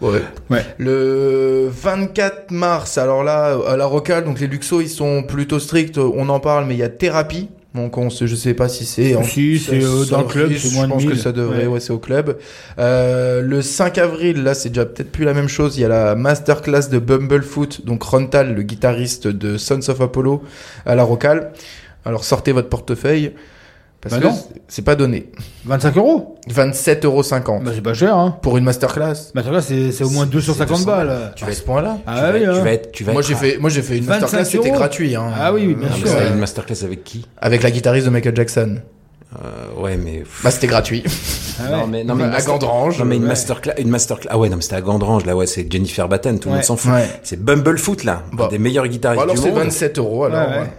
Ouais. 0.50 0.64
Le 0.78 1.68
24 1.70 2.50
mars, 2.50 2.98
alors 2.98 3.22
là, 3.22 3.56
à 3.68 3.76
la 3.76 3.86
Rocale, 3.86 4.24
donc 4.24 4.40
les 4.40 4.48
Luxos, 4.48 4.80
ils 4.80 4.88
sont 4.88 5.22
plutôt 5.22 5.60
stricts, 5.60 5.96
on 5.98 6.28
en 6.28 6.40
parle, 6.40 6.66
mais 6.66 6.74
il 6.74 6.78
y 6.80 6.82
a 6.82 6.88
Thérapie. 6.88 7.48
Donc 7.74 7.98
on 7.98 8.08
sait, 8.08 8.28
je 8.28 8.36
sais 8.36 8.54
pas 8.54 8.68
si 8.68 8.84
c'est... 8.84 9.16
en- 9.16 9.24
Si, 9.24 9.58
c'est, 9.58 9.82
euh, 9.82 10.04
dans 10.04 10.20
le 10.20 10.24
club, 10.26 10.52
c'est 10.56 10.72
moins 10.74 10.84
Je 10.84 10.88
de 10.88 10.92
pense 10.92 11.02
que 11.04 11.08
1000. 11.10 11.18
ça 11.18 11.32
devrait, 11.32 11.62
Ouais. 11.62 11.66
ouais, 11.66 11.80
c'est 11.80 11.92
au 11.92 11.98
club. 11.98 12.38
Euh, 12.78 13.40
le 13.42 13.62
5 13.62 13.98
avril, 13.98 14.44
là, 14.44 14.54
c'est 14.54 14.68
déjà 14.68 14.86
peut-être 14.86 15.10
plus 15.10 15.24
la 15.24 15.34
même 15.34 15.48
chose. 15.48 15.76
Il 15.76 15.80
y 15.80 15.84
a 15.84 15.88
la 15.88 16.14
masterclass 16.14 16.88
de 16.90 17.00
Bumblefoot, 17.00 17.84
donc 17.84 18.04
Rontal, 18.04 18.54
le 18.54 18.62
guitariste 18.62 19.26
de 19.26 19.56
Sons 19.58 19.88
of 19.90 20.00
Apollo, 20.00 20.44
à 20.86 20.94
la 20.94 21.02
Rocale. 21.02 21.52
Alors 22.04 22.24
sortez 22.24 22.52
votre 22.52 22.68
portefeuille. 22.68 23.32
Parce 24.04 24.14
Bah 24.14 24.20
que 24.20 24.26
non. 24.32 24.38
c'est- 24.68 24.82
pas 24.82 24.94
donné. 24.94 25.30
25 25.64 25.96
euros 25.96 26.36
27,50 26.48 27.04
euros. 27.06 27.22
Bah 27.64 27.70
c'est 27.74 27.80
pas 27.80 27.94
cher 27.94 28.16
hein. 28.16 28.36
Pour 28.42 28.56
une 28.58 28.64
masterclass. 28.64 29.32
Bah 29.34 29.42
là 29.50 29.60
c'est 29.62 29.90
c'est 29.92 30.04
au 30.04 30.10
moins 30.10 30.26
250 30.26 30.84
balles. 30.84 31.32
Tu 31.36 31.44
vas 31.44 31.50
à 31.50 31.54
ce 31.54 31.62
point-là 31.62 31.98
Ah 32.06 32.30
oui, 32.32 32.44
hein. 32.44 32.52
Tu 32.54 32.60
vas 32.60 32.72
être, 32.72 32.92
tu 32.92 33.02
vas 33.04 33.12
Moi 33.12 33.22
être- 33.22 33.28
j'ai 33.28 33.34
fait, 33.34 33.56
moi 33.58 33.70
j'ai 33.70 33.82
fait 33.82 33.96
une 33.98 34.04
25 34.04 34.20
masterclass, 34.20 34.44
c'était 34.50 34.68
euros. 34.68 34.78
gratuit. 34.78 35.16
Hein. 35.16 35.30
Ah 35.40 35.52
oui, 35.52 35.64
oui, 35.66 35.74
bien 35.74 35.88
mais 35.90 35.96
sûr. 36.08 36.16
ouais. 36.18 36.28
une 36.28 36.38
masterclass 36.38 36.84
avec 36.84 37.02
qui? 37.02 37.26
Avec 37.40 37.62
la 37.62 37.70
guitariste 37.70 38.04
de 38.06 38.10
Michael 38.10 38.36
Jackson. 38.36 38.76
Euh, 39.36 39.82
Ouais, 39.82 39.96
mais. 39.96 40.22
Bah 40.44 40.50
c'était 40.52 40.68
gratuit. 40.68 41.02
Ah 41.58 41.64
ouais. 41.64 41.70
Non 41.78 41.86
mais 41.88 42.04
non 42.04 42.14
mais 42.14 42.22
une 42.24 42.28
à 42.28 42.32
master- 42.34 42.52
Gandrange. 42.54 42.98
Non 43.00 43.04
mais 43.04 43.16
une 43.16 43.22
Ouais. 43.22 43.28
masterclass, 43.28 43.74
une 43.78 43.88
masterclass. 43.88 44.28
Ah 44.32 44.38
ouais 44.38 44.48
non 44.48 44.56
mais 44.56 44.62
c'était 44.62 44.76
à 44.76 44.80
Gandrange 44.80 45.24
là 45.24 45.34
ouais 45.34 45.46
c'est 45.46 45.66
Jennifer 45.70 46.08
Batten 46.08 46.38
tout 46.38 46.48
le 46.48 46.52
Ouais. 46.52 46.58
monde 46.58 46.64
s'en 46.64 46.76
fout. 46.76 46.92
Ouais. 46.92 47.08
C'est 47.24 47.42
Bumblefoot 47.42 48.04
là, 48.04 48.22
un 48.32 48.36
Bah. 48.36 48.48
des 48.50 48.58
meilleurs 48.58 48.86
guitaristes 48.86 49.18
Bon, 49.18 49.22
alors 49.24 49.34
du 49.34 49.40
c'est 49.42 49.50
monde. 49.50 49.58
27 49.64 49.98
euros 49.98 50.24
alors. 50.24 50.48
Ouais, 50.48 50.54
ouais. 50.54 50.60
ouais. 50.60 50.70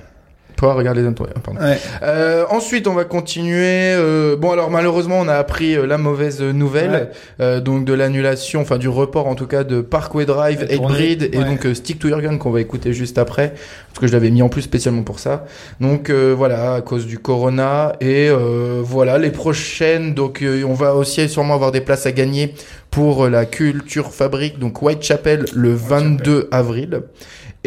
Toi, 0.58 0.74
regarde 0.74 0.98
les 0.98 1.04
ouais, 1.04 1.14
pardon. 1.44 1.60
Ouais. 1.60 1.78
Euh, 2.04 2.46
ensuite, 2.50 2.88
on 2.88 2.94
va 2.94 3.04
continuer. 3.04 3.94
euh, 3.96 4.36
bon, 4.38 4.52
alors 4.52 4.70
malheureusement, 4.72 5.20
on 5.20 5.28
a 5.28 5.34
appris 5.36 5.76
euh, 5.76 5.86
la 5.86 5.98
mauvaise 5.98 6.42
nouvelle, 6.42 6.92
Ouais. 6.92 7.10
euh, 7.42 7.60
donc 7.62 7.86
de 7.86 7.94
l'annulation, 7.94 8.62
enfin 8.62 8.78
du 8.78 8.88
report 8.88 9.28
en 9.28 9.36
tout 9.36 9.48
cas 9.48 9.64
de 9.64 9.82
Parkway 9.82 10.26
Drive, 10.26 10.60
tournée, 10.60 10.74
Hatebreed 10.76 11.24
et 11.34 11.38
donc 11.44 11.66
euh, 11.66 11.74
Stick 11.74 12.00
to 12.00 12.08
Your 12.08 12.22
Gun 12.22 12.38
qu'on 12.38 12.52
va 12.52 12.62
écouter 12.62 12.94
juste 12.94 13.18
après, 13.18 13.54
parce 13.90 14.00
que 14.00 14.08
je 14.08 14.14
l'avais 14.14 14.30
mis 14.32 14.42
en 14.42 14.50
plus 14.50 14.62
spécialement 14.62 15.04
pour 15.04 15.20
ça. 15.20 15.46
Donc 15.82 16.10
euh, 16.10 16.34
voilà, 16.38 16.76
à 16.76 16.82
cause 16.82 17.06
du 17.06 17.20
Corona 17.20 17.94
et 18.00 18.30
euh, 18.30 18.82
voilà 18.84 19.18
les 19.18 19.32
prochaines. 19.32 20.14
Donc 20.14 20.42
euh, 20.42 20.64
on 20.68 20.74
va 20.74 20.96
aussi 20.96 21.28
sûrement 21.28 21.56
avoir 21.56 21.72
des 21.72 21.82
places 21.82 22.06
à 22.06 22.12
gagner 22.12 22.54
pour 22.92 23.28
la 23.28 23.46
Culture 23.46 24.14
Fabrique, 24.14 24.58
donc 24.58 24.82
Whitechapel 24.82 25.46
le 25.54 25.74
22 25.74 26.48
avril. 26.52 27.02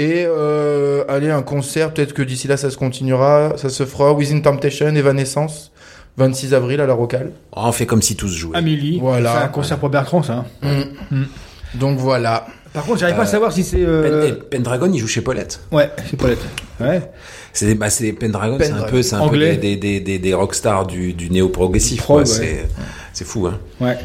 Et 0.00 0.24
euh, 0.26 1.02
allez, 1.08 1.28
un 1.30 1.42
concert, 1.42 1.92
peut-être 1.92 2.12
que 2.14 2.22
d'ici 2.22 2.46
là 2.46 2.56
ça 2.56 2.70
se 2.70 2.76
continuera, 2.76 3.54
ça 3.56 3.68
se 3.68 3.84
fera. 3.84 4.12
Within 4.12 4.40
Temptation, 4.40 4.86
Evanescence, 4.94 5.72
26 6.18 6.54
avril 6.54 6.80
à 6.80 6.86
la 6.86 6.94
Rocale. 6.94 7.32
Oh, 7.52 7.62
on 7.64 7.72
fait 7.72 7.84
comme 7.86 8.00
si 8.02 8.14
tous 8.14 8.28
jouaient. 8.32 8.56
Amélie. 8.56 9.00
Voilà. 9.00 9.32
C'est 9.32 9.44
un 9.44 9.48
concert 9.48 9.78
pour 9.78 9.90
Bertrand 9.90 10.22
ça. 10.22 10.44
hein. 10.62 10.84
Mm. 11.10 11.22
Donc 11.74 11.98
voilà. 11.98 12.46
Par 12.72 12.84
contre 12.84 13.00
j'arrive 13.00 13.16
pas 13.16 13.22
à 13.22 13.26
Euh, 13.26 13.28
savoir 13.28 13.52
si 13.52 13.64
c'est. 13.64 13.80
Euh, 13.80 14.36
Pendragon 14.50 14.88
il 14.92 14.98
joue 15.00 15.08
chez 15.08 15.20
Paulette. 15.22 15.60
Ouais, 15.72 15.90
c'est 16.08 16.16
Paulette. 16.16 16.44
Ouais. 16.80 17.02
C'est 17.52 17.74
bah 17.74 17.90
c'est 17.90 18.12
Pendragon, 18.12 18.56
c'est 18.60 18.70
un 18.70 18.82
peu 18.84 19.02
c'est 19.02 19.16
un 19.16 19.20
peu 19.20 19.24
Anglais. 19.24 19.56
des 19.56 19.76
des 19.76 19.98
des, 20.00 20.18
des 20.20 20.34
rockstars 20.34 20.86
du 20.86 21.12
du 21.12 21.28
néo 21.30 21.48
progressif 21.48 22.02
Prog, 22.02 22.22
quoi. 22.24 22.32
ouais. 22.32 22.38
C'est 22.38 22.68
c'est 23.12 23.24
fou 23.24 23.48
hein. 23.48 23.58
Ouais. 23.80 23.96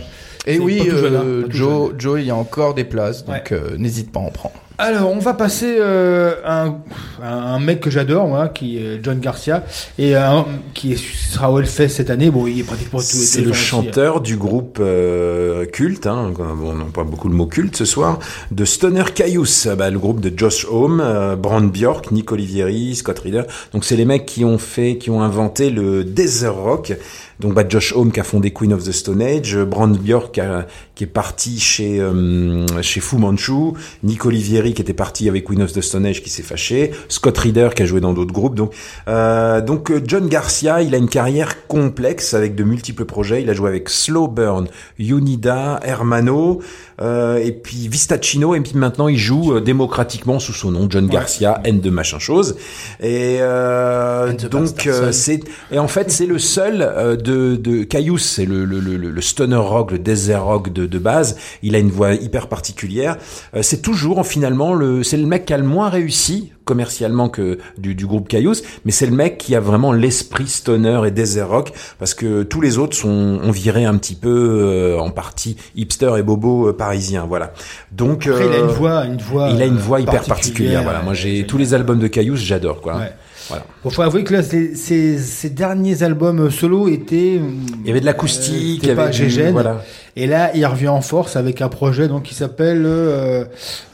Et 0.46 0.60
oui, 0.60 0.82
jeune, 0.90 1.16
hein, 1.16 1.22
euh, 1.24 1.44
tout 1.44 1.52
Joe, 1.52 1.92
Joe, 1.98 2.20
il 2.20 2.26
y 2.28 2.32
a 2.32 2.36
encore 2.36 2.74
des 2.74 2.84
places, 2.84 3.24
donc 3.24 3.54
euh, 3.54 3.78
n'hésite 3.78 4.12
pas 4.12 4.20
à 4.20 4.24
en 4.24 4.30
prendre. 4.30 4.56
Alors, 4.80 5.12
on 5.12 5.20
va 5.20 5.36
passer 5.36 5.76
euh, 5.80 6.34
un, 6.46 6.76
un 7.22 7.60
mec 7.60 7.80
que 7.80 7.92
j'adore, 7.92 8.28
moi, 8.28 8.48
qui 8.50 8.78
est 8.80 9.00
John 9.04 9.20
Garcia, 9.20 9.64
et 10.00 10.16
un, 10.16 10.46
qui 10.74 10.94
est- 10.94 10.98
sera 10.98 11.52
au 11.52 11.60
Hellfest 11.60 11.90
cette 11.90 12.10
année. 12.10 12.32
Bon, 12.32 12.48
il 12.48 12.60
est 12.60 12.64
pratiquement 12.64 13.00
tous 13.00 13.06
C'est 13.06 13.42
le 13.42 13.52
aussi, 13.52 13.60
chanteur 13.64 14.20
du 14.20 14.36
groupe 14.36 14.80
euh, 14.82 15.66
culte, 15.66 16.08
hein, 16.08 16.34
on 16.40 16.90
pas 16.92 17.04
beaucoup 17.04 17.30
le 17.30 17.36
mot 17.36 17.46
culte 17.46 17.76
ce 17.78 17.86
soir, 17.86 18.18
de 18.52 18.66
Stoner 18.66 19.04
Caius, 19.14 19.68
bah, 19.78 19.92
le 19.92 20.00
groupe 20.00 20.20
de 20.20 20.34
Josh 20.36 20.66
Homme, 20.70 21.02
euh, 21.04 21.36
Brand 21.36 21.72
Bjork, 21.72 22.12
Nick 22.12 22.32
Olivieri, 22.32 22.96
Scott 22.96 23.20
Reeder. 23.20 23.44
Donc 23.74 23.86
c'est 23.86 23.96
les 23.96 24.06
mecs 24.06 24.26
qui 24.26 24.44
ont 24.44 24.58
fait, 24.58 24.98
qui 24.98 25.12
ont 25.12 25.22
inventé 25.22 25.70
le 25.70 26.04
desert 26.04 26.56
rock. 26.56 26.94
Donc 27.40 27.54
bah, 27.54 27.64
Josh 27.68 27.94
Homme 27.96 28.12
qui 28.12 28.20
a 28.20 28.24
fondé 28.24 28.52
Queen 28.52 28.74
of 28.74 28.84
the 28.84 28.92
Stone 28.92 29.22
Age, 29.22 29.58
Brand 29.58 29.98
Bjork 29.98 30.34
qui, 30.34 30.42
a- 30.42 30.66
qui 30.96 31.04
est 31.06 31.08
parti 31.08 31.60
chez 31.60 32.00
euh, 32.00 32.66
chez 32.82 33.00
Fu 33.00 33.18
Manchu, 33.18 33.74
Nick 34.04 34.26
Olivieri 34.26 34.74
qui 34.74 34.82
était 34.82 34.94
parti 34.94 35.28
avec 35.28 35.46
Queen 35.46 35.62
of 35.62 35.72
the 35.74 35.82
Stone 35.82 36.06
Age 36.06 36.22
qui 36.22 36.30
s'est 36.30 36.44
fâché, 36.44 36.92
Scott 37.10 37.38
Reeder 37.38 37.70
qui 37.76 37.84
a 37.84 37.86
joué 37.86 38.00
dans 38.02 38.14
d'autres 38.14 38.34
groupes. 38.34 38.56
Donc 38.56 38.74
euh, 39.08 39.62
donc 39.62 39.90
euh, 39.92 40.02
John 40.06 40.28
Garcia, 40.28 40.82
il 40.82 40.94
a 40.94 40.98
une 40.98 41.10
carrière 41.10 41.68
complexe 41.68 42.34
avec 42.34 42.56
de 42.56 42.64
multiples 42.64 43.06
projets. 43.06 43.42
Il 43.42 43.50
a 43.50 43.54
joué 43.54 43.70
avec 43.70 43.90
Slow 43.90 44.28
Burn, 44.28 44.68
Unida, 45.00 45.80
Hermano, 45.84 46.62
euh, 47.02 47.38
et 47.38 47.52
puis 47.52 47.88
Vistacino, 47.88 48.54
et 48.56 48.62
puis 48.62 48.74
maintenant 48.76 49.08
il 49.08 49.18
joue 49.18 49.56
euh, 49.56 49.60
démocratiquement 49.62 50.40
sous 50.40 50.54
son 50.54 50.72
nom, 50.72 50.88
John 50.90 51.08
Garcia, 51.08 51.60
N 51.64 51.80
de 51.82 51.90
machin 51.90 52.20
chose. 52.20 52.56
Et 53.02 53.38
euh, 53.42 54.34
donc 54.34 54.86
euh, 54.88 55.12
c'est 55.12 55.40
et 55.72 55.80
en 55.80 55.88
fait 55.88 56.12
c'est 56.12 56.26
le 56.28 56.40
seul 56.40 56.82
euh, 56.82 57.16
de 57.24 57.56
de 57.56 57.84
Caius, 57.84 58.24
c'est 58.24 58.46
le, 58.46 58.66
le, 58.66 58.80
le, 58.80 58.98
le 58.98 59.22
stoner 59.22 59.56
rock, 59.56 59.92
le 59.92 60.00
desert 60.00 60.44
rock 60.44 60.72
de, 60.72 60.86
de 60.86 61.00
base. 61.00 61.38
Il 61.64 61.76
a 61.76 61.80
une 61.80 61.90
voix 61.90 62.14
hyper 62.14 62.48
particulière. 62.48 63.18
Euh, 63.56 63.62
c'est 63.62 63.82
toujours 63.82 64.26
finalement 64.26 64.74
le 64.74 65.02
c'est 65.04 65.18
le 65.18 65.26
mec 65.26 65.46
qui 65.46 65.54
a 65.54 65.58
le 65.58 65.64
moins 65.64 65.90
réussi 65.90 66.52
commercialement 66.66 67.28
que 67.28 67.58
du, 67.78 67.94
du 67.94 68.08
groupe 68.08 68.30
Caius, 68.30 68.64
mais 68.86 68.92
c'est 68.94 69.06
le 69.06 69.12
mec 69.12 69.38
qui 69.38 69.54
a 69.54 69.60
vraiment 69.60 69.92
l'esprit 69.92 70.48
stoner 70.48 71.02
et 71.06 71.12
desert 71.12 71.50
rock 71.50 71.74
parce 72.00 72.14
que 72.14 72.44
tous 72.44 72.62
les 72.62 72.78
autres 72.78 72.96
sont 72.96 73.10
ont 73.44 73.52
viré 73.52 73.84
un 73.84 73.98
petit 73.98 74.16
peu 74.16 74.30
euh, 74.30 74.98
en 75.00 75.10
partie 75.10 75.58
hipster 75.76 76.14
et 76.18 76.24
bobo 76.24 76.70
euh, 76.70 76.74
parisien, 76.74 77.26
voilà. 77.28 77.52
Donc 77.92 78.28
Après, 78.28 78.46
il 78.46 78.54
a 78.54 78.56
euh, 78.56 78.62
une 78.68 78.72
voix, 78.72 79.06
une 79.06 79.18
voix. 79.18 79.50
il 79.50 79.62
a 79.62 79.66
une 79.66 79.76
euh, 79.76 79.78
voix 79.80 80.00
hyper 80.00 80.24
particulière, 80.24 80.84
voilà. 80.84 81.02
Moi 81.02 81.14
j'ai 81.14 81.46
tous 81.46 81.58
les 81.58 81.74
albums 81.74 82.00
de 82.00 82.08
Caius, 82.08 82.40
j'adore 82.40 82.80
quoi. 82.80 82.96
Ouais. 82.98 83.12
Voilà. 83.50 83.66
Bon, 83.84 83.90
faut 83.90 84.02
avouer 84.02 84.24
que 84.24 84.34
là, 84.34 84.44
ces, 84.44 84.76
ces- 84.76 85.18
ces 85.18 85.50
derniers 85.50 86.04
albums 86.04 86.50
solo 86.50 86.88
étaient. 86.88 87.40
Il 87.82 87.88
y 87.88 87.90
avait 87.90 88.00
de 88.00 88.06
l'acoustique, 88.06 88.54
il 88.56 88.70
y 88.76 88.80
c'était 88.82 88.96
pas 88.96 89.04
avait 89.08 89.26
du- 89.28 89.52
voilà. 89.52 89.84
Et 90.16 90.28
là, 90.28 90.52
il 90.56 90.66
revient 90.66 90.88
en 90.90 91.02
force 91.02 91.36
avec 91.36 91.62
un 91.62 91.70
projet 91.70 92.08
donc 92.08 92.24
qui 92.24 92.36
s'appelle 92.36 92.84
euh, 92.86 93.46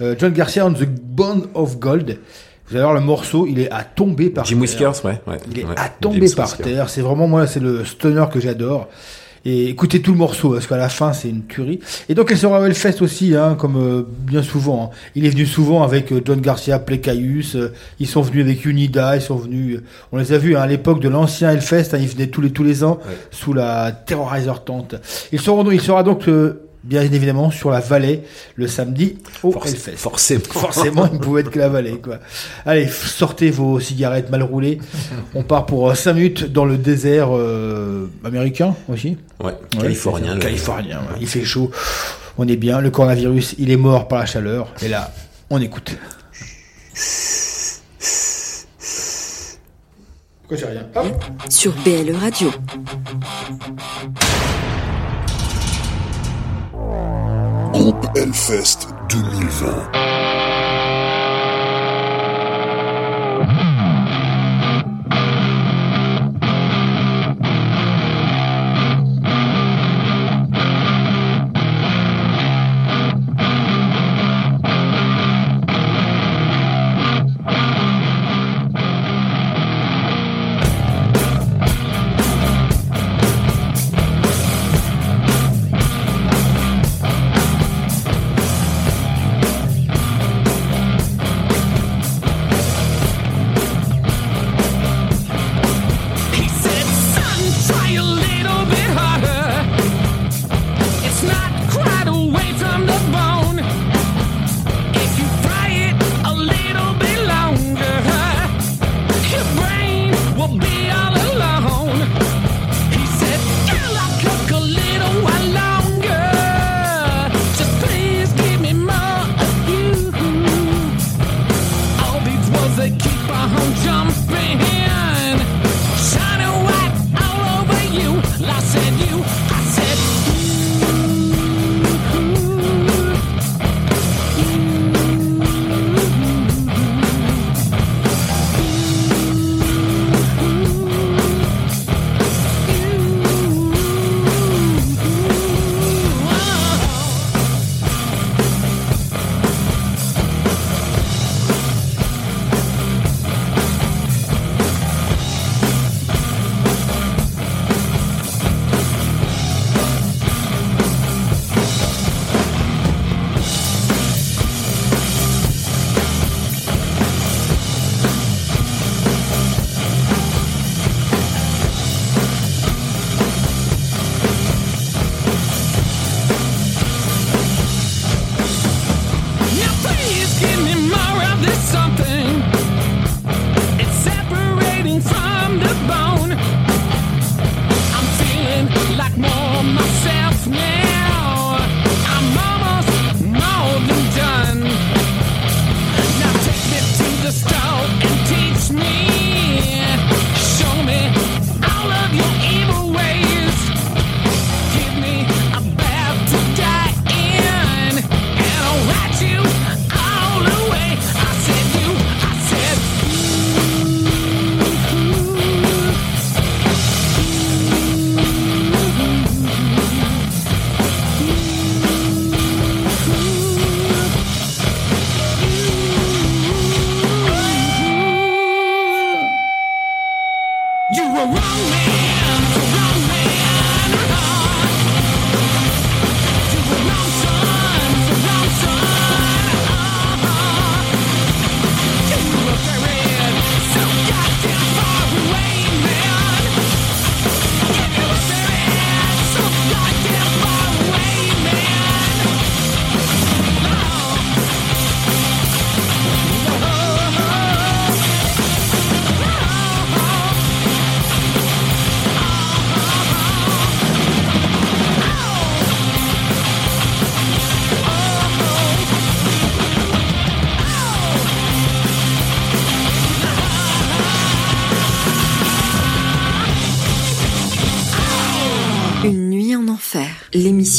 euh, 0.02 0.16
John 0.20 0.34
Garcia 0.34 0.66
on 0.66 0.74
the 0.74 0.86
Bond 0.86 1.44
of 1.54 1.80
Gold. 1.80 2.18
Vous 2.68 2.76
allez 2.76 2.84
voir 2.84 2.94
le 2.94 3.00
morceau, 3.02 3.48
il 3.48 3.60
est 3.60 3.72
à 3.72 3.84
tomber 3.84 4.30
par 4.30 4.46
Jim 4.46 4.56
terre. 4.56 4.62
Whiskers, 4.62 5.06
ouais, 5.06 5.20
ouais, 5.26 5.38
Il 5.52 5.60
est 5.60 5.64
ouais. 5.66 5.74
à 5.76 5.90
tomber 5.90 6.30
par 6.36 6.56
terre. 6.56 6.88
C'est 6.90 7.02
vraiment 7.02 7.28
moi, 7.28 7.48
c'est 7.48 7.60
le 7.60 7.84
stoner 7.86 8.26
que 8.32 8.40
j'adore. 8.40 8.88
Et 9.46 9.70
écoutez 9.70 10.02
tout 10.02 10.12
le 10.12 10.18
morceau 10.18 10.52
parce 10.52 10.68
qu'à 10.68 10.78
la 10.78 10.90
fin 10.90 11.14
c'est 11.14 11.30
une 11.30 11.46
tuerie. 11.46 11.80
Et 12.10 12.16
donc 12.16 12.30
elle 12.32 12.38
sera 12.38 12.60
au 12.62 12.66
Hellfest 12.66 13.02
aussi, 13.02 13.36
hein, 13.36 13.56
comme 13.58 13.78
euh, 13.78 14.04
bien 14.08 14.44
souvent. 14.44 14.92
hein. 14.94 14.96
Il 15.16 15.26
est 15.26 15.30
venu 15.30 15.46
souvent 15.46 15.84
avec 15.84 16.12
euh, 16.12 16.22
John 16.26 16.42
Garcia, 16.42 16.80
Plekaius. 16.80 17.56
euh, 17.56 17.74
ils 18.00 18.08
sont 18.08 18.22
venus 18.22 18.44
avec 18.44 18.66
Unida. 18.66 19.16
Ils 19.16 19.22
sont 19.22 19.36
venus. 19.38 19.78
euh, 19.78 19.84
on 20.12 20.18
les 20.18 20.34
a 20.34 20.38
vus 20.38 20.56
hein, 20.58 20.62
à 20.62 20.68
l'époque 20.68 21.00
de 21.00 21.10
l'ancien 21.10 21.52
Hellfest. 21.52 21.94
hein, 21.94 21.98
ils 22.00 22.08
venaient 22.08 22.28
tous 22.28 22.42
les 22.42 22.52
tous 22.52 22.64
les 22.64 22.84
ans 22.84 23.00
sous 23.32 23.54
la 23.54 23.92
Terrorizer 23.92 24.64
tente. 24.64 24.96
Ils 25.32 25.40
seront 25.40 25.64
donc- 25.64 25.74
il 25.74 25.82
sera 25.82 26.04
donc 26.04 26.28
euh, 26.28 26.69
bien 26.84 27.02
évidemment 27.02 27.52
sur 27.52 27.70
la 27.72 27.80
vallée 27.80 28.24
le 28.56 28.68
samedi 28.68 29.18
au 29.44 29.54
Hellfest. 29.64 29.98
Forcément. 29.98 30.44
Forcément, 30.50 31.08
il 31.12 31.14
ne 31.14 31.24
pouvait 31.24 31.42
être 31.42 31.52
que 31.52 31.60
la 31.60 31.70
vallée, 31.70 31.98
quoi. 32.00 32.20
Allez, 32.66 32.88
sortez 32.88 33.52
vos 33.52 33.80
cigarettes 33.80 34.30
mal 34.30 34.44
roulées. 34.44 34.80
On 35.36 35.44
part 35.44 35.66
pour 35.66 35.96
5 35.96 36.14
minutes 36.14 36.52
dans 36.52 36.66
le 36.66 36.78
désert 36.78 37.30
euh, 37.36 38.08
américain 38.24 38.76
aussi. 38.88 39.18
Ouais, 39.44 39.54
californien, 39.72 40.36
le- 40.36 40.40
Californien, 40.42 41.00
ouais. 41.00 41.18
Il 41.22 41.28
fait 41.28 41.44
chaud. 41.44 41.70
On 42.38 42.48
est 42.48 42.56
bien. 42.58 42.80
Le 42.82 42.90
coronavirus, 42.92 43.56
il 43.58 43.70
est 43.72 43.78
mort 43.78 44.08
par 44.08 44.20
la 44.20 44.26
chaleur. 44.26 44.74
Et 44.82 44.88
là, 44.88 45.12
on 45.50 45.60
écoute. 45.62 45.96
Pourquoi 50.42 50.58
j'ai 50.58 50.66
rien? 50.66 50.88
Hop. 50.96 51.24
Sur 51.50 51.74
BLE 51.84 52.16
Radio. 52.16 52.50
Groupe 57.72 58.10
Hellfest 58.16 58.88
2020. 59.10 60.19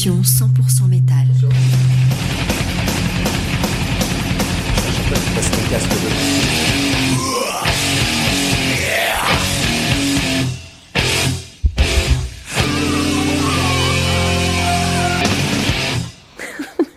100% 0.08 0.88
métal. 0.88 1.26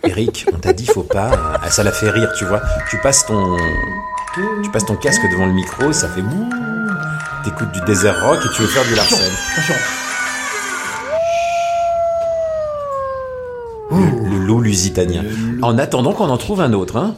Eric, 0.04 0.46
on 0.54 0.58
t'a 0.58 0.72
dit 0.72 0.86
faut 0.86 1.02
pas, 1.02 1.30
ah, 1.62 1.70
ça 1.70 1.82
la 1.82 1.92
fait 1.92 2.08
rire, 2.08 2.32
tu 2.38 2.46
vois. 2.46 2.62
Tu 2.88 2.96
passes 2.98 3.26
ton, 3.26 3.58
tu 4.62 4.70
passes 4.70 4.86
ton 4.86 4.96
casque 4.96 5.22
devant 5.30 5.44
le 5.44 5.52
micro, 5.52 5.92
ça 5.92 6.08
fait 6.08 6.22
bouh. 6.22 6.48
T'écoutes 7.44 7.72
du 7.72 7.82
désert 7.82 8.24
rock 8.24 8.38
et 8.42 8.56
tu 8.56 8.62
veux 8.62 8.68
faire 8.68 8.84
du 8.84 8.94
Larsen. 8.94 9.30
Le, 14.64 14.70
loup 14.70 14.74
lusitanien. 14.74 15.24
En 15.62 15.78
attendant 15.78 16.12
qu'on 16.12 16.28
en 16.28 16.36
trouve 16.36 16.60
un 16.60 16.72
autre, 16.72 16.96
hein. 16.96 17.16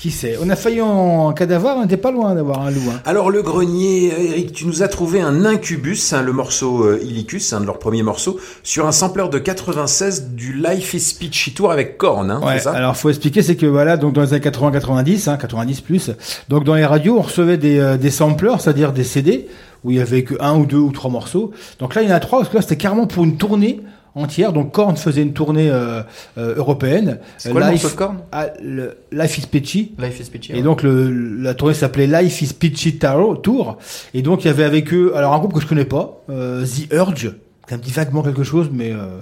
Qui 0.00 0.12
sait? 0.12 0.36
On 0.40 0.48
a 0.48 0.54
failli 0.54 0.80
en 0.80 1.32
cas 1.32 1.44
d'avoir, 1.46 1.76
on 1.76 1.82
n'était 1.82 1.96
pas 1.96 2.12
loin 2.12 2.32
d'avoir 2.36 2.60
un 2.62 2.70
loup. 2.70 2.82
hein. 2.88 3.00
Alors 3.04 3.30
le 3.32 3.42
grenier, 3.42 4.12
Eric, 4.30 4.52
tu 4.52 4.64
nous 4.66 4.84
as 4.84 4.88
trouvé 4.88 5.20
un 5.20 5.44
Incubus, 5.44 6.12
hein, 6.12 6.22
le 6.22 6.32
morceau 6.32 6.84
euh, 6.84 7.00
Illicus, 7.02 7.52
un 7.52 7.60
de 7.60 7.66
leurs 7.66 7.80
premiers 7.80 8.04
morceaux, 8.04 8.38
sur 8.62 8.86
un 8.86 8.92
sampler 8.92 9.24
de 9.28 9.38
96 9.40 10.28
du 10.34 10.52
Life 10.52 10.94
is 10.94 11.16
Peachy 11.18 11.52
Tour 11.52 11.72
avec 11.72 11.98
Korn, 11.98 12.30
hein, 12.30 12.40
Ouais, 12.46 12.60
ça? 12.60 12.70
alors 12.74 12.96
faut 12.96 13.08
expliquer, 13.08 13.42
c'est 13.42 13.56
que 13.56 13.66
voilà, 13.66 13.96
donc 13.96 14.12
dans 14.12 14.22
les 14.22 14.34
années 14.34 14.44
80-90, 14.48 15.28
hein, 15.30 15.36
90 15.36 15.80
plus, 15.80 16.10
donc 16.48 16.62
dans 16.62 16.76
les 16.76 16.86
radios, 16.86 17.16
on 17.18 17.22
recevait 17.22 17.56
des, 17.58 17.80
euh, 17.80 17.96
des 17.96 18.10
samplers, 18.10 18.60
c'est-à-dire 18.60 18.92
des 18.92 19.02
CD, 19.02 19.48
où 19.82 19.90
il 19.90 19.96
y 19.96 20.00
avait 20.00 20.22
que 20.22 20.34
un 20.38 20.56
ou 20.56 20.64
deux 20.64 20.76
ou 20.78 20.92
trois 20.92 21.10
morceaux. 21.10 21.50
Donc 21.80 21.96
là, 21.96 22.02
il 22.02 22.08
y 22.08 22.12
en 22.12 22.14
a 22.14 22.20
trois, 22.20 22.38
parce 22.38 22.50
que 22.50 22.56
là, 22.56 22.62
c'était 22.62 22.76
carrément 22.76 23.08
pour 23.08 23.24
une 23.24 23.36
tournée 23.36 23.80
entière. 24.18 24.52
Donc 24.52 24.72
Korn 24.72 24.96
faisait 24.96 25.22
une 25.22 25.32
tournée 25.32 25.70
euh, 25.70 26.02
euh, 26.38 26.54
européenne. 26.56 27.18
C'est 27.36 27.50
quoi 27.50 27.60
le 27.60 27.66
Life- 27.72 27.82
morceau 27.82 27.96
de 27.96 27.98
Korn? 27.98 28.16
Ah, 28.32 28.46
le 28.62 28.96
Life 29.12 29.38
is 29.38 29.46
Peachy. 29.46 29.92
Life 29.98 30.20
is 30.20 30.30
Peachy, 30.30 30.52
Et 30.52 30.56
ouais. 30.56 30.62
donc 30.62 30.82
le, 30.82 31.10
la 31.42 31.54
tournée 31.54 31.74
s'appelait 31.74 32.06
Life 32.06 32.42
is 32.42 32.52
Peachy 32.52 32.98
Tour. 32.98 33.78
Et 34.14 34.22
donc 34.22 34.44
il 34.44 34.48
y 34.48 34.50
avait 34.50 34.64
avec 34.64 34.92
eux, 34.92 35.12
alors 35.14 35.32
un 35.34 35.38
groupe 35.38 35.54
que 35.54 35.60
je 35.60 35.66
connais 35.66 35.84
pas, 35.84 36.22
euh, 36.30 36.64
The 36.64 36.92
Urge. 36.92 37.32
Ça 37.68 37.76
me 37.76 37.82
dit 37.82 37.90
vaguement 37.90 38.22
quelque 38.22 38.44
chose, 38.44 38.70
mais 38.72 38.92
euh, 38.92 39.18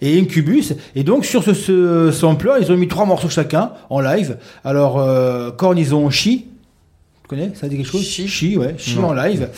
et 0.00 0.18
Incubus. 0.18 0.72
Et 0.94 1.04
donc 1.04 1.26
sur 1.26 1.44
ce, 1.44 1.52
ce 1.52 2.10
sampler, 2.10 2.52
ils 2.62 2.72
ont 2.72 2.76
mis 2.78 2.88
trois 2.88 3.04
morceaux 3.04 3.28
chacun 3.28 3.72
en 3.90 4.00
live. 4.00 4.38
Alors 4.64 4.98
euh, 4.98 5.50
Korn, 5.50 5.76
ils 5.76 5.94
ont 5.94 6.08
She. 6.08 6.24
Tu 6.24 7.28
connais? 7.28 7.52
Ça 7.54 7.68
dit 7.68 7.76
quelque 7.76 7.90
chose? 7.90 8.02
She, 8.02 8.56
ouais. 8.56 8.74
She 8.78 8.96
Non. 8.96 9.08
en 9.08 9.12
live. 9.12 9.48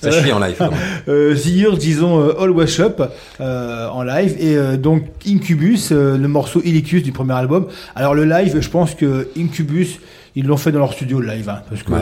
Ça 0.00 0.10
chie 0.10 0.32
en 0.32 0.38
live. 0.38 0.56
Euh, 1.08 1.34
The 1.34 1.46
Urge, 1.46 1.78
disons 1.78 2.20
euh, 2.20 2.40
All 2.40 2.50
Wash 2.50 2.78
Up 2.80 3.02
euh, 3.40 3.88
en 3.88 4.02
live 4.02 4.36
et 4.38 4.56
euh, 4.56 4.76
donc 4.76 5.04
Incubus, 5.26 5.90
euh, 5.92 6.16
le 6.18 6.28
morceau 6.28 6.60
Illicus 6.62 7.02
du 7.02 7.10
premier 7.12 7.32
album. 7.32 7.66
Alors 7.94 8.14
le 8.14 8.24
live, 8.24 8.60
je 8.60 8.68
pense 8.68 8.94
que 8.94 9.28
Incubus, 9.38 9.98
ils 10.36 10.46
l'ont 10.46 10.56
fait 10.58 10.72
dans 10.72 10.78
leur 10.78 10.92
studio 10.92 11.20
le 11.20 11.28
live, 11.28 11.48
hein, 11.48 11.62
parce 11.68 11.82
que 11.82 11.92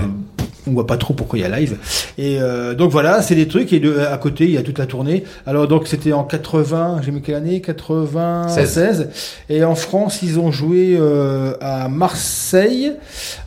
on 0.69 0.73
voit 0.73 0.87
pas 0.87 0.97
trop 0.97 1.15
pourquoi 1.15 1.39
il 1.39 1.43
y 1.43 1.45
a 1.45 1.59
live. 1.59 1.77
Et 2.19 2.39
euh, 2.41 2.75
donc 2.75 2.91
voilà, 2.91 3.23
c'est 3.23 3.35
des 3.35 3.49
trucs 3.49 3.73
et 3.73 3.81
de, 3.81 3.99
à 4.01 4.19
côté 4.19 4.45
il 4.45 4.51
y 4.51 4.59
a 4.59 4.63
toute 4.63 4.79
la 4.79 4.87
tournée. 4.87 5.25
Alors 5.47 5.67
donc 5.69 5.87
c'était 5.87 6.13
en 6.13 6.25
80, 6.25 7.01
j'ai 7.05 7.11
mis 7.11 7.23
quelle 7.23 7.37
année? 7.37 7.61
96. 7.61 9.09
Et 9.49 9.65
en 9.65 9.75
France, 9.75 10.21
ils 10.23 10.39
ont 10.39 10.51
joué 10.51 10.97
euh, 10.99 11.55
à 11.61 11.89
Marseille, 11.89 12.93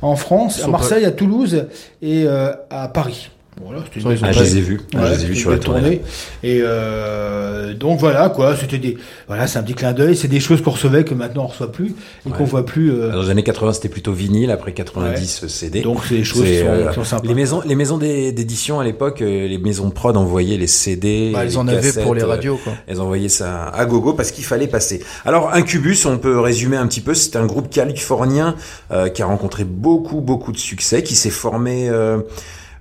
en 0.01 0.15
France, 0.15 0.63
à 0.63 0.67
Marseille, 0.67 1.05
à 1.05 1.11
Toulouse 1.11 1.65
et 2.01 2.23
euh, 2.25 2.51
à 2.69 2.87
Paris. 2.87 3.29
Voilà, 3.63 3.83
c'était 3.85 3.99
une 4.05 4.17
Ah, 4.23 4.27
belle- 4.27 4.33
je 4.33 4.43
les 4.43 4.57
ai 4.57 4.61
vus. 4.61 4.81
Ah, 4.95 5.01
Ouais, 5.01 5.07
je 5.07 5.13
les 5.13 5.23
ai 5.23 5.27
vus 5.27 5.35
sur 5.35 5.51
la 5.51 5.57
tournée. 5.59 6.01
Et 6.43 6.59
euh, 6.61 7.73
donc 7.73 7.99
voilà 7.99 8.29
quoi, 8.29 8.55
c'était 8.55 8.77
des 8.77 8.97
voilà, 9.27 9.47
c'est 9.47 9.59
un 9.59 9.63
petit 9.63 9.73
clin 9.75 9.93
d'œil, 9.93 10.15
c'est 10.15 10.27
des 10.27 10.39
choses 10.39 10.61
qu'on 10.61 10.71
recevait 10.71 11.03
que 11.05 11.13
maintenant 11.13 11.43
on 11.43 11.47
reçoit 11.47 11.71
plus 11.71 11.93
et 12.27 12.31
qu'on 12.31 12.43
voit 12.43 12.65
plus. 12.65 12.91
euh, 12.91 13.11
Dans 13.11 13.21
les 13.21 13.29
années 13.29 13.43
80, 13.43 13.73
c'était 13.73 13.89
plutôt 13.89 14.11
vinyle, 14.13 14.51
après 14.51 14.73
90, 14.73 15.41
Ouais. 15.43 15.49
CD. 15.49 15.81
Donc, 15.81 15.99
c'est 16.07 16.15
des 16.15 16.23
choses 16.23 16.43
qui 16.43 16.59
sont- 16.59 16.87
qui 16.89 16.95
sont 16.95 17.03
sympas. 17.03 17.27
Les 17.27 17.33
maisons, 17.33 17.61
les 17.65 17.75
maisons 17.75 17.97
d'é- 17.97 18.31
d'édition 18.31 18.79
à 18.79 18.83
l'époque, 18.83 19.21
euh, 19.21 19.47
les 19.47 19.57
maisons 19.57 19.87
de 19.87 19.93
prod 19.93 20.15
envoyaient 20.17 20.57
les 20.57 20.67
CD. 20.67 21.31
Bah, 21.33 21.39
elles 21.43 21.49
les 21.49 21.57
en 21.57 21.67
avaient 21.67 21.93
pour 22.03 22.15
les 22.15 22.23
euh, 22.23 22.27
radios, 22.27 22.59
quoi. 22.63 22.73
Elles 22.87 22.99
envoyaient 23.01 23.29
ça 23.29 23.65
à 23.69 23.85
gogo 23.85 24.13
parce 24.13 24.31
qu'il 24.31 24.43
fallait 24.45 24.67
passer. 24.67 25.01
Alors, 25.25 25.53
Incubus, 25.53 26.05
on 26.05 26.17
peut 26.17 26.39
résumer 26.39 26.77
un 26.77 26.87
petit 26.87 27.01
peu, 27.01 27.13
c'est 27.13 27.35
un 27.35 27.45
groupe 27.45 27.69
californien 27.69 28.55
euh, 28.91 29.09
qui 29.09 29.21
a 29.21 29.25
rencontré 29.25 29.63
beaucoup, 29.63 30.21
beaucoup 30.21 30.51
de 30.51 30.57
succès, 30.57 31.03
qui 31.03 31.15
s'est 31.15 31.29
formé... 31.29 31.89
euh, 31.89 32.19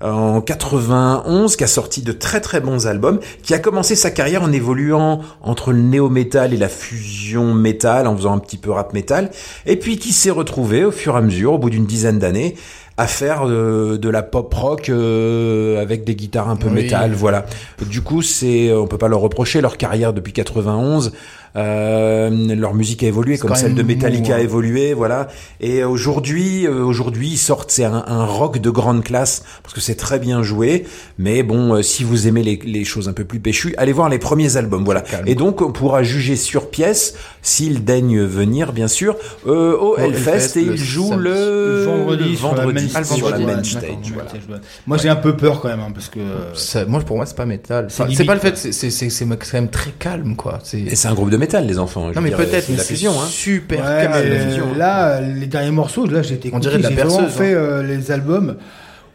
en 0.03 0.41
91, 0.41 1.57
qui 1.57 1.65
a 1.65 1.67
sorti 1.67 2.03
de 2.03 2.13
très 2.13 2.41
très 2.41 2.61
bons 2.61 2.87
albums, 2.87 3.21
qui 3.43 3.55
a 3.55 3.59
commencé 3.59 3.95
sa 3.97 4.11
carrière 4.11 4.43
en 4.43 4.53
évoluant 4.53 5.21
entre 5.43 5.73
le 5.73 5.81
néo-metal 5.81 6.55
et 6.55 6.57
la 6.57 6.69
fusion 6.69 7.53
métal, 7.55 8.07
en 8.07 8.17
faisant 8.17 8.35
un 8.35 8.39
petit 8.39 8.57
peu 8.57 8.71
rap 8.71 8.93
métal, 8.95 9.31
et 9.67 9.77
puis 9.77 9.99
qui 9.99 10.13
s'est 10.13 10.31
retrouvé 10.31 10.85
au 10.85 10.91
fur 10.91 11.15
et 11.15 11.19
à 11.19 11.21
mesure, 11.21 11.53
au 11.55 11.59
bout 11.59 11.71
d'une 11.71 11.87
dizaine 11.87 12.19
d'années, 12.19 12.57
à 12.97 13.07
faire 13.07 13.47
de 13.47 14.09
la 14.11 14.23
pop 14.23 14.53
rock 14.53 14.91
euh, 14.91 15.81
avec 15.81 16.05
des 16.05 16.15
guitares 16.15 16.51
un 16.51 16.57
peu 16.57 16.69
Oui. 16.69 16.75
métal, 16.75 17.13
voilà. 17.13 17.47
Du 17.89 18.03
coup, 18.03 18.21
c'est, 18.21 18.73
on 18.75 18.87
peut 18.87 18.99
pas 18.99 19.09
leur 19.09 19.21
reprocher 19.21 19.63
leur 19.63 19.79
carrière 19.79 20.13
depuis 20.13 20.35
91. 20.35 21.13
Euh, 21.57 22.55
leur 22.55 22.75
musique 22.75 23.03
a 23.03 23.07
évolué 23.07 23.39
comme 23.39 23.55
celle 23.55 23.75
de 23.75 23.83
Metallica 23.83 24.29
mou, 24.29 24.33
a 24.35 24.37
hein. 24.37 24.41
évolué, 24.41 24.95
voilà. 24.95 25.29
Et 25.61 25.83
aujourd'hui, 25.85 26.67
euh, 26.67 26.85
aujourd'hui, 26.85 27.29
ils 27.31 27.39
sortent, 27.39 27.71
c'est 27.71 27.85
un, 27.85 28.05
un 28.07 28.25
rock 28.25 28.59
de 28.59 28.71
grande 28.71 29.03
classe 29.03 29.43
parce 29.63 29.75
que 29.75 29.81
c'est 29.81 29.95
très 29.97 30.19
bien 30.19 30.43
joué. 30.43 30.85
Mais 31.19 31.43
bon, 31.43 31.75
euh, 31.75 31.83
si 31.83 32.05
vous 32.05 32.29
aimez 32.29 32.43
les, 32.43 32.61
les 32.65 32.85
choses 32.85 33.09
un 33.09 33.13
peu 33.13 33.25
plus 33.25 33.41
péchues, 33.41 33.75
allez 33.79 33.93
voir 33.93 34.09
les 34.09 34.19
premiers 34.19 34.57
albums, 34.57 34.85
voilà. 34.85 35.03
Et 35.27 35.35
donc, 35.35 35.61
on 35.63 35.73
pourra 35.73 36.03
juger 36.03 36.37
sur 36.37 36.71
pièce 36.71 37.15
s'ils 37.43 37.85
daignent 37.85 38.23
venir, 38.23 38.73
bien 38.73 38.89
sûr, 38.89 39.17
euh, 39.47 39.77
au 39.77 39.97
Hellfest 39.97 40.57
et 40.59 40.63
ils 40.63 40.77
jouent 40.77 41.17
le 41.17 41.85
vendredi, 41.85 42.31
le 42.31 42.37
sur 42.37 42.55
la 42.55 42.55
vendredi 42.65 42.91
main 42.93 43.05
sur 43.05 43.05
stage. 43.05 43.21
la 43.21 43.27
Ouais, 43.27 43.39
main 43.39 43.47
d'accord, 43.47 43.65
stage, 43.65 43.83
main 43.83 43.97
voilà. 44.15 44.29
stage, 44.29 44.43
ouais. 44.51 44.57
Moi 44.87 44.97
j'ai 44.99 45.09
un 45.09 45.17
peu 45.17 45.37
peur 45.37 45.61
quand 45.61 45.69
même 45.69 45.81
hein, 45.81 45.91
parce 45.93 46.09
que 46.09 46.21
Ça- 46.55 46.85
moi 46.85 47.01
pour 47.01 47.17
moi 47.17 47.27
c'est 47.27 47.37
pas 47.37 47.47
métal. 47.47 47.87
C'est 47.89 48.03
Enfin, 48.03 48.11
C'est 48.13 48.23
limite, 48.25 48.27
pas 48.27 48.35
le 48.35 48.41
fait, 48.41 48.57
c'est 48.57 48.73
c'est- 48.73 48.91
c'est- 48.91 49.11
c'est 49.11 49.27
quand 49.27 49.53
même 49.55 49.69
très 49.69 49.91
calme 49.93 50.37
quoi. 50.37 50.59
C'est 50.63 50.81
Et 50.81 50.97
c'est 50.97 51.09
un 51.09 51.15
groupe 51.15 51.31
de 51.31 51.37
métal, 51.41 51.67
les 51.67 51.79
enfants. 51.79 52.11
je 52.11 52.15
non 52.15 52.21
mais 52.21 52.31
peut-être 52.31 52.67
c'est 52.67 52.81
fusion, 52.83 53.13
hein. 53.13 53.27
super 53.29 53.81
Ouais, 53.81 53.85
calme. 54.09 54.13
mais 54.29 54.39
la 54.39 54.47
fusion, 54.47 54.65
hein. 54.73 54.79
là, 54.79 55.21
les 55.21 55.47
derniers 55.47 55.71
morceaux, 55.73 56.07
là, 56.07 56.23
j'ai 56.23 56.35
été 56.35 56.51
On 56.53 56.59
dirait 56.61 56.79
de 56.79 56.83
la 56.85 56.91
j'ai 56.91 56.95
vraiment 56.95 57.17
perceuse, 57.19 57.37
fait 57.37 57.53
euh, 57.55 57.83
les 57.83 58.13
albums. 58.13 58.57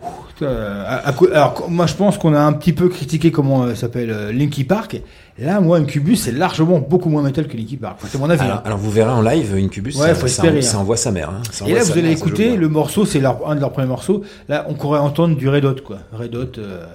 Ouh, 0.03 0.45
à- 0.45 1.09
à 1.09 1.13
alors, 1.33 1.65
moi, 1.69 1.85
je 1.87 1.93
pense 1.93 2.17
qu'on 2.17 2.33
a 2.33 2.39
un 2.41 2.51
petit 2.53 2.73
peu 2.73 2.89
critiqué 2.89 3.31
comment 3.31 3.63
euh, 3.63 3.75
s'appelle 3.75 4.11
euh, 4.11 4.31
Linky 4.33 4.65
Park. 4.65 5.01
Là, 5.37 5.59
moi, 5.59 5.79
Incubus, 5.79 6.21
c'est 6.21 6.31
largement 6.31 6.79
beaucoup 6.79 7.09
moins 7.09 7.21
métal 7.21 7.47
que 7.49 7.57
Linky 7.57 7.75
Park. 7.75 7.99
C'est 8.09 8.17
mon 8.17 8.29
avis. 8.29 8.41
Alors, 8.41 8.55
hein. 8.57 8.61
alors, 8.63 8.77
vous 8.77 8.89
verrez 8.89 9.11
en 9.11 9.21
live 9.21 9.53
Incubus, 9.57 9.97
Ouais, 9.97 10.07
ça, 10.07 10.15
faut 10.15 10.27
espérer, 10.27 10.61
ça 10.61 10.77
hein. 10.77 10.79
envoie 10.79 10.95
sa 10.95 11.11
mère. 11.11 11.29
hein. 11.29 11.41
Ça 11.51 11.67
Et 11.67 11.73
là, 11.73 11.83
vous 11.83 11.91
allez 11.91 12.03
mère, 12.03 12.11
écouter 12.13 12.55
le 12.55 12.69
morceau, 12.69 13.05
c'est 13.05 13.21
un 13.45 13.55
de 13.55 13.59
leurs 13.59 13.71
premiers 13.73 13.87
morceaux. 13.89 14.23
Là, 14.47 14.65
on 14.69 14.75
pourrait 14.75 14.99
entendre 14.99 15.35
du 15.35 15.49
Red 15.49 15.65
Hot, 15.65 15.75
quoi. 15.83 15.97
Red 16.13 16.33
Hot. 16.35 16.57
euh, 16.57 16.85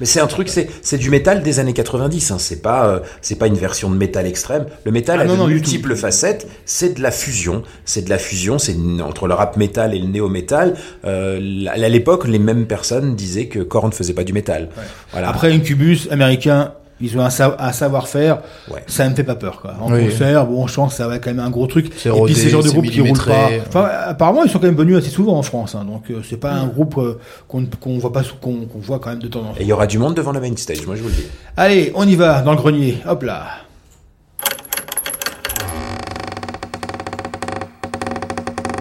Mais 0.00 0.06
c'est 0.06 0.18
un 0.18 0.26
truc, 0.26 0.48
c'est 0.48 0.68
c'est 0.82 0.98
du 0.98 1.08
métal 1.08 1.44
des 1.44 1.60
années 1.60 1.72
90. 1.72 2.32
Hein. 2.32 2.36
C'est 2.40 2.62
pas 2.62 2.88
euh, 2.88 2.98
c'est 3.20 3.36
pas 3.36 3.46
une 3.46 3.54
version 3.54 3.88
de 3.90 3.96
métal 3.96 4.26
extrême. 4.26 4.66
Le 4.84 4.90
métal 4.90 5.18
Ah 5.20 5.22
a 5.22 5.26
non, 5.26 5.34
de 5.34 5.38
non, 5.38 5.46
multiples 5.46 5.94
facettes. 5.94 6.48
C'est 6.64 6.94
de 6.98 7.00
la 7.02 7.12
fusion. 7.12 7.62
C'est 7.84 8.02
de 8.04 8.10
la 8.10 8.18
fusion. 8.18 8.58
C'est 8.58 8.74
entre 9.04 9.28
le 9.28 9.34
rap 9.34 9.56
métal 9.56 9.94
et 9.94 10.00
le 10.00 10.08
néo 10.08 10.28
métal. 10.28 10.74
Euh, 11.04 11.64
à 11.68 11.76
l'époque, 11.88 12.26
les 12.26 12.40
mêmes 12.40 12.66
personnes 12.66 13.14
disaient 13.14 13.46
que 13.46 13.60
Korn 13.60 13.90
ne 13.90 13.94
faisait 13.94 14.14
pas 14.14 14.24
du 14.24 14.32
métal. 14.32 14.68
Voilà. 15.12 15.28
Après, 15.28 15.52
Incubus, 15.52 16.08
américain, 16.10 16.72
ils 17.00 17.18
ont 17.18 17.22
un, 17.22 17.30
sa- 17.30 17.56
un 17.58 17.72
savoir-faire. 17.72 18.38
Ça 18.86 19.08
me 19.08 19.14
fait 19.14 19.24
pas 19.24 19.34
peur, 19.34 19.60
quoi. 19.60 19.74
En 19.80 19.92
Oui. 19.92 20.04
concert, 20.08 20.46
bon, 20.46 20.66
je 20.66 20.74
pense 20.74 20.92
que 20.92 20.96
ça 20.98 21.08
va 21.08 21.18
quand 21.18 21.30
même 21.30 21.40
un 21.44 21.50
gros 21.50 21.66
truc. 21.66 21.92
C'est 21.96 22.08
Et 22.08 22.12
rodé, 22.12 22.32
puis, 22.32 22.40
c'est 22.40 22.46
le 22.46 22.52
genre 22.52 22.62
de 22.62 22.70
groupe 22.70 22.86
qui 22.86 23.00
roule 23.00 23.18
pas. 23.18 23.50
Enfin, 23.68 23.88
apparemment, 24.06 24.44
ils 24.44 24.50
sont 24.50 24.58
quand 24.58 24.66
même 24.66 24.76
venus 24.76 24.96
assez 24.98 25.10
souvent 25.10 25.36
en 25.36 25.42
France, 25.42 25.74
hein, 25.74 25.84
donc 25.84 26.04
euh, 26.10 26.22
c'est 26.28 26.36
pas 26.36 26.52
un 26.52 26.66
groupe 26.66 26.96
euh, 26.98 27.18
qu'on 27.48 27.66
qu'on 27.80 27.98
voit 27.98 28.12
pas, 28.12 28.22
qu'on 28.40 28.66
voit 28.74 28.98
quand 29.00 29.10
même 29.10 29.18
de 29.18 29.28
temps 29.28 29.40
en 29.40 29.42
temps. 29.52 29.54
Et 29.58 29.62
il 29.62 29.66
y 29.68 29.72
aura 29.72 29.86
du 29.86 29.98
monde 29.98 30.14
devant 30.14 30.32
la 30.32 30.40
main 30.40 30.54
stage. 30.56 30.86
Moi, 30.86 30.96
je 30.96 31.02
vous 31.02 31.08
le 31.08 31.14
dis. 31.14 31.26
Allez, 31.56 31.92
on 31.94 32.06
y 32.06 32.14
va 32.14 32.40
dans 32.42 32.52
le 32.52 32.56
grenier. 32.58 32.98
Hop 33.08 33.22
là. 33.24 33.44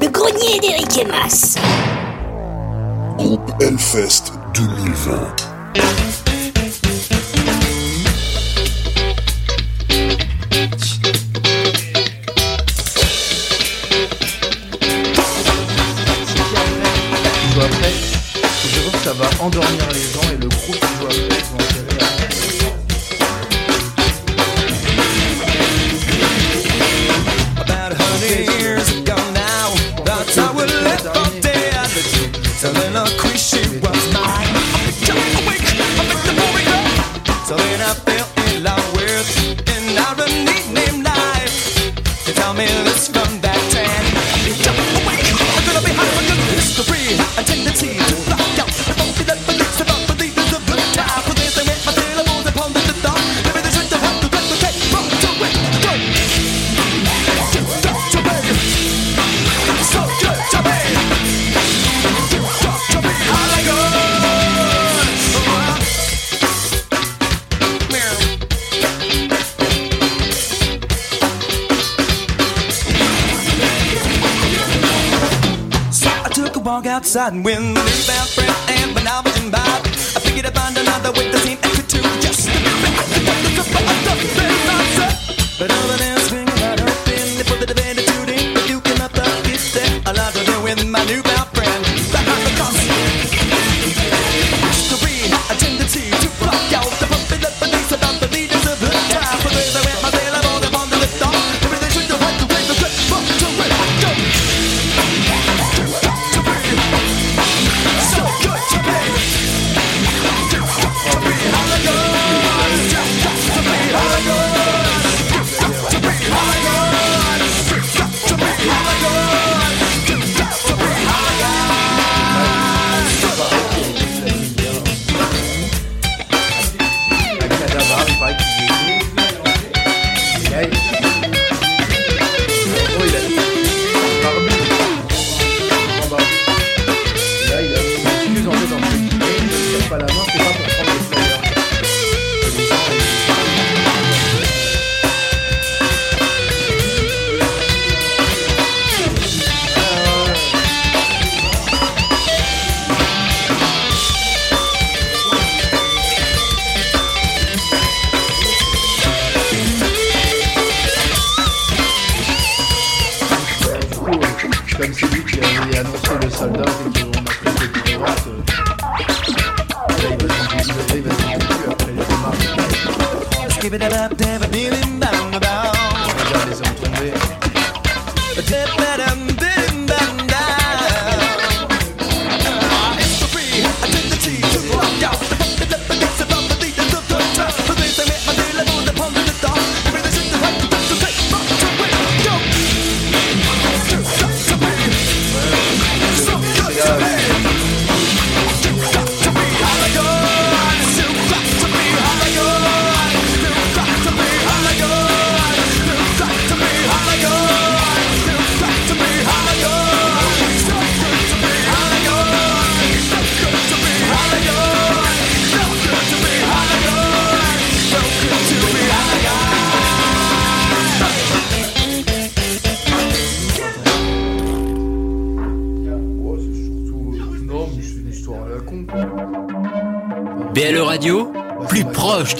Le 0.02 0.08
grenier 0.10 0.60
d'Eric 0.60 0.98
et 1.00 1.06
Mas. 1.06 1.56
Groupe 3.18 3.52
Hellfest 3.62 4.34
2020. 4.56 6.13
Endormir 19.44 19.88
les 19.92 20.08
gens 20.14 20.24
et 20.32 20.38
le 20.38 20.48
groupe 20.48 20.80
qui 20.80 20.88
joue 21.00 21.06
après, 21.06 21.20
ils 21.20 21.46
vont 21.52 21.60
enterrer 21.60 21.98
après. 22.00 22.28
About 27.60 27.92
a 27.92 27.96
hundred 27.96 28.48
years 28.62 28.88
ago 28.90 29.18
now, 29.34 29.68
that's 30.06 30.36
how 30.38 30.54
we 30.54 30.64
left 30.84 31.04
for 31.04 31.42
dead. 31.42 31.74
Telling 32.62 32.96
a 32.96 33.04
quiz 33.20 33.42
she 33.50 33.62
was 33.84 34.04
mine. 34.14 34.56
Jump 35.04 35.20
awake, 35.44 35.60
I 35.60 36.04
picked 36.08 36.24
the 36.24 36.34
boy 36.40 36.64
up. 36.80 36.88
So 37.46 37.54
then 37.58 37.82
I 37.82 37.94
fell 38.08 38.28
in 38.48 38.64
love 38.64 38.88
with 38.96 39.28
an 39.68 39.84
irony 40.08 40.64
named 40.72 41.04
life. 41.04 41.56
They 42.26 42.32
tell 42.32 42.54
me 42.54 42.66
this 42.88 43.10
from 43.10 43.42
that 43.42 43.60
tan. 43.76 44.06
Jump 44.64 44.80
awake, 45.04 45.28
I'm 45.36 45.64
gonna 45.68 45.84
be 45.84 45.92
high 45.92 46.12
for 46.16 46.24
good 46.32 46.40
history. 46.56 47.20
A 47.38 47.44
tendency 47.44 48.03
outside. 77.04 77.34
And 77.34 77.44
win 77.44 77.74
the 77.74 77.84
new 77.84 78.26
friend, 78.34 78.56
and 78.70 78.96
when 78.96 79.08
I 79.08 79.22
was 79.22 79.36
in 79.44 79.52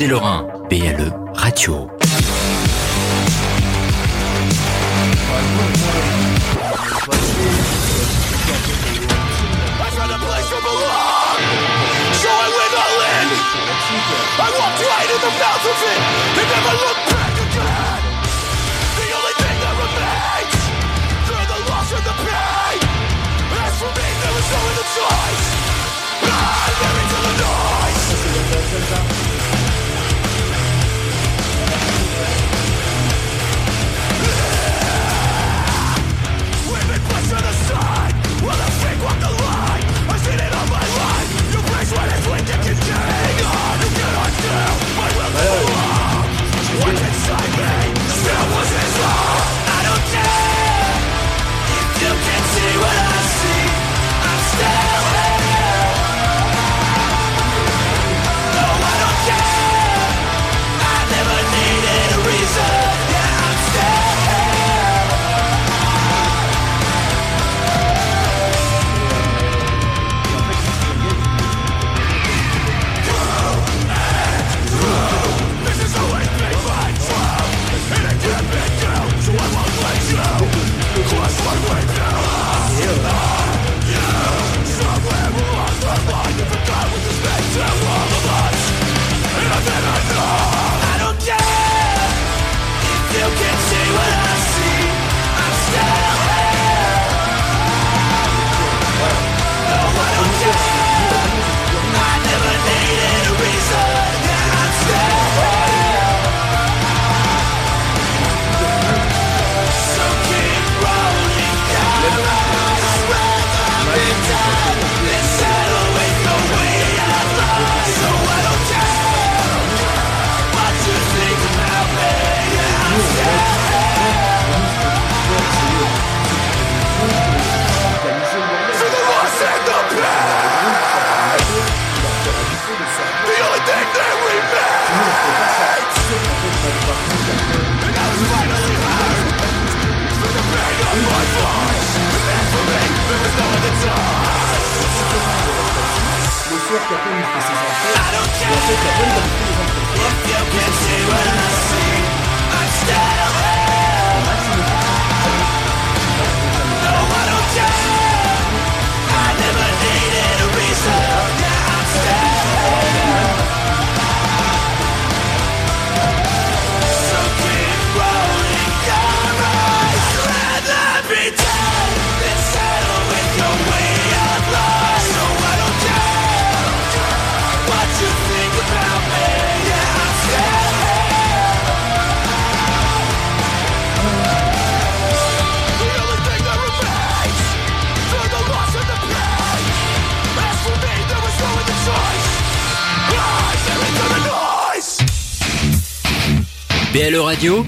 Lorrain. 0.08 0.43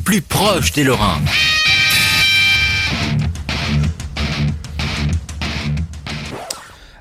Plus 0.05 0.21
proche 0.21 0.71
des 0.71 0.85
Lorrains. 0.85 1.19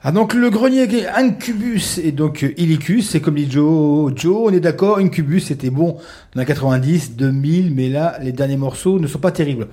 Ah 0.07 0.13
donc 0.13 0.35
le 0.35 0.51
grenier 0.51 0.87
Incubus 1.17 1.97
et 1.97 2.13
donc 2.13 2.45
euh, 2.45 2.53
Illicus, 2.59 3.09
c'est 3.09 3.21
comme 3.21 3.37
dit 3.37 3.51
Joe, 3.51 4.13
Joe, 4.15 4.37
on 4.51 4.53
est 4.53 4.61
d'accord, 4.61 4.99
Incubus 4.99 5.47
c'était 5.47 5.71
bon 5.71 5.97
dans 6.35 6.43
les 6.43 6.47
90, 6.47 7.17
2000, 7.17 7.75
mais 7.75 7.89
là 7.89 8.19
les 8.21 8.33
derniers 8.33 8.59
morceaux 8.59 8.99
ne 8.99 9.07
sont 9.07 9.19
pas 9.19 9.31
terribles. 9.31 9.67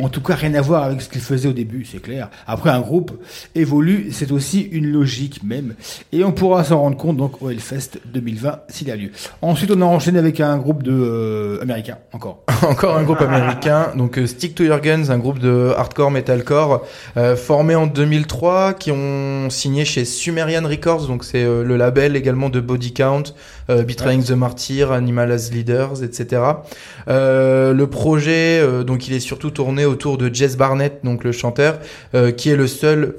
En 0.00 0.08
tout 0.08 0.20
cas 0.20 0.36
rien 0.36 0.54
à 0.54 0.60
voir 0.60 0.84
avec 0.84 1.00
ce 1.00 1.08
qu'il 1.08 1.20
faisait 1.20 1.48
au 1.48 1.52
début, 1.52 1.84
c'est 1.84 2.00
clair. 2.00 2.30
Après 2.46 2.70
un 2.70 2.80
groupe 2.80 3.10
évolue, 3.56 4.10
c'est 4.12 4.30
aussi 4.30 4.60
une 4.60 4.86
logique 4.86 5.42
même, 5.42 5.74
et 6.12 6.22
on 6.22 6.30
pourra 6.30 6.62
s'en 6.62 6.78
rendre 6.78 6.96
compte 6.96 7.16
donc 7.16 7.42
au 7.42 7.50
Hellfest 7.50 7.98
2020 8.04 8.60
s'il 8.68 8.88
a 8.88 8.94
lieu. 8.94 9.10
Ensuite 9.40 9.72
on 9.72 9.82
a 9.82 9.84
enchaîné 9.84 10.20
avec 10.20 10.38
un 10.38 10.58
groupe 10.58 10.84
de 10.84 10.92
euh, 10.92 11.60
américain 11.60 11.98
encore. 12.12 12.44
Encore 12.62 12.96
un 12.96 13.02
groupe 13.02 13.20
américain, 13.20 13.88
donc 13.96 14.16
euh, 14.16 14.28
Stick 14.28 14.54
to 14.54 14.62
Your 14.62 14.80
Guns, 14.80 15.10
un 15.10 15.18
groupe 15.18 15.40
de 15.40 15.72
hardcore 15.76 16.12
metalcore 16.12 16.86
euh, 17.16 17.34
formé 17.34 17.74
en 17.74 17.88
2003, 17.88 18.74
qui 18.74 18.92
ont 18.92 19.50
signé 19.50 19.71
chez 19.84 20.04
Sumerian 20.04 20.62
Records, 20.62 21.06
donc 21.06 21.24
c'est 21.24 21.42
euh, 21.42 21.64
le 21.64 21.76
label 21.76 22.14
également 22.14 22.50
de 22.50 22.60
Body 22.60 22.92
Count, 22.92 23.24
euh, 23.70 23.82
Betraying 23.82 24.24
the 24.24 24.32
Martyr, 24.32 24.92
Animal 24.92 25.32
as 25.32 25.50
Leaders, 25.52 26.02
etc. 26.02 26.42
Euh, 27.08 27.72
le 27.72 27.86
projet, 27.86 28.60
euh, 28.60 28.84
donc 28.84 29.08
il 29.08 29.14
est 29.14 29.20
surtout 29.20 29.50
tourné 29.50 29.84
autour 29.84 30.18
de 30.18 30.32
Jess 30.32 30.56
Barnett, 30.56 31.00
donc 31.04 31.24
le 31.24 31.32
chanteur, 31.32 31.78
qui 32.36 32.50
est 32.50 32.56
le 32.56 32.66
seul 32.66 33.14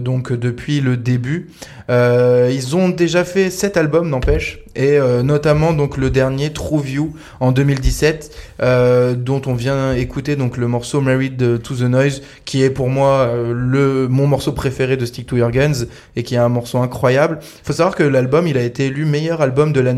donc 0.00 0.32
depuis 0.32 0.80
le 0.80 0.96
début. 0.96 1.50
Ils 1.88 2.76
ont 2.76 2.88
déjà 2.88 3.24
fait 3.24 3.50
sept 3.50 3.76
albums, 3.76 4.08
n'empêche, 4.08 4.60
et 4.74 4.98
notamment 5.22 5.72
donc 5.72 5.96
le 5.96 6.10
dernier 6.10 6.52
True 6.52 6.80
View 6.80 7.14
en 7.40 7.52
2017, 7.52 8.34
euh, 8.62 9.14
dont 9.14 9.42
on 9.46 9.54
vient 9.54 9.92
écouter 9.94 10.36
donc 10.36 10.56
le 10.56 10.68
morceau 10.68 11.00
Married 11.00 11.62
to 11.62 11.74
the 11.74 11.82
Noise, 11.82 12.22
qui 12.44 12.62
est 12.62 12.70
pour 12.70 12.88
moi 12.88 13.30
le 13.52 14.08
mon 14.08 14.26
morceau 14.26 14.52
préféré 14.52 14.96
de 14.96 15.06
Stick 15.06 15.26
to 15.26 15.36
Your 15.36 15.50
Guns 15.50 15.86
et 16.16 16.22
qui 16.22 16.34
est 16.34 16.38
un 16.38 16.48
morceau 16.48 16.78
incroyable. 16.78 17.38
Il 17.40 17.66
faut 17.66 17.72
savoir 17.72 17.94
que 17.94 18.02
l'album 18.02 18.46
il 18.46 18.56
a 18.56 18.62
été 18.62 18.86
élu 18.86 19.04
meilleur 19.04 19.40
album 19.40 19.72
de 19.72 19.80
l'année. 19.80 19.93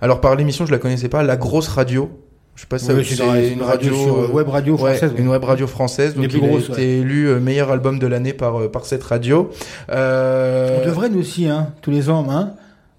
Alors 0.00 0.20
par 0.20 0.34
l'émission 0.36 0.66
je 0.66 0.72
la 0.72 0.78
connaissais 0.78 1.08
pas, 1.08 1.22
La 1.22 1.36
Grosse 1.36 1.68
Radio. 1.68 2.10
Je 2.56 2.62
sais 2.62 2.66
pas 2.68 2.78
si 2.78 2.84
ça 2.86 2.92
Oui, 2.94 3.04
c'est 3.08 3.14
c'est 3.16 3.52
une 3.52 3.62
radio 3.62 3.94
sur, 3.94 4.18
euh, 4.18 4.26
web 4.28 4.48
radio 4.48 4.74
ouais, 4.74 4.78
française, 4.92 5.12
ouais. 5.14 5.20
une 5.20 5.28
web 5.28 5.42
radio 5.44 5.66
française. 5.66 6.12
Une 6.16 6.22
Donc 6.24 6.32
il 6.34 6.40
grosses, 6.40 6.68
a 6.68 6.72
été 6.74 6.82
ouais. 6.82 6.88
élu 6.98 7.26
euh, 7.28 7.40
meilleur 7.40 7.70
album 7.70 7.98
de 7.98 8.06
l'année 8.06 8.34
par 8.34 8.60
euh, 8.60 8.68
par 8.68 8.84
cette 8.84 9.02
radio. 9.02 9.50
Euh, 9.90 10.78
On 10.82 10.86
devrait 10.86 11.08
nous 11.08 11.20
aussi, 11.20 11.46
hein, 11.48 11.68
tous 11.80 11.90
les 11.90 12.10
ans, 12.10 12.26
hein, 12.28 12.50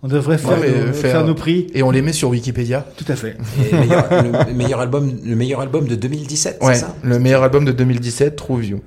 on 0.04 0.08
devrait 0.08 0.40
faire, 0.40 0.60
Ouais, 0.60 0.70
nos, 0.72 0.76
euh, 0.88 0.94
faire 0.94 1.24
nos 1.26 1.36
prix. 1.36 1.68
Et 1.76 1.84
on 1.84 1.92
les 1.92 2.02
met 2.02 2.14
sur 2.14 2.30
Wikipédia. 2.30 2.86
Tout 2.98 3.06
à 3.08 3.16
fait. 3.16 3.38
Et 3.72 3.76
meilleur- 3.76 4.08
le, 4.48 4.54
meilleur 4.56 4.80
album, 4.80 5.12
le 5.24 5.36
meilleur 5.36 5.62
album 5.62 5.88
de 5.88 5.94
2017, 5.96 6.58
Ouais, 6.62 6.74
c'est 6.74 6.82
ça? 6.82 6.96
le 7.04 7.20
meilleur 7.20 7.44
album 7.44 7.64
de 7.66 7.72
2017, 7.72 8.36
True 8.36 8.62
View. 8.62 8.80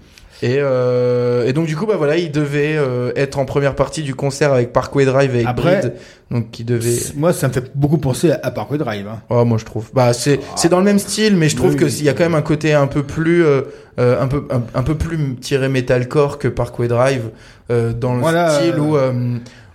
Et, 0.47 0.57
euh, 0.59 1.47
et 1.47 1.55
donc 1.55 1.65
du 1.67 1.75
coup 1.75 1.87
bah 1.87 1.95
voilà, 1.97 2.19
il 2.19 2.31
devait 2.31 2.77
euh, 2.77 3.13
être 3.17 3.39
en 3.39 3.47
première 3.47 3.75
partie 3.75 4.03
du 4.03 4.15
concert 4.15 4.53
avec 4.53 4.75
Parkway 4.75 5.07
Drive 5.07 5.35
et 5.35 5.47
Après- 5.47 5.81
Breed, 5.81 5.93
donc 6.31 6.51
qui 6.51 6.65
devait. 6.65 6.99
Moi, 7.17 7.33
ça 7.33 7.49
me 7.49 7.53
fait 7.55 7.71
beaucoup 7.75 7.97
penser 7.97 8.31
à, 8.31 8.41
à 8.43 8.51
Parkway 8.51 8.77
Drive. 8.77 9.07
Hein. 9.09 9.21
Oh, 9.31 9.47
moi 9.47 9.57
je 9.57 9.65
trouve. 9.65 9.89
Bah 9.95 10.13
c'est 10.13 10.41
c'est 10.55 10.69
dans 10.69 10.81
le 10.81 10.85
même 10.85 10.99
style, 10.99 11.35
mais 11.39 11.49
je 11.49 11.57
trouve 11.57 11.71
Oui, 11.71 11.77
que 11.77 11.85
oui. 11.87 11.91
s'il 11.91 12.05
y 12.05 12.11
a 12.11 12.13
quand 12.13 12.25
même 12.25 12.35
un 12.35 12.43
côté 12.43 12.75
un 12.75 12.87
peu 12.87 13.03
plus 13.03 13.43
euh, 13.43 13.63
euh, 13.99 14.21
un 14.23 14.27
peu 14.27 14.45
un, 14.51 14.61
un 14.79 14.83
peu 14.83 14.97
plus 14.97 15.37
tiré 15.37 15.71
metalcore 15.71 16.37
que 16.39 16.49
Parkway 16.49 16.89
Drive 16.89 17.31
euh, 17.71 17.95
dans 17.95 18.13
le 18.15 18.21
Voilà, 18.21 18.51
style 18.51 18.79
où. 18.79 18.99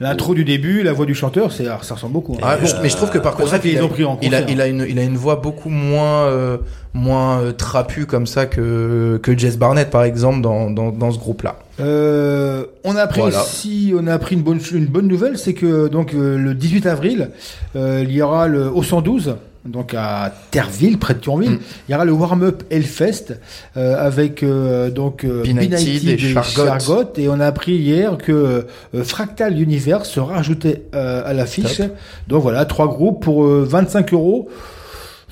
L'intro 0.02 0.34
du 0.34 0.46
début, 0.46 0.82
la 0.82 0.94
voix 0.94 1.06
du 1.06 1.14
chanteur, 1.14 1.52
c'est, 1.52 1.66
ça 1.66 1.96
ressemble 1.96 2.14
beaucoup. 2.14 2.36
hein. 2.36 2.42
Ah, 2.42 2.56
bon, 2.56 2.68
mais 2.82 2.88
je 2.88 2.96
trouve 2.96 3.10
que 3.10 3.18
par 3.18 3.36
contre, 3.36 3.50
ça 3.50 3.60
qu'ils 3.60 3.72
il, 3.74 3.80
a- 3.80 3.84
ont 3.84 3.90
pris 3.90 4.06
en 4.06 4.18
il 4.22 4.34
a, 4.34 4.50
il 4.50 4.62
a 4.62 4.68
une, 4.68 4.86
il 4.88 4.98
a 4.98 5.04
une 5.04 5.18
voix 5.18 5.36
beaucoup 5.36 5.68
moins, 5.68 6.24
euh, 6.28 6.58
moins 6.94 7.42
euh, 7.42 7.52
trapue 7.52 8.06
comme 8.06 8.26
ça 8.26 8.46
que, 8.46 9.20
que 9.22 9.38
Jess 9.38 9.58
Barnett, 9.58 9.90
par 9.90 10.04
exemple, 10.04 10.40
dans, 10.42 10.72
dans, 10.72 10.92
dans 10.92 11.12
ce 11.12 11.20
groupe-là. 11.20 11.58
Euh, 11.82 12.64
on 12.86 12.96
a 12.96 13.02
appris 13.02 13.20
Voilà. 13.20 13.42
aussi, 13.42 13.94
on 13.98 14.08
a 14.08 14.14
appris 14.14 14.36
une 14.36 14.42
bonne, 14.42 14.60
une 14.74 14.86
bonne 14.86 15.08
nouvelle, 15.08 15.38
c'est 15.38 15.54
que 15.54 15.90
donc 15.90 16.14
euh, 16.14 16.38
le 16.38 16.54
18 16.54 16.86
avril, 16.86 17.32
euh, 17.76 18.02
il 18.08 18.12
y 18.14 18.22
aura 18.22 18.48
le 18.48 18.70
au 18.72 18.84
112, 18.84 19.36
donc 19.66 19.94
à 19.94 20.34
Terville, 20.52 20.98
près 20.98 21.14
de 21.14 21.20
Thionville, 21.20 21.52
Mm. 21.52 21.60
il 21.88 21.92
y 21.92 21.96
aura 21.96 22.06
le 22.06 22.12
warm-up 22.14 22.64
Hellfest 22.70 23.34
euh, 23.78 23.96
avec 24.06 24.42
euh, 24.42 24.90
donc 24.90 25.24
euh, 25.26 25.44
P90 25.44 25.70
P90 25.70 26.10
et 26.10 26.14
et 26.14 26.18
Chargot. 26.18 26.66
Chargot, 26.66 27.14
et 27.18 27.28
on 27.30 27.40
a 27.40 27.46
appris 27.46 27.74
hier 27.74 28.18
que 28.18 28.66
euh, 28.94 29.04
Fractal 29.04 29.60
Universe 29.60 30.10
sera 30.10 30.38
ajouté 30.38 30.84
euh, 30.96 31.24
à 31.26 31.34
l'affiche. 31.34 31.82
Donc 32.28 32.42
voilà, 32.42 32.66
trois 32.66 32.88
groupes 32.88 33.22
pour 33.24 33.44
euh, 33.46 33.66
25 33.68 34.14
euros. 34.14 34.50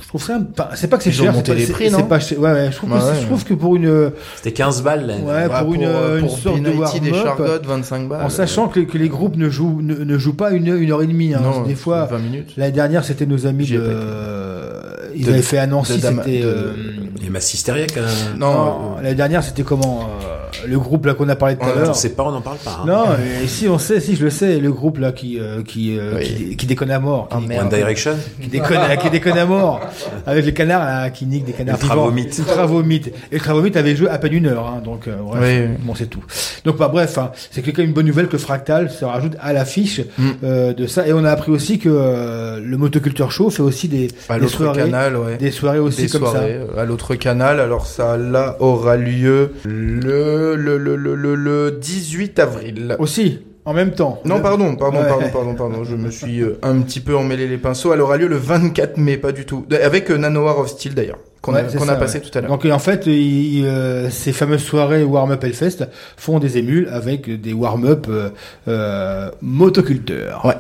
Je 0.02 0.08
trouve 0.10 0.24
ça, 0.24 0.40
enfin, 0.52 0.70
c'est 0.76 0.88
pas 0.88 0.98
que 0.98 1.04
c'est 1.04 1.12
cher, 1.12 1.34
c'est 1.36 1.46
pas, 1.46 1.54
les 1.56 1.66
c'est- 1.66 1.74
prix, 1.74 1.86
c'est 1.90 1.98
non 1.98 2.04
pas 2.04 2.20
cher. 2.20 2.40
Ouais, 2.40 2.52
ouais, 2.52 2.70
je 2.72 2.78
trouve, 2.78 2.92
Ouais, 2.94 3.00
que, 3.00 3.04
ouais. 3.06 3.12
je 3.20 3.26
trouve 3.26 3.44
que 3.44 3.54
pour 3.56 3.76
une, 3.76 4.12
C'était 4.38 4.52
15 4.54 4.84
balles. 4.84 5.08
là. 5.08 5.16
Ouais, 5.16 5.48
Bah, 5.50 5.64
pour, 5.64 5.74
une, 5.74 5.84
euh, 5.86 6.20
une 6.20 6.28
pour 6.28 6.38
sorte 6.38 6.62
de 6.62 6.70
P90 6.70 7.08
et 7.08 7.12
warm-up, 7.12 7.24
Chargot, 7.38 7.68
25 7.68 8.08
balles. 8.08 8.24
en 8.26 8.30
sachant 8.30 8.68
que, 8.68 8.80
les- 8.80 8.86
que 8.86 8.98
les 8.98 9.10
groupes 9.10 9.36
ne 9.36 9.50
jouent, 9.50 9.82
ne, 9.82 9.96
ne 9.96 10.18
jouent 10.18 10.36
pas 10.36 10.52
une, 10.52 10.68
une 10.68 10.92
heure 10.92 11.02
et 11.02 11.08
demie. 11.08 11.34
Hein. 11.34 11.42
Non, 11.44 11.62
des 11.64 11.76
fois, 11.76 12.06
20 12.06 12.20
minutes. 12.20 12.54
l'année 12.58 12.72
dernière, 12.72 13.04
c'était 13.04 13.26
nos 13.26 13.48
amis 13.48 13.66
de. 13.68 13.80
pas 13.80 13.84
euh, 13.86 14.82
ils 15.16 15.26
De- 15.26 15.32
avaient 15.32 15.42
fait 15.42 15.58
à 15.58 15.68
Nancy, 15.68 15.94
de 15.98 16.02
c'était. 16.08 16.40
de- 16.42 16.46
euh, 16.46 16.74
Les 17.22 17.30
Massystériaques. 17.30 17.98
Hein. 17.98 18.36
Non, 18.38 18.54
non, 18.54 18.96
l'année 19.02 19.16
dernière, 19.16 19.44
c'était 19.44 19.64
comment 19.64 20.02
euh, 20.02 20.37
Le 20.66 20.80
groupe 20.80 21.06
là 21.06 21.14
qu'on 21.14 21.28
a 21.30 21.36
parlé 21.36 21.56
tout 21.56 21.66
à 21.66 21.74
On 21.76 21.80
l'heure. 21.80 21.96
sait 21.96 22.10
pas, 22.10 22.24
on 22.24 22.32
n'en 22.32 22.42
parle 22.42 22.58
pas. 22.58 22.80
hein. 22.82 22.86
Non, 22.88 23.06
et 23.44 23.48
si 23.48 23.68
on 23.68 23.78
sait, 23.78 24.00
si 24.00 24.16
je 24.16 24.24
le 24.24 24.30
sais, 24.30 24.60
le 24.60 24.72
groupe 24.72 24.98
là 24.98 25.12
qui 25.12 25.40
euh, 25.40 25.62
qui, 25.64 25.98
euh, 25.98 26.16
Oui. 26.18 26.26
qui, 26.26 26.56
qui 26.58 26.66
déconne 26.66 26.92
à 26.92 27.00
mort, 27.00 27.28
qui, 27.30 27.36
One 27.58 27.70
Direction. 27.70 28.14
qui 28.42 28.48
déconne, 28.48 28.80
qui 29.02 29.10
déconne 29.10 29.38
à 29.38 29.46
mort, 29.46 29.82
avec 30.26 30.46
les 30.46 30.54
canards 30.54 30.86
là, 30.86 31.10
qui 31.10 31.26
niquent 31.26 31.46
des 31.46 31.54
canards 31.54 31.78
Ultra. 31.82 31.96
Vomit. 31.96 32.28
Ultra 32.38 32.66
Vomit. 32.66 33.02
Et 33.32 33.36
Ultra 33.36 33.54
Vomit 33.54 33.78
avait 33.78 33.96
joué 33.96 34.10
à 34.10 34.18
peine 34.18 34.34
une 34.34 34.48
heure, 34.48 34.68
hein, 34.68 34.82
donc 34.84 35.08
euh, 35.08 35.16
bref, 35.24 35.42
Oui, 35.44 35.68
oui. 35.70 35.76
bon 35.84 35.94
c'est 35.96 36.08
tout. 36.08 36.24
Donc 36.66 36.78
bah 36.78 36.88
bref, 36.92 37.18
hein, 37.18 37.32
c'est 37.52 37.62
quand 37.62 37.78
même 37.78 37.88
une 37.88 37.94
bonne 37.94 38.06
nouvelle 38.08 38.28
que 38.28 38.38
Fractal 38.38 38.90
se 38.90 39.06
rajoute 39.06 39.34
à 39.40 39.54
l'affiche 39.54 40.02
Mm. 40.18 40.30
euh, 40.44 40.74
de 40.74 40.88
ça. 40.88 41.08
Et 41.08 41.14
on 41.14 41.24
a 41.24 41.32
appris 41.32 41.52
aussi 41.52 41.80
que 41.80 41.90
euh, 41.92 42.60
le 42.64 42.78
Motoculture 42.78 43.32
Show 43.32 43.50
fait 43.50 43.62
aussi 43.62 43.88
des, 43.88 44.08
à 44.30 44.36
des 44.36 44.42
l'autre 44.42 44.54
soirées, 44.58 44.82
canal, 44.84 45.16
ouais. 45.18 45.38
des 45.38 45.52
soirées 45.52 45.80
aussi 45.80 46.04
Des 46.04 46.10
comme 46.10 46.22
soirées, 46.22 46.54
euh, 46.76 46.82
à 46.82 46.86
l'autre 46.86 47.16
canal. 47.16 47.60
Alors 47.60 47.86
ça 47.86 48.18
là 48.18 48.56
aura 48.60 48.96
lieu 48.98 49.54
le 49.66 50.56
le 50.58 50.78
le 50.78 50.96
le, 50.96 51.16
le, 51.16 51.36
le 51.36 51.72
18 51.80 52.40
avril. 52.40 52.96
Aussi, 53.00 53.40
en 53.66 53.74
même 53.74 53.92
temps. 53.92 54.22
Non, 54.26 54.40
pardon, 54.42 54.76
pardon, 54.76 55.00
Ouais. 55.00 55.08
pardon, 55.08 55.30
pardon, 55.32 55.56
pardon. 55.56 55.84
Je 55.84 55.96
me 55.96 56.10
suis 56.12 56.42
euh, 56.42 56.58
un 56.64 56.80
petit 56.82 57.00
peu 57.00 57.16
emmêlé 57.16 57.48
les 57.48 57.58
pinceaux. 57.58 57.94
Elle 57.94 58.02
aura 58.02 58.18
lieu 58.18 58.28
le 58.28 58.38
24 58.38 58.98
mai, 58.98 59.18
pas 59.18 59.32
du 59.32 59.46
tout. 59.46 59.66
Avec 59.84 60.10
euh, 60.12 60.18
Nanowar 60.18 60.60
of 60.60 60.70
Steel 60.70 60.94
d'ailleurs, 60.96 61.20
qu'on 61.42 61.54
a, 61.54 61.64
Ouais, 61.64 61.70
ça, 61.70 61.92
a 61.92 61.96
passé 61.96 62.20
ouais. 62.20 62.24
tout 62.24 62.38
à 62.38 62.42
l'heure. 62.42 62.50
Donc 62.52 62.66
en 62.66 62.80
fait, 62.80 63.06
il- 63.08 63.66
euh, 63.66 64.10
ces 64.10 64.32
fameuses 64.34 64.64
soirées 64.64 65.04
warm-up 65.04 65.44
Hellfest 65.44 65.86
font 66.16 66.40
des 66.40 66.58
émules 66.58 66.88
avec 66.92 67.30
des 67.42 67.54
warm-up 67.54 68.08
euh, 68.10 68.30
euh, 68.68 69.30
motoculteurs. 69.42 70.46
Ouais. 70.46 70.56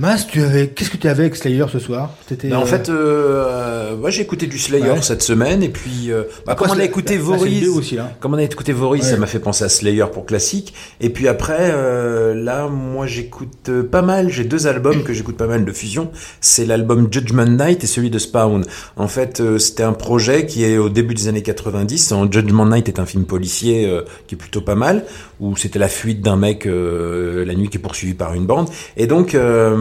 Mas, 0.00 0.26
tu 0.28 0.40
avais, 0.42 0.68
qu'est-ce 0.68 0.90
que 0.90 0.96
tu 0.96 1.08
avais 1.08 1.24
avec 1.24 1.34
Slayer 1.34 1.64
ce 1.72 1.80
soir? 1.80 2.10
C'était. 2.28 2.48
Ben, 2.48 2.58
en 2.58 2.62
euh, 2.62 2.66
fait, 2.66 2.88
euh, 2.88 3.96
moi 3.96 4.10
j'ai 4.10 4.22
écouté 4.22 4.46
du 4.46 4.56
Slayer 4.58 4.90
Ouais. 4.92 5.02
cette 5.02 5.22
semaine 5.22 5.60
et 5.62 5.68
puis 5.68 6.12
euh, 6.12 6.22
bah, 6.46 6.52
Après, 6.52 6.68
comme 6.68 6.76
on 6.76 6.80
a 6.80 6.84
écouté 6.84 7.16
Voris, 7.16 7.66
aussi, 7.68 7.98
hein. 7.98 8.10
comme 8.20 8.34
on 8.34 8.38
a 8.38 8.42
écouté 8.44 8.72
Voris, 8.72 9.02
Ouais. 9.02 9.08
ça 9.10 9.16
m'a 9.16 9.26
fait 9.26 9.40
penser 9.40 9.64
à 9.64 9.68
Slayer 9.68 10.04
pour 10.12 10.24
classique. 10.24 10.72
Et 11.00 11.10
puis 11.10 11.26
après, 11.26 11.72
euh, 11.72 12.32
là, 12.34 12.68
moi 12.68 13.06
j'écoute 13.06 13.68
euh, 13.70 13.82
pas 13.82 14.02
mal. 14.02 14.28
J'ai 14.30 14.44
deux 14.44 14.68
albums 14.68 15.02
que 15.02 15.12
j'écoute 15.12 15.36
pas 15.36 15.48
mal 15.48 15.64
de 15.64 15.72
fusion. 15.72 16.10
C'est 16.40 16.64
l'album 16.64 17.08
Judgment 17.10 17.46
Night 17.46 17.82
et 17.82 17.88
celui 17.88 18.10
de 18.10 18.20
Spawn. 18.20 18.64
En 18.96 19.08
fait, 19.08 19.40
euh, 19.40 19.58
c'était 19.58 19.82
un 19.82 19.94
projet 19.94 20.46
qui 20.46 20.62
est 20.64 20.78
au 20.78 20.90
début 20.90 21.14
des 21.14 21.26
années 21.26 21.42
90. 21.42 22.12
En 22.12 22.30
Judgment 22.30 22.66
Night 22.66 22.88
est 22.88 23.00
un 23.00 23.06
film 23.06 23.24
policier 23.24 23.86
euh, 23.88 24.02
qui 24.28 24.36
est 24.36 24.38
plutôt 24.38 24.60
pas 24.60 24.76
mal, 24.76 25.04
où 25.40 25.56
c'était 25.56 25.80
la 25.80 25.88
fuite 25.88 26.20
d'un 26.20 26.36
mec 26.36 26.66
euh, 26.66 27.44
la 27.44 27.54
nuit 27.54 27.68
qui 27.68 27.78
est 27.78 27.80
poursuivi 27.80 28.14
par 28.14 28.34
une 28.34 28.46
bande. 28.46 28.68
Et 28.96 29.08
donc 29.08 29.34
euh, 29.34 29.76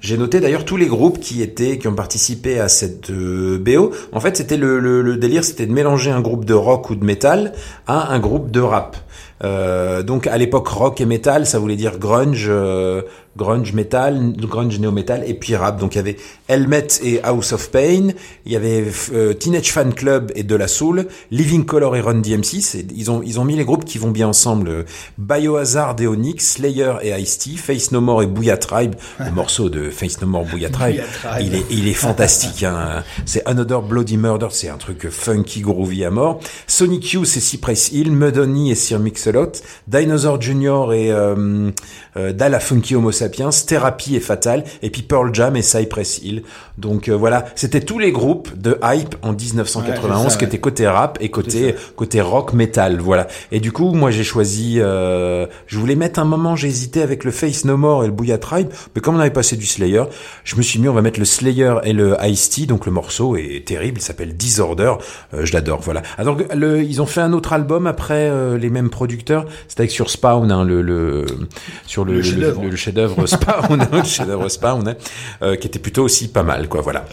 j'ai 0.00 0.16
noté 0.16 0.40
d'ailleurs 0.40 0.64
tous 0.64 0.76
les 0.76 0.86
groupes 0.86 1.20
qui 1.20 1.42
étaient 1.42 1.78
qui 1.78 1.88
ont 1.88 1.94
participé 1.94 2.60
à 2.60 2.68
cette 2.68 3.10
euh, 3.10 3.58
BO. 3.58 3.92
En 4.12 4.20
fait, 4.20 4.36
c'était 4.36 4.56
le, 4.56 5.16
délire, 5.16 5.44
c'était 5.44 5.66
de 5.66 5.72
mélanger 5.72 6.10
un 6.10 6.20
groupe 6.20 6.44
de 6.44 6.54
rock 6.54 6.90
ou 6.90 6.94
de 6.94 7.04
métal 7.04 7.52
à 7.86 8.12
un 8.12 8.18
groupe 8.18 8.50
de 8.50 8.60
rap. 8.60 8.96
Euh, 9.42 10.02
donc 10.02 10.26
à 10.26 10.38
l'époque 10.38 10.68
rock 10.68 11.00
et 11.00 11.06
metal, 11.06 11.46
ça 11.46 11.58
voulait 11.58 11.76
dire 11.76 11.98
grunge, 11.98 12.46
euh, 12.48 13.02
grunge 13.36 13.72
metal, 13.72 14.32
grunge 14.38 14.78
néo 14.78 14.92
metal 14.92 15.24
et 15.26 15.34
puis 15.34 15.56
rap. 15.56 15.78
Donc 15.80 15.94
il 15.94 15.98
y 15.98 16.00
avait 16.00 16.16
Helmet 16.48 16.86
et 17.02 17.22
House 17.22 17.52
of 17.52 17.70
Pain, 17.70 18.08
il 18.46 18.52
y 18.52 18.56
avait 18.56 18.84
euh, 19.12 19.32
Teenage 19.34 19.72
Fan 19.72 19.92
Club 19.94 20.32
et 20.34 20.42
De 20.42 20.54
La 20.54 20.68
Soul, 20.68 21.06
Living 21.30 21.64
Color 21.64 21.96
et 21.96 22.00
Run 22.00 22.20
DMC. 22.20 22.86
Ils 22.94 23.10
ont 23.10 23.22
ils 23.22 23.40
ont 23.40 23.44
mis 23.44 23.56
les 23.56 23.64
groupes 23.64 23.84
qui 23.84 23.98
vont 23.98 24.10
bien 24.10 24.28
ensemble. 24.28 24.68
euh, 24.68 24.82
Biohazard 25.18 25.96
et 26.00 26.06
Onyx, 26.06 26.54
Slayer 26.54 26.94
et 27.02 27.10
Ice-T, 27.20 27.56
Face 27.56 27.92
No 27.92 28.00
More 28.00 28.22
et 28.22 28.26
Booyah 28.26 28.56
Tribe. 28.56 28.94
Le 29.18 29.30
morceau 29.34 29.68
de 29.70 29.90
Face 29.90 30.20
No 30.20 30.26
More 30.26 30.44
Booyah 30.44 30.70
Tribe, 30.70 31.00
il 31.40 31.54
est 31.54 31.64
il 31.70 31.88
est 31.88 31.94
fantastique. 31.94 32.62
Hein. 32.62 33.02
C'est 33.24 33.46
Another 33.46 33.82
Bloody 33.82 34.16
Murder, 34.16 34.48
c'est 34.50 34.68
un 34.68 34.76
truc 34.76 35.08
funky 35.10 35.60
groovy 35.60 36.04
à 36.04 36.10
mort. 36.10 36.40
Sonic 36.66 37.12
Youth 37.12 37.26
c'est 37.26 37.40
Cypress 37.40 37.92
Hill, 37.92 38.12
Mudhoney 38.12 38.70
et 38.70 38.74
Sir 38.74 38.98
Mix-a-Lot, 38.98 39.62
Dinosaur 39.88 40.40
Jr. 40.40 40.92
et 40.92 41.10
euh, 41.12 41.70
euh, 42.16 42.32
Dalla 42.32 42.60
Funky 42.60 42.94
Homo 42.96 43.12
Sapiens, 43.24 43.48
Therapy 43.66 44.16
et 44.16 44.20
Fatal, 44.20 44.64
et 44.82 44.90
puis 44.90 45.00
Pearl 45.00 45.34
Jam 45.34 45.56
et 45.56 45.62
Cypress 45.62 46.18
Hill. 46.22 46.42
Donc 46.76 47.08
euh, 47.08 47.16
voilà, 47.16 47.46
c'était 47.54 47.80
tous 47.80 47.98
les 47.98 48.12
groupes 48.12 48.50
de 48.54 48.78
hype 48.82 49.16
en 49.22 49.32
1991 49.32 50.24
Ouais, 50.24 50.30
ça, 50.30 50.36
qui 50.36 50.44
étaient 50.44 50.58
côté 50.58 50.86
rap 50.86 51.16
et 51.22 51.30
côté 51.30 51.74
côté 51.96 52.20
rock 52.20 52.52
metal. 52.52 53.00
Voilà. 53.00 53.28
Et 53.50 53.60
du 53.60 53.72
coup, 53.72 53.92
moi 53.92 54.10
j'ai 54.10 54.24
choisi, 54.24 54.76
euh, 54.78 55.46
je 55.66 55.78
voulais 55.78 55.94
mettre 55.94 56.20
un 56.20 56.26
moment, 56.26 56.54
j'ai 56.54 56.68
hésité 56.68 57.00
avec 57.00 57.24
le 57.24 57.30
Face 57.30 57.64
No 57.64 57.78
More 57.78 58.04
et 58.04 58.08
le 58.08 58.12
Booyah 58.12 58.36
Tribe, 58.36 58.68
mais 58.94 59.00
comme 59.00 59.16
on 59.16 59.20
avait 59.20 59.30
passé 59.30 59.56
du 59.56 59.66
Slayer, 59.66 60.04
je 60.44 60.56
me 60.56 60.62
suis 60.62 60.78
mis 60.78 60.88
on 60.88 60.92
va 60.92 61.00
mettre 61.02 61.18
le 61.18 61.24
Slayer 61.24 61.76
et 61.84 61.94
le 61.94 62.16
Ice-T, 62.22 62.66
donc 62.66 62.84
le 62.84 62.92
morceau 62.92 63.36
est 63.36 63.64
terrible, 63.66 63.98
il 63.98 64.02
s'appelle 64.02 64.36
Disorder, 64.36 64.92
euh, 65.32 65.46
je 65.46 65.52
l'adore. 65.54 65.80
Voilà. 65.80 66.02
Alors 66.18 66.36
le, 66.54 66.82
ils 66.82 67.00
ont 67.00 67.06
fait 67.06 67.22
un 67.22 67.32
autre 67.32 67.54
album 67.54 67.86
après 67.86 68.28
euh, 68.28 68.58
les 68.58 68.68
mêmes 68.68 68.90
producteurs, 68.90 69.46
c'était 69.68 69.82
avec 69.82 69.90
sur 69.90 70.10
Spawn, 70.10 70.52
hein, 70.52 70.64
le, 70.64 70.82
le 70.82 71.24
sur 71.86 72.04
le 72.04 72.14
Le 72.14 72.76
chef-d'œuvre. 72.76 73.13
Chef-d'œuvre 73.26 73.26
Spawn, 73.26 73.80
hein, 73.82 73.88
le 73.92 74.04
chef-d'œuvre 74.04 74.48
Spawn, 74.48 74.88
hein, 74.88 74.94
euh, 75.42 75.56
qui 75.56 75.66
était 75.68 75.78
plutôt 75.78 76.04
aussi 76.04 76.28
pas 76.28 76.42
mal, 76.42 76.68
quoi. 76.68 76.80
Voilà. 76.80 77.04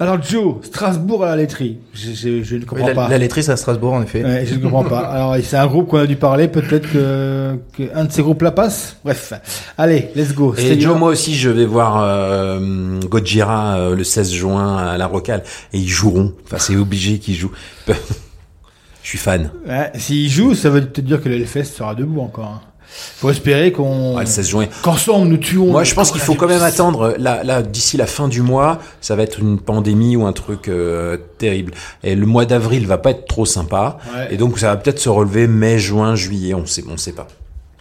Alors 0.00 0.22
Joe, 0.22 0.56
Strasbourg 0.62 1.24
à 1.24 1.28
la 1.30 1.36
laiterie. 1.36 1.78
Je, 1.92 2.12
je- 2.12 2.42
je 2.42 2.56
ne 2.56 2.64
comprends 2.64 2.86
la, 2.86 2.94
pas. 2.94 3.08
la 3.08 3.18
laiterie, 3.18 3.42
c'est 3.42 3.50
à 3.52 3.56
Strasbourg, 3.56 3.94
en 3.94 4.02
effet. 4.02 4.22
Ouais, 4.24 4.46
je 4.46 4.54
ne 4.54 4.60
comprends 4.60 4.84
pas. 4.84 5.00
Alors, 5.00 5.36
c'est 5.42 5.56
un 5.56 5.66
groupe 5.66 5.88
qu'on 5.88 5.98
a 5.98 6.06
dû 6.06 6.16
parler. 6.16 6.46
Peut-être 6.48 6.90
que, 6.92 7.58
que 7.76 7.82
un 7.94 8.04
de 8.04 8.12
ces 8.12 8.22
groupes-là 8.22 8.52
passe. 8.52 8.96
Bref. 9.04 9.32
Allez, 9.76 10.10
let's 10.14 10.32
go. 10.34 10.54
Et. 10.56 10.78
Joe, 10.80 10.96
moi 10.96 11.08
aussi, 11.10 11.34
je 11.34 11.50
vais 11.50 11.66
voir 11.66 12.00
euh, 12.02 13.00
Gojira 13.00 13.76
euh, 13.78 13.96
le 13.96 14.04
16 14.04 14.30
juin 14.32 14.76
à 14.76 14.96
la 14.98 15.06
Rocale 15.06 15.42
et 15.72 15.78
ils 15.78 15.88
joueront. 15.88 16.32
Enfin, 16.44 16.58
c'est 16.58 16.76
obligé 16.76 17.18
qu'ils 17.18 17.34
jouent. 17.34 17.52
je 17.88 19.08
suis 19.08 19.18
fan. 19.18 19.50
Ouais, 19.66 19.90
S'il 19.96 20.30
joue, 20.30 20.54
ça 20.54 20.70
veut 20.70 20.86
te 20.88 21.00
dire 21.00 21.20
que 21.22 21.28
le 21.28 21.36
Hellfest 21.36 21.64
sera 21.64 21.94
debout 21.94 22.20
encore. 22.20 22.44
hein. 22.46 22.60
Faut 22.90 23.30
espérer 23.30 23.72
qu'on. 23.72 24.14
Ouais, 24.16 24.22
le 24.24 24.26
16 24.28 24.48
juin. 24.48 24.66
Qu'ensemble 24.82 25.28
nous 25.28 25.36
tuons. 25.36 25.66
Moi, 25.72 25.84
je 25.84 25.94
pense 25.94 26.10
qu'il 26.10 26.20
faut 26.20 26.34
quand 26.34 26.46
même 26.48 26.62
attendre. 26.62 27.14
Là, 27.18 27.44
là, 27.44 27.62
d'ici 27.62 27.96
la 27.96 28.06
fin 28.06 28.28
du 28.28 28.42
mois, 28.42 28.78
ça 29.00 29.14
va 29.16 29.22
être 29.22 29.38
une 29.40 29.58
pandémie 29.60 30.16
ou 30.16 30.26
un 30.26 30.32
truc 30.32 30.68
euh, 30.68 31.16
terrible. 31.38 31.72
Et 32.02 32.14
le 32.14 32.26
mois 32.26 32.44
d'avril 32.44 32.86
va 32.86 32.98
pas 32.98 33.10
être 33.10 33.26
trop 33.26 33.44
sympa. 33.46 33.98
Ouais. 34.14 34.28
Et 34.34 34.36
donc, 34.36 34.58
ça 34.58 34.68
va 34.68 34.76
peut-être 34.76 34.98
se 35.00 35.08
relever 35.08 35.46
mai, 35.46 35.78
juin, 35.78 36.14
juillet. 36.16 36.54
On 36.54 36.66
sait, 36.66 36.84
on 36.88 36.96
sait 36.96 37.12
pas. 37.12 37.26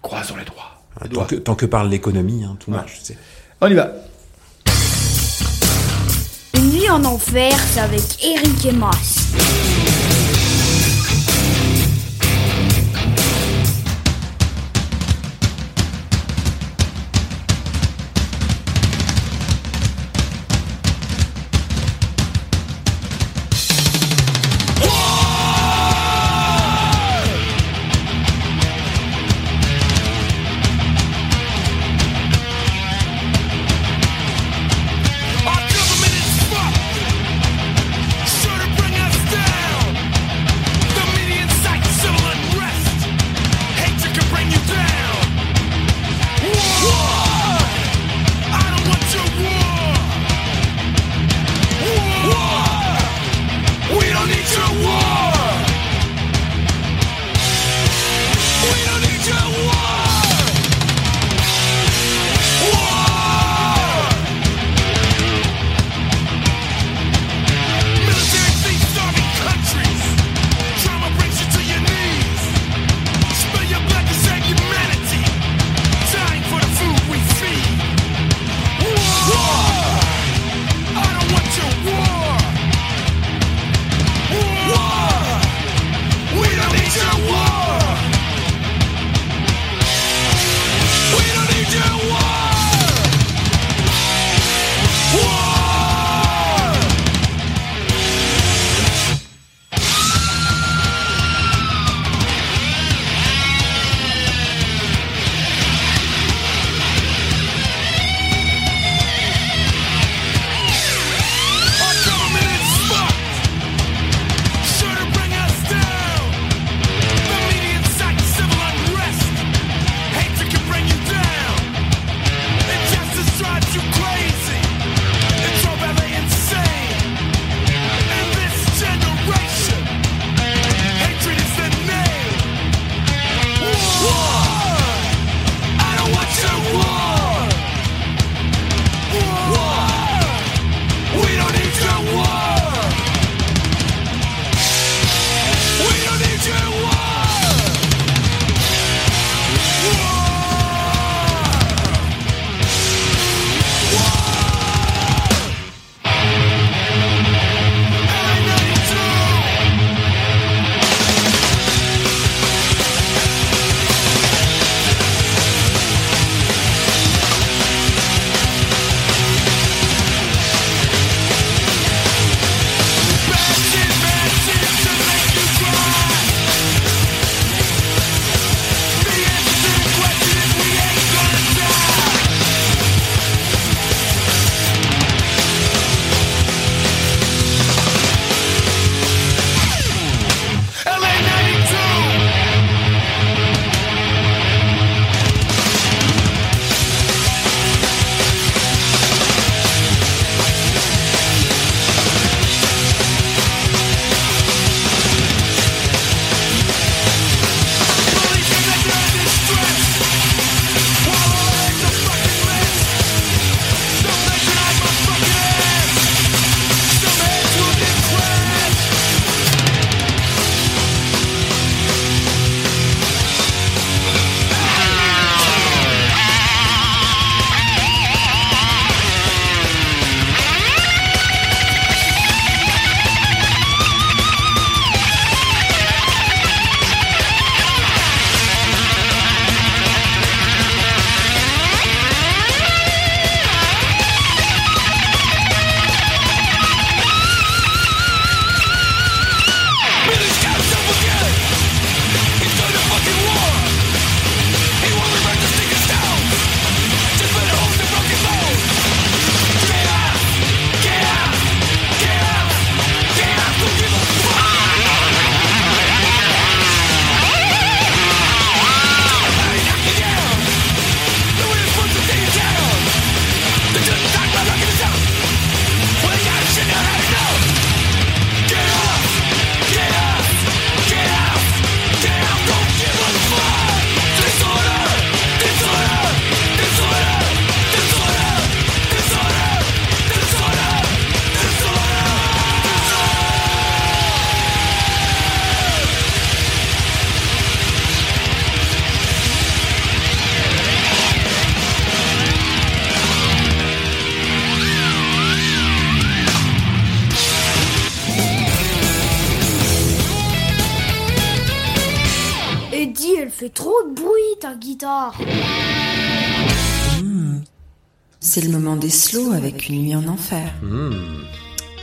Croisons 0.02 0.36
les 0.38 0.46
doigts. 0.46 0.56
Les 1.04 1.10
Tant 1.10 1.14
doigts. 1.16 1.26
que, 1.26 1.36
tant 1.36 1.56
que 1.56 1.66
parle 1.66 1.90
l'économie, 1.90 2.44
hein, 2.44 2.56
tout 2.60 2.72
marche. 2.72 3.00
tu 3.00 3.06
sais. 3.06 3.18
On 3.62 3.68
y 3.68 3.74
va. 3.74 3.92
Une 6.56 6.72
nuit 6.72 6.90
en 6.90 7.04
enfer, 7.06 7.54
c'est 7.72 7.80
avec 7.80 8.02
Eric 8.24 8.66
et 8.66 8.72
Mas. 8.72 9.28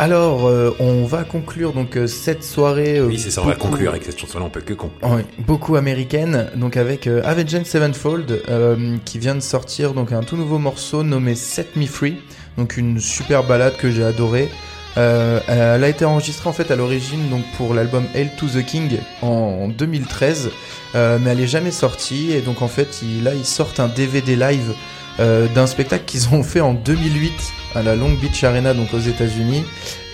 Alors, 0.08 0.46
euh, 0.48 0.70
on 0.80 1.06
va 1.06 1.24
conclure 1.24 1.72
donc 1.72 1.96
euh, 1.96 2.06
cette 2.06 2.44
soirée. 2.44 2.98
euh, 2.98 3.06
Oui, 3.06 3.18
c'est 3.18 3.30
ça, 3.30 3.40
on 3.40 3.46
va 3.46 3.54
beaucoup- 3.54 3.68
conclure 3.68 3.92
avec 3.92 4.04
cette 4.04 4.18
chanson-là, 4.20 4.44
on 4.44 4.50
peut 4.50 4.60
que 4.60 4.74
conclure. 4.74 5.18
Beaucoup 5.38 5.76
américaine, 5.76 6.50
donc 6.56 6.76
avec 6.76 7.06
euh, 7.06 7.22
Avenged 7.24 7.64
Sevenfold 7.64 8.42
euh, 8.50 8.96
qui 9.06 9.18
vient 9.18 9.34
de 9.34 9.40
sortir 9.40 9.94
donc 9.94 10.12
un 10.12 10.22
tout 10.22 10.36
nouveau 10.36 10.58
morceau 10.58 11.02
nommé 11.04 11.34
Set 11.34 11.74
Me 11.76 11.86
Free, 11.86 12.18
donc 12.58 12.76
une 12.76 13.00
super 13.00 13.44
balade 13.44 13.78
que 13.78 13.90
j'ai 13.90 14.04
adorée. 14.04 14.50
Euh, 14.98 15.40
elle 15.48 15.82
a 15.82 15.88
été 15.88 16.04
enregistrée 16.04 16.50
en 16.50 16.52
fait 16.52 16.70
à 16.70 16.76
l'origine 16.76 17.30
donc 17.30 17.42
pour 17.56 17.72
l'album 17.72 18.04
Hail 18.14 18.28
to 18.38 18.46
the 18.46 18.62
King 18.62 18.98
en 19.22 19.68
2013, 19.68 20.50
euh, 20.96 21.18
mais 21.18 21.30
elle 21.30 21.40
est 21.40 21.46
jamais 21.46 21.70
sortie 21.70 22.30
et 22.32 22.42
donc 22.42 22.60
en 22.60 22.68
fait 22.68 23.00
il- 23.02 23.24
là 23.24 23.32
ils 23.34 23.46
sortent 23.46 23.80
un 23.80 23.88
DVD 23.88 24.36
live 24.36 24.74
euh, 25.20 25.46
d'un 25.54 25.66
spectacle 25.66 26.04
qu'ils 26.06 26.28
ont 26.34 26.42
fait 26.42 26.60
en 26.60 26.74
2008 26.74 27.32
à 27.76 27.82
la 27.82 27.94
Long 27.96 28.12
Beach 28.12 28.42
Arena 28.44 28.74
donc 28.74 28.92
aux 28.94 28.98
États-Unis 29.00 29.64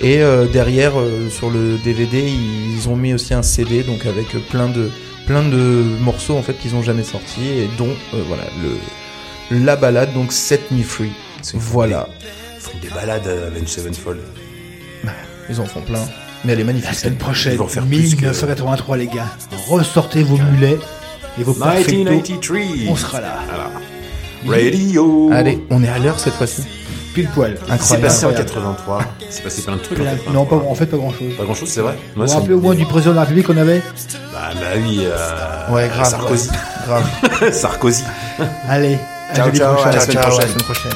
et 0.01 0.21
euh, 0.23 0.47
derrière 0.47 0.99
euh, 0.99 1.29
sur 1.31 1.51
le 1.51 1.79
DVD 1.85 2.23
ils 2.29 2.89
ont 2.89 2.97
mis 2.97 3.15
aussi 3.15 3.33
un 3.35 3.43
CD 3.43 3.83
donc 3.83 4.05
avec 4.07 4.35
euh, 4.35 4.39
plein 4.51 4.69
de 4.69 4.91
plein 5.27 5.43
de 5.43 5.85
morceaux 6.01 6.37
en 6.37 6.43
fait 6.43 6.55
qu'ils 6.55 6.75
ont 6.75 6.83
jamais 6.83 7.03
sortis 7.05 7.47
et 7.49 7.69
dont 7.79 7.95
euh, 8.15 8.23
voilà 8.29 8.43
le 8.63 9.65
la 9.65 9.77
balade 9.77 10.13
donc 10.15 10.33
Set 10.33 10.71
Me 10.71 10.83
Free 10.83 11.13
voilà 11.55 12.07
Ils 12.57 12.61
font 12.63 12.79
des 12.83 12.89
balades 12.89 13.27
à 13.27 13.47
Avenged 13.47 13.69
Sevenfold. 13.69 14.21
ils 15.49 15.61
en 15.61 15.65
font 15.67 15.81
plein 15.81 16.05
mais 16.45 16.55
elle 16.55 16.61
est 16.61 16.65
magnifique 16.65 16.89
La 16.89 16.95
semaine 16.95 17.17
prochaine, 17.19 17.53
Ils 17.53 17.59
vont 17.59 17.69
faire 17.69 17.85
plus 17.85 17.97
que- 18.17 18.21
1983 18.23 18.97
les 18.97 19.07
gars. 19.09 19.27
Ressortez 19.69 20.23
vos 20.23 20.39
mulets 20.39 20.79
et 21.39 21.43
vos 21.43 21.53
perfectos. 21.53 21.93
1993. 21.99 22.89
On 22.89 22.97
sera 22.97 23.21
là. 23.21 23.39
Radio. 24.47 25.31
allez 25.33 25.59
on 25.71 25.83
est 25.83 25.89
à 25.89 25.99
l'heure 25.99 26.19
cette 26.19 26.35
fois-ci 26.35 26.63
Pile 27.15 27.29
poil. 27.35 27.57
C'est 27.81 28.01
passé 28.01 28.25
en 28.25 28.29
Incroyable. 28.29 28.47
83. 28.47 29.01
C'est 29.31 29.43
passé 29.43 29.63
plein 29.63 29.75
de 29.77 29.81
trucs. 29.81 29.99
en 29.99 30.03
Plein- 30.03 30.11
83. 30.13 30.33
Non, 30.33 30.45
pas, 30.47 30.57
en 30.71 30.75
fait 30.77 30.87
pas 30.87 30.97
grand 30.97 31.11
chose. 31.13 31.35
Pas 31.37 31.43
grand 31.43 31.55
chose, 31.55 31.69
c'est 31.69 31.81
vrai. 31.81 31.97
Vous 32.15 32.25
vous 32.25 32.33
rappelez 32.33 32.55
au 32.55 32.61
moins 32.61 32.75
du 32.77 32.87
président 32.87 33.11
de 33.11 33.17
la 33.17 33.23
République 33.23 33.47
qu'on 33.49 33.57
avait 33.57 33.83
Bah, 34.33 34.51
bah 34.55 34.61
oui, 34.77 35.01
euh, 35.03 35.73
Ouais, 35.75 35.89
grave, 35.89 36.09
Sarkozy. 36.09 36.51
grave 36.87 37.05
Sarkozy. 37.53 38.05
Allez, 38.69 38.97
à 39.33 39.35
Ciao, 39.35 39.51
ciao, 39.51 39.77
à 39.83 39.91
la 39.91 40.01
semaine 40.01 40.17
Ciao, 40.23 40.39
à 40.39 40.41
la 40.41 40.65
prochaine. 40.65 40.93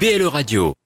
BLE 0.00 0.30
Radio. 0.30 0.79